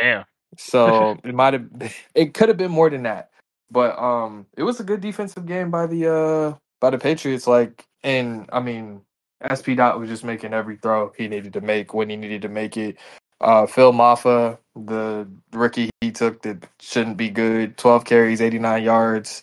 Damn. 0.00 0.24
so 0.58 1.20
it 1.24 1.34
might 1.34 1.54
have, 1.54 1.66
it 2.14 2.34
could 2.34 2.48
have 2.48 2.58
been 2.58 2.72
more 2.72 2.90
than 2.90 3.04
that. 3.04 3.30
But 3.70 3.98
um, 3.98 4.46
it 4.56 4.64
was 4.64 4.80
a 4.80 4.84
good 4.84 5.00
defensive 5.02 5.46
game 5.46 5.70
by 5.70 5.86
the 5.88 6.12
uh 6.12 6.63
by 6.84 6.90
the 6.90 6.98
Patriots. 6.98 7.48
Like, 7.48 7.86
and 8.04 8.48
I 8.52 8.60
mean, 8.60 9.02
SP 9.44 9.76
Dot 9.76 10.00
was 10.00 10.10
just 10.10 10.24
making 10.24 10.54
every 10.54 10.76
throw 10.78 11.12
he 11.18 11.28
needed 11.28 11.54
to 11.54 11.62
make 11.62 11.94
when 11.94 12.10
he 12.10 12.16
needed 12.16 12.42
to 12.44 12.50
make 12.50 12.78
it. 12.78 12.98
Uh, 13.40 13.66
Phil 13.66 13.92
Maffa, 13.92 14.58
the 14.76 15.28
rookie, 15.52 15.90
he 16.02 16.12
took 16.12 16.42
that 16.42 16.68
shouldn't 16.80 17.18
be 17.18 17.30
good. 17.30 17.78
Twelve 17.78 18.04
carries, 18.06 18.42
eighty 18.42 18.60
nine 18.60 18.84
yards, 18.84 19.42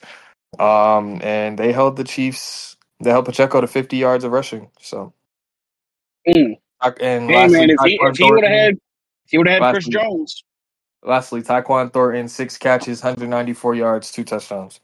um, 0.60 1.20
and 1.24 1.60
they 1.60 1.74
held 1.74 1.98
the 1.98 2.06
Chiefs. 2.06 2.78
They 3.02 3.12
held 3.12 3.26
Pacheco 3.26 3.62
to 3.62 3.68
fifty 3.68 3.98
yards 3.98 4.24
of 4.26 4.32
rushing. 4.34 4.70
So, 4.82 5.14
Mm. 6.28 6.56
and 7.02 7.30
Hey 7.30 7.34
lastly, 7.34 7.50
man, 7.50 7.72
if 7.72 7.82
he 7.84 8.00
if 8.04 8.18
he 8.18 8.32
would 8.32 8.44
have 8.46 8.54
had 8.54 8.80
he 9.30 9.38
would 9.40 9.48
have 9.48 9.58
had 9.64 9.70
Chris 9.70 9.88
Jones. 9.88 10.44
Lastly, 11.04 11.42
Tyquan 11.42 11.94
Thornton, 11.94 12.28
six 12.28 12.58
catches, 12.58 13.02
194 13.04 13.76
yards, 13.76 14.12
two 14.12 14.24
touchdowns. 14.26 14.82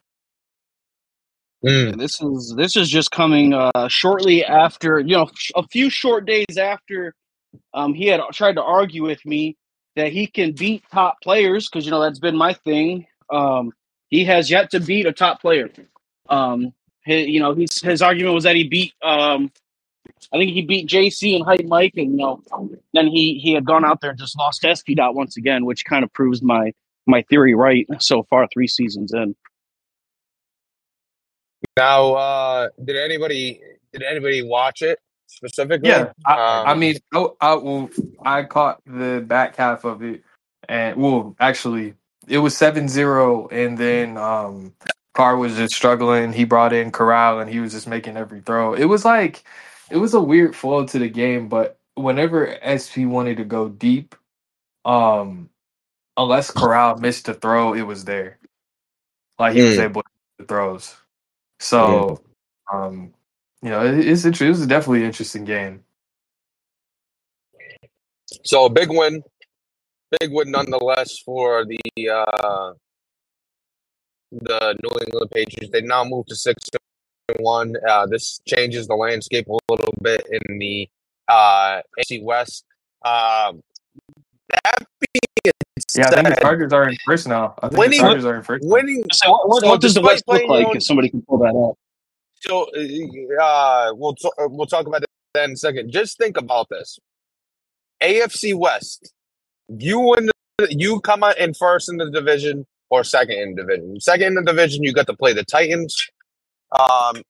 Mm. 1.66 1.94
And 1.94 2.02
this 2.02 2.22
is 2.22 2.54
this 2.56 2.76
is 2.76 2.90
just 2.90 3.12
coming 3.12 3.54
uh, 3.54 3.88
shortly 3.88 4.46
after 4.46 5.00
you 5.00 5.16
know 5.18 5.30
a 5.56 5.64
few 5.68 5.90
short 5.90 6.26
days 6.26 6.58
after 6.58 7.16
um, 7.74 7.94
he 7.94 8.08
had 8.08 8.22
tried 8.34 8.56
to 8.56 8.64
argue 8.64 9.04
with 9.04 9.26
me 9.26 9.58
that 9.96 10.12
he 10.12 10.28
can 10.28 10.52
beat 10.52 10.84
top 10.92 11.18
players 11.22 11.68
because 11.68 11.86
you 11.86 11.92
know 11.92 12.02
that's 12.02 12.20
been 12.20 12.38
my 12.38 12.54
thing. 12.54 13.08
Um, 13.32 13.72
he 14.10 14.24
has 14.26 14.50
yet 14.50 14.72
to 14.72 14.80
beat 14.80 15.06
a 15.06 15.12
top 15.12 15.42
player. 15.42 15.70
Um, 16.30 16.74
he, 17.04 17.26
you 17.26 17.40
know, 17.40 17.54
he's, 17.54 17.82
his 17.82 18.02
argument 18.02 18.36
was 18.36 18.44
that 18.44 18.56
he 18.56 18.68
beat. 18.68 18.94
Um, 19.04 19.52
I 20.34 20.38
think 20.38 20.52
he 20.52 20.62
beat 20.62 20.88
JC 20.88 21.36
and 21.36 21.44
Hype 21.44 21.66
Mike, 21.66 21.94
and 21.96 22.12
you 22.12 22.18
know, 22.18 22.42
then 22.94 23.08
he 23.08 23.40
he 23.40 23.54
had 23.54 23.66
gone 23.66 23.84
out 23.84 24.02
there 24.02 24.12
and 24.12 24.20
just 24.20 24.38
lost 24.38 24.66
SP 24.66 24.96
dot 24.96 25.16
once 25.16 25.38
again, 25.38 25.66
which 25.66 25.86
kind 25.86 26.04
of 26.04 26.14
proves 26.14 26.42
my 26.42 26.72
my 27.06 27.24
theory 27.24 27.56
right 27.56 27.88
so 28.00 28.24
far, 28.24 28.48
three 28.54 28.68
seasons 28.68 29.14
in. 29.14 29.36
Now, 31.78 32.14
uh, 32.16 32.70
did 32.84 32.98
anybody 32.98 33.62
did 33.94 34.04
anybody 34.04 34.44
watch 34.44 34.82
it 34.82 35.00
specifically? 35.28 35.90
Yeah, 35.90 36.14
I, 36.26 36.34
Um, 36.34 36.68
I 36.68 36.76
mean, 36.76 36.98
I, 37.14 37.28
I, 37.42 38.44
caught 38.44 38.82
the 38.86 39.24
back 39.26 39.56
half 39.58 39.86
of 39.86 40.04
it, 40.04 40.24
and 40.70 40.98
well, 40.98 41.36
actually, 41.40 41.96
it 42.28 42.40
was 42.40 42.56
7-0, 42.56 43.52
and 43.52 43.78
then 43.78 44.18
um, 44.18 44.74
Carr 45.16 45.38
was 45.38 45.56
just 45.56 45.76
struggling. 45.76 46.34
He 46.34 46.46
brought 46.46 46.74
in 46.74 46.92
Corral, 46.92 47.40
and 47.40 47.50
he 47.50 47.60
was 47.60 47.74
just 47.74 47.88
making 47.88 48.18
every 48.18 48.42
throw. 48.42 48.74
It 48.74 48.86
was 48.86 49.06
like, 49.06 49.44
it 49.92 49.98
was 49.98 50.14
a 50.16 50.22
weird 50.22 50.56
flow 50.56 50.86
to 50.88 51.00
the 51.00 51.10
game, 51.10 51.48
but 51.48 51.78
whenever 51.96 52.58
SP 52.62 53.06
wanted 53.08 53.38
to 53.38 53.46
go 53.46 53.70
deep, 53.70 54.16
um, 54.86 55.50
unless 56.18 56.52
Corral 56.52 56.98
missed 56.98 57.30
a 57.30 57.34
throw, 57.36 57.74
it 57.74 57.84
was 57.84 58.06
there. 58.06 58.38
Like 59.40 59.56
he 59.56 59.64
was 59.64 59.78
Mm. 59.78 59.84
able 59.86 60.04
to 60.40 60.46
throws. 60.46 60.96
So, 61.60 62.22
um, 62.72 63.14
you 63.62 63.70
know, 63.70 63.86
it, 63.86 64.00
it's 64.00 64.26
interesting. 64.26 64.48
It 64.48 64.52
was 64.52 64.68
definitely 64.68 65.00
an 65.00 65.08
interesting 65.08 65.46
game. 65.46 65.84
So 68.44 68.66
a 68.66 68.70
big 68.70 68.90
win, 68.90 69.24
big 70.20 70.32
win 70.32 70.52
nonetheless 70.52 71.20
for 71.20 71.66
the 71.66 72.10
uh, 72.10 72.74
the 74.32 74.78
New 74.84 75.00
England 75.06 75.32
Patriots. 75.32 75.72
They 75.72 75.82
now 75.82 76.04
move 76.04 76.26
to 76.28 76.36
six 76.36 76.64
and 77.30 77.38
one. 77.40 77.76
Uh, 77.88 78.06
this 78.06 78.40
changes 78.48 78.88
the 78.88 78.96
landscape 78.96 79.48
a 79.48 79.58
little 79.70 79.94
bit 80.02 80.26
in 80.30 80.60
the 80.60 80.90
uh, 81.28 81.82
AFC 82.00 82.24
West. 82.24 82.66
Um, 83.04 83.62
that 84.50 84.86
being 85.00 85.27
Yeah, 85.96 86.08
I 86.10 86.22
think 86.24 86.36
the 86.36 86.42
Chargers 86.42 86.74
are 86.74 86.88
in 86.90 86.96
first 87.06 87.28
now. 87.28 87.54
I 87.62 87.68
think 87.70 87.80
Winning- 87.80 88.02
the 88.02 88.08
Chargers 88.08 88.26
are 88.26 88.36
in 88.36 88.44
first. 88.44 88.64
winning. 88.66 89.04
So 89.12 89.32
what, 89.32 89.50
what, 89.50 89.62
So 89.62 89.68
what 89.70 89.82
does 89.82 89.94
the 89.94 90.02
despite 90.02 90.14
West 90.28 90.42
look 90.42 90.50
like 90.50 90.68
own- 90.68 90.78
if 90.78 90.84
somebody 90.84 91.10
can 91.10 91.22
pull 91.24 91.38
that 91.40 91.56
up? 91.56 91.76
So 92.40 92.64
uh, 92.64 93.94
we'll 93.96 94.14
t- 94.16 94.30
uh, 94.38 94.48
we'll 94.50 94.68
talk 94.68 94.86
about 94.88 95.04
that 95.34 95.44
in 95.46 95.52
a 95.52 95.56
second. 95.58 95.92
Just 95.92 96.18
think 96.18 96.38
about 96.38 96.68
this: 96.70 97.00
AFC 98.02 98.54
West. 98.56 99.12
You 99.70 100.00
win. 100.00 100.30
The, 100.58 100.68
you 100.74 101.00
come 101.02 101.24
out 101.24 101.38
in 101.38 101.54
first 101.54 101.90
in 101.90 101.98
the 101.98 102.10
division 102.12 102.66
or 102.90 103.04
second 103.04 103.38
in 103.38 103.56
the 103.56 103.62
division. 103.64 104.00
Second 104.00 104.28
in 104.28 104.34
the 104.36 104.42
division, 104.44 104.84
you 104.84 104.94
got 104.94 105.08
to 105.08 105.16
play 105.16 105.34
the 105.34 105.44
Titans. 105.44 105.96
Um, 106.78 107.22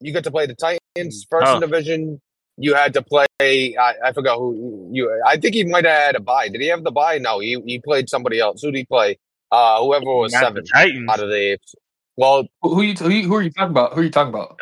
you 0.00 0.12
get 0.12 0.24
to 0.24 0.30
play 0.30 0.46
the 0.46 0.54
Titans. 0.54 1.26
First 1.30 1.48
in 1.48 1.56
Oh. 1.56 1.60
the 1.60 1.66
division, 1.66 2.20
you 2.58 2.74
had 2.74 2.92
to 2.94 3.02
play. 3.02 3.26
I, 3.40 3.94
I 4.04 4.12
forgot 4.12 4.38
who 4.38 4.88
you. 4.92 5.22
I 5.26 5.36
think 5.36 5.54
he 5.54 5.64
might 5.64 5.84
have 5.84 6.02
had 6.02 6.16
a 6.16 6.20
buy. 6.20 6.48
Did 6.48 6.60
he 6.60 6.68
have 6.68 6.84
the 6.84 6.90
buy? 6.90 7.18
No, 7.18 7.38
he 7.40 7.60
he 7.66 7.78
played 7.80 8.08
somebody 8.08 8.40
else. 8.40 8.62
Who 8.62 8.70
did 8.70 8.78
he 8.78 8.84
play? 8.84 9.18
Uh, 9.52 9.80
whoever 9.82 10.04
was 10.06 10.32
Not 10.32 10.42
seven 10.42 10.64
Titans. 10.64 11.08
out 11.10 11.20
of 11.20 11.28
the 11.28 11.34
AFC. 11.34 11.74
Well, 12.16 12.48
Who, 12.62 12.74
who 12.76 12.82
you 12.82 12.94
who, 12.94 13.08
you- 13.10 13.28
who 13.28 13.34
are 13.36 13.42
you 13.42 13.50
talking 13.50 13.70
about? 13.70 13.92
Who 13.92 14.00
are 14.00 14.04
you 14.04 14.10
talking 14.10 14.32
about? 14.34 14.58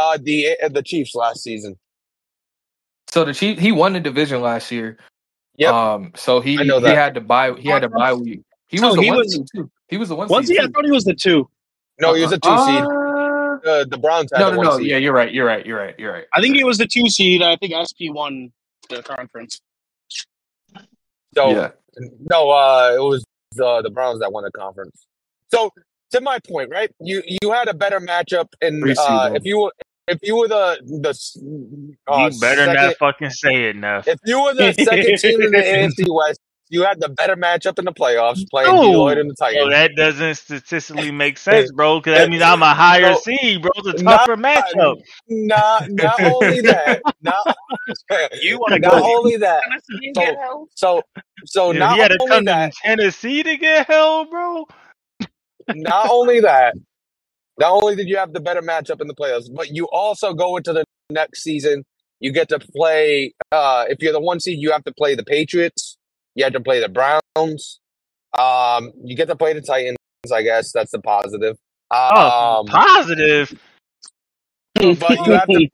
uh, 0.00 0.18
the 0.20 0.56
the 0.70 0.82
Chiefs 0.82 1.14
last 1.14 1.42
season. 1.42 1.76
So 3.10 3.24
the 3.24 3.32
Chief 3.34 3.58
he 3.58 3.72
won 3.72 3.94
the 3.94 4.00
division 4.00 4.42
last 4.42 4.70
year. 4.70 4.98
Yep. 5.56 5.72
Um. 5.72 6.12
So 6.16 6.40
he 6.40 6.58
I 6.58 6.62
know 6.64 6.78
he 6.80 6.86
had 6.86 7.14
to 7.14 7.20
buy 7.20 7.52
he 7.54 7.68
had 7.68 7.82
to 7.82 7.88
buy 7.88 8.12
week. 8.12 8.42
He 8.68 8.78
was 8.80 8.92
Oh, 8.92 8.96
the 8.96 9.02
he 9.02 9.08
one 9.08 9.18
was- 9.18 9.32
seed 9.34 9.46
too. 9.54 9.70
He 9.88 9.96
was 9.96 10.10
the 10.10 10.14
one 10.16 10.28
Was 10.28 10.46
seed. 10.46 10.58
he? 10.58 10.62
I 10.62 10.66
thought 10.68 10.84
he 10.84 10.90
was 10.90 11.04
the 11.04 11.14
two. 11.14 11.48
No, 12.00 12.12
he 12.14 12.22
was 12.22 12.32
a 12.32 12.38
two 12.38 12.56
seed. 12.66 12.84
Uh, 13.66 13.84
the 13.84 13.98
Browns 13.98 14.30
had 14.32 14.40
no, 14.40 14.46
the 14.46 14.52
no, 14.52 14.58
one 14.58 14.66
no. 14.66 14.78
seed. 14.78 14.86
Yeah, 14.86 14.96
you're 14.98 15.12
right. 15.12 15.32
You're 15.32 15.46
right. 15.46 15.64
You're 15.64 15.78
right. 15.78 15.94
You're 15.98 16.12
right. 16.12 16.24
I 16.34 16.40
think 16.40 16.56
it 16.56 16.64
was 16.64 16.78
the 16.78 16.86
two 16.86 17.08
seed. 17.08 17.42
I 17.42 17.56
think 17.56 17.74
SP 17.74 18.10
won 18.10 18.52
the 18.88 19.02
conference. 19.02 19.60
So 21.34 21.50
yeah. 21.50 21.70
no, 22.30 22.50
uh, 22.50 22.92
it 22.94 23.02
was 23.02 23.24
uh, 23.62 23.82
the 23.82 23.90
Browns 23.90 24.20
that 24.20 24.32
won 24.32 24.44
the 24.44 24.50
conference. 24.50 25.06
So 25.50 25.70
to 26.12 26.20
my 26.20 26.38
point, 26.40 26.70
right? 26.70 26.90
You 27.00 27.22
you 27.26 27.52
had 27.52 27.68
a 27.68 27.74
better 27.74 28.00
matchup, 28.00 28.48
and 28.60 28.82
uh, 28.98 29.32
if 29.34 29.44
you 29.44 29.60
were 29.60 29.72
if 30.08 30.18
you 30.22 30.36
were 30.36 30.48
the 30.48 30.78
the 30.84 32.10
uh, 32.10 32.28
you 32.30 32.40
better 32.40 32.64
second, 32.64 32.74
not 32.74 32.96
fucking 32.96 33.30
say 33.30 33.64
it 33.64 33.76
enough. 33.76 34.08
if 34.08 34.18
you 34.24 34.42
were 34.42 34.54
the 34.54 34.72
second 34.72 35.18
team 35.18 35.42
in 35.42 35.52
the 35.52 35.58
AFC 35.98 36.06
West, 36.08 36.40
you 36.70 36.82
had 36.84 37.00
the 37.00 37.08
better 37.08 37.36
matchup 37.36 37.78
in 37.78 37.84
the 37.84 37.92
playoffs, 37.92 38.40
playing 38.50 38.74
No. 38.74 38.82
Deloitte 38.82 39.20
and 39.20 39.30
the 39.30 39.34
Titans. 39.34 39.62
Well, 39.62 39.70
that 39.70 39.94
doesn't 39.96 40.34
statistically 40.36 41.10
make 41.10 41.38
sense, 41.48 41.72
bro. 41.72 42.00
Because 42.00 42.18
that 42.18 42.30
means 42.30 42.42
I'm 42.42 42.62
a 42.62 42.74
higher 42.74 43.10
No. 43.12 43.18
seed, 43.18 43.62
bro. 43.62 43.70
It's 43.76 44.00
a 44.00 44.04
Not- 44.04 44.18
tougher 44.26 44.36
matchup. 44.36 45.00
Not 45.28 45.90
not 45.90 46.20
only 46.22 46.60
that, 46.62 47.02
not 47.22 47.56
You 48.42 48.58
want 48.58 48.74
to 48.74 48.80
go. 48.80 48.88
not 48.88 49.02
go? 49.02 49.16
only 49.18 49.36
that. 49.38 49.62
So 50.74 51.02
so 51.46 51.72
Dude, 51.72 51.80
not 51.80 51.94
he 51.96 52.00
had 52.02 52.08
to 52.12 52.18
only 52.20 52.34
come 52.36 52.44
that, 52.46 52.72
to 52.72 52.78
Tennessee 52.82 53.42
to 53.42 53.56
get 53.56 53.86
held, 53.86 54.30
bro. 54.30 54.66
not 55.70 56.08
only 56.10 56.40
that, 56.40 56.74
not 57.58 57.82
only 57.82 57.96
did 57.96 58.08
you 58.08 58.16
have 58.16 58.32
the 58.32 58.40
better 58.40 58.62
matchup 58.62 59.00
in 59.00 59.08
the 59.08 59.14
playoffs, 59.14 59.48
but 59.54 59.68
you 59.70 59.88
also 59.92 60.32
go 60.34 60.56
into 60.56 60.72
the 60.72 60.84
next 61.10 61.42
season. 61.42 61.84
You 62.20 62.32
get 62.32 62.48
to 62.48 62.58
play. 62.58 63.32
Uh, 63.52 63.84
if 63.88 63.98
you're 64.02 64.12
the 64.12 64.20
one 64.20 64.40
seed, 64.40 64.58
you 64.60 64.72
have 64.72 64.82
to 64.84 64.92
play 64.92 65.14
the 65.14 65.24
Patriots. 65.24 65.97
You 66.38 66.44
have 66.44 66.52
to 66.52 66.60
play 66.60 66.78
the 66.78 66.88
Browns. 66.88 67.80
Um, 68.38 68.92
you 69.02 69.16
get 69.16 69.26
to 69.26 69.34
play 69.34 69.54
the 69.54 69.60
Titans. 69.60 69.96
I 70.32 70.42
guess 70.42 70.70
that's 70.70 70.92
the 70.92 71.00
positive. 71.00 71.56
Oh, 71.90 72.60
Um, 72.60 72.66
positive. 72.66 73.60
but 74.74 75.26
you 75.26 75.32
have 75.32 75.48
to 75.48 75.68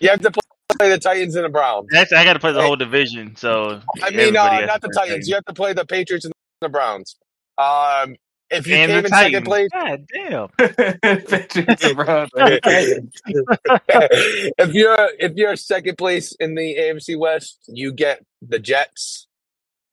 you 0.00 0.08
have 0.08 0.20
to 0.22 0.32
play 0.32 0.90
the 0.90 0.98
Titans 0.98 1.36
and 1.36 1.44
the 1.44 1.48
Browns. 1.48 1.86
That's 1.92 2.12
I 2.12 2.24
got 2.24 2.32
to 2.32 2.40
play 2.40 2.50
the 2.50 2.60
whole 2.62 2.74
division. 2.74 3.36
So 3.36 3.80
I 4.02 4.10
mean, 4.10 4.18
everybody 4.18 4.64
uh, 4.64 4.66
not 4.66 4.80
the 4.80 4.88
play 4.88 5.06
Titans. 5.06 5.28
You 5.28 5.36
have 5.36 5.44
to 5.44 5.52
play 5.52 5.74
the 5.74 5.86
Patriots 5.86 6.24
and 6.24 6.34
the 6.60 6.68
Browns. 6.68 7.14
Um, 7.56 8.16
if 8.50 8.66
you 8.66 8.74
and 8.74 8.90
came 8.90 9.02
the 9.02 9.04
in 9.04 9.10
Titans. 9.12 9.32
second 9.32 9.44
place, 9.44 9.68
God 9.72 10.06
damn. 10.12 10.48
Patriots 11.28 11.84
and 11.84 11.96
Browns 11.96 12.30
are 12.36 12.58
Titans. 12.58 13.12
if 14.58 14.74
you're 14.74 15.08
if 15.20 15.34
you're 15.36 15.54
second 15.54 15.98
place 15.98 16.34
in 16.40 16.56
the 16.56 16.76
AFC 16.80 17.16
West, 17.16 17.58
you 17.68 17.92
get 17.92 18.24
the 18.42 18.58
Jets 18.58 19.28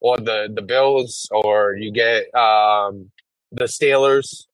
or 0.02 0.18
the 0.18 0.50
the 0.52 0.62
Bills 0.62 1.28
or 1.30 1.74
you 1.76 1.92
get 1.92 2.34
um 2.34 3.10
the 3.50 3.64
Steelers. 3.64 4.46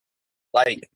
Like 0.53 0.89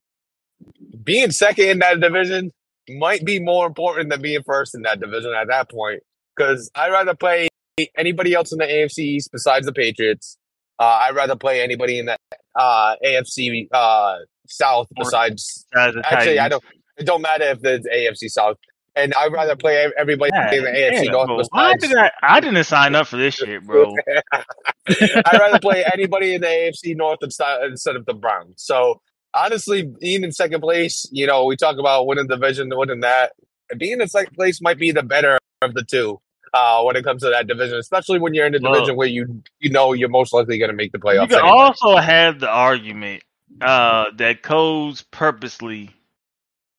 being 1.02 1.30
second 1.30 1.68
in 1.68 1.78
that 1.80 2.00
division 2.00 2.52
might 2.88 3.24
be 3.24 3.40
more 3.40 3.66
important 3.66 4.10
than 4.10 4.22
being 4.22 4.42
first 4.42 4.74
in 4.74 4.82
that 4.82 5.00
division 5.00 5.32
at 5.34 5.48
that 5.48 5.70
point. 5.70 6.02
Because 6.36 6.70
I'd 6.74 6.90
rather 6.90 7.14
play 7.14 7.48
anybody 7.96 8.34
else 8.34 8.52
in 8.52 8.58
the 8.58 8.64
AFC 8.66 8.98
East 8.98 9.30
besides 9.32 9.66
the 9.66 9.72
Patriots. 9.72 10.36
Uh, 10.78 10.84
I'd 11.02 11.14
rather 11.14 11.36
play 11.36 11.62
anybody 11.62 11.98
in 11.98 12.06
the 12.06 12.16
uh, 12.54 12.96
AFC 13.04 13.68
uh, 13.72 14.18
South 14.48 14.88
besides 14.96 15.66
Besides 15.72 15.96
Actually, 16.04 16.38
I 16.38 16.48
don't. 16.48 16.64
It 16.98 17.06
don't 17.06 17.22
matter 17.22 17.44
if 17.44 17.64
it's 17.64 17.86
AFC 17.86 18.28
South, 18.30 18.58
and 18.94 19.14
I'd 19.14 19.32
rather 19.32 19.56
play 19.56 19.90
everybody 19.96 20.30
God 20.30 20.54
in 20.54 20.64
the 20.64 20.70
AFC 20.70 21.04
damn, 21.04 21.26
North. 21.26 21.48
Why 21.50 21.76
did 21.76 21.96
I? 21.96 22.10
I 22.22 22.40
didn't 22.40 22.64
sign 22.64 22.94
up 22.94 23.06
for 23.06 23.16
this 23.16 23.34
shit, 23.34 23.64
bro. 23.64 23.94
I'd 24.88 25.38
rather 25.38 25.58
play 25.58 25.84
anybody 25.92 26.34
in 26.34 26.40
the 26.40 26.46
AFC 26.46 26.96
North 26.96 27.18
instead 27.22 27.96
of 27.96 28.04
the 28.06 28.14
Browns. 28.14 28.54
So 28.56 29.00
honestly, 29.34 29.90
being 30.00 30.24
in 30.24 30.32
second 30.32 30.60
place, 30.60 31.06
you 31.10 31.26
know, 31.26 31.44
we 31.44 31.56
talk 31.56 31.78
about 31.78 32.06
winning 32.06 32.26
the 32.26 32.36
division, 32.36 32.70
winning 32.72 33.00
that. 33.00 33.32
Being 33.76 34.00
in 34.00 34.08
second 34.08 34.34
place 34.34 34.60
might 34.60 34.78
be 34.78 34.90
the 34.90 35.02
better 35.02 35.38
of 35.62 35.74
the 35.74 35.82
two 35.82 36.20
uh, 36.52 36.82
when 36.82 36.96
it 36.96 37.04
comes 37.04 37.22
to 37.22 37.30
that 37.30 37.46
division, 37.46 37.78
especially 37.78 38.18
when 38.18 38.34
you're 38.34 38.46
in 38.46 38.54
a 38.54 38.58
Look. 38.58 38.74
division 38.74 38.96
where 38.96 39.08
you 39.08 39.42
you 39.60 39.70
know 39.70 39.92
you're 39.92 40.08
most 40.08 40.32
likely 40.32 40.58
going 40.58 40.70
to 40.70 40.76
make 40.76 40.92
the 40.92 40.98
playoffs. 40.98 41.22
You 41.22 41.36
can 41.36 41.38
anyway. 41.38 41.50
also 41.50 41.96
have 41.96 42.40
the 42.40 42.48
argument 42.48 43.22
uh, 43.60 44.06
that 44.16 44.42
Coles 44.42 45.02
purposely 45.10 45.90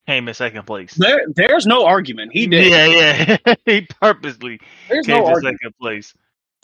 came 0.08 0.28
in 0.28 0.34
second 0.34 0.64
place. 0.66 0.94
There, 0.96 1.26
there's 1.36 1.66
no 1.66 1.86
argument. 1.86 2.32
He 2.34 2.48
did. 2.48 2.72
Yeah, 2.72 3.38
yeah. 3.48 3.56
he 3.66 3.82
purposely 4.02 4.60
There's 4.90 5.06
came 5.06 5.16
no 5.16 5.28
in 5.28 5.34
argument. 5.34 5.58
second 5.62 5.78
place. 5.80 6.14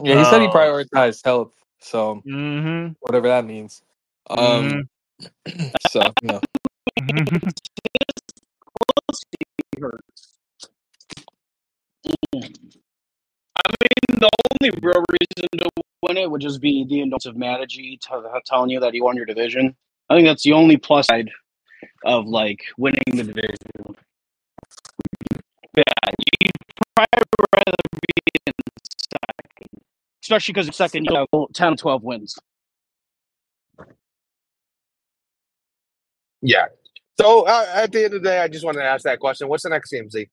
Yeah, 0.04 0.18
he 0.20 0.26
said 0.26 0.42
he 0.42 0.48
Oh. 0.48 0.52
prioritized 0.52 1.24
health. 1.24 1.54
So 1.82 2.22
Mm-hmm. 2.28 2.94
whatever 3.00 3.28
that 3.30 3.46
means. 3.46 3.82
Um, 4.30 4.90
so 5.90 6.02
no. 6.22 6.42
I 13.56 13.72
mean, 13.82 14.20
the 14.20 14.30
only 14.62 14.80
real 14.82 15.04
reason 15.10 15.48
to 15.60 15.70
win 16.04 16.18
it 16.18 16.30
would 16.30 16.42
just 16.42 16.62
be 16.62 16.86
the 16.86 17.02
endurance 17.02 17.26
of 17.26 17.36
Mataji 17.36 18.00
t- 18.00 18.40
telling 18.46 18.70
you 18.70 18.80
that 18.80 18.94
he 18.94 19.02
won 19.02 19.16
your 19.16 19.26
division. 19.26 19.76
I 20.10 20.16
think 20.16 20.28
that's 20.28 20.44
the 20.44 20.54
only 20.54 20.78
plus 20.78 21.08
side 21.08 21.30
of 22.06 22.28
like 22.28 22.62
winning 22.78 23.02
the 23.08 23.24
division. 23.24 23.96
Yeah, 25.76 25.84
you'd 26.42 26.52
probably 26.96 27.24
rather 27.54 27.76
be 27.94 28.42
in 28.48 28.54
second, 28.98 29.82
especially 30.24 30.54
because 30.54 30.68
in 30.68 30.74
second 30.74 31.06
you 31.06 31.16
have 31.16 31.28
10 31.54 31.78
12 31.78 32.04
wins. 32.04 32.38
Yeah. 36.42 36.66
So 37.20 37.46
uh, 37.46 37.66
at 37.74 37.92
the 37.92 38.06
end 38.06 38.14
of 38.14 38.24
the 38.24 38.30
day, 38.30 38.40
I 38.40 38.48
just 38.48 38.64
wanted 38.64 38.80
to 38.80 38.86
ask 38.86 39.04
that 39.04 39.20
question. 39.20 39.48
What's 39.50 39.64
the 39.64 39.70
next 39.70 39.92
game, 39.92 40.10
Z? 40.10 40.28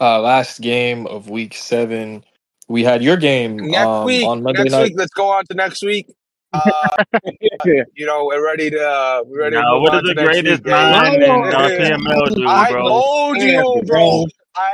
Uh, 0.00 0.20
last 0.20 0.60
game 0.60 1.06
of 1.06 1.28
week 1.28 1.54
seven, 1.54 2.24
we 2.68 2.82
had 2.84 3.02
your 3.02 3.16
game 3.16 3.56
Next 3.56 3.86
um, 3.86 4.04
week. 4.06 4.26
on 4.26 4.42
Monday 4.42 4.62
Next 4.62 4.72
night. 4.72 4.82
week. 4.84 4.94
Let's 4.96 5.12
go 5.12 5.28
on 5.28 5.44
to 5.46 5.54
next 5.54 5.82
week. 5.82 6.06
Uh, 6.52 6.88
you 7.64 8.06
know, 8.06 8.26
we're 8.26 8.44
ready 8.44 8.70
to. 8.70 8.80
Uh, 8.80 9.22
we're 9.26 9.40
ready 9.40 9.56
to 9.56 9.62
Now, 9.62 9.74
move 9.74 9.82
what 9.82 9.94
on 9.94 10.02
is 10.04 10.08
to 10.08 10.14
the 10.14 10.22
greatest 10.22 10.62
week, 10.62 10.72
guys. 10.72 10.90
nine 10.92 11.22
in 11.22 11.42
Yeah. 11.50 11.96
PML 11.98 12.34
do, 12.34 12.46
I 12.48 12.70
bro? 12.70 12.88
told 12.88 13.38
you, 13.38 13.82
bro. 13.86 14.26
I 14.56 14.70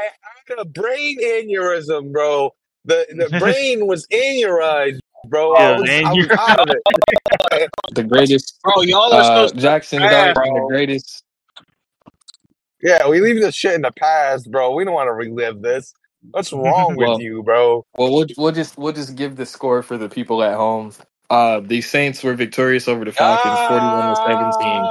had 0.48 0.58
a 0.58 0.64
brain 0.64 1.18
aneurysm, 1.20 2.12
bro. 2.12 2.50
The 2.84 3.06
the 3.18 3.28
brain 3.38 3.86
was 3.86 4.06
aneurysed, 4.08 5.00
bro. 5.28 5.54
I 5.54 5.70
Yeah, 5.70 5.78
was, 5.78 5.88
man, 5.88 6.04
I 6.04 6.14
was 6.14 6.30
out 6.38 6.60
of 6.60 6.68
it. 6.70 7.68
The 7.92 8.02
greatest 8.04 8.58
Bro, 8.62 8.82
y'all 8.82 9.12
are 9.12 9.20
uh, 9.20 9.24
supposed 9.24 9.54
to. 9.58 9.60
Jaxson 9.60 10.00
Yeah, 10.00 10.10
Dart, 10.10 10.34
the 10.34 10.66
greatest. 10.68 11.22
Yeah, 12.82 13.08
we 13.08 13.20
leave 13.20 13.40
this 13.40 13.54
shit 13.54 13.74
in 13.74 13.82
the 13.82 13.90
past, 13.92 14.50
bro. 14.50 14.74
We 14.74 14.84
don't 14.84 14.94
want 14.94 15.08
to 15.08 15.12
relive 15.12 15.62
this. 15.62 15.92
What's 16.30 16.52
wrong 16.52 16.96
with 16.96 17.20
you, 17.20 17.42
bro? 17.42 17.84
Well, 17.96 18.12
we'll 18.12 18.26
we'll 18.36 18.52
just 18.52 18.76
we'll 18.76 18.92
just 18.92 19.14
give 19.16 19.36
the 19.36 19.46
score 19.46 19.82
for 19.82 19.96
the 19.96 20.08
people 20.08 20.42
at 20.42 20.54
home. 20.54 20.92
Uh, 21.30 21.60
the 21.60 21.82
Saints 21.82 22.22
were 22.24 22.34
victorious 22.34 22.88
over 22.88 23.04
the 23.04 23.12
Falcons, 23.12 23.60
forty-one 23.62 24.08
to 24.08 24.16
seventeen. 24.16 24.90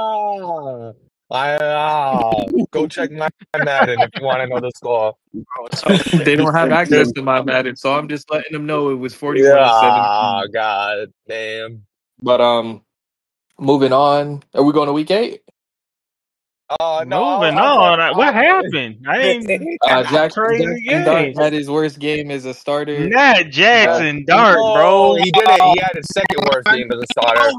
Ah, 0.50 0.92
I, 1.30 1.56
ah. 1.60 2.44
go 2.72 2.86
check 2.88 3.10
my 3.12 3.28
Madden 3.56 4.02
if 4.02 4.10
you 4.16 4.24
want 4.24 4.42
to 4.42 4.48
know 4.48 4.60
the 4.60 4.72
score. 4.76 5.14
Bro, 5.34 5.66
it's 5.66 5.80
so- 5.80 6.00
they 6.24 6.36
don't 6.36 6.54
have 6.54 6.72
access 6.72 7.12
to 7.12 7.22
my 7.22 7.42
Madden, 7.42 7.76
so 7.76 7.94
I'm 7.94 8.08
just 8.08 8.30
letting 8.30 8.52
them 8.52 8.66
know 8.66 8.90
it 8.90 8.96
was 8.96 9.14
forty-one 9.14 9.64
to 9.64 9.70
Yeah, 9.70 9.72
seventeen. 9.72 10.46
god 10.52 11.12
damn. 11.28 11.86
But 12.22 12.40
um, 12.40 12.82
moving 13.60 13.92
on. 13.92 14.44
Are 14.54 14.64
we 14.64 14.72
going 14.72 14.88
to 14.88 14.94
week 14.94 15.10
eight? 15.12 15.42
Uh, 16.68 17.04
no, 17.06 17.38
Moving 17.40 17.58
I- 17.58 17.62
I- 17.62 17.92
on. 17.92 18.00
I- 18.00 18.10
What 18.12 18.34
happened? 18.34 19.06
I 19.08 19.18
ain't. 19.22 19.50
Uh, 19.86 20.02
Jaxson, 20.02 20.32
Crazy 20.32 20.88
Jaxson 20.88 21.04
Dart 21.04 21.36
had 21.38 21.52
his 21.52 21.70
worst 21.70 21.98
game 22.00 22.30
as 22.32 22.44
a 22.44 22.52
starter. 22.52 23.08
Not 23.08 23.36
Jaxson 23.46 24.26
Dart, 24.26 24.56
No, 24.58 24.74
bro. 24.74 25.14
He 25.14 25.30
did 25.30 25.44
it. 25.46 25.62
He 25.62 25.80
had 25.80 25.92
his 25.94 26.06
second 26.12 26.44
worst 26.52 26.66
game 26.68 26.90
as 26.90 26.98
a 26.98 27.06
starter. 27.12 27.52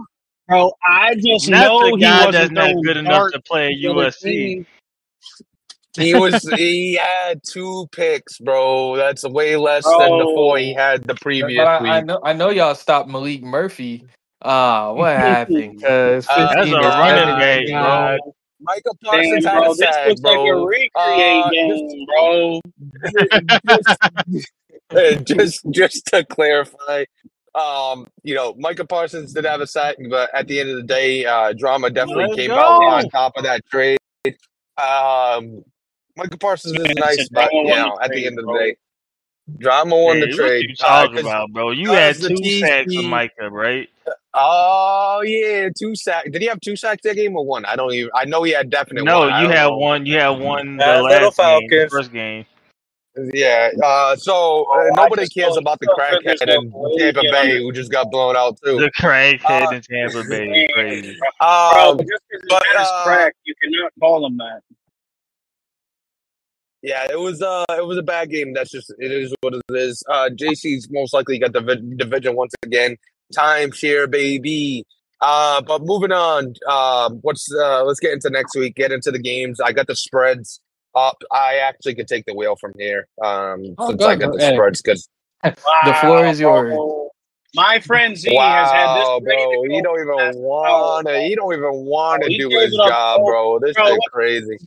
Bro, 0.49 0.71
I 0.83 1.15
just 1.15 1.49
Not 1.49 1.59
know 1.67 1.79
the 1.91 1.95
he 1.97 2.01
guy 2.01 2.17
wasn't 2.25 2.31
that's 2.33 2.51
not 2.51 2.61
throwing 2.69 2.81
good 2.83 2.97
enough 2.97 3.31
to 3.31 3.41
play 3.41 3.67
at 3.67 3.75
to 3.75 3.81
the 3.81 3.89
other 3.91 4.09
USC. 4.11 4.65
He 5.97 6.13
was. 6.13 6.41
He 6.55 6.93
had 6.95 7.41
two 7.43 7.87
picks, 7.91 8.37
bro. 8.39 8.95
That's 8.97 9.23
way 9.27 9.55
less 9.57 9.83
than 9.83 10.17
the 10.19 10.25
four 10.35 10.57
he 10.57 10.73
had 10.73 11.03
the 11.05 11.15
previous 11.15 11.57
But 11.57 11.67
I, 11.67 11.97
I 11.97 12.01
know 12.01 12.19
I 12.23 12.33
know 12.33 12.49
y'all 12.49 12.75
stopped 12.75 13.09
Malik 13.09 13.41
Murphy. 13.41 14.05
Ah, 14.43 14.93
what 14.93 15.17
happened? 15.17 15.77
Because 15.77 16.27
Uh, 16.29 16.53
That's 16.53 16.69
a 16.69 16.73
running 16.73 17.35
17. 17.35 17.39
back, 17.39 17.67
God. 17.83 18.19
bro. 18.23 18.33
Micah 18.61 18.91
Damn, 19.11 19.23
Parsons 19.31 19.45
had 19.45 19.59
bro, 19.59 19.73
this 19.75 19.97
looks 20.05 20.21
like 20.23 20.41
a 20.45 20.55
recreate 20.55 20.93
Uh, 20.95 21.51
game, 21.51 22.05
bro. 22.05 22.61
just, 23.67 23.99
just 25.25 25.65
just 25.71 26.05
to 26.07 26.25
clarify, 26.25 27.05
um, 27.55 28.07
you 28.23 28.35
know, 28.35 28.55
Micah 28.57 28.85
Parsons 28.85 29.33
did 29.33 29.45
have 29.45 29.61
a 29.61 29.67
sack, 29.67 29.97
but 30.09 30.33
at 30.33 30.47
the 30.47 30.59
end 30.59 30.69
of 30.69 30.77
the 30.77 30.83
day, 30.83 31.25
uh, 31.25 31.53
drama 31.53 31.89
definitely 31.89 32.25
Let's 32.25 32.35
came 32.35 32.51
go. 32.51 32.59
out 32.59 32.81
on 32.83 33.09
top 33.09 33.33
of 33.37 33.43
that 33.43 33.65
trade. 33.69 33.97
Um, 34.77 35.63
Micah 36.15 36.37
Parsons 36.37 36.73
is 36.79 36.85
Yeah, 36.85 36.93
nice, 36.97 37.17
it's 37.19 37.29
but 37.29 37.51
you 37.53 37.67
know, 37.69 37.99
at 38.01 38.11
the 38.11 38.25
end 38.25 38.39
of 38.39 38.45
the 38.45 38.53
day, 38.53 38.75
drama 39.59 39.95
won 39.95 40.19
the 40.19 40.27
trade. 40.27 40.67
What 40.79 41.11
you 41.11 41.17
Uh, 41.17 41.19
about, 41.21 41.51
bro? 41.51 41.71
You 41.71 41.91
had 41.91 42.15
two 42.21 42.43
sacks 42.59 42.93
from 42.95 43.09
Micah, 43.09 43.49
right? 43.49 43.89
Oh 44.39 45.21
yeah, 45.25 45.69
two 45.77 45.95
sacks. 45.95 46.29
Did 46.31 46.41
he 46.41 46.47
have 46.47 46.59
two 46.61 46.75
sacks 46.75 47.01
that 47.03 47.15
game 47.15 47.35
or 47.35 47.45
one? 47.45 47.65
I 47.65 47.75
don't 47.75 47.93
even. 47.93 48.11
I 48.15 48.25
know 48.25 48.43
he 48.43 48.51
had 48.53 48.69
definite 48.69 49.03
No, 49.03 49.19
one. 49.19 49.43
You 49.43 49.49
had 49.49 49.67
know. 49.67 49.77
one. 49.77 50.05
You 50.05 50.17
had 50.19 50.29
one 50.39 50.77
the 50.77 50.83
Bad 50.83 51.01
little 51.03 51.27
last 51.27 51.37
game, 51.37 51.59
the 51.59 51.67
Falcons. 51.69 51.91
first 51.91 52.13
game. 52.13 52.45
Yeah. 53.33 53.71
Uh, 53.83 54.15
so 54.15 54.31
uh, 54.33 54.35
Oh, 54.77 54.89
nobody 54.95 55.27
cares 55.27 55.57
about 55.57 55.79
the 55.79 55.87
myself 55.97 56.23
that 56.23 56.23
crackhead 56.23 56.23
there's 56.23 56.41
in 56.41 56.71
Tampa 56.99 57.21
to 57.23 57.31
Bay 57.31 57.57
who 57.63 57.71
just 57.71 57.91
got 57.91 58.11
blown 58.11 58.35
out 58.37 58.57
too. 58.63 58.77
The 58.79 58.91
crackhead 58.91 59.67
Uh, 59.67 59.75
in 59.75 59.81
Tampa 59.81 60.23
Bay 60.29 60.45
is 60.47 60.71
crazy. 60.73 61.17
Bro, 61.39 61.47
Um, 61.49 61.97
just 61.97 62.09
because 62.29 62.45
but, 62.49 62.63
his 62.77 62.87
uh, 62.87 63.03
cracked, 63.05 63.37
you 63.45 63.55
cannot 63.63 63.91
call 63.99 64.23
him 64.23 64.37
that. 64.37 64.61
yeah, 66.83 67.07
it 67.11 67.19
was 67.19 67.41
uh, 67.41 67.65
it 67.71 67.85
was 67.87 67.97
a 67.97 68.03
bad 68.03 68.29
game. 68.29 68.53
That's 68.53 68.69
just 68.69 68.93
it 68.99 69.11
is 69.11 69.33
what 69.41 69.55
it 69.55 69.61
is. 69.71 70.03
Uh, 70.07 70.29
JC's 70.33 70.87
most 70.91 71.11
likely 71.13 71.39
got 71.39 71.53
the 71.53 71.61
division 71.97 72.35
once 72.35 72.53
again. 72.63 72.97
Timeshare, 73.35 74.09
baby. 74.09 74.85
Uh, 75.21 75.61
but 75.61 75.81
moving 75.83 76.11
on. 76.11 76.53
Um, 76.69 77.19
what's 77.21 77.47
uh, 77.53 77.83
let's 77.83 77.99
get 77.99 78.13
into 78.13 78.29
next 78.29 78.55
week. 78.55 78.75
Get 78.75 78.91
into 78.91 79.11
the 79.11 79.19
games. 79.19 79.59
I 79.59 79.71
got 79.71 79.87
the 79.87 79.95
spreads 79.95 80.61
up. 80.95 81.17
I 81.31 81.55
actually 81.57 81.95
could 81.95 82.07
take 82.07 82.25
the 82.25 82.35
wheel 82.35 82.55
from 82.59 82.73
here. 82.77 83.07
Um, 83.23 83.63
Oh, 83.77 83.89
since 83.89 83.99
go 83.99 84.07
I 84.09 84.15
got 84.15 84.31
the 84.33 84.37
ahead. 84.37 84.53
spreads 84.55 84.81
because 84.81 85.09
The 85.43 85.93
floor 86.01 86.25
is 86.25 86.39
yours. 86.39 86.73
My 87.55 87.79
friend 87.79 88.15
Z 88.15 88.29
has 88.35 88.71
had 88.71 88.97
this 88.99 89.07
Wow, 89.07 89.19
bro, 89.21 89.35
go 89.35 89.63
you 89.63 89.81
don't 89.81 89.99
even 90.01 90.41
want 90.43 91.07
to. 91.07 91.19
You 91.27 91.35
don't 91.35 91.53
even 91.53 91.71
want 91.85 92.23
to 92.23 92.29
do 92.37 92.49
his 92.49 92.73
job, 92.75 93.19
so- 93.19 93.25
bro. 93.25 93.59
This 93.59 93.73
bro, 93.75 93.85
shit 93.87 93.97
what- 93.97 94.11
crazy. 94.11 94.57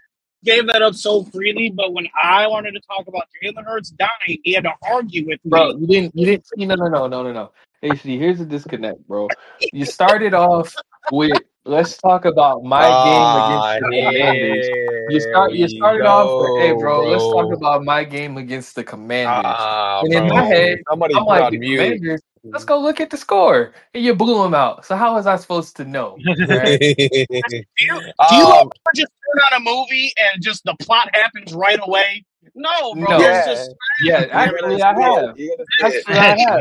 Gave 0.42 0.68
that 0.68 0.80
up 0.80 0.94
so 0.94 1.24
freely, 1.24 1.68
but 1.68 1.92
when 1.92 2.08
I 2.20 2.46
wanted 2.46 2.72
to 2.72 2.80
talk 2.80 3.06
about 3.06 3.24
Jalen 3.44 3.62
Hurts 3.62 3.90
dying, 3.90 4.38
he 4.42 4.54
had 4.54 4.64
to 4.64 4.72
argue 4.90 5.26
with 5.26 5.38
Bro, 5.44 5.74
me. 5.74 5.80
you 5.82 5.86
didn't 5.86 6.12
you 6.16 6.24
didn't 6.26 6.46
no 6.56 6.74
no 6.76 6.88
no 6.88 7.06
no 7.08 7.22
no 7.22 7.32
no. 7.32 7.52
HD, 7.82 8.18
here's 8.18 8.38
the 8.38 8.44
disconnect, 8.44 9.06
bro. 9.08 9.28
You 9.72 9.86
started 9.86 10.34
off 10.34 10.74
with 11.10 11.42
let's 11.64 11.96
talk 11.96 12.24
about 12.24 12.62
my 12.64 12.90
Ah, 12.90 13.02
game 13.02 13.34
against 13.34 13.68
the 13.80 13.86
Commanders. 13.86 14.68
You 15.08 15.20
start 15.20 15.52
you 15.52 15.62
we 15.62 15.68
started 15.68 16.06
off 16.06 16.38
with, 16.38 16.56
hey 16.58 16.72
go, 16.72 16.78
bro, 16.78 17.08
let's 17.08 17.26
talk 17.28 17.52
about 17.52 17.84
my 17.84 18.04
game 18.04 18.36
against 18.36 18.74
the 18.74 18.84
Commanders. 18.84 19.56
Ah, 19.56 20.02
And 20.02 20.12
in 20.12 20.26
bro. 20.26 20.36
my 20.36 20.44
head, 20.44 20.78
somebody 20.88 21.14
I'm 21.14 21.24
like 21.24 21.42
on 21.42 21.58
mute. 21.58 21.78
Commanders, 21.78 22.20
let's 22.52 22.64
go 22.64 22.80
look 22.80 23.00
at 23.00 23.10
the 23.10 23.16
score. 23.16 23.72
And 23.94 24.04
you 24.04 24.14
blew 24.14 24.42
them 24.42 24.54
out. 24.54 24.84
So 24.84 24.96
how 24.96 25.14
was 25.14 25.26
I 25.26 25.36
supposed 25.36 25.76
to 25.76 25.84
know? 25.84 26.18
Right? 26.46 26.78
Do 27.78 27.86
you, 27.86 28.00
do 28.28 28.36
you 28.36 28.44
um, 28.44 28.70
ever 28.86 28.92
just 28.94 29.10
turn 29.10 29.42
on 29.52 29.62
a 29.62 29.64
movie 29.64 30.12
and 30.18 30.42
just 30.42 30.64
the 30.64 30.74
plot 30.80 31.08
happens 31.14 31.54
right 31.54 31.78
away? 31.82 32.24
No, 32.54 32.94
bro. 32.94 33.04
No. 33.04 33.18
Yeah, 33.20 33.46
just 33.46 33.70
yeah, 34.02 34.26
actually 34.32 34.82
I 34.82 35.00
have. 35.00 35.38
You 35.38 35.56
gotta 35.80 35.96
Actually. 35.96 36.14
I 36.14 36.38
have. 36.38 36.60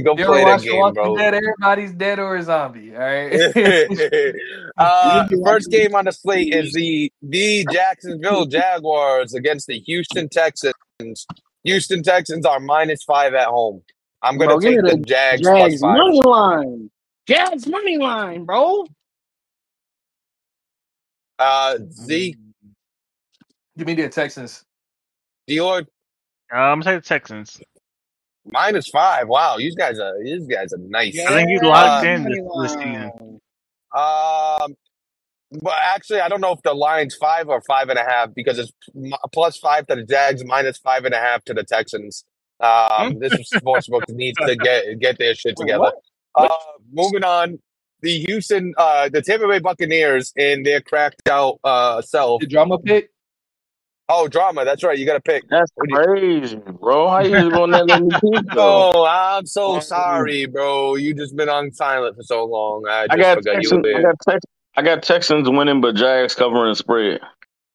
Go 0.00 0.14
play 0.24 0.44
that 0.44 0.60
The 0.60 0.66
game, 0.68 0.94
bro. 0.94 1.16
Dead? 1.16 1.34
Everybody's 1.34 1.92
dead 1.94 2.18
or 2.20 2.36
a 2.36 2.42
zombie. 2.42 2.94
All 2.94 3.00
right. 3.02 4.34
uh, 4.78 5.26
first 5.44 5.70
game 5.70 5.94
on 5.94 6.04
the 6.04 6.12
slate 6.12 6.54
is 6.54 6.72
the 6.72 7.12
the 7.22 7.66
Jacksonville 7.72 8.46
Jaguars 8.46 9.34
against 9.34 9.66
the 9.66 9.78
Houston 9.80 10.28
Texans. 10.28 11.26
Houston 11.64 12.02
Texans 12.04 12.46
are 12.46 12.60
minus 12.60 13.02
five 13.02 13.34
at 13.34 13.48
home. 13.48 13.82
I'm 14.26 14.38
gonna 14.38 14.56
Bro, 14.56 14.58
take 14.58 14.84
the 14.84 14.96
the 14.96 14.98
Jags 14.98 15.50
plus 15.50 15.74
Jags 15.74 15.80
five. 15.80 15.98
money 15.98 16.22
line. 16.24 16.90
Jags 17.28 17.66
money 17.68 17.98
line, 17.98 18.44
bro. 18.44 18.86
Uh, 21.38 21.78
Z 21.92 22.36
Give 23.78 23.86
me 23.86 23.94
the 23.94 24.08
Texans. 24.08 24.64
Dior 25.50 25.86
Uh, 26.54 26.58
I'm 26.58 26.80
gonna 26.80 26.96
take 26.96 27.04
the 27.04 27.08
Texans. 27.08 27.60
minus 28.46 28.88
five. 28.88 29.28
Wow, 29.28 29.58
you 29.58 29.74
guys 29.74 29.98
are 30.00 30.14
these 30.24 30.46
guys 30.46 30.72
are 30.72 30.78
nice. 30.78 31.22
I 31.26 31.32
think 31.34 31.50
he's 31.50 31.62
Uh, 31.62 31.68
locked 31.68 32.02
in 32.02 32.24
this, 32.24 32.38
money 32.38 32.52
this 32.54 32.74
season. 32.74 33.12
Um, 33.96 34.76
but 35.62 35.74
actually, 35.94 36.20
I 36.20 36.28
don't 36.28 36.40
know 36.42 36.52
if 36.52 36.62
the 36.64 36.74
line's 36.74 37.16
five 37.16 37.48
or 37.48 37.62
five 37.62 37.88
and 37.90 37.98
a 37.98 38.04
half 38.04 38.34
because 38.34 38.58
it's 38.58 38.72
plus 39.32 39.58
five 39.58 39.86
to 39.88 39.96
the 39.96 40.04
Jags, 40.04 40.44
minus 40.44 40.78
five 40.78 41.04
and 41.04 41.14
a 41.14 41.18
half 41.18 41.44
to 41.44 41.54
the 41.54 41.64
Texans. 41.64 42.24
Um, 42.60 43.18
this 43.20 43.32
sportsbook 43.54 44.08
needs 44.08 44.38
to 44.46 44.56
get 44.56 44.98
get 44.98 45.18
their 45.18 45.34
shit 45.34 45.56
together. 45.56 45.92
Uh, 46.34 46.48
moving 46.92 47.24
on, 47.24 47.58
the 48.02 48.18
Houston, 48.26 48.74
uh, 48.78 49.08
the 49.08 49.22
Tampa 49.22 49.46
Bay 49.48 49.58
Buccaneers 49.58 50.32
and 50.36 50.64
their 50.64 50.80
cracked 50.80 51.28
out 51.28 51.58
uh 51.64 52.02
self. 52.02 52.40
The 52.40 52.46
drama 52.46 52.78
pick. 52.78 53.10
Oh, 54.08 54.28
drama. 54.28 54.64
That's 54.64 54.84
right. 54.84 54.96
You 54.96 55.04
got 55.04 55.14
to 55.14 55.20
pick. 55.20 55.42
That's 55.50 55.68
What 55.74 55.88
do 55.88 55.94
you- 55.94 56.04
crazy, 56.04 56.56
bro. 56.80 57.08
How 57.08 57.20
you 57.22 57.30
just 57.32 57.50
gonna 57.50 57.82
let 57.82 58.00
me 58.02 58.08
keep? 58.20 58.44
Oh, 58.56 59.04
I'm 59.04 59.46
so 59.46 59.80
sorry, 59.80 60.46
bro. 60.46 60.94
You 60.94 61.12
just 61.12 61.34
been 61.34 61.48
on 61.48 61.72
silent 61.72 62.14
for 62.16 62.22
so 62.22 62.44
long. 62.44 62.84
I 62.88 63.06
just 63.08 63.12
I 63.12 63.16
got 63.20 63.38
forgot 63.38 63.54
Texans. 63.54 63.82
were 63.82 63.98
I 63.98 64.02
got, 64.02 64.14
Tex- 64.28 64.44
I 64.76 64.82
got 64.82 65.02
Texans 65.02 65.50
winning, 65.50 65.80
but 65.80 65.96
Jags 65.96 66.36
covering 66.36 66.70
the 66.70 66.76
spread. 66.76 67.20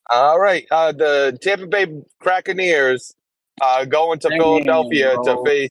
All 0.09 0.39
right. 0.39 0.65
Uh, 0.71 0.93
the 0.93 1.37
Tampa 1.41 1.67
Bay 1.67 1.87
Crackers 2.21 3.13
uh, 3.59 3.85
going 3.85 4.19
to 4.19 4.29
Damn, 4.29 4.39
Philadelphia 4.39 5.15
to 5.23 5.43
face 5.45 5.69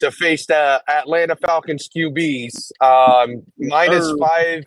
to 0.00 0.10
face 0.10 0.46
the 0.46 0.82
Atlanta 0.88 1.36
Falcons 1.36 1.88
QBs. 1.88 2.70
Um, 2.80 3.42
minus 3.58 4.04
sir. 4.04 4.16
five, 4.18 4.64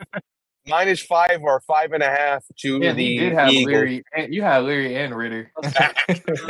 minus 0.68 1.02
five 1.02 1.42
or 1.44 1.62
five 1.62 1.92
and 1.92 2.02
a 2.02 2.10
half 2.10 2.44
to 2.60 2.80
Yeah, 2.82 2.94
the 2.94 3.06
he 3.06 3.18
did 3.20 3.34
have 3.34 3.50
Eagles. 3.50 3.66
Leary. 3.68 4.04
And 4.16 4.34
you 4.34 4.42
had 4.42 4.64
Leary 4.64 4.96
and 4.96 5.16
Ritter. 5.16 5.52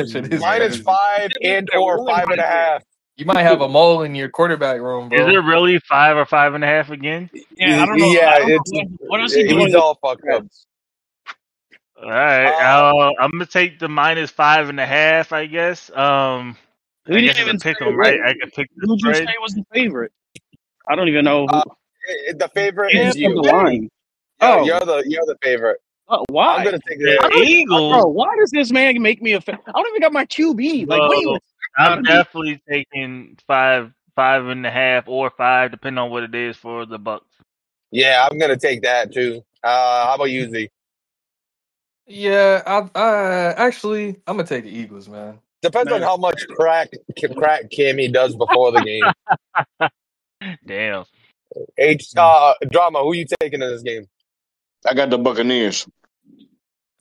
Shit 0.08 0.32
is 0.34 0.40
Minus 0.42 0.76
crazy. 0.76 0.84
five 0.84 1.30
and 1.44 1.70
or 1.78 2.08
five 2.08 2.30
and 2.30 2.40
a 2.40 2.46
half. 2.46 2.84
You 3.18 3.26
might 3.26 3.44
have 3.44 3.60
a 3.60 3.68
mole 3.68 4.04
in 4.04 4.16
your 4.16 4.30
quarterback 4.30 4.80
room, 4.80 5.12
Is 5.12 5.20
it 5.28 5.32
really 5.44 5.78
five 5.80 6.16
or 6.16 6.26
five 6.26 6.54
and 6.54 6.64
a 6.64 6.68
half 6.68 6.90
again? 6.90 7.30
Yeah, 7.58 7.84
I 7.84 7.86
don't 7.86 7.98
know. 7.98 8.12
Yeah, 8.14 8.30
I 8.30 8.40
don't 8.40 8.48
know 8.50 8.56
it's 8.56 8.72
what, 8.72 9.20
what 9.20 9.32
he 9.32 9.44
doing? 9.44 9.66
he's 9.66 9.76
all 9.76 9.96
fucked 10.02 10.24
up. 10.34 10.46
All 12.02 12.10
right, 12.10 12.46
Uh, 12.46 12.96
uh, 12.96 13.12
I'm 13.20 13.32
gonna 13.32 13.46
take 13.46 13.80
the 13.80 13.90
minus 13.90 14.32
five 14.32 14.70
and 14.70 14.80
a 14.80 14.86
half. 14.86 15.34
I 15.34 15.46
guess. 15.46 15.90
Um, 15.96 16.58
We 17.08 17.18
I 17.18 17.22
didn't 17.22 17.40
even 17.40 17.60
pick 17.60 17.78
say 17.80 17.86
'em, 17.86 17.96
what- 17.98 18.06
right? 18.06 18.20
I 18.24 18.34
can 18.40 18.52
pick 18.52 18.70
Who'd 18.78 19.02
you 19.02 19.14
say 19.14 19.26
was 19.42 19.54
the 19.54 19.66
favorite? 19.74 20.12
I 20.88 20.96
don't 20.96 21.08
even 21.10 21.26
know. 21.26 21.46
Who, 21.48 21.56
Uh, 21.58 21.64
The 22.38 22.50
favorite 22.56 22.94
yeah, 22.94 23.10
is 23.10 23.16
you. 23.18 23.34
the 23.34 23.42
line. 23.42 23.90
You're, 24.42 24.50
Oh. 24.50 24.66
you're 24.66 24.80
the 24.80 25.04
you're 25.08 25.26
the 25.26 25.38
favorite. 25.44 25.80
Oh, 26.08 26.24
why? 26.30 26.58
I'm 26.58 26.64
gonna 26.64 26.80
take 26.88 27.00
The 27.00 27.20
I 27.22 27.42
Eagles. 27.44 27.94
Bro, 27.94 28.08
why 28.12 28.36
does 28.38 28.50
this 28.52 28.72
man 28.72 29.00
make 29.02 29.22
me 29.22 29.34
a 29.34 29.42
fan? 29.42 29.60
I 29.68 29.72
don't 29.74 29.88
even 29.90 30.02
got 30.02 30.14
my 30.14 30.26
QB. 30.26 30.86
Like, 30.88 31.00
what 31.02 31.18
you? 31.20 31.30
Well, 31.32 31.40
I'm 31.78 32.02
definitely 32.04 32.62
taking 32.68 33.38
five, 33.46 33.92
five 34.16 34.46
and 34.48 34.66
a 34.66 34.72
half, 34.72 35.08
or 35.08 35.30
five, 35.30 35.72
depending 35.72 36.00
on 36.00 36.10
what 36.10 36.24
it 36.24 36.34
is 36.34 36.56
for 36.58 36.86
the 36.86 36.98
Bucks. 36.98 37.26
Yeah, 37.92 38.28
I'm 38.30 38.40
gonna 38.40 38.58
take 38.58 38.82
that 38.84 39.12
too. 39.14 39.44
Uh, 39.64 40.06
how 40.08 40.16
about 40.16 40.32
you, 40.32 40.50
Z? 40.50 40.70
Yeah, 42.10 42.64
I, 42.66 43.00
I 43.00 43.54
actually 43.54 44.18
I'm 44.26 44.36
gonna 44.38 44.46
take 44.46 44.64
the 44.64 44.72
Eagles, 44.76 45.08
man. 45.08 45.40
Depends 45.62 45.92
on 45.92 46.02
how 46.02 46.18
much 46.18 46.42
crack 46.48 46.90
crack 47.38 47.70
Cammy 47.70 48.12
does 48.12 48.36
before 48.36 48.72
the 48.72 48.82
game. 48.82 49.90
Damn. 50.66 51.06
H 51.78 52.08
uh 52.18 52.54
drama. 52.72 53.00
Who 53.04 53.14
you 53.14 53.26
taking 53.40 53.62
in 53.62 53.70
this 53.70 53.84
game? 53.84 54.06
I 54.88 54.94
got 54.96 55.10
the 55.10 55.18
Buccaneers. 55.18 55.88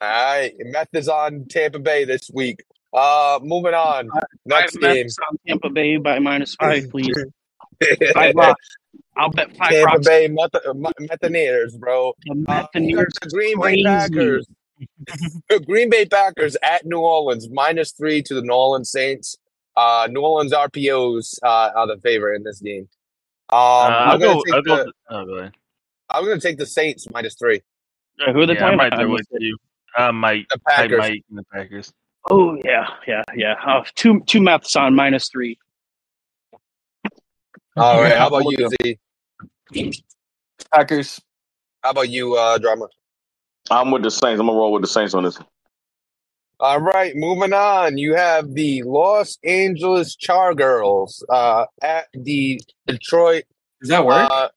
All 0.01 0.09
right, 0.09 0.53
Meth 0.59 0.89
is 0.93 1.09
on 1.09 1.47
Tampa 1.49 1.79
Bay 1.79 2.05
this 2.05 2.31
week. 2.33 2.63
Uh, 2.93 3.41
moving 3.43 3.75
on. 3.75 4.11
Next 4.47 4.75
Five 4.75 4.81
game. 4.81 5.07
On 5.31 5.39
Tampa 5.47 5.71
Bay 5.71 5.97
by 5.97 6.19
minus 6.19 6.55
five, 6.61 6.91
please. 6.91 7.17
Five 8.13 8.35
rocks. 8.35 8.69
I'll 9.17 9.31
bet 9.31 9.57
five 9.57 9.71
Tampa 9.71 9.87
rocks. 9.87 10.07
Bay 10.07 10.29
Meth- 10.29 10.53
Methaniers, 11.01 11.79
bro. 11.79 12.13
The 12.25 12.45
Uh, 12.49 12.67
the 12.75 13.31
Green 13.33 13.57
Bay 13.57 13.63
crazy. 13.63 13.85
Packers. 13.85 14.47
The 15.49 15.61
Green 15.61 15.91
Bay 15.91 16.05
Packers 16.07 16.57
at 16.63 16.85
New 16.87 16.99
Orleans 16.99 17.49
minus 17.51 17.93
three 17.93 18.23
to 18.23 18.35
the 18.35 18.43
New 18.43 18.53
Orleans 18.53 18.91
Saints. 18.91 19.37
Uh, 19.77 20.09
New 20.11 20.21
Orleans 20.21 20.53
RPOs 20.53 21.39
uh, 21.43 21.71
are 21.75 21.87
the 21.87 21.99
favorite 22.03 22.37
in 22.37 22.43
this 22.45 22.61
game. 22.61 22.89
Um, 23.51 23.59
Uh, 23.59 23.89
I'm 24.13 24.21
gonna 24.21 24.41
take 24.45 24.65
the. 24.65 24.93
Oh, 25.11 25.25
go. 25.25 25.51
I'm 26.11 26.25
gonna 26.25 26.41
take 26.41 26.59
the 26.59 26.67
Saints 26.67 27.07
minus 27.13 27.35
three. 27.37 27.63
Uh, 28.21 28.33
who 28.33 28.41
are 28.43 28.47
they 28.47 28.55
Yeah, 28.55 28.59
I 28.59 28.63
playing? 28.63 28.77
might 28.79 28.93
I 28.95 29.03
do 29.03 29.11
with 29.11 29.27
you. 29.39 29.57
I 29.97 30.11
might. 30.11 30.47
The 30.51 30.61
I 30.67 30.71
Packers. 30.77 30.99
might 30.99 31.25
in 31.31 31.37
the 31.37 31.45
Packers. 31.53 31.93
Oh 32.31 32.57
yeah, 32.65 32.87
yeah, 33.07 33.23
yeah. 33.35 33.55
Uh, 33.65 33.85
two 33.95 34.21
two 34.27 34.41
Mets 34.43 34.75
on 34.77 34.95
minus 34.95 35.29
three. 35.29 35.59
All 37.77 38.03
right. 38.03 38.13
How 38.19 38.27
about 38.29 38.45
you, 38.51 38.69
with 38.69 38.75
Z? 39.75 39.93
Packers. 40.73 41.21
How 41.83 41.91
about 41.91 42.09
you, 42.11 42.35
uh, 42.35 42.59
drama? 42.59 42.89
I'm 43.71 43.91
with 43.91 44.03
the 44.03 44.11
Saints. 44.11 44.41
I'm 44.41 44.47
gonna 44.47 44.59
roll 44.59 44.73
with 44.73 44.83
the 44.83 44.89
Saints 44.89 45.15
on 45.15 45.25
this. 45.25 45.39
All 46.61 46.81
right, 46.81 47.15
moving 47.15 47.53
on. 47.53 47.99
You 47.99 48.15
have 48.15 48.55
the 48.55 48.83
Los 48.83 49.39
Angeles 49.45 50.17
Char 50.17 50.55
Girls 50.55 51.25
uh, 51.29 51.67
at 51.83 52.07
the 52.13 52.61
Detroit. 52.87 53.45
Does 53.81 53.91
that 53.91 54.05
work? 54.05 54.29
Uh, 54.31 54.49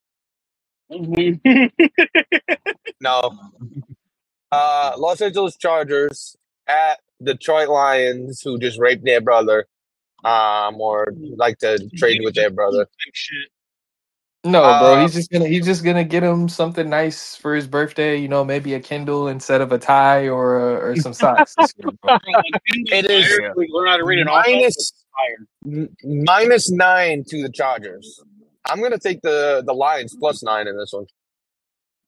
no, 3.01 3.37
uh, 4.51 4.93
Los 4.97 5.21
Angeles 5.21 5.55
Chargers 5.57 6.35
at 6.67 6.99
Detroit 7.23 7.69
Lions, 7.69 8.41
who 8.41 8.59
just 8.59 8.79
raped 8.79 9.05
their 9.05 9.21
brother, 9.21 9.67
um, 10.25 10.81
or 10.81 11.13
like 11.35 11.57
to 11.59 11.87
trade 11.97 12.21
with 12.23 12.35
their 12.35 12.49
brother. 12.49 12.87
Shit. 14.43 14.51
no, 14.53 14.61
bro. 14.61 14.93
uh, 14.95 15.01
He's 15.01 15.13
just 15.13 15.29
gonna 15.31 15.47
he's 15.47 15.65
just 15.65 15.83
gonna 15.83 16.03
get 16.03 16.23
him 16.23 16.49
something 16.49 16.89
nice 16.89 17.35
for 17.35 17.53
his 17.55 17.67
birthday. 17.67 18.17
You 18.17 18.27
know, 18.27 18.43
maybe 18.43 18.73
a 18.73 18.79
Kindle 18.79 19.27
instead 19.27 19.61
of 19.61 19.71
a 19.71 19.77
tie 19.77 20.27
or 20.29 20.59
uh, 20.59 20.79
or 20.87 20.95
some 20.95 21.13
socks. 21.13 21.55
year, 21.57 21.91
bro. 22.01 22.17
It 22.65 23.09
is 23.11 23.39
We 23.55 23.67
learn 23.69 23.87
how 23.87 23.97
to 23.97 24.03
read 24.05 24.19
an 24.19 24.27
offense. 24.27 24.45
minus 24.47 24.93
n- 25.65 25.95
minus 26.25 26.71
nine 26.71 27.23
to 27.27 27.41
the 27.43 27.51
Chargers. 27.51 28.19
I'm 28.67 28.81
gonna 28.81 28.97
take 28.99 29.21
the 29.21 29.63
the 29.65 29.73
Lions 29.73 30.15
plus 30.19 30.41
nine 30.43 30.67
in 30.67 30.77
this 30.77 30.91
one. 30.93 31.05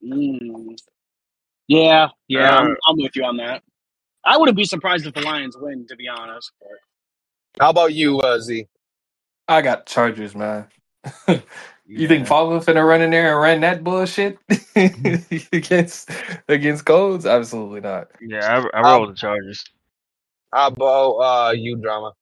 Mm. 0.04 0.76
Yeah, 1.68 2.10
yeah, 2.28 2.58
Uh, 2.58 2.62
I'm, 2.62 2.78
I'm 2.88 2.98
with 2.98 3.16
you 3.16 3.24
on 3.24 3.38
that. 3.38 3.64
I 4.26 4.38
wouldn't 4.38 4.58
be 4.58 4.66
surprised 4.66 5.06
if 5.06 5.14
the 5.14 5.22
Lions 5.22 5.56
win, 5.58 5.86
to 5.88 5.96
be 5.96 6.08
honest. 6.08 6.52
But 6.60 6.70
How 7.64 7.70
about 7.70 7.94
you, 7.94 8.20
uh, 8.20 8.40
Z? 8.40 8.68
I 9.48 9.62
got 9.62 9.86
Chargers, 9.86 10.36
man. 10.36 10.68
you 11.86 12.00
Yeah. 12.02 12.08
think 12.08 12.28
Follow 12.28 12.60
finna 12.60 12.88
run 12.88 13.02
in 13.02 13.12
there 13.12 13.32
and 13.34 13.42
run 13.42 13.62
that 13.62 13.84
bullshit 13.84 14.38
against 15.54 16.10
against 16.48 16.86
Colts? 16.86 17.26
Absolutely 17.26 17.82
not. 17.82 18.10
Yeah, 18.22 18.64
I, 18.74 18.78
I 18.78 18.82
Um, 18.82 18.92
roll 18.92 19.02
with 19.08 19.12
the 19.12 19.20
Chargers. 19.20 19.64
How 20.54 20.68
about 20.68 21.12
uh, 21.18 21.52
you, 21.52 21.78
drama? 21.78 22.14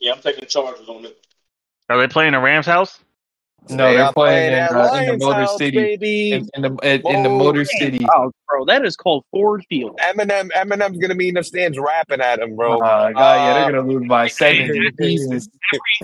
Yeah, 0.00 0.12
I'm 0.12 0.20
taking 0.20 0.46
Chargers 0.46 0.88
on 0.88 1.04
it. 1.04 1.16
Are 1.88 1.98
they 1.98 2.08
playing 2.08 2.34
a 2.34 2.40
Rams 2.40 2.66
house? 2.66 2.98
No, 3.68 3.76
They 3.88 3.96
they're 3.96 4.04
are 4.06 4.12
playing 4.12 4.48
in, 4.48 4.54
at 4.54 4.72
uh, 4.72 4.74
in 4.74 4.80
the 4.80 4.92
Lions 4.92 5.24
Motor 5.24 5.40
house, 5.42 5.56
City. 5.58 5.76
baby. 5.76 6.32
In, 6.32 6.48
in 6.54 6.62
the 6.62 6.68
in, 6.82 7.06
in 7.06 7.22
the 7.22 7.28
Motor 7.28 7.44
Motor 7.60 7.64
City. 7.64 8.06
oh, 8.14 8.32
bro, 8.48 8.64
that 8.64 8.84
is 8.84 8.96
called 8.96 9.24
Ford 9.30 9.64
Field. 9.68 9.98
Eminem, 10.02 10.50
Eminem's 10.50 10.98
gonna 10.98 11.14
be 11.14 11.28
in 11.28 11.34
the 11.34 11.44
stands 11.44 11.78
rapping 11.78 12.20
at 12.20 12.40
him, 12.40 12.56
bro. 12.56 12.80
my 12.80 13.12
god, 13.12 13.16
yeah, 13.16 13.52
Uh, 13.52 13.54
they're 13.54 13.72
gonna 13.72 13.88
lose 13.88 14.08
by 14.08 14.26
seventy. 14.26 14.90
Jesus. 15.00 15.48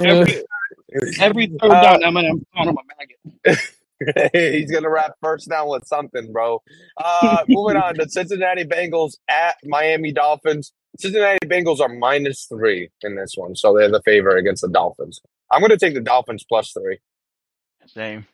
Every, 0.01 0.17
every 0.17 0.45
third 0.93 1.71
Uh, 1.71 1.83
down, 1.83 2.01
Eminem 2.03 2.45
calling 2.55 2.71
him 2.71 2.77
a 2.79 3.47
maggot. 3.47 3.59
He's 4.33 4.71
gonna 4.71 4.91
rap 4.91 5.15
first 5.21 5.49
down 5.49 5.69
with 5.69 5.85
something, 5.87 6.33
bro. 6.33 6.63
Uh, 6.97 7.39
moving 7.49 7.77
on, 7.77 7.97
the 7.97 8.09
Cincinnati 8.09 8.65
Bengals 8.65 9.17
at 9.29 9.57
Miami 9.65 10.13
Dolphins. 10.13 10.73
Cincinnati 10.99 11.47
Bengals 11.47 11.81
are 11.81 11.89
minus 11.89 12.45
three 12.47 12.91
in 13.03 13.17
this 13.17 13.33
one, 13.35 13.57
so 13.57 13.75
they're 13.77 13.91
the 13.91 14.03
favor 14.03 14.37
against 14.37 14.63
the 14.63 14.69
Dolphins. 14.69 15.21
I'm 15.51 15.61
gonna 15.61 15.77
take 15.77 15.95
the 15.95 16.01
Dolphins 16.01 16.45
plus 16.49 16.73
three. 16.73 16.99
Same. 17.87 18.27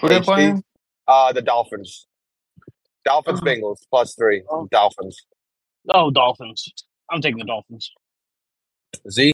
Who 0.00 0.08
they 0.08 0.20
playing? 0.20 0.62
Uh, 1.06 1.32
the 1.32 1.42
Dolphins. 1.42 2.06
Dolphins 3.04 3.40
Bengals 3.40 3.78
plus 3.90 4.14
three. 4.14 4.42
Oh. 4.50 4.68
Dolphins. 4.70 5.18
Oh, 5.88 6.10
Dolphins. 6.10 6.70
I'm 7.10 7.22
taking 7.22 7.38
the 7.38 7.44
Dolphins. 7.44 7.90
Z. 9.10 9.32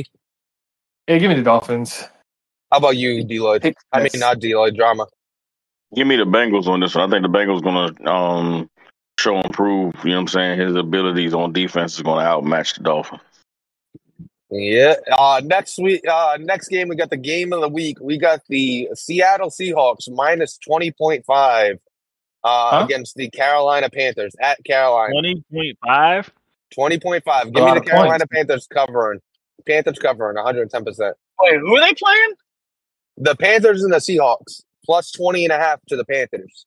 Yeah, 1.08 1.18
give 1.18 1.28
me 1.28 1.36
the 1.36 1.42
Dolphins. 1.42 2.04
How 2.72 2.78
about 2.78 2.96
you, 2.96 3.24
Deloitte? 3.24 3.62
Pick 3.62 3.76
I 3.92 3.98
mean, 3.98 4.08
this. 4.12 4.20
not 4.20 4.38
Deloitte. 4.38 4.76
Drama. 4.76 5.06
Give 5.94 6.06
me 6.06 6.16
the 6.16 6.24
Bengals 6.24 6.66
on 6.66 6.80
this 6.80 6.94
one. 6.94 7.08
I 7.08 7.12
think 7.12 7.22
the 7.22 7.38
Bengals 7.38 7.62
gonna 7.62 8.10
um 8.10 8.68
show 9.18 9.40
improve. 9.40 9.94
You 10.02 10.10
know 10.10 10.16
what 10.16 10.20
I'm 10.22 10.28
saying? 10.28 10.60
His 10.60 10.74
abilities 10.74 11.34
on 11.34 11.52
defense 11.52 11.94
is 11.94 12.02
gonna 12.02 12.22
outmatch 12.22 12.74
the 12.76 12.82
Dolphins. 12.82 13.20
Yeah. 14.50 14.94
Uh, 15.10 15.40
next 15.44 15.78
week, 15.78 16.06
uh, 16.08 16.38
next 16.40 16.68
game, 16.68 16.88
we 16.88 16.96
got 16.96 17.10
the 17.10 17.16
game 17.16 17.52
of 17.52 17.60
the 17.60 17.68
week. 17.68 17.98
We 18.00 18.18
got 18.18 18.40
the 18.48 18.88
Seattle 18.94 19.50
Seahawks 19.50 20.10
minus 20.10 20.58
twenty 20.58 20.90
point 20.90 21.24
five 21.24 21.78
uh, 22.42 22.70
Huh? 22.70 22.84
against 22.84 23.16
the 23.16 23.30
Carolina 23.30 23.90
Panthers 23.90 24.34
at 24.40 24.62
Carolina. 24.64 25.12
Twenty 25.12 25.44
point 25.52 25.78
five. 25.84 26.32
Twenty 26.72 26.98
point 26.98 27.24
five. 27.24 27.52
Give 27.52 27.64
me 27.64 27.70
the 27.72 27.80
of 27.80 27.84
Carolina 27.84 28.26
Panthers 28.26 28.66
covering. 28.66 29.20
Panthers 29.66 29.98
covering 29.98 30.36
one 30.36 30.44
hundred 30.44 30.62
and 30.62 30.70
ten 30.70 30.84
percent. 30.84 31.16
Wait, 31.40 31.58
who 31.58 31.76
are 31.76 31.80
they 31.80 31.94
playing? 31.94 32.32
The 33.16 33.36
Panthers 33.36 33.82
and 33.82 33.92
the 33.92 33.98
Seahawks 33.98 34.62
plus 34.84 35.10
20 35.12 35.44
and 35.44 35.52
a 35.52 35.58
half 35.58 35.80
to 35.88 35.96
the 35.96 36.04
Panthers. 36.04 36.66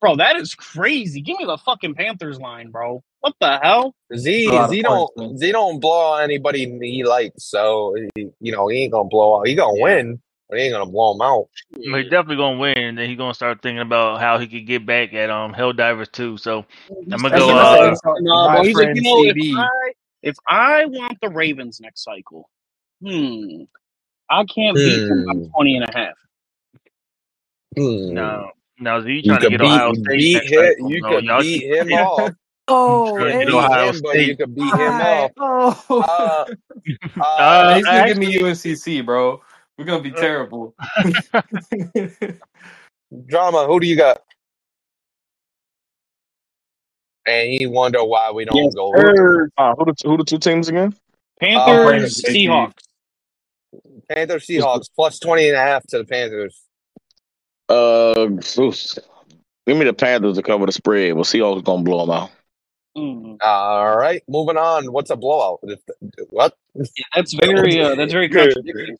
Bro, 0.00 0.16
that 0.16 0.36
is 0.36 0.54
crazy. 0.54 1.20
Give 1.20 1.38
me 1.38 1.44
the 1.44 1.58
fucking 1.58 1.94
Panthers 1.94 2.38
line, 2.38 2.70
bro. 2.70 3.02
What 3.20 3.34
the 3.40 3.58
hell? 3.62 3.94
Z 4.14 4.46
A 4.46 4.52
lot 4.52 4.64
of 4.64 4.70
Z 4.70 4.82
don't 4.82 5.16
man. 5.16 5.38
Z 5.38 5.52
don't 5.52 5.80
blow 5.80 6.14
out 6.14 6.22
anybody 6.22 6.78
he 6.80 7.02
likes, 7.02 7.44
so 7.44 7.96
he, 8.14 8.28
you 8.40 8.52
know 8.52 8.68
he 8.68 8.82
ain't 8.84 8.92
gonna 8.92 9.08
blow 9.08 9.40
out. 9.40 9.48
He 9.48 9.54
gonna 9.54 9.76
Yeah. 9.76 9.82
win. 9.82 10.20
But 10.48 10.58
he 10.58 10.66
ain't 10.66 10.74
gonna 10.74 10.86
blow 10.90 11.14
him 11.14 11.22
out. 11.22 11.48
He's 11.76 12.04
definitely 12.04 12.36
gonna 12.36 12.58
win, 12.58 12.78
and 12.78 12.98
then 12.98 13.08
he's 13.08 13.18
gonna 13.18 13.34
start 13.34 13.62
thinking 13.62 13.80
about 13.80 14.20
how 14.20 14.38
he 14.38 14.46
could 14.46 14.66
get 14.66 14.86
back 14.86 15.12
at 15.14 15.28
um 15.30 15.52
Helldivers 15.52 16.12
too. 16.12 16.36
So 16.36 16.64
I'm 17.10 17.22
gonna 17.22 17.30
That's 17.30 17.40
go. 17.40 17.48
the 17.48 18.10
Uh, 18.10 18.14
No, 18.20 18.46
my 18.46 18.54
but 18.58 18.66
he's 18.66 18.76
like, 18.76 18.84
friend 18.84 18.96
you 18.96 19.02
know, 19.02 19.24
if 19.24 19.34
CB. 19.36 19.56
I 19.56 19.92
if 20.22 20.36
I 20.46 20.84
want 20.86 21.18
the 21.20 21.28
Ravens 21.30 21.80
next 21.80 22.04
cycle, 22.04 22.48
hmm, 23.02 23.64
I 24.30 24.44
can't 24.44 24.76
beat 24.76 25.08
them 25.08 25.24
by 25.26 25.32
Hmm. 25.34 25.44
20 25.54 25.76
and 25.76 25.88
a 25.88 25.92
half. 25.98 26.14
Hmm. 27.76 28.14
now, 28.14 28.50
now 28.80 29.00
Z 29.02 29.10
You 29.10 29.22
trying 29.22 29.40
to 29.42 29.50
get 29.50 29.60
beat, 29.60 29.66
Ohio 29.66 29.92
State 29.94 30.18
beat 30.18 30.34
next 30.34 30.50
him. 30.52 30.60
cycle. 30.76 30.90
You 30.92 31.00
No, 31.02 31.08
could 31.10 31.24
beat 31.38 31.60
keep- 31.60 31.72
him 31.72 31.88
off. 31.92 32.32
Oh, 32.68 33.18
You 33.18 33.24
get 33.32 33.48
hey, 33.48 33.54
Ohio 33.54 33.92
him, 33.92 34.00
but 34.02 34.16
you 34.16 34.22
State. 34.24 34.38
could 34.38 34.54
beat 34.54 34.62
him 34.62 34.70
hi. 34.92 35.30
off. 35.38 35.86
Oh, 35.90 36.00
Uh, 36.02 36.44
uh, 37.20 37.22
Uh, 37.22 37.74
he's 37.76 37.84
gonna 37.84 38.06
give 38.08 38.18
me 38.18 38.38
UNCC, 38.38 39.04
bro. 39.04 39.40
We're 39.78 39.84
gonna 39.84 40.02
be 40.02 40.10
terrible. 40.12 40.74
drama. 43.26 43.66
Who 43.66 43.80
do 43.80 43.86
you 43.86 43.96
got? 43.96 44.22
And 47.26 47.48
he 47.50 47.66
wonder 47.66 48.04
why 48.04 48.30
we 48.30 48.44
don't 48.44 48.56
Yes, 48.56 48.74
go. 48.74 48.92
Uh, 49.58 49.74
who 49.74 49.84
the 49.86 49.94
who 50.04 50.16
the 50.16 50.24
two 50.24 50.38
teams 50.38 50.68
again? 50.68 50.94
Panthers, 51.40 52.24
Uh, 52.24 52.28
Seahawks. 52.30 52.72
Panthers, 54.08 54.46
Seahawks 54.46 54.88
plus 54.94 55.18
20 55.18 55.48
and 55.48 55.56
a 55.56 55.60
half 55.60 55.84
to 55.88 55.98
the 55.98 56.04
Panthers. 56.04 56.62
Uh, 57.68 58.28
oof. 58.58 58.94
give 59.66 59.76
me 59.76 59.84
the 59.84 59.92
Panthers 59.92 60.36
to 60.36 60.42
cover 60.42 60.66
the 60.66 60.72
spread. 60.72 61.14
We'll 61.14 61.24
see 61.24 61.40
who's 61.40 61.62
gonna 61.62 61.82
blow 61.82 62.06
them 62.06 62.10
out. 62.14 62.30
Mm. 62.96 63.36
All 63.42 63.96
right, 63.96 64.22
moving 64.28 64.56
on. 64.56 64.90
What's 64.92 65.10
a 65.10 65.16
blowout? 65.16 65.58
What? 66.30 66.56
That's 67.14 67.34
very 67.34 67.80
uh, 67.80 67.94
that's 67.96 68.12
very 68.12 68.28
Good. 68.28 68.54
contradictory. 68.54 68.96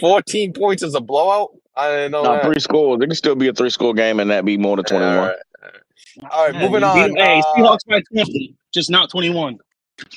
14 0.00 0.52
points 0.52 0.82
is 0.82 0.94
a 0.94 1.00
blowout? 1.00 1.50
I 1.76 1.88
didn't 1.90 2.12
know 2.12 2.22
No, 2.24 2.32
that. 2.34 2.44
three 2.44 2.58
scores. 2.60 3.00
It 3.00 3.06
can 3.06 3.14
still 3.14 3.36
be 3.36 3.48
a 3.48 3.52
three 3.54 3.70
score 3.70 3.94
game 3.94 4.20
and 4.20 4.30
that 4.30 4.44
be 4.44 4.58
more 4.58 4.76
than 4.76 4.84
twenty 4.84 5.06
one. 5.06 5.16
All 5.16 5.26
right. 5.28 5.36
All 6.30 6.46
right, 6.46 6.54
Yeah, 6.54 6.56
moving 6.56 6.82
you 6.82 6.90
beat 6.90 7.06
on. 7.06 7.10
'em. 7.10 7.16
Hey, 7.16 7.42
Uh, 7.42 7.42
Seahawks 7.42 7.86
by 7.88 8.02
20, 8.14 8.56
just 8.74 8.90
not 8.90 9.10
21. 9.10 9.58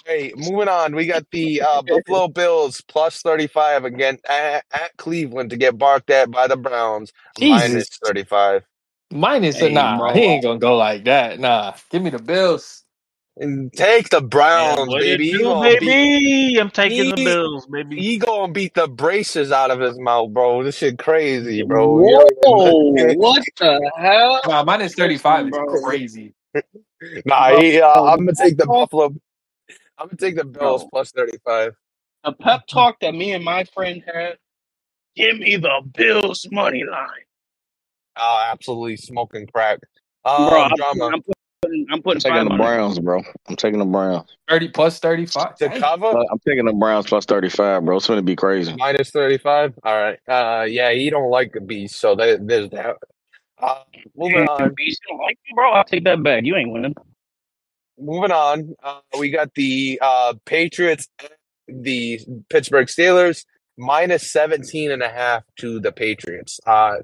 Hey, 0.05 0.34
moving 0.35 0.68
on. 0.68 0.95
We 0.95 1.05
got 1.07 1.26
the 1.31 1.61
uh, 1.61 1.81
Buffalo 1.84 2.27
Bills 2.27 2.81
plus 2.81 3.22
35 3.22 3.85
again 3.85 4.18
at, 4.30 4.65
at 4.72 4.97
Cleveland 4.97 5.51
to 5.51 5.57
get 5.57 5.77
barked 5.77 6.10
at 6.10 6.31
by 6.31 6.47
the 6.47 6.57
Browns 6.57 7.14
minus 7.39 7.85
Jesus. 7.85 7.99
35. 8.05 8.64
Minus 9.11 9.61
Hey, 9.61 9.69
nah, 9.69 10.14
he 10.14 10.22
ain't 10.22 10.43
gonna 10.43 10.60
go 10.60 10.77
like 10.77 11.05
that. 11.05 11.39
Nah, 11.39 11.76
give 11.91 12.03
me 12.03 12.11
the 12.11 12.19
Bills. 12.19 12.82
And 13.38 13.73
take 13.73 14.10
the 14.10 14.22
Browns, 14.22 14.89
what 14.89 15.01
it 15.01 15.18
baby. 15.18 15.31
He 15.31 15.38
do, 15.38 15.43
gonna, 15.43 15.69
beat, 15.80 15.80
baby? 15.88 16.60
I'm 16.60 16.69
taking 16.69 17.10
the 17.10 17.15
Bills, 17.15 17.65
baby. 17.65 17.99
he 17.99 18.18
gonna 18.19 18.53
beat 18.53 18.76
the 18.76 18.88
braces 18.88 19.51
out 19.51 19.72
of 19.72 19.80
his 19.80 19.97
mouth, 19.97 20.31
bro. 20.31 20.64
This 20.64 20.77
shit 20.77 20.99
crazy, 20.99 21.64
bro. 21.64 21.88
Whoa, 21.88 23.14
what 23.15 23.43
the 23.57 23.91
hell? 23.97 24.39
Nah, 24.47 24.64
minus 24.64 24.93
thirty 24.93 25.18
five 25.18 25.47
is 25.47 25.51
Bro. 25.51 25.81
crazy. 25.81 26.34
Nah, 27.26 27.60
he, 27.60 27.81
uh, 27.81 28.05
I'm 28.05 28.19
gonna 28.19 28.34
take 28.34 28.55
the 28.55 28.65
Buffalo. 28.65 29.07
I'm 29.97 30.07
gonna 30.07 30.15
take 30.18 30.38
the 30.38 30.45
Bills 30.45 30.84
Bro. 30.84 30.89
plus 30.91 31.11
35. 31.11 31.73
A 32.23 32.31
pep 32.31 32.65
talk 32.65 32.99
that 33.01 33.14
me 33.14 33.34
and 33.34 33.43
my 33.43 33.65
friend 33.65 34.01
had. 34.05 34.38
Give 35.15 35.38
me 35.38 35.57
the 35.57 35.81
Bills 35.93 36.47
money 36.51 36.84
line, 36.89 37.07
Oh, 38.15 38.47
absolutely 38.51 38.97
smoking 38.97 39.47
crack. 39.47 39.80
Uh, 40.23 40.49
bro. 40.49 40.61
I'm, 40.64 40.72
drama 40.76 41.05
I'm 41.14 41.22
putting, 41.74 41.86
I'm 41.90 41.94
I'm 41.95 42.02
putting 42.02 42.20
taking 42.22 42.38
five 42.38 42.45
the 42.45 42.54
on 42.54 42.60
it. 42.62 42.64
Browns, 42.64 43.00
bro. 43.00 43.22
I'm 43.48 43.56
taking 43.56 43.80
the 43.80 43.86
Browns. 43.86 44.36
Thirty 44.50 44.70
plus 44.70 45.00
thirty 45.00 45.26
five. 45.26 45.56
to 45.58 45.70
cover 45.80 46.08
I'm 46.08 46.40
taking 46.48 46.66
the 46.66 46.74
Browns 46.74 47.08
plus 47.08 47.26
thirty 47.26 47.50
five, 47.50 47.84
bro. 47.86 47.98
It's 47.98 48.08
gonna 48.08 48.22
be 48.22 48.36
crazy. 48.36 48.76
minus 48.76 49.10
35. 49.10 49.74
All 49.84 49.94
right. 49.95 50.20
Uh, 50.28 50.64
yeah, 50.64 50.91
he 50.91 51.10
don't 51.10 51.30
like 51.30 51.54
the 51.54 51.62
beast, 51.62 52.00
so 52.00 52.16
there, 52.16 52.38
there's 52.38 52.70
that. 52.72 52.98
Uh, 53.60 53.84
moving 54.16 54.48
on. 54.48 54.74
Beast 54.76 55.02
don't 55.10 55.20
like 55.20 55.38
me, 55.45 55.54
bro. 55.56 55.72
I'll 55.72 55.84
take 55.84 56.04
that 56.06 56.22
back. 56.24 56.44
You 56.44 56.56
ain't 56.56 56.72
winning. 56.72 56.95
moving 57.98 58.32
on. 58.32 58.76
Uh, 58.84 59.00
we 59.20 59.30
got 59.30 59.54
the 59.56 60.00
uh, 60.02 60.34
Patriots, 60.45 61.08
the 61.68 62.20
Pittsburgh 62.50 62.88
Steelers, 62.88 63.45
minus 63.78 64.32
17 64.32 64.91
and 64.91 65.02
a 65.02 65.10
half 65.10 65.44
to 65.60 65.80
the 65.80 65.91
Patriots. 65.91 66.60
Uh, 66.66 66.95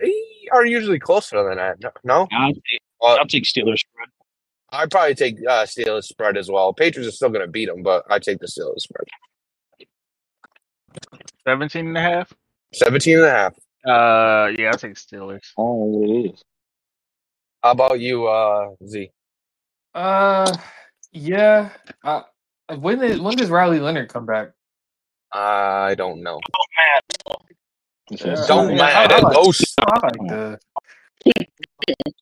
they 0.00 0.12
are 0.52 0.66
usually 0.66 0.98
closer 0.98 1.42
than 1.44 1.56
that. 1.58 1.76
No? 2.04 2.26
I'll 2.32 2.52
take, 3.00 3.08
Uh, 3.10 3.14
I'll 3.14 3.26
take 3.26 3.44
Steelers 3.44 3.78
spread. 3.80 4.08
I'd 4.70 4.90
probably 4.90 5.14
take 5.14 5.36
uh, 5.48 5.64
Steelers 5.64 6.04
spread 6.04 6.36
as 6.36 6.50
well. 6.50 6.72
Patriots 6.74 7.08
are 7.08 7.16
still 7.16 7.30
going 7.30 7.44
to 7.46 7.50
beat 7.50 7.66
them, 7.66 7.82
but 7.82 8.04
I 8.10 8.18
take 8.18 8.38
the 8.38 8.46
Steelers 8.46 8.80
spread. 8.80 9.04
17 11.46 11.86
and 11.88 11.96
a 11.96 12.00
half. 12.00 12.32
17 12.74 13.16
and 13.18 13.24
a 13.26 13.30
half. 13.30 13.54
Uh, 13.86 14.50
yeah, 14.58 14.68
I'll 14.70 14.78
take 14.78 14.94
Steelers. 14.94 15.40
Oh, 15.56 16.02
it 16.04 16.32
is. 16.34 16.42
How 17.62 17.70
about 17.72 17.98
you, 18.00 18.26
uh, 18.26 18.70
Z? 18.86 19.10
Uh, 19.94 20.54
yeah. 21.12 21.70
Uh, 22.04 22.22
when 22.78 23.02
is 23.02 23.18
when 23.20 23.36
does 23.36 23.48
Riley 23.50 23.80
Leonard 23.80 24.10
come 24.10 24.26
back? 24.26 24.50
I 25.32 25.94
don't 25.96 26.22
know. 26.22 26.38
It's 28.10 28.22
Yeah, 28.24 28.34
just- 28.34 28.48
Don't 28.48 28.76
yeah, 28.76 28.82
I- 28.84 29.06
matter. 29.08 29.14
I 29.14 29.18
like- 29.20 29.34
Go, 29.34 29.48
s- 29.48 29.74
I 29.78 29.98
like 30.06 30.12
the 30.28 30.58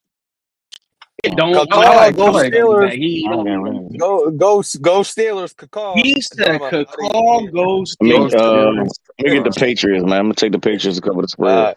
Don't. 1.35 1.70
Caw, 1.70 1.81
I 1.81 1.97
like 1.97 2.16
go 2.16 2.32
Steelers. 2.32 2.53
Steelers. 2.53 2.93
He, 2.93 3.27
I 3.27 3.32
don't 3.32 3.44
get 3.44 3.53
rid 3.53 3.98
go, 3.98 4.31
go, 4.31 4.62
go 4.81 5.01
Steelers. 5.01 5.70
Caw. 5.70 5.94
he 5.97 6.20
said, 6.20 6.59
Drama. 6.59 6.85
"Call 6.85 7.47
goes 7.48 7.97
I 8.01 8.05
mean, 8.05 8.28
Steelers." 8.28 8.35
uh, 8.35 8.85
let 9.19 9.32
me 9.32 9.43
get 9.43 9.44
the 9.44 9.59
Patriots, 9.59 10.05
man. 10.05 10.19
I'm 10.19 10.24
gonna 10.27 10.35
take 10.35 10.53
the 10.53 10.59
Patriots 10.59 10.98
to 10.98 11.03
cover 11.03 11.23
the 11.23 11.28
spread. 11.28 11.57
Uh, 11.57 11.74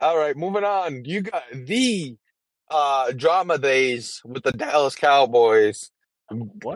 all 0.00 0.18
right, 0.18 0.36
moving 0.36 0.64
on. 0.64 1.04
You 1.04 1.22
got 1.22 1.42
the 1.52 2.16
uh 2.70 3.12
drama 3.12 3.58
days 3.58 4.20
with 4.24 4.42
the 4.42 4.52
Dallas 4.52 4.94
Cowboys 4.94 5.90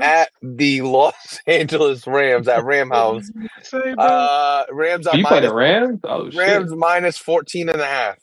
at 0.01 0.31
the 0.40 0.81
Los 0.81 1.40
Angeles 1.47 2.07
Rams 2.07 2.49
at 2.49 2.65
Ram 2.65 2.90
House. 2.90 3.31
Say, 3.62 3.94
bro. 3.94 4.05
Uh 4.05 4.65
Rams 4.70 5.07
are 5.07 5.16
you 5.16 5.24
play 5.24 5.36
minus 5.36 5.51
the 5.51 5.55
Rams? 5.55 6.01
Oh 6.05 6.31
shit. 6.31 6.39
Rams 6.39 6.73
minus 6.74 7.19
14 7.19 7.69
and 7.69 7.81
a 7.81 7.86
half. 7.86 8.19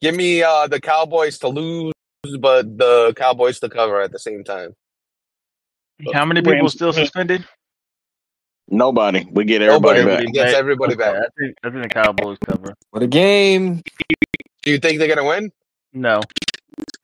Give 0.00 0.14
me 0.14 0.42
uh 0.42 0.66
the 0.66 0.80
Cowboys 0.80 1.38
to 1.38 1.48
lose, 1.48 1.92
but 2.38 2.76
the 2.78 3.12
Cowboys 3.16 3.60
to 3.60 3.68
cover 3.68 4.00
at 4.00 4.12
the 4.12 4.18
same 4.18 4.44
time. 4.44 4.74
How 6.12 6.24
many 6.24 6.40
people 6.40 6.54
Rams- 6.54 6.72
still 6.72 6.92
suspended? 6.92 7.44
Nobody. 8.68 9.26
We 9.30 9.44
get 9.44 9.62
everybody 9.62 10.00
Nobody 10.00 10.26
back. 10.26 10.34
gets 10.34 10.54
everybody 10.54 10.94
back. 10.94 11.16
I 11.16 11.26
think 11.38 11.56
I 11.64 11.70
think 11.70 11.82
the 11.82 11.88
Cowboys 11.88 12.38
cover. 12.46 12.74
For 12.92 13.00
the 13.00 13.06
game. 13.08 13.82
Do 14.62 14.70
you 14.70 14.78
think 14.78 14.98
they're 14.98 15.08
gonna 15.14 15.26
win? 15.26 15.50
No. 15.92 16.16
All 16.16 16.22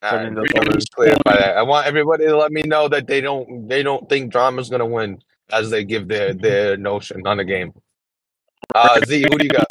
I 0.03 0.23
think 0.23 0.35
they'll 0.37 0.45
cover. 0.47 0.79
clarify 0.95 1.37
that. 1.39 1.57
I 1.57 1.63
want 1.63 1.87
everybody 1.87 2.27
to 2.27 2.37
let 2.37 2.53
me 2.53 2.63
know 2.63 2.89
that 2.89 3.07
they 3.07 3.21
don't 3.21 3.69
they 3.69 3.83
don't 3.83 4.09
think 4.09 4.31
drama's 4.31 4.69
gonna 4.71 4.87
win 4.87 5.19
as 5.51 5.71
they 5.71 5.85
give 5.85 6.07
their 6.09 6.33
their 6.35 6.77
notion 6.77 7.27
on 7.27 7.39
the 7.39 7.45
game. 7.45 7.73
Uh 8.75 9.01
Z, 9.05 9.23
who 9.23 9.37
do 9.39 9.45
you 9.45 9.51
got? 9.51 9.67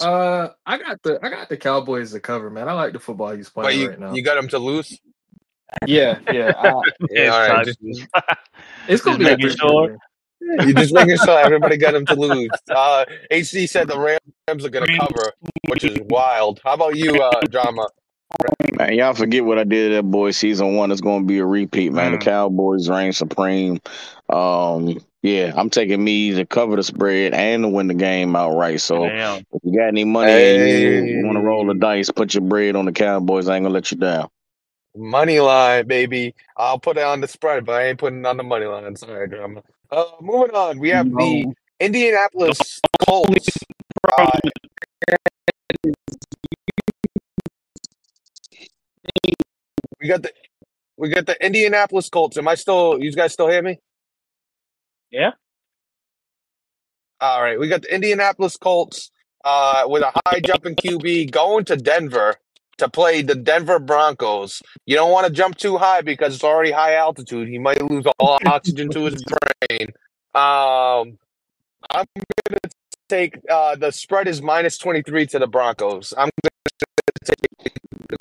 Uh, 0.00 0.48
I 0.66 0.78
got 0.78 1.02
the 1.02 1.18
I 1.24 1.30
got 1.30 1.48
the 1.48 1.56
Cowboys 1.56 2.12
to 2.12 2.20
cover, 2.20 2.50
man. 2.50 2.68
I 2.68 2.72
like 2.72 2.92
the 2.92 2.98
football 2.98 3.30
he's 3.30 3.48
playing 3.48 3.80
you 3.80 3.88
right 3.90 3.98
now. 4.00 4.12
you 4.14 4.22
got 4.22 4.34
them 4.34 4.48
to 4.48 4.58
lose? 4.58 4.98
yeah, 5.86 6.18
yeah. 6.30 6.52
I, 6.56 6.72
Yeah, 7.10 7.28
all 7.28 7.48
right. 7.48 7.64
Just, 7.64 7.78
it's 8.88 9.02
gonna 9.02 9.18
Just 9.18 9.18
be 9.18 9.24
a 9.24 9.28
making 9.30 9.38
three 9.38 9.56
sure. 9.56 9.88
game. 9.88 9.98
you 10.68 10.74
just 10.74 10.92
making 10.92 11.16
sure 11.16 11.38
everybody 11.38 11.76
got 11.76 11.92
them 11.92 12.04
to 12.06 12.14
lose. 12.14 12.50
Uh 12.70 13.04
HC 13.30 13.66
said 13.68 13.88
the 13.88 13.98
Rams 13.98 14.64
are 14.64 14.68
gonna 14.68 14.98
cover, 14.98 15.32
which 15.68 15.84
is 15.84 15.96
wild. 16.10 16.60
How 16.62 16.74
about 16.74 16.96
you, 16.96 17.22
uh 17.22 17.40
drama? 17.46 17.88
Man, 18.78 18.94
y'all 18.94 19.14
forget 19.14 19.44
what 19.44 19.58
I 19.58 19.64
did 19.64 19.92
at 19.92 19.96
that 19.96 20.10
boy 20.10 20.32
season 20.32 20.74
one. 20.76 20.90
It's 20.90 21.00
going 21.00 21.22
to 21.22 21.26
be 21.26 21.38
a 21.38 21.46
repeat, 21.46 21.92
man. 21.92 22.12
The 22.12 22.18
Mm. 22.18 22.22
Cowboys 22.22 22.88
reign 22.88 23.12
supreme. 23.12 23.80
Um, 24.28 24.98
yeah, 25.22 25.52
I'm 25.56 25.70
taking 25.70 26.02
me 26.02 26.34
to 26.34 26.46
cover 26.46 26.76
the 26.76 26.82
spread 26.82 27.34
and 27.34 27.62
to 27.62 27.68
win 27.68 27.88
the 27.88 27.94
game 27.94 28.36
outright. 28.36 28.80
So 28.80 29.04
Damn. 29.06 29.44
if 29.52 29.60
you 29.64 29.76
got 29.78 29.88
any 29.88 30.04
money 30.04 30.32
and 30.32 30.68
you, 30.68 31.26
want 31.26 31.36
to 31.36 31.42
roll 31.42 31.66
the 31.66 31.74
dice, 31.74 32.10
put 32.10 32.34
your 32.34 32.42
bread 32.42 32.76
on 32.76 32.86
the 32.86 32.92
Cowboys. 32.92 33.48
I 33.48 33.56
ain't 33.56 33.64
gonna 33.64 33.74
let 33.74 33.90
you 33.90 33.98
down. 33.98 34.28
Money 34.96 35.40
line, 35.40 35.86
baby. 35.86 36.34
I'll 36.56 36.78
put 36.78 36.96
it 36.98 37.04
on 37.04 37.20
the 37.20 37.28
spread, 37.28 37.64
but 37.64 37.74
I 37.74 37.86
ain't 37.88 37.98
putting 37.98 38.20
it 38.20 38.26
on 38.26 38.36
the 38.36 38.44
money 38.44 38.66
line. 38.66 38.96
Sorry, 38.96 39.28
drama. 39.28 39.62
Uh 39.90 40.04
moving 40.20 40.54
on. 40.54 40.78
We 40.78 40.90
have 40.90 41.10
the 41.16 41.46
Indianapolis 41.80 42.80
Colts. 43.06 43.58
Uh, 44.18 44.38
we 50.00 50.08
got 50.08 50.22
the 50.22 50.32
we 50.96 51.08
got 51.10 51.26
the 51.26 51.44
Indianapolis 51.44 52.08
Colts. 52.08 52.38
Am 52.38 52.48
I 52.48 52.56
still? 52.56 52.98
You 53.00 53.12
guys 53.12 53.32
still 53.32 53.48
hear 53.48 53.62
me? 53.62 53.78
Yeah. 55.10 55.32
All 57.20 57.42
right. 57.42 57.60
We 57.60 57.68
got 57.68 57.82
the 57.82 57.94
Indianapolis 57.94 58.56
Colts 58.58 59.10
uh, 59.44 59.84
with 59.88 60.04
a 60.04 60.12
high 60.26 60.40
jumping 60.40 60.76
QB 60.76 61.32
going 61.32 61.66
to 61.66 61.76
Denver 61.76 62.36
to 62.78 62.90
play 62.90 63.22
the 63.22 63.36
Denver 63.36 63.80
Broncos. 63.80 64.62
You 64.86 64.96
don't 64.96 65.12
want 65.12 65.26
to 65.26 65.32
jump 65.34 65.56
too 65.56 65.78
high 65.78 66.02
because 66.02 66.36
it's 66.36 66.44
already 66.44 66.72
high 66.72 66.96
altitude. 66.96 67.48
He 67.48 67.58
might 67.58 67.82
lose 67.82 68.06
all 68.20 68.38
oxygen 68.46 68.90
to 68.92 69.06
his 69.06 69.24
brain. 69.24 69.88
Um, 70.34 71.18
I'm 71.90 72.06
gonna 72.16 72.58
take 73.08 73.38
uh, 73.50 73.76
the 73.76 73.92
spread 73.92 74.28
is 74.28 74.42
minus 74.42 74.78
twenty 74.78 75.02
three 75.02 75.26
to 75.28 75.38
the 75.38 75.48
Broncos. 75.48 76.14
I'm 76.16 76.30
gonna 76.42 76.50
take 77.24 77.36
the 77.50 78.18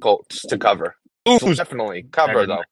Colts 0.00 0.42
to 0.42 0.58
cover. 0.58 0.96
Ooh, 1.28 1.54
definitely 1.54 2.04
cover 2.04 2.32
didn't- 2.40 2.48
though. 2.48 2.62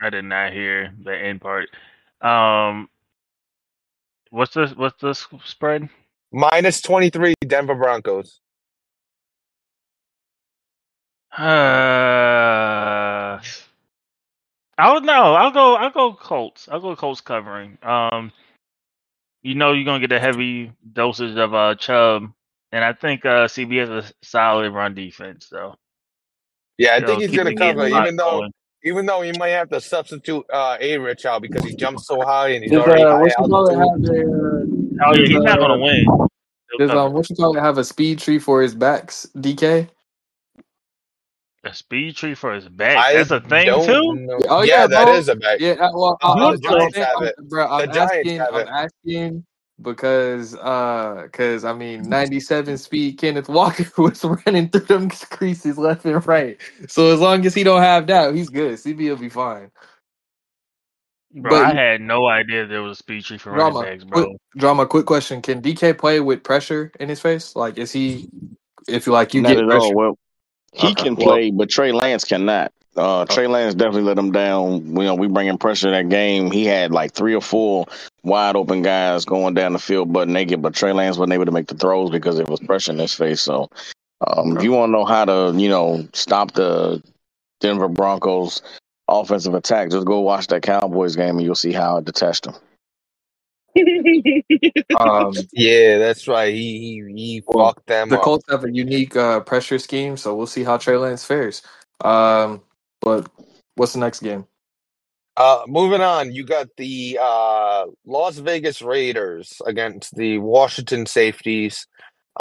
I 0.00 0.10
did 0.10 0.24
not 0.24 0.52
hear 0.52 0.92
the 1.02 1.16
end 1.16 1.40
part. 1.40 1.68
Um, 2.20 2.88
what's 4.30 4.54
the 4.54 4.68
what's 4.76 5.00
the 5.00 5.14
spread? 5.44 5.88
Minus 6.32 6.80
twenty 6.80 7.10
three 7.10 7.34
Denver 7.46 7.74
Broncos. 7.74 8.40
Uh, 11.36 11.42
I'll 14.78 15.00
no. 15.00 15.34
I'll 15.34 15.50
go. 15.50 15.74
I'll 15.74 15.90
go 15.90 16.12
Colts. 16.14 16.68
I'll 16.70 16.80
go 16.80 16.94
Colts 16.96 17.20
covering. 17.20 17.78
Um, 17.82 18.30
you 19.42 19.54
know 19.54 19.72
you're 19.72 19.84
gonna 19.84 20.00
get 20.00 20.12
a 20.12 20.20
heavy 20.20 20.72
dosage 20.92 21.36
of 21.36 21.54
uh 21.54 21.74
Chubb, 21.76 22.32
and 22.72 22.84
I 22.84 22.92
think 22.94 23.24
uh 23.26 23.46
CB 23.48 23.80
has 23.80 23.90
a 23.90 24.12
solid 24.22 24.72
run 24.72 24.94
defense. 24.94 25.46
So 25.48 25.74
Yeah, 26.78 26.96
I 26.96 27.00
you 27.00 27.02
think 27.02 27.06
know, 27.06 27.20
he's 27.20 27.32
gonna 27.32 27.52
keeping 27.52 27.62
it 27.62 27.76
cover, 27.76 27.88
even 27.88 28.16
though 28.16 28.42
going. 28.42 28.52
even 28.84 29.06
though 29.06 29.22
he 29.22 29.32
might 29.32 29.50
have 29.50 29.70
to 29.70 29.80
substitute 29.80 30.44
uh, 30.52 30.76
A 30.80 30.98
Rich 30.98 31.26
out 31.26 31.42
because 31.42 31.64
he 31.64 31.74
jumps 31.74 32.06
so 32.06 32.22
high 32.24 32.50
and 32.50 32.64
he's 32.64 32.76
Does 32.76 32.78
already 32.78 33.04
uh, 33.04 33.16
high 33.16 33.16
what 33.16 33.32
you 33.38 33.46
call 33.46 33.68
it 33.68 33.76
altitude. 33.76 33.78
have 33.78 34.04
a 34.04 34.20
uh, 34.20 34.64
Oh 35.04 35.14
yeah, 35.14 35.28
he's 35.28 35.42
not 35.44 35.60
uh, 35.60 35.60
gonna 35.60 35.78
win. 35.78 36.06
Does 36.78 36.94
cover. 36.94 36.94
um 36.94 37.12
what 37.14 37.30
you 37.30 37.36
call 37.36 37.56
it 37.56 37.60
have 37.60 37.78
a 37.78 37.84
speed 37.84 38.18
tree 38.20 38.38
for 38.40 38.62
his 38.62 38.74
backs? 38.74 39.28
DK. 39.36 39.88
a 41.64 41.74
speed 41.74 42.16
tree 42.16 42.34
for 42.34 42.54
his 42.54 42.68
back. 42.68 42.98
I 42.98 43.12
That's 43.12 43.30
a 43.30 43.40
thing 43.40 43.80
too. 43.80 44.20
know. 44.26 44.40
Oh 44.48 44.62
yeah, 44.62 44.82
yeah, 44.82 44.86
that 44.88 45.08
bro. 45.08 45.14
is 45.16 45.28
a 45.28 45.36
bet. 45.36 45.60
Yeah, 45.60 45.72
uh, 45.74 45.90
well, 45.94 46.18
Uh, 46.22 46.34
I, 46.36 46.46
the 46.46 46.58
I'm, 46.66 46.80
I'm, 46.82 46.90
Giants 46.90 46.96
have 46.98 47.22
I'm, 47.22 47.22
it. 47.22 47.36
bro, 47.48 47.66
I'm 47.68 47.80
The 47.80 47.88
Giants 47.88 48.32
asking, 48.32 48.38
have 48.38 48.54
I'm 48.54 48.66
it. 48.66 48.68
asking 48.68 49.46
because, 49.82 50.54
uh, 50.56 51.22
because 51.24 51.64
I 51.64 51.74
mean, 51.74 52.08
97 52.08 52.78
speed 52.78 53.18
Kenneth 53.18 53.48
Walker 53.48 53.84
was 54.02 54.24
running 54.24 54.70
through 54.70 54.82
them 54.82 55.10
creases 55.30 55.78
left 55.78 56.04
and 56.06 56.26
right. 56.26 56.60
So 56.88 57.12
as 57.12 57.20
long 57.20 57.46
as 57.46 57.54
he 57.54 57.64
don't 57.64 57.82
have 57.82 58.06
that, 58.08 58.34
he's 58.34 58.50
good. 58.50 58.74
CB 58.74 58.98
will 59.10 59.16
be 59.16 59.30
fine. 59.30 59.70
Bro, 61.34 61.54
But 61.54 61.58
I 61.58 61.74
had 61.74 62.00
no 62.02 62.26
idea 62.28 62.66
there 62.66 62.82
was 62.82 62.92
a 62.92 62.96
speed 63.02 63.24
tree 63.24 63.38
for 63.38 63.52
running 63.52 63.76
drama, 63.76 63.78
backs, 63.78 64.04
quick 64.12 64.30
bro. 64.30 64.36
drama. 64.56 64.86
Quick 64.86 65.06
question: 65.06 65.42
Can 65.42 65.62
DK 65.62 65.98
play 65.98 66.20
with 66.20 66.44
pressure 66.44 66.92
in 67.00 67.08
his 67.10 67.20
face? 67.20 67.56
Like, 67.56 67.78
is 67.78 67.92
he? 67.92 68.30
If 68.88 69.06
you 69.06 69.12
like, 69.12 69.34
you 69.34 69.42
Not 69.42 69.58
get 69.58 69.58
at 69.58 69.70
all. 69.70 69.94
pressure. 69.94 69.96
Well, 69.96 70.18
he 70.72 70.94
Okay. 70.96 70.96
can 70.96 71.16
Well, 71.16 71.18
play, 71.18 71.50
but 71.52 71.70
Trey 71.70 71.92
Lance 71.92 72.24
cannot. 72.24 72.72
Uh, 72.96 73.24
Trey 73.26 73.46
Lance 73.46 73.74
definitely 73.74 74.02
let 74.02 74.18
him 74.18 74.32
down. 74.32 74.86
You 74.86 75.04
know, 75.04 75.14
we 75.14 75.28
bring 75.28 75.46
in 75.46 75.58
pressure 75.58 75.90
that 75.90 76.08
game. 76.08 76.50
He 76.50 76.64
had 76.64 76.90
like 76.90 77.12
three 77.12 77.34
or 77.34 77.40
four 77.40 77.86
wide 78.24 78.56
open 78.56 78.82
guys 78.82 79.24
going 79.24 79.54
down 79.54 79.72
the 79.72 79.78
field 79.78 80.12
butt 80.12 80.28
naked, 80.28 80.62
but 80.62 80.74
Trey 80.74 80.92
Lance 80.92 81.16
wasn't 81.16 81.34
able 81.34 81.44
to 81.46 81.52
make 81.52 81.68
the 81.68 81.74
throws 81.74 82.10
because 82.10 82.38
it 82.38 82.48
was 82.48 82.60
pressure 82.60 82.92
in 82.92 82.98
his 82.98 83.14
face. 83.14 83.40
So, 83.40 83.70
um, 84.26 84.56
if 84.56 84.64
you 84.64 84.72
want 84.72 84.88
to 84.88 84.92
know 84.92 85.04
how 85.04 85.24
to, 85.24 85.52
you 85.56 85.68
know, 85.68 86.08
stop 86.12 86.52
the 86.52 87.02
Denver 87.60 87.88
Broncos 87.88 88.62
offensive 89.06 89.54
attack, 89.54 89.90
just 89.90 90.06
go 90.06 90.20
watch 90.20 90.48
that 90.48 90.62
Cowboys 90.62 91.14
game 91.14 91.36
and 91.36 91.42
you'll 91.42 91.54
see 91.54 91.72
how 91.72 92.00
to 92.00 92.12
test 92.12 92.44
them. 92.44 92.54
um, 94.98 95.32
Yeah, 95.52 95.98
that's 95.98 96.26
right. 96.26 96.52
He 96.52 96.78
he, 96.78 97.12
he 97.14 97.42
Well, 97.46 97.66
fucked 97.66 97.86
them 97.86 98.08
the 98.08 98.18
up. 98.18 98.24
Colts 98.24 98.44
have 98.50 98.64
a 98.64 98.72
unique 98.72 99.14
uh, 99.14 99.40
pressure 99.40 99.78
scheme, 99.78 100.16
so 100.16 100.34
we'll 100.34 100.46
see 100.46 100.64
how 100.64 100.78
Trey 100.78 100.96
Lance 100.96 101.24
fares. 101.24 101.62
Um, 102.04 102.62
but 103.00 103.30
what's 103.74 103.92
the 103.92 104.00
next 104.00 104.20
game? 104.20 104.46
Uh, 105.36 105.62
moving 105.68 106.00
on, 106.00 106.32
you 106.32 106.44
got 106.44 106.66
the 106.76 107.16
uh, 107.22 107.86
Las 108.04 108.38
Vegas 108.38 108.82
Raiders 108.82 109.62
against 109.66 110.16
the 110.16 110.38
Washington 110.38 111.06
Safeties, 111.06 111.86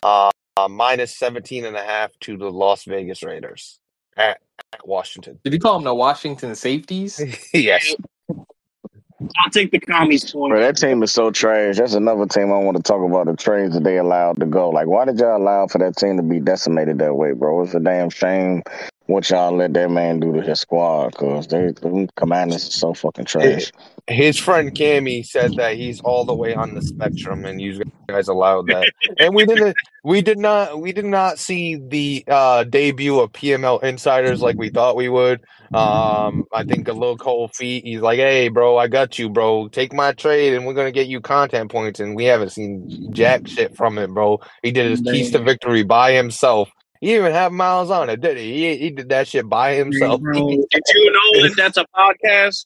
uh, 0.02 0.32
uh, 0.58 0.68
minus 0.68 1.16
17 1.16 1.64
and 1.64 1.78
a 1.78 1.84
half 1.84 2.12
to 2.22 2.38
the 2.38 2.52
Las 2.52 2.86
Vegas 2.86 3.22
Raiders 3.22 3.80
at, 4.18 4.42
at 4.74 4.88
Washington. 4.88 5.40
Did 5.44 5.54
you 5.54 5.60
call 5.60 5.76
them 5.76 5.84
the 5.84 5.94
Washington 5.94 6.56
Safeties? 6.56 7.22
yes. 7.54 7.96
I'll 8.30 9.52
take 9.52 9.70
the 9.70 9.80
commies 9.80 10.32
point. 10.32 10.52
Bro, 10.52 10.62
that 10.62 10.78
team 10.78 11.04
is 11.04 11.12
so 11.12 11.30
trash. 11.30 11.78
That's 11.78 11.94
another 11.94 12.26
team 12.26 12.52
I 12.52 12.58
want 12.58 12.78
to 12.78 12.84
talk 12.84 13.08
about 13.08 13.28
the 13.28 13.36
trades 13.36 13.76
that 13.76 13.84
they 13.84 13.98
allowed 13.98 14.40
to 14.40 14.48
go. 14.48 14.70
Like, 14.70 14.88
why 14.88 15.06
did 15.06 15.20
y'all 15.20 15.38
allow 15.38 15.68
for 15.68 15.78
that 15.80 15.98
team 15.98 16.18
to 16.18 16.24
be 16.24 16.40
decimated 16.40 16.98
that 17.00 17.16
way, 17.16 17.34
bro? 17.34 17.62
It's 17.64 17.76
a 17.76 17.80
damn 17.80 18.10
shame 18.10 18.64
what 19.08 19.30
y'all 19.30 19.56
let 19.56 19.74
that 19.74 19.90
man 19.90 20.20
do 20.20 20.34
to 20.34 20.42
his 20.42 20.60
squad 20.60 21.12
because 21.12 21.48
they 21.48 21.72
them 21.72 22.08
commanders 22.16 22.68
are 22.68 22.72
so 22.72 22.94
fucking 22.94 23.26
trash. 23.26 23.72
His 24.08 24.38
friend 24.38 24.74
Cammy 24.74 25.26
said 25.26 25.56
that 25.56 25.76
he's 25.76 26.00
all 26.02 26.26
the 26.26 26.36
way 26.36 26.54
on 26.54 26.76
the 26.76 26.82
spectrum, 26.82 27.46
and 27.46 27.60
you 27.60 27.82
guys 28.08 28.28
allowed 28.28 28.68
that. 28.68 28.92
and 29.20 29.34
we 29.34 29.46
didn't. 29.46 29.76
We 30.04 30.22
did 30.22 30.38
not. 30.38 30.80
We 30.80 30.94
did 30.94 31.06
not 31.06 31.40
see 31.40 31.76
the 31.76 32.24
uh, 32.28 32.64
debut 32.66 33.20
of 33.20 33.32
PML 33.32 33.84
insiders 33.84 34.42
like 34.42 34.58
we 34.58 34.70
thought 34.70 34.96
we 34.96 35.10
would. 35.10 35.42
Um, 35.74 36.46
I 36.54 36.64
think 36.64 36.88
a 36.88 36.94
little 36.94 37.18
cold 37.18 37.54
feet. 37.56 37.84
He's 37.86 38.02
like, 38.02 38.20
"Hey, 38.20 38.48
bro, 38.48 38.78
I 38.78 38.88
got 38.88 39.20
you, 39.20 39.30
bro. 39.30 39.68
Take 39.68 39.94
my 39.94 40.14
trade, 40.14 40.54
and 40.54 40.66
we're 40.66 40.74
gonna 40.74 40.92
get 40.92 41.08
you 41.08 41.20
content 41.20 41.72
points." 41.72 42.00
And 42.00 42.16
we 42.16 42.26
haven't 42.26 42.52
seen 42.52 43.12
jack 43.12 43.48
shit 43.48 43.76
from 43.76 43.98
it, 43.98 44.10
bro. 44.10 44.40
He 44.64 44.72
did 44.72 44.90
his 44.90 45.02
keys 45.02 45.32
to 45.32 45.40
victory 45.40 45.84
by 45.84 46.14
himself. 46.14 46.70
He 47.00 47.08
didn't 47.08 47.22
even 47.22 47.34
have 47.34 47.52
miles 47.52 47.92
on 47.92 48.10
it, 48.10 48.22
did 48.22 48.38
he? 48.38 48.54
He, 48.54 48.78
he 48.78 48.90
did 48.90 49.10
that 49.10 49.28
shit 49.28 49.48
by 49.48 49.76
himself. 49.76 50.22
Did 50.22 50.34
you 50.34 51.12
know 51.12 51.42
that 51.42 51.54
that's 51.56 51.78
a 51.78 51.86
podcast? 51.96 52.66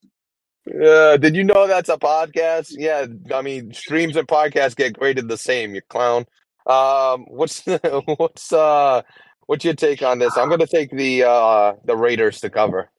Uh, 0.68 1.18
did 1.18 1.36
you 1.36 1.44
know 1.44 1.68
that's 1.68 1.90
a 1.90 1.98
podcast? 1.98 2.74
Yeah, 2.78 3.08
I 3.34 3.42
mean, 3.42 3.74
streams 3.74 4.16
and 4.16 4.28
podcasts 4.28 4.76
get 4.76 4.98
graded 4.98 5.28
the 5.28 5.38
same. 5.38 5.74
You 5.74 5.82
clown. 5.82 6.26
Um, 6.68 7.26
what's 7.28 7.64
what's 8.18 8.54
uh 8.54 9.02
what's 9.48 9.66
your 9.66 9.74
take 9.74 10.04
on 10.04 10.20
this? 10.20 10.38
I'm 10.38 10.50
gonna 10.50 10.68
take 10.68 10.92
the 10.92 11.24
uh 11.24 11.74
the 11.84 11.98
Raiders 11.98 12.42
to 12.42 12.50
cover. 12.50 12.90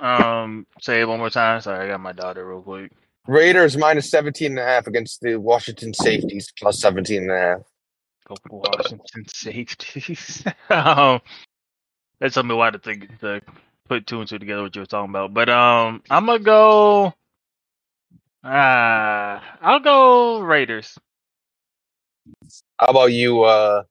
Um, 0.00 0.66
say 0.80 1.00
it 1.00 1.08
one 1.08 1.18
more 1.18 1.30
time. 1.30 1.60
Sorry, 1.60 1.84
I 1.84 1.88
got 1.88 2.00
my 2.00 2.12
daughter 2.12 2.46
real 2.46 2.62
quick. 2.62 2.92
Raiders 3.26 3.76
minus 3.76 4.10
17 4.10 4.52
and 4.52 4.58
a 4.58 4.64
half 4.64 4.86
against 4.86 5.20
the 5.20 5.36
Washington 5.36 5.94
safeties 5.94 6.52
plus 6.58 6.80
17 6.80 7.22
and 7.22 7.30
a 7.30 7.38
half. 7.38 7.60
Go 8.26 8.36
Washington 8.50 9.24
safeties. 9.32 10.44
um, 10.70 11.20
that's 12.18 12.34
something 12.34 12.56
why 12.56 12.70
to 12.70 12.78
think 12.78 13.18
to 13.20 13.40
put 13.88 14.06
two 14.06 14.20
and 14.20 14.28
two 14.28 14.38
together 14.38 14.62
what 14.62 14.74
you 14.74 14.82
were 14.82 14.86
talking 14.86 15.10
about. 15.10 15.34
But 15.34 15.48
um, 15.48 16.02
I'm 16.10 16.26
gonna 16.26 16.38
go. 16.38 17.14
Uh, 18.44 19.40
I'll 19.60 19.80
go 19.80 20.40
Raiders. 20.40 20.98
How 22.78 22.86
about 22.88 23.12
you? 23.12 23.42
Uh, 23.42 23.82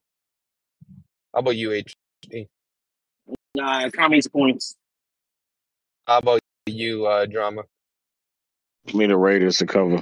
how 1.33 1.39
about 1.39 1.55
you, 1.55 1.71
H? 1.71 1.95
Nah, 3.55 3.89
commies 3.89 4.27
points. 4.27 4.75
How 6.07 6.19
about 6.19 6.39
you, 6.67 7.05
uh, 7.05 7.25
drama? 7.25 7.63
Me 8.93 9.07
the 9.07 9.17
Raiders 9.17 9.59
to 9.59 9.67
cover. 9.67 10.01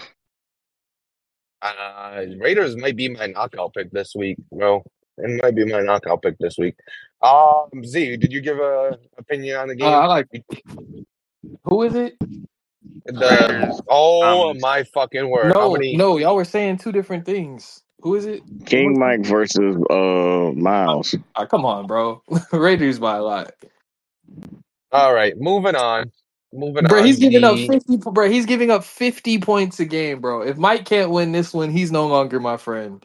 Uh, 1.61 2.25
Raiders 2.39 2.77
might 2.77 2.95
be 2.97 3.09
my 3.09 3.27
knockout 3.27 3.73
pick 3.75 3.91
this 3.91 4.15
week, 4.15 4.37
bro. 4.53 4.83
It 5.17 5.41
might 5.43 5.55
be 5.55 5.65
my 5.65 5.81
knockout 5.81 6.21
pick 6.23 6.37
this 6.39 6.57
week. 6.57 6.75
Um, 7.21 7.85
Z, 7.85 8.17
did 8.17 8.33
you 8.33 8.41
give 8.41 8.59
a 8.59 8.97
opinion 9.17 9.57
on 9.57 9.69
the 9.69 9.75
Uh, 9.81 9.85
game? 9.87 9.99
I 9.99 10.07
like. 10.07 10.27
Who 11.65 11.83
is 11.83 11.95
it? 11.95 12.17
The 13.05 13.75
oh 13.87 14.53
Um, 14.53 14.59
my 14.59 14.83
fucking 14.83 15.29
word! 15.29 15.55
No, 15.55 15.69
many? 15.69 15.91
no, 15.91 16.17
y'all 16.17 16.35
were 16.35 16.45
saying 16.45 16.77
two 16.77 16.91
different 16.91 17.25
things. 17.25 17.83
Who 18.01 18.15
is 18.15 18.25
it? 18.25 18.43
King 18.65 18.99
Mike 18.99 19.25
versus 19.25 19.77
uh 19.89 20.51
Miles. 20.55 21.15
Ah, 21.35 21.45
come 21.45 21.65
on, 21.65 21.87
bro. 21.87 22.23
Raiders 22.53 22.99
by 22.99 23.17
a 23.17 23.23
lot. 23.23 23.51
All 24.91 25.13
right, 25.13 25.35
moving 25.37 25.75
on. 25.75 26.11
Moving 26.53 26.85
Bro, 26.85 26.99
on. 26.99 27.05
he's 27.05 27.19
giving 27.19 27.43
up 27.43 27.55
the- 27.55 27.67
fifty. 27.67 27.97
Bro, 27.97 28.29
he's 28.29 28.45
giving 28.45 28.71
up 28.71 28.83
fifty 28.83 29.39
points 29.39 29.79
a 29.79 29.85
game, 29.85 30.19
bro. 30.21 30.41
If 30.41 30.57
Mike 30.57 30.85
can't 30.85 31.11
win 31.11 31.31
this 31.31 31.53
one, 31.53 31.69
he's 31.71 31.91
no 31.91 32.07
longer 32.07 32.39
my 32.39 32.57
friend. 32.57 33.03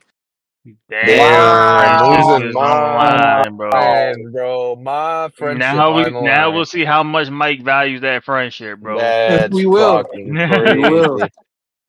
Damn, 0.89 1.19
Wow, 1.19 1.99
friendship 1.99 2.27
losing 2.31 2.49
is 2.49 2.55
my 2.55 2.95
line, 3.43 3.57
bro. 3.57 3.71
Man, 3.71 4.33
bro, 4.33 4.77
my 4.77 5.29
friendship. 5.37 5.59
Now 5.59 5.95
we 5.95 6.05
on 6.05 6.13
the 6.15 6.21
now 6.23 6.51
we'll 6.53 6.65
see 6.65 6.87
how 6.87 7.03
much 7.03 7.29
Mike 7.29 7.63
values 7.63 8.01
that 8.01 8.25
friendship, 8.25 8.79
bro. 8.79 8.97
That's 8.99 9.53
We 9.53 9.67
will. 9.67 10.05
fucking 10.05 10.33
We 10.35 10.89
will. 10.89 11.19
crazy. 11.19 11.33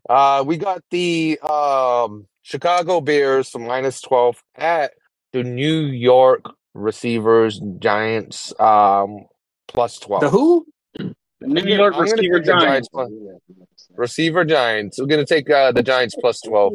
Uh, 0.10 0.44
we 0.46 0.58
got 0.58 0.84
the 0.92 1.40
um, 1.40 2.28
Chicago 2.44 3.00
Bears 3.00 3.50
from 3.50 3.66
minus 3.66 4.02
12 4.02 4.44
at 4.56 4.92
the 5.32 5.44
New 5.44 5.80
York 5.86 6.44
receivers 6.74 7.62
Giants 7.80 8.54
um, 8.60 9.26
plus 9.70 10.00
12. 10.00 10.22
The 10.22 10.30
who? 10.30 10.66
New 11.46 11.62
I'm 11.62 11.68
York 11.68 11.94
gonna 11.94 12.04
receiver 12.04 12.40
Giants 12.40 12.64
Giants. 12.64 12.90
plus, 12.90 13.10
receiver 13.96 14.46
Giants. 14.46 15.00
We're 15.00 15.06
gonna 15.08 15.26
take 15.26 15.50
uh, 15.50 15.72
the 15.72 15.84
Giants 15.84 16.16
plus 16.20 16.42
12. 16.42 16.74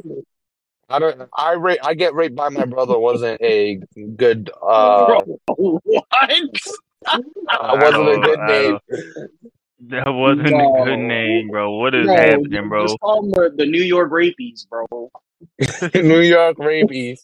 I 0.88 0.98
don't. 0.98 1.28
I 1.36 1.52
rate. 1.52 1.78
I 1.84 1.94
get 1.94 2.14
raped 2.14 2.34
by 2.34 2.48
my 2.48 2.64
brother. 2.64 2.98
wasn't 2.98 3.40
a 3.40 3.80
good. 4.16 4.50
Uh, 4.60 5.06
Bro, 5.06 5.38
what? 5.46 6.04
uh, 7.06 7.16
wasn't 7.80 8.08
a 8.08 8.20
good 8.22 8.38
I 8.40 8.46
name. 8.48 8.78
That 9.88 10.08
wasn't 10.08 10.48
a 10.48 10.82
good 10.84 10.98
name, 10.98 11.48
bro. 11.48 11.76
What 11.78 11.94
is 11.94 12.06
No, 12.06 12.14
happening, 12.14 12.68
bro? 12.68 12.86
Just 12.86 13.00
call 13.00 13.22
them 13.22 13.30
the, 13.30 13.64
the 13.64 13.66
New 13.70 13.82
York 13.82 14.10
Rapies, 14.10 14.66
bro. 14.68 15.10
New 15.94 16.20
York 16.20 16.58
Rabies. 16.58 17.22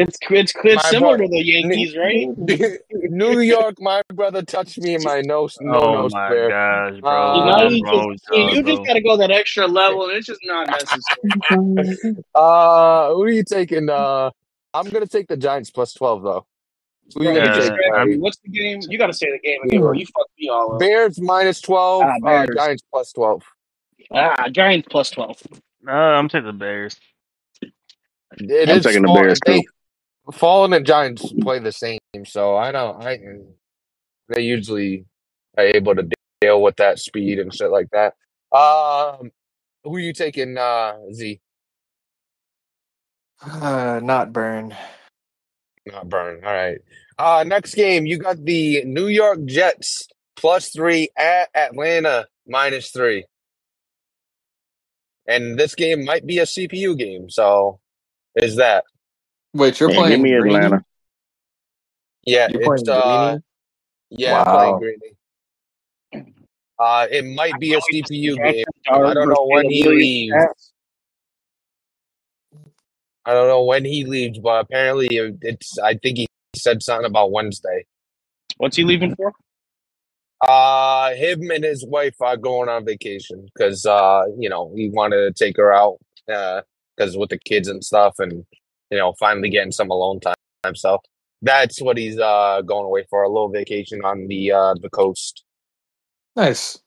It's 0.00 0.16
it's, 0.30 0.54
it's 0.62 0.88
similar 0.88 1.18
boy- 1.18 1.24
to 1.24 1.28
the 1.28 1.42
Yankees, 1.44 1.96
right? 1.96 2.28
New 3.10 3.40
York, 3.40 3.80
my 3.80 4.00
brother 4.14 4.42
touched 4.42 4.78
me 4.78 4.94
in 4.94 5.02
my 5.02 5.22
nose. 5.22 5.58
No, 5.60 5.76
oh 5.76 5.92
no 5.92 6.02
my 6.08 6.26
square. 6.26 6.48
gosh, 6.50 7.00
bro. 7.00 7.10
Uh, 7.10 7.34
You, 7.34 7.44
know, 7.44 7.68
you 7.68 7.82
just, 7.82 8.06
with 8.06 8.20
you, 8.30 8.38
y'all, 8.38 8.62
bro? 8.62 8.72
just 8.76 8.86
got 8.86 8.92
to 8.94 9.00
go 9.00 9.16
that 9.16 9.32
extra 9.32 9.66
level, 9.66 10.04
and 10.04 10.12
it's 10.12 10.26
just 10.28 10.40
not 10.44 10.68
necessary. 10.70 12.16
Uh, 12.34 13.08
who 13.12 13.22
are 13.24 13.28
you 13.28 13.42
taking? 13.42 13.90
Uh, 13.90 14.30
I'm 14.72 14.88
gonna 14.88 15.06
take 15.08 15.26
the 15.26 15.36
Giants 15.36 15.70
plus 15.72 15.92
twelve 15.94 16.22
though. 16.22 16.46
Who 17.14 17.24
you 17.24 17.32
gonna 17.34 17.46
Yeah, 17.46 17.60
take? 17.60 17.72
I 17.92 18.02
Uh, 18.02 18.06
what's 18.18 18.36
the 18.44 18.50
game? 18.50 18.78
You 18.88 18.98
got 18.98 19.08
to 19.08 19.12
say 19.14 19.32
the 19.32 19.40
game 19.40 19.62
again, 19.64 19.80
bro. 19.80 19.92
You 19.92 20.06
fucked 20.06 20.30
me 20.38 20.48
all 20.48 20.74
up. 20.74 20.78
Bears 20.78 21.20
minus 21.20 21.60
twelve. 21.60 22.04
Ah, 22.24 22.42
uh, 22.42 22.46
Giants 22.54 22.84
plus 22.92 23.12
twelve. 23.12 23.42
Ah, 24.14 24.48
Giants 24.48 24.86
plus 24.88 25.10
twelve. 25.10 25.42
Uh, 25.86 25.90
I'm 25.90 26.28
taking 26.28 26.46
the 26.46 26.52
Bears. 26.52 27.00
It 28.36 28.68
I'm 28.68 28.76
is 28.76 28.84
taking 28.84 29.02
the 29.02 29.12
Bears, 29.12 29.40
too. 29.40 29.62
Fallen 30.32 30.72
and 30.74 30.86
Giants 30.86 31.32
play 31.40 31.58
the 31.60 31.72
same, 31.72 32.00
so 32.26 32.56
I 32.56 32.70
know 32.72 32.98
I 33.00 33.18
they 34.28 34.42
usually 34.42 35.06
are 35.56 35.64
able 35.64 35.94
to 35.96 36.08
deal 36.40 36.62
with 36.62 36.76
that 36.76 36.98
speed 36.98 37.38
and 37.38 37.54
shit 37.54 37.70
like 37.70 37.88
that. 37.92 38.14
Um, 38.56 39.30
who 39.84 39.96
are 39.96 40.00
you 40.00 40.12
taking? 40.12 40.58
Uh, 40.58 40.96
Z, 41.12 41.40
Uh, 43.42 44.00
not 44.04 44.32
burn. 44.32 44.76
not 45.86 46.08
burn. 46.08 46.44
All 46.44 46.52
right. 46.52 46.78
Uh, 47.18 47.44
next 47.46 47.74
game 47.74 48.06
you 48.06 48.18
got 48.18 48.44
the 48.44 48.84
New 48.84 49.08
York 49.08 49.44
Jets 49.46 50.08
plus 50.36 50.70
three 50.70 51.10
at 51.16 51.48
Atlanta 51.54 52.26
minus 52.46 52.90
three, 52.90 53.26
and 55.26 55.58
this 55.58 55.74
game 55.74 56.04
might 56.04 56.26
be 56.26 56.38
a 56.38 56.44
CPU 56.44 56.96
game. 56.98 57.30
So, 57.30 57.80
is 58.36 58.56
that? 58.56 58.84
Wait, 59.58 59.80
you're 59.80 59.90
Yeah, 59.90 59.96
playing 59.96 60.12
give 60.12 60.20
me 60.20 60.38
Greeny? 60.38 60.56
Atlanta. 60.56 60.84
Yeah, 62.24 62.48
You're 62.50 62.60
it's 62.60 62.88
playing 62.88 63.02
uh, 63.02 63.26
Greeny? 63.28 63.42
yeah, 64.10 64.44
Wow. 64.44 64.56
playing 64.56 64.78
Greeny. 64.78 65.16
Uh, 66.78 67.06
it 67.10 67.24
might 67.24 67.58
be 67.58 67.74
a 67.74 67.80
CPU 67.80 68.36
game. 68.36 68.64
I 68.88 69.12
don't 69.14 69.28
know 69.28 69.44
when 69.46 69.68
he 69.68 69.88
leaves. 69.88 70.72
I 73.24 73.34
don't 73.34 73.48
know 73.48 73.64
when 73.64 73.84
he 73.84 74.04
leaves, 74.04 74.38
but 74.38 74.60
apparently 74.60 75.08
it's. 75.10 75.76
I 75.80 75.94
think 75.94 76.18
he 76.18 76.28
said 76.54 76.82
something 76.84 77.04
about 77.04 77.32
Wednesday. 77.32 77.84
What's 78.58 78.76
he 78.76 78.84
leaving 78.84 79.16
for? 79.16 79.32
Uh, 80.40 81.14
him 81.14 81.50
and 81.50 81.64
his 81.64 81.84
wife 81.84 82.14
are 82.20 82.36
going 82.36 82.68
on 82.68 82.84
vacation 82.84 83.44
because 83.52 83.84
uh, 83.84 84.22
you 84.38 84.48
know, 84.48 84.72
he 84.76 84.88
wanted 84.88 85.16
to 85.16 85.32
take 85.32 85.56
her 85.56 85.72
out 85.72 85.98
uh, 86.32 86.62
because 86.96 87.16
with 87.16 87.30
the 87.30 87.38
kids 87.38 87.66
and 87.66 87.84
stuff, 87.84 88.14
and 88.20 88.46
you 88.90 88.98
know, 88.98 89.14
finally 89.18 89.50
getting 89.50 89.72
some 89.72 89.90
alone 89.90 90.20
time. 90.20 90.34
So 90.74 90.98
that's 91.42 91.80
what 91.80 91.96
he's 91.96 92.18
uh 92.18 92.62
going 92.62 92.84
away 92.84 93.04
for 93.08 93.22
a 93.22 93.28
little 93.28 93.48
vacation 93.48 94.00
on 94.04 94.26
the 94.26 94.52
uh 94.52 94.74
the 94.80 94.90
coast. 94.90 95.44
Nice. 96.36 96.78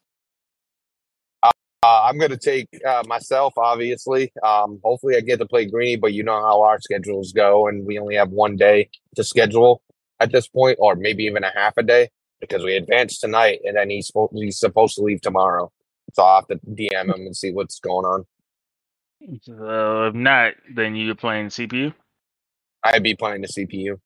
Uh, 1.84 2.04
I'm 2.04 2.20
gonna 2.20 2.38
take 2.38 2.68
uh, 2.88 3.02
myself, 3.08 3.54
obviously. 3.58 4.32
Um, 4.44 4.80
hopefully, 4.84 5.16
I 5.16 5.22
get 5.22 5.40
to 5.40 5.48
play 5.48 5.66
Greeny, 5.66 5.96
but 5.96 6.14
you 6.14 6.22
know 6.22 6.40
how 6.40 6.62
our 6.62 6.80
schedules 6.80 7.34
go, 7.34 7.68
and 7.68 7.88
we 7.88 7.98
only 7.98 8.16
have 8.16 8.30
one 8.30 8.56
day 8.56 8.90
to 9.16 9.24
schedule 9.24 9.82
at 10.20 10.32
this 10.32 10.48
point, 10.48 10.78
or 10.80 10.96
maybe 10.96 11.24
even 11.24 11.44
a 11.44 11.52
half 11.56 11.74
a 11.78 11.84
day 11.84 12.10
because 12.40 12.64
we 12.64 12.76
advanced 12.76 13.22
tonight, 13.22 13.62
and 13.64 13.78
then 13.78 13.90
he's 13.90 14.08
supposed 14.08 14.34
he's 14.36 14.60
supposed 14.60 14.96
to 14.96 15.02
leave 15.02 15.22
tomorrow. 15.22 15.72
So 16.14 16.22
I'll 16.22 16.42
have 16.42 16.48
to 16.50 16.60
DM 16.68 17.06
him 17.06 17.26
and 17.26 17.36
see 17.36 17.52
what's 17.52 17.80
going 17.80 18.06
on. 18.06 18.26
So 19.44 20.06
if 20.08 20.14
not, 20.16 20.54
then 20.74 20.96
you're 20.96 21.16
playing 21.16 21.48
CPU. 21.48 21.94
I'd 22.84 23.04
be 23.04 23.16
playing 23.16 23.42
the 23.42 23.48
CPU. 23.48 23.98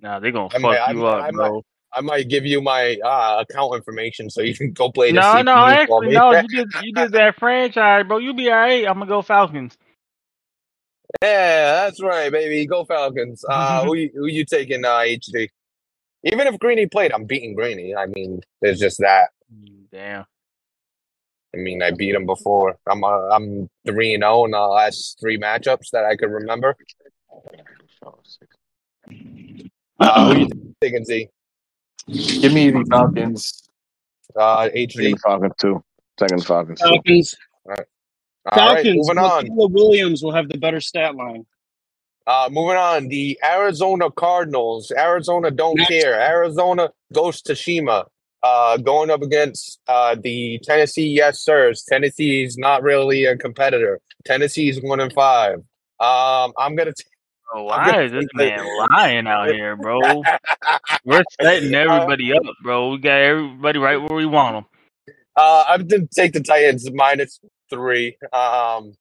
Nah, 0.00 0.20
they're 0.20 0.30
gonna 0.32 0.46
I 0.46 0.50
fuck 0.52 0.60
might- 0.62 0.76
I 0.78 0.90
you 0.92 0.98
might- 0.98 1.08
up, 1.08 1.22
I 1.24 1.30
might- 1.30 1.48
bro. 1.48 1.62
I 1.90 2.02
might 2.02 2.28
give 2.28 2.44
you 2.44 2.60
my 2.60 2.98
uh, 3.02 3.42
account 3.48 3.74
information 3.74 4.28
so 4.28 4.42
you 4.42 4.54
can 4.54 4.72
go 4.72 4.92
play 4.92 5.10
the 5.10 5.14
No, 5.20 5.22
CPU 5.22 5.44
no, 5.46 5.54
actually, 5.66 6.10
no. 6.10 6.32
You 6.32 6.48
did, 6.48 6.68
you 6.82 6.92
did 6.92 7.12
that 7.12 7.38
franchise, 7.38 8.04
bro. 8.06 8.18
You 8.18 8.34
be 8.34 8.48
alright. 8.50 8.86
I'm 8.86 8.94
gonna 8.98 9.06
go 9.06 9.22
Falcons. 9.22 9.76
Yeah, 11.22 11.84
that's 11.86 12.02
right, 12.02 12.30
baby. 12.30 12.66
Go 12.66 12.84
Falcons. 12.84 13.42
Uh, 13.48 13.84
who 13.84 13.94
you, 13.96 14.10
who 14.14 14.26
you 14.26 14.44
taking? 14.44 14.84
Uh, 14.84 14.98
HD. 14.98 15.48
Even 16.24 16.46
if 16.46 16.58
Greeny 16.58 16.86
played, 16.86 17.12
I'm 17.12 17.24
beating 17.24 17.54
Greeny. 17.54 17.94
I 17.96 18.06
mean, 18.06 18.42
there's 18.60 18.78
just 18.78 18.98
that. 18.98 19.30
Damn. 19.90 20.26
I 21.54 21.58
mean, 21.58 21.82
I 21.82 21.90
beat 21.90 22.14
him 22.14 22.26
before. 22.26 22.76
I'm 22.86 23.02
uh, 23.04 23.28
I'm 23.30 23.70
three 23.86 24.14
and 24.14 24.22
zero 24.22 24.44
in 24.44 24.50
the 24.50 24.60
last 24.60 25.18
three 25.20 25.38
matchups 25.38 25.90
that 25.92 26.04
I 26.04 26.14
could 26.16 26.30
remember. 26.30 26.76
Uh, 30.00 30.34
who 30.34 30.40
you 30.40 30.74
taking, 30.80 31.04
Z? 31.04 31.28
Give 32.06 32.52
me 32.52 32.70
the 32.70 32.84
Falcons. 32.90 33.68
Uh, 34.36 34.68
HD. 34.68 35.18
Falcons 35.20 35.54
too. 35.58 35.82
Taking 36.16 36.38
the 36.38 36.44
Falcons 36.44 36.80
too. 36.80 36.88
Falcons. 36.88 37.34
All 37.64 37.74
right, 37.74 37.86
Falcons. 38.54 39.08
moving 39.08 39.18
on. 39.18 39.46
Caleb 39.46 39.72
Williams 39.72 40.22
will 40.22 40.32
have 40.32 40.48
the 40.48 40.58
better 40.58 40.80
stat 40.80 41.14
line. 41.14 41.46
Uh, 42.26 42.48
moving 42.52 42.76
on. 42.76 43.08
The 43.08 43.38
Arizona 43.42 44.10
Cardinals. 44.10 44.92
Arizona 44.96 45.50
don't 45.50 45.76
Next. 45.76 45.88
care. 45.88 46.20
Arizona 46.20 46.90
goes 47.12 47.40
to 47.42 47.54
Shima. 47.54 48.06
Uh, 48.42 48.76
going 48.76 49.10
up 49.10 49.22
against 49.22 49.80
uh, 49.88 50.14
the 50.22 50.60
Tennessee 50.62 51.08
Yes 51.08 51.42
Sirs. 51.42 51.84
Tennessee's 51.88 52.56
not 52.56 52.82
really 52.82 53.24
a 53.24 53.36
competitor. 53.36 54.00
Tennessee's 54.24 54.80
one 54.80 55.00
and 55.00 55.12
five. 55.12 55.56
Um, 56.00 56.52
I'm 56.56 56.76
gonna. 56.76 56.92
T- 56.92 57.04
I'm 57.54 57.64
why 57.64 58.02
is 58.02 58.12
this 58.12 58.26
man 58.34 58.60
lying 58.90 59.26
out 59.26 59.48
here, 59.48 59.74
bro? 59.74 60.22
We're 61.04 61.24
setting 61.40 61.74
everybody 61.74 62.32
up, 62.32 62.42
bro. 62.62 62.90
We 62.90 62.98
got 62.98 63.20
everybody 63.20 63.78
right 63.78 63.96
where 63.96 64.16
we 64.16 64.26
want 64.26 64.56
them. 64.56 65.14
Uh, 65.34 65.64
I'm 65.68 65.86
gonna 65.86 66.06
take 66.14 66.32
the 66.34 66.40
Titans 66.40 66.88
minus 66.92 67.40
three. 67.70 68.16
Um, 68.32 68.92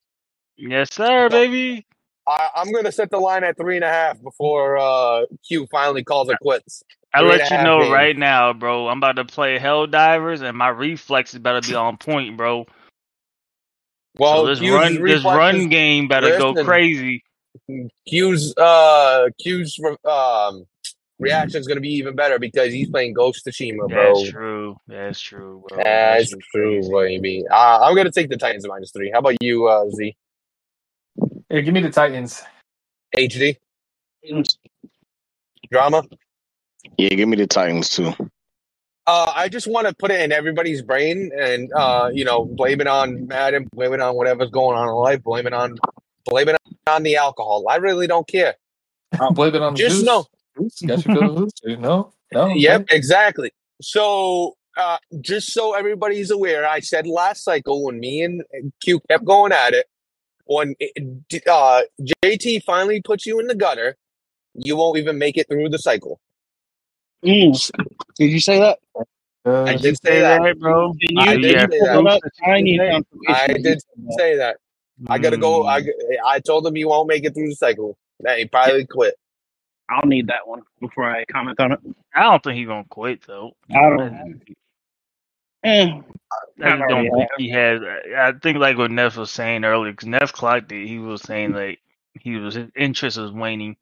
Yes, 0.60 0.92
sir, 0.92 1.30
baby. 1.30 1.86
I, 2.28 2.50
I'm 2.56 2.72
gonna 2.72 2.92
set 2.92 3.10
the 3.10 3.20
line 3.20 3.44
at 3.44 3.58
three 3.58 3.76
and 3.76 3.86
a 3.86 3.90
half 3.90 4.22
before 4.22 4.78
uh 4.78 5.26
Q 5.48 5.68
finally 5.72 6.04
calls 6.04 6.30
it 6.30 6.38
quits. 6.42 6.84
I 7.14 7.22
Three 7.22 7.30
let 7.30 7.50
you 7.50 7.58
know 7.58 7.80
games. 7.80 7.94
right 7.94 8.18
now, 8.18 8.54
bro. 8.54 8.90
I'm 8.90 8.98
about 8.98 9.16
to 9.16 9.26
play 9.26 9.58
Helldivers, 9.58 10.42
and 10.42 10.58
my 10.58 10.68
reflexes 10.68 11.40
better 11.40 11.62
be 11.62 11.74
on 11.74 11.98
point, 11.98 12.36
bro. 12.38 12.66
Well, 14.20 14.42
so 14.42 14.48
this 14.48 14.60
Q's 14.60 14.72
run, 14.72 15.04
this 15.04 15.24
run 15.24 15.70
game 15.70 16.08
better 16.08 16.38
go 16.38 16.54
crazy. 16.64 17.24
Q's 18.08 18.56
uh 18.58 19.30
Q's 19.40 19.80
um 20.06 20.66
reaction 21.20 21.60
is 21.60 21.68
gonna 21.68 21.82
be 21.82 21.94
even 21.94 22.16
better 22.16 22.40
because 22.40 22.72
he's 22.74 22.90
playing 22.90 23.14
Ghost 23.14 23.46
Tsushima, 23.46 23.90
bro. 23.90 24.14
That's 24.14 24.30
true. 24.30 24.78
That's 24.88 25.20
true, 25.20 25.64
bro. 25.68 25.78
That's 25.78 26.30
That 26.32 26.38
shit 26.38 26.46
true, 26.52 26.92
baby. 26.92 27.46
Uh, 27.50 27.80
I'm 27.82 27.96
gonna 27.96 28.12
take 28.12 28.30
the 28.30 28.38
Titans 28.38 28.68
minus 28.68 28.92
three. 28.92 29.12
How 29.12 29.20
about 29.20 29.42
you, 29.42 29.68
uh, 29.68 29.90
Z? 29.92 30.16
Here, 31.50 31.62
give 31.62 31.74
me 31.74 31.82
the 31.82 31.90
Titans. 31.90 32.44
HD 33.16 33.58
drama. 35.72 36.04
Yeah, 36.98 37.10
give 37.10 37.30
me 37.30 37.38
the 37.38 37.48
Titans 37.48 37.90
too. 37.90 38.14
Uh, 39.06 39.32
I 39.34 39.48
just 39.48 39.68
want 39.68 39.88
to 39.88 39.96
put 39.96 40.12
it 40.12 40.20
in 40.20 40.34
everybody's 40.34 40.82
brain 40.82 41.32
and 41.38 41.72
uh, 41.74 42.10
you 42.14 42.26
know, 42.26 42.44
blame 42.44 42.82
it 42.82 42.88
on 42.88 43.28
Madden, 43.28 43.68
blame 43.72 43.94
it 43.94 44.02
on 44.02 44.16
whatever's 44.16 44.50
going 44.50 44.78
on 44.78 44.90
in 44.90 44.96
life, 44.96 45.24
blame 45.24 45.48
it 45.48 45.54
on 45.54 45.78
blame 46.26 46.50
it 46.50 46.58
on 46.88 47.04
the 47.04 47.16
alcohol. 47.16 47.66
I 47.70 47.78
really 47.78 48.08
don't 48.08 48.28
care. 48.28 48.56
Blame 49.32 49.56
it 49.56 49.62
on 49.62 49.74
the 49.74 49.78
Just 49.78 49.98
juice. 49.98 50.06
know. 50.06 50.26
Got 50.86 51.06
you 51.06 51.14
feeling? 51.14 51.52
No, 51.80 52.12
no. 52.34 52.48
Yep, 52.48 52.88
exactly. 52.90 53.52
So, 53.82 54.56
uh, 54.76 54.98
just 55.22 55.54
so 55.54 55.74
everybody's 55.74 56.32
aware, 56.32 56.68
I 56.68 56.82
said 56.82 57.08
last 57.08 57.44
cycle 57.44 57.86
when 57.86 58.00
me 58.00 58.24
and 58.24 58.44
Q 58.84 59.00
kept 59.10 59.24
going 59.24 59.54
at 59.54 59.74
it, 59.74 59.86
when 60.48 60.76
uh, 60.82 61.82
JT 62.24 62.64
finally 62.64 63.02
puts 63.02 63.26
you 63.26 63.40
in 63.40 63.48
the 63.48 63.56
gutter, 63.56 63.96
you 64.54 64.76
won't 64.76 64.98
even 64.98 65.18
make 65.18 65.38
it 65.38 65.48
through 65.50 65.70
the 65.70 65.80
cycle. 65.80 66.20
Mm. 67.24 67.72
Did 68.18 68.32
you 68.32 68.40
say 68.40 68.60
that? 68.60 68.80
Uh, 69.46 69.64
I 69.64 69.74
Did 69.74 69.82
did 69.82 69.90
you 69.90 69.96
say 69.96 70.22
that. 70.22 70.42
Can 70.42 70.60
bro? 70.60 70.94
you, 71.00 71.20
I 71.20 71.36
did 71.36 71.46
you 71.46 71.60
say 71.60 71.80
that. 71.80 72.22
it? 72.24 72.34
I 72.46 72.62
need 72.62 72.82
I 72.82 72.92
confirmation. 72.92 73.36
I 73.36 73.48
did 73.58 73.82
say 74.12 74.36
that. 74.38 74.58
I 75.08 75.20
gotta 75.20 75.38
go. 75.38 75.66
I, 75.66 75.82
Mm, 75.82 76.18
I 76.26 76.40
told 76.40 76.66
him 76.66 76.76
he 76.76 76.86
won't 76.86 77.08
make 77.08 77.24
it 77.24 77.34
through 77.34 77.50
the 77.50 77.56
cycle. 77.56 77.98
That 78.22 78.40
he 78.40 78.46
probably 78.46 78.86
quit. 78.86 79.16
I'll 79.90 80.08
need 80.08 80.28
that 80.28 80.48
one 80.48 80.64
before 80.82 81.10
I 81.10 81.24
comment 81.26 81.60
on 81.60 81.74
it. 81.74 81.80
I 82.14 82.24
don't 82.24 82.44
think 82.44 82.58
he's 82.58 82.68
gonna 82.68 82.84
quit 82.90 83.22
though. 83.28 83.52
I 83.72 83.78
I 83.78 83.90
don't. 83.90 84.42
Eh, 85.64 86.02
I 86.64 86.78
don't 86.88 87.10
think 87.10 87.20
have. 87.20 87.30
he 87.38 87.50
has. 87.50 87.82
I 88.18 88.34
think 88.34 88.58
like 88.58 88.78
what 88.78 88.92
Neff 88.92 89.18
was 89.18 89.32
saying 89.32 89.64
earlier, 89.64 89.92
because 89.92 90.08
Neff 90.08 90.34
clocked 90.34 90.72
it. 90.72 90.88
He 90.88 91.00
was 91.00 91.22
saying 91.22 91.54
like 91.54 91.80
he 92.20 92.38
was 92.38 92.56
his 92.56 92.70
interest 92.76 93.18
was 93.18 93.32
waning, 93.32 93.76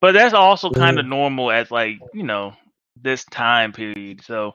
but 0.00 0.12
that's 0.12 0.34
also 0.34 0.70
kind 0.70 0.98
of 0.98 1.06
normal 1.06 1.50
at 1.50 1.70
like 1.70 1.98
you 2.12 2.22
know 2.22 2.54
this 3.00 3.24
time 3.24 3.72
period. 3.72 4.22
So 4.24 4.54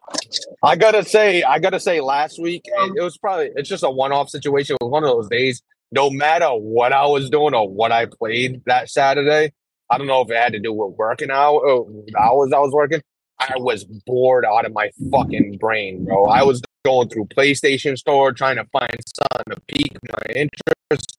I 0.63 0.75
gotta 0.75 1.03
say, 1.03 1.43
I 1.43 1.59
gotta 1.59 1.79
say, 1.79 2.01
last 2.01 2.39
week 2.39 2.63
it, 2.65 2.93
it 2.97 3.01
was 3.01 3.17
probably 3.17 3.51
it's 3.55 3.69
just 3.69 3.83
a 3.83 3.89
one-off 3.89 4.29
situation. 4.29 4.75
It 4.79 4.83
was 4.83 4.91
one 4.91 5.03
of 5.03 5.09
those 5.09 5.29
days. 5.29 5.61
No 5.91 6.09
matter 6.09 6.47
what 6.47 6.93
I 6.93 7.05
was 7.05 7.29
doing 7.29 7.53
or 7.53 7.67
what 7.67 7.91
I 7.91 8.05
played 8.05 8.61
that 8.65 8.89
Saturday, 8.89 9.51
I 9.89 9.97
don't 9.97 10.07
know 10.07 10.21
if 10.21 10.31
it 10.31 10.37
had 10.37 10.53
to 10.53 10.59
do 10.59 10.71
with 10.71 10.95
working 10.97 11.29
out 11.31 11.57
or 11.57 11.85
hours 12.17 12.53
I 12.53 12.59
was 12.59 12.71
working. 12.71 13.01
I 13.41 13.53
was 13.57 13.83
bored 13.83 14.45
out 14.45 14.65
of 14.65 14.73
my 14.73 14.91
fucking 15.11 15.57
brain, 15.57 16.05
bro. 16.05 16.25
I 16.25 16.43
was 16.43 16.61
going 16.85 17.09
through 17.09 17.25
PlayStation 17.25 17.97
Store 17.97 18.31
trying 18.33 18.57
to 18.57 18.65
find 18.71 18.95
something 19.17 19.53
to 19.55 19.61
pique 19.67 19.97
my 20.03 20.33
interest. 20.35 21.17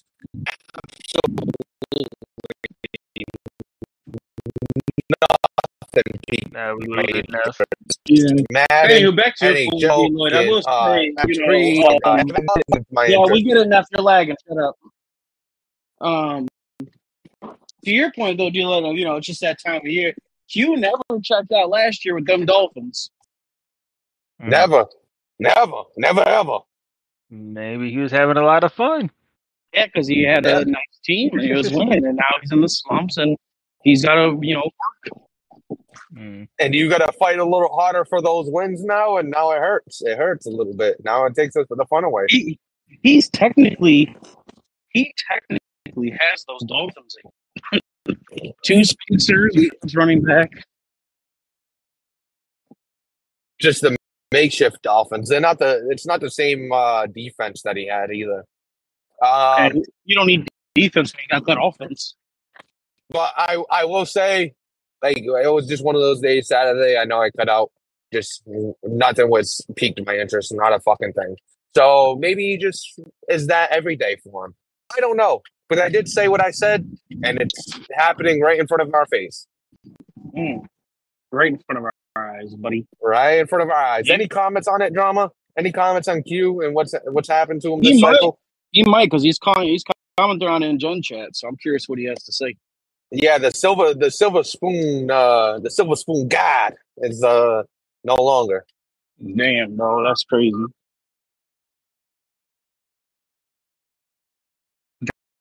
Nothing 5.94 6.20
piqued 6.28 6.56
uh, 6.56 6.74
we 6.78 6.88
my 6.88 7.02
leave 7.02 7.24
now. 7.28 7.38
interest. 7.44 8.00
Yeah. 8.06 8.42
Madden, 8.50 9.04
Anywho, 9.04 9.16
back 9.16 9.36
to 9.36 9.44
NHL, 9.46 9.70
football, 9.70 10.12
Lloyd. 10.12 10.32
I 10.32 10.46
will 10.46 10.62
uh, 10.66 10.96
say, 10.96 11.04
you 11.26 11.40
know, 11.40 11.46
Creed, 11.46 11.84
uh, 12.04 12.12
everything 12.12 12.46
yeah, 12.48 13.02
interest. 13.02 13.32
we 13.32 13.42
get 13.42 13.56
enough. 13.58 13.86
You're 13.92 14.02
lagging. 14.02 14.36
Shut 14.48 14.58
up. 14.58 14.76
Um, 16.00 16.48
to 17.84 17.90
your 17.90 18.12
point 18.12 18.38
though, 18.38 18.50
D'Lo, 18.50 18.92
you 18.92 19.04
know, 19.04 19.16
it's 19.16 19.26
just 19.26 19.40
that 19.40 19.58
time 19.64 19.76
of 19.76 19.86
year. 19.86 20.14
Q 20.52 20.76
never 20.76 21.20
checked 21.22 21.52
out 21.52 21.70
last 21.70 22.04
year 22.04 22.14
with 22.14 22.26
them 22.26 22.44
Dolphins. 22.44 23.10
Mm. 24.42 24.48
Never, 24.48 24.86
never, 25.38 25.82
never, 25.96 26.28
ever. 26.28 26.58
Maybe 27.30 27.90
he 27.90 27.98
was 27.98 28.12
having 28.12 28.36
a 28.36 28.44
lot 28.44 28.64
of 28.64 28.72
fun. 28.72 29.10
Yeah, 29.72 29.86
because 29.86 30.06
he 30.06 30.22
had 30.22 30.44
a 30.44 30.64
nice 30.66 30.82
team 31.04 31.30
and 31.32 31.40
he 31.40 31.52
was 31.52 31.72
winning, 31.72 32.04
and 32.04 32.16
now 32.16 32.38
he's 32.40 32.52
in 32.52 32.60
the 32.60 32.68
slumps 32.68 33.16
and 33.16 33.36
he's 33.82 34.04
got 34.04 34.16
to, 34.16 34.38
you 34.42 34.54
know, 34.54 34.70
Mm. 36.16 36.46
And 36.58 36.74
you 36.74 36.88
got 36.90 36.98
to 36.98 37.12
fight 37.12 37.38
a 37.38 37.44
little 37.44 37.74
harder 37.74 38.04
for 38.04 38.20
those 38.20 38.46
wins 38.48 38.84
now, 38.84 39.16
and 39.16 39.30
now 39.30 39.50
it 39.52 39.58
hurts. 39.58 40.02
It 40.02 40.18
hurts 40.18 40.46
a 40.46 40.50
little 40.50 40.74
bit. 40.74 40.98
Now 41.04 41.24
it 41.24 41.34
takes 41.34 41.56
us 41.56 41.66
the 41.68 41.86
fun 41.88 42.04
away. 42.04 42.26
he 42.28 42.58
he's 43.02 43.30
technically 43.30 44.14
he 44.90 45.12
technically 45.28 46.10
has 46.10 46.44
those 46.46 46.62
Dolphins. 46.64 47.16
Two 48.64 48.84
Spencers, 48.84 49.56
running 49.94 50.22
back. 50.22 50.50
Just 53.60 53.82
the 53.82 53.96
makeshift 54.32 54.82
Dolphins. 54.82 55.28
They're 55.28 55.40
not 55.40 55.58
the. 55.58 55.86
It's 55.90 56.06
not 56.06 56.20
the 56.20 56.30
same 56.30 56.72
uh, 56.72 57.06
defense 57.06 57.62
that 57.62 57.76
he 57.76 57.86
had 57.86 58.10
either. 58.12 58.44
Um, 59.22 59.82
you 60.04 60.16
don't 60.16 60.26
need 60.26 60.48
defense 60.74 61.12
when 61.14 61.22
you 61.22 61.28
got 61.28 61.46
that 61.46 61.62
offense. 61.62 62.16
but 63.10 63.32
I, 63.36 63.62
I 63.70 63.84
will 63.84 64.06
say, 64.06 64.54
like 65.02 65.18
it 65.18 65.52
was 65.52 65.68
just 65.68 65.84
one 65.84 65.94
of 65.94 66.00
those 66.00 66.20
days. 66.20 66.48
Saturday, 66.48 66.96
I 66.98 67.04
know 67.04 67.22
I 67.22 67.30
cut 67.30 67.48
out. 67.48 67.70
Just 68.12 68.42
nothing 68.82 69.30
was 69.30 69.60
piqued 69.76 70.04
my 70.06 70.16
interest. 70.18 70.52
Not 70.54 70.72
a 70.72 70.80
fucking 70.80 71.12
thing. 71.12 71.36
So 71.76 72.16
maybe 72.20 72.50
he 72.50 72.58
just 72.58 73.00
is 73.28 73.46
that 73.48 73.70
every 73.72 73.96
day 73.96 74.16
for 74.22 74.46
him. 74.46 74.54
I 74.96 75.00
don't 75.00 75.16
know, 75.16 75.42
but 75.76 75.80
I 75.80 75.90
did 75.90 76.08
say 76.08 76.28
what 76.28 76.42
I 76.44 76.52
said, 76.52 76.86
and 77.24 77.40
it's 77.40 77.80
happening 77.94 78.40
right 78.42 78.58
in 78.60 78.66
front 78.68 78.82
of 78.82 78.94
our 78.94 79.06
face, 79.06 79.46
Mm. 80.36 80.66
Right 81.32 81.52
in 81.52 81.58
front 81.66 81.78
of 81.80 81.84
our 82.16 82.36
eyes, 82.40 82.54
buddy. 82.56 82.86
right 83.02 83.40
in 83.40 83.46
front 83.48 83.62
of 83.64 83.70
our 83.70 83.76
eyes. 83.76 84.08
Yeah. 84.08 84.14
Any 84.14 84.28
comments 84.28 84.68
on 84.68 84.82
it, 84.82 84.94
drama? 84.94 85.30
Any 85.58 85.72
comments 85.72 86.08
on 86.08 86.22
Q 86.24 86.62
and 86.62 86.74
what's 86.74 86.94
what's 87.06 87.28
happened 87.28 87.62
to 87.62 87.74
him 87.74 87.82
He 87.82 88.00
might. 88.02 88.14
cycle? 88.14 88.38
He 88.72 88.84
might 88.84 89.06
because 89.06 89.22
he's 89.22 89.38
calling. 89.38 89.68
He's 89.68 89.84
commenting 90.18 90.48
on 90.48 90.62
it 90.62 90.68
in 90.70 90.78
Gen 90.78 91.02
Chat, 91.02 91.36
so 91.36 91.48
I'm 91.48 91.56
curious 91.58 91.88
what 91.88 91.98
he 91.98 92.06
has 92.06 92.22
to 92.24 92.32
say. 92.32 92.56
Yeah, 93.10 93.38
the 93.38 93.50
silver 93.52 93.94
the 93.94 94.10
silver 94.10 94.44
spoon 94.44 95.10
uh 95.10 95.58
the 95.60 95.70
silver 95.70 95.96
spoon 95.96 96.28
god 96.28 96.74
is 96.98 97.22
uh 97.24 97.64
no 98.04 98.14
longer. 98.16 98.64
Damn, 99.36 99.76
bro, 99.76 100.04
that's 100.04 100.24
crazy. 100.24 100.54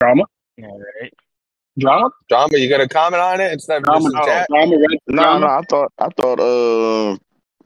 Drama, 0.02 0.24
All 0.64 0.80
right. 1.02 1.14
drama, 1.78 2.10
Drama, 2.28 2.58
you 2.58 2.70
got 2.70 2.82
a 2.82 2.88
comment 2.88 3.22
on 3.22 3.40
it 3.40 3.52
instead 3.54 3.78
of 3.78 3.84
drama, 3.84 4.10
just 4.10 4.16
in 4.16 4.22
chat? 4.22 4.50
drama, 4.50 4.76
right? 4.78 5.00
No, 5.08 5.22
drama. 5.22 5.40
no, 5.40 5.46
I 5.48 5.62
thought 5.70 5.92
I 6.00 6.10
thought 6.18 6.40
uh 6.40 7.18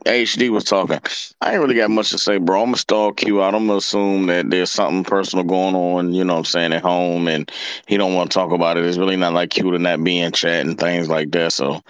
HD 0.06 0.50
was 0.50 0.64
talking. 0.64 1.00
I 1.40 1.52
ain't 1.52 1.60
really 1.60 1.74
got 1.74 1.90
much 1.90 2.10
to 2.10 2.18
say, 2.18 2.38
bro. 2.38 2.60
I'm 2.60 2.68
gonna 2.68 2.78
stall 2.78 3.12
Q. 3.12 3.42
I'm 3.42 3.52
gonna 3.52 3.76
assume 3.76 4.26
that 4.26 4.50
there's 4.50 4.70
something 4.70 5.04
personal 5.04 5.44
going 5.44 5.74
on, 5.74 6.12
you 6.12 6.24
know 6.24 6.34
what 6.34 6.38
I'm 6.40 6.44
saying, 6.46 6.72
at 6.72 6.82
home 6.82 7.28
and 7.28 7.50
he 7.86 7.96
don't 7.96 8.14
want 8.14 8.30
to 8.30 8.34
talk 8.34 8.52
about 8.52 8.76
it. 8.78 8.86
It's 8.86 8.98
really 8.98 9.16
not 9.16 9.34
like 9.34 9.50
Q 9.50 9.72
to 9.72 9.78
not 9.78 10.02
be 10.02 10.18
in 10.18 10.32
chat 10.32 10.66
and 10.66 10.78
things 10.78 11.08
like 11.08 11.30
that. 11.32 11.52
So 11.52 11.82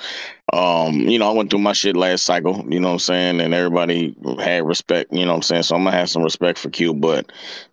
um, 0.52 0.94
you 1.01 1.18
know, 1.18 1.28
I 1.28 1.34
went 1.34 1.51
through 1.51 1.60
my 1.60 1.72
shit 1.72 1.97
last 1.97 2.24
cycle, 2.24 2.64
you 2.68 2.78
know 2.78 2.88
what 2.88 2.94
I'm 2.94 2.98
saying, 3.01 3.40
and 3.40 3.52
everybody 3.52 4.16
had 4.38 4.66
respect, 4.66 5.12
you 5.12 5.24
know 5.24 5.32
what 5.32 5.36
I'm 5.36 5.43
saying. 5.43 5.62
So 5.64 5.74
I'm 5.76 5.84
gonna 5.84 5.97
have 5.97 6.10
some 6.10 6.22
respect 6.22 6.59
for 6.59 6.70
Q, 6.70 6.94
but 6.94 7.32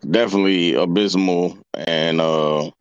definitely 0.10 0.74
abysmal 0.74 1.58
and 1.76 2.20
uh 2.20 2.72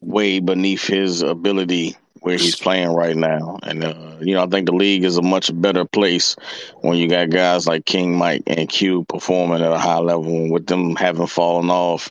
way 0.00 0.40
beneath 0.40 0.86
his 0.86 1.22
ability 1.22 1.96
where 2.20 2.36
he's 2.36 2.56
playing 2.56 2.90
right 2.90 3.16
now. 3.16 3.58
And 3.62 3.84
uh, 3.84 4.16
you 4.20 4.34
know, 4.34 4.44
I 4.44 4.46
think 4.46 4.66
the 4.66 4.74
league 4.74 5.04
is 5.04 5.16
a 5.16 5.22
much 5.22 5.50
better 5.60 5.84
place 5.84 6.36
when 6.80 6.96
you 6.96 7.08
got 7.08 7.30
guys 7.30 7.66
like 7.66 7.86
King 7.86 8.16
Mike 8.16 8.42
and 8.46 8.68
Q 8.68 9.04
performing 9.04 9.62
at 9.62 9.72
a 9.72 9.78
high 9.78 9.98
level 9.98 10.34
and 10.34 10.52
with 10.52 10.66
them 10.66 10.96
having 10.96 11.26
fallen 11.26 11.70
off. 11.70 12.10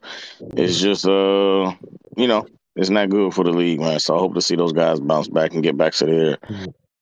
It's 0.56 0.80
just 0.80 1.06
uh 1.08 1.74
you 2.18 2.28
know, 2.28 2.48
it's 2.76 2.90
not 2.90 3.10
good 3.10 3.34
for 3.34 3.44
the 3.44 3.52
league, 3.52 3.80
man. 3.80 4.00
So 4.00 4.16
I 4.16 4.20
hope 4.20 4.34
to 4.36 4.42
see 4.42 4.56
those 4.56 4.74
guys 4.74 5.00
bounce 5.00 5.28
back 5.28 5.54
and 5.54 5.64
get 5.64 5.78
back 5.78 5.94
to 5.94 6.06
their 6.06 6.38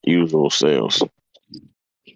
usual 0.04 0.50
selves. 0.50 1.04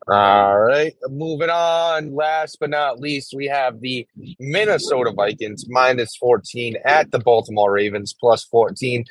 All 0.07 0.59
right, 0.59 0.93
moving 1.09 1.49
on. 1.49 2.15
Last 2.15 2.57
but 2.59 2.71
not 2.71 2.99
least, 2.99 3.33
we 3.35 3.45
have 3.45 3.79
the 3.81 4.07
Minnesota 4.39 5.11
Vikings 5.11 5.65
minus 5.69 6.15
14 6.15 6.75
at 6.83 7.11
the 7.11 7.19
Baltimore 7.19 7.71
Ravens 7.71 8.13
plus 8.19 8.43
14. 8.45 9.05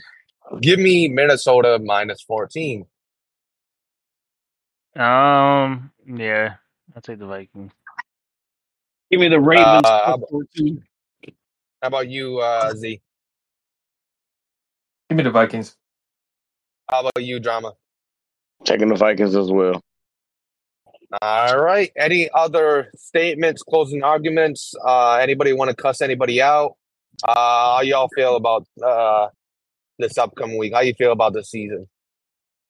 Give 0.58 0.78
me 0.78 1.08
Minnesota 1.08 1.78
minus 1.78 2.22
14. 2.22 2.84
Um. 4.96 5.92
Yeah. 6.06 6.54
I'll 6.94 7.02
take 7.02 7.18
the 7.18 7.26
Vikings. 7.26 7.72
Give 9.10 9.20
me 9.20 9.28
the 9.28 9.40
Ravens. 9.40 9.82
Uh, 9.84 10.16
plus 10.16 10.30
14. 10.30 10.82
How 11.80 11.88
about 11.88 12.08
you, 12.08 12.38
uh, 12.38 12.74
Z? 12.74 13.00
Give 15.08 15.16
me 15.16 15.22
the 15.22 15.30
Vikings. 15.30 15.76
How 16.90 17.00
about 17.00 17.22
you, 17.22 17.38
Drama? 17.40 17.74
Taking 18.64 18.88
the 18.88 18.96
Vikings 18.96 19.34
as 19.36 19.50
well. 19.50 19.82
All 21.22 21.58
right. 21.58 21.90
Any 21.96 22.30
other 22.34 22.90
statements, 22.96 23.62
closing 23.62 24.02
arguments? 24.02 24.74
Uh, 24.84 25.14
anybody 25.14 25.52
want 25.52 25.70
to 25.70 25.76
cuss 25.76 26.00
anybody 26.00 26.42
out? 26.42 26.76
Uh, 27.24 27.76
how 27.76 27.80
y'all 27.82 28.08
feel 28.14 28.36
about 28.36 28.66
uh, 28.84 29.28
this 30.00 30.18
upcoming 30.18 30.58
week? 30.58 30.74
How 30.74 30.80
you 30.80 30.94
feel 30.94 31.12
about 31.12 31.32
the 31.32 31.44
season? 31.44 31.88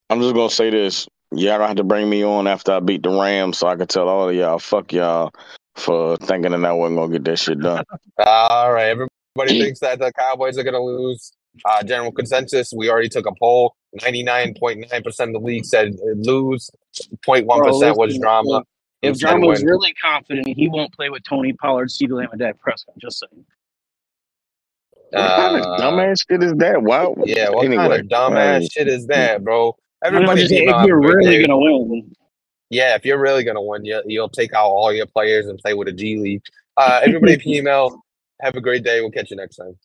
I'm 0.08 0.20
just 0.20 0.34
gonna 0.34 0.50
say 0.50 0.70
this. 0.70 1.08
Y'all 1.32 1.58
don't 1.58 1.68
have 1.68 1.76
to 1.76 1.84
bring 1.84 2.10
me 2.10 2.24
on 2.24 2.48
after 2.48 2.72
I 2.72 2.80
beat 2.80 3.02
the 3.02 3.10
Rams 3.10 3.58
so 3.58 3.68
I 3.68 3.76
can 3.76 3.86
tell 3.86 4.08
all 4.08 4.28
of 4.28 4.34
y'all, 4.34 4.58
fuck 4.58 4.92
y'all 4.92 5.32
for 5.76 6.16
thinking 6.16 6.50
that 6.52 6.64
I 6.64 6.72
wasn't 6.72 6.98
gonna 6.98 7.12
get 7.12 7.24
that 7.24 7.38
shit 7.38 7.60
done. 7.60 7.84
All 8.18 8.72
right. 8.72 8.88
Everybody 8.88 9.60
thinks 9.60 9.80
that 9.80 9.98
the 9.98 10.12
Cowboys 10.12 10.58
are 10.58 10.64
going 10.64 10.74
to 10.74 10.82
lose. 10.82 11.32
Uh, 11.64 11.82
general 11.82 12.12
consensus. 12.12 12.72
We 12.76 12.90
already 12.90 13.08
took 13.08 13.26
a 13.26 13.32
poll. 13.38 13.74
Ninety-nine 14.02 14.54
point 14.54 14.86
nine 14.90 15.02
percent 15.02 15.34
of 15.34 15.42
the 15.42 15.46
league 15.46 15.64
said 15.64 15.96
lose. 16.14 16.70
0.1 17.26 17.96
was 17.96 18.18
drama. 18.18 18.62
If 19.02 19.14
Who 19.14 19.18
Drama 19.20 19.46
was 19.46 19.64
really 19.64 19.94
confident, 19.94 20.46
he 20.46 20.68
won't 20.68 20.92
play 20.92 21.08
with 21.08 21.22
Tony 21.24 21.52
Pollard, 21.54 21.88
CeeDee 21.88 22.12
Lamb, 22.12 22.28
and 22.32 22.40
Dak 22.40 22.60
Prescott. 22.60 22.94
Just 22.98 23.20
saying. 23.20 23.44
What 25.12 25.36
kind 25.36 25.56
of 25.56 25.62
Uh, 25.66 25.76
dumbass 25.80 26.16
shit 26.28 26.42
is 26.42 26.52
that? 26.54 26.82
Wow. 26.82 27.14
Yeah, 27.26 27.50
what 27.50 27.66
kind 27.70 27.92
of 27.92 28.00
dumbass 28.06 28.60
like, 28.62 28.72
shit 28.72 28.88
is 28.88 29.06
that, 29.08 29.42
bro? 29.44 29.76
I'm 30.04 30.14
Everybody 30.14 30.40
just 30.42 30.50
saying, 30.50 30.68
came 30.68 30.80
if 30.80 30.86
you're 30.86 31.00
with 31.00 31.14
really 31.14 31.36
their- 31.38 31.46
gonna 31.46 31.58
win, 31.58 32.12
Yeah, 32.70 32.94
if 32.94 33.04
you're 33.04 33.18
really 33.20 33.44
gonna 33.44 33.62
win, 33.62 33.84
you, 33.84 34.00
you'll 34.06 34.28
take 34.28 34.54
out 34.54 34.66
all 34.68 34.92
your 34.92 35.06
players 35.06 35.46
and 35.46 35.58
play 35.58 35.74
with 35.74 35.88
a 35.88 35.92
G 35.92 36.16
League. 36.18 36.42
Uh, 36.76 37.00
everybody, 37.02 37.38
email. 37.46 38.00
Have 38.40 38.54
a 38.56 38.60
great 38.60 38.84
day. 38.84 39.00
We'll 39.00 39.10
catch 39.10 39.30
you 39.30 39.36
next 39.36 39.56
time. 39.56 39.76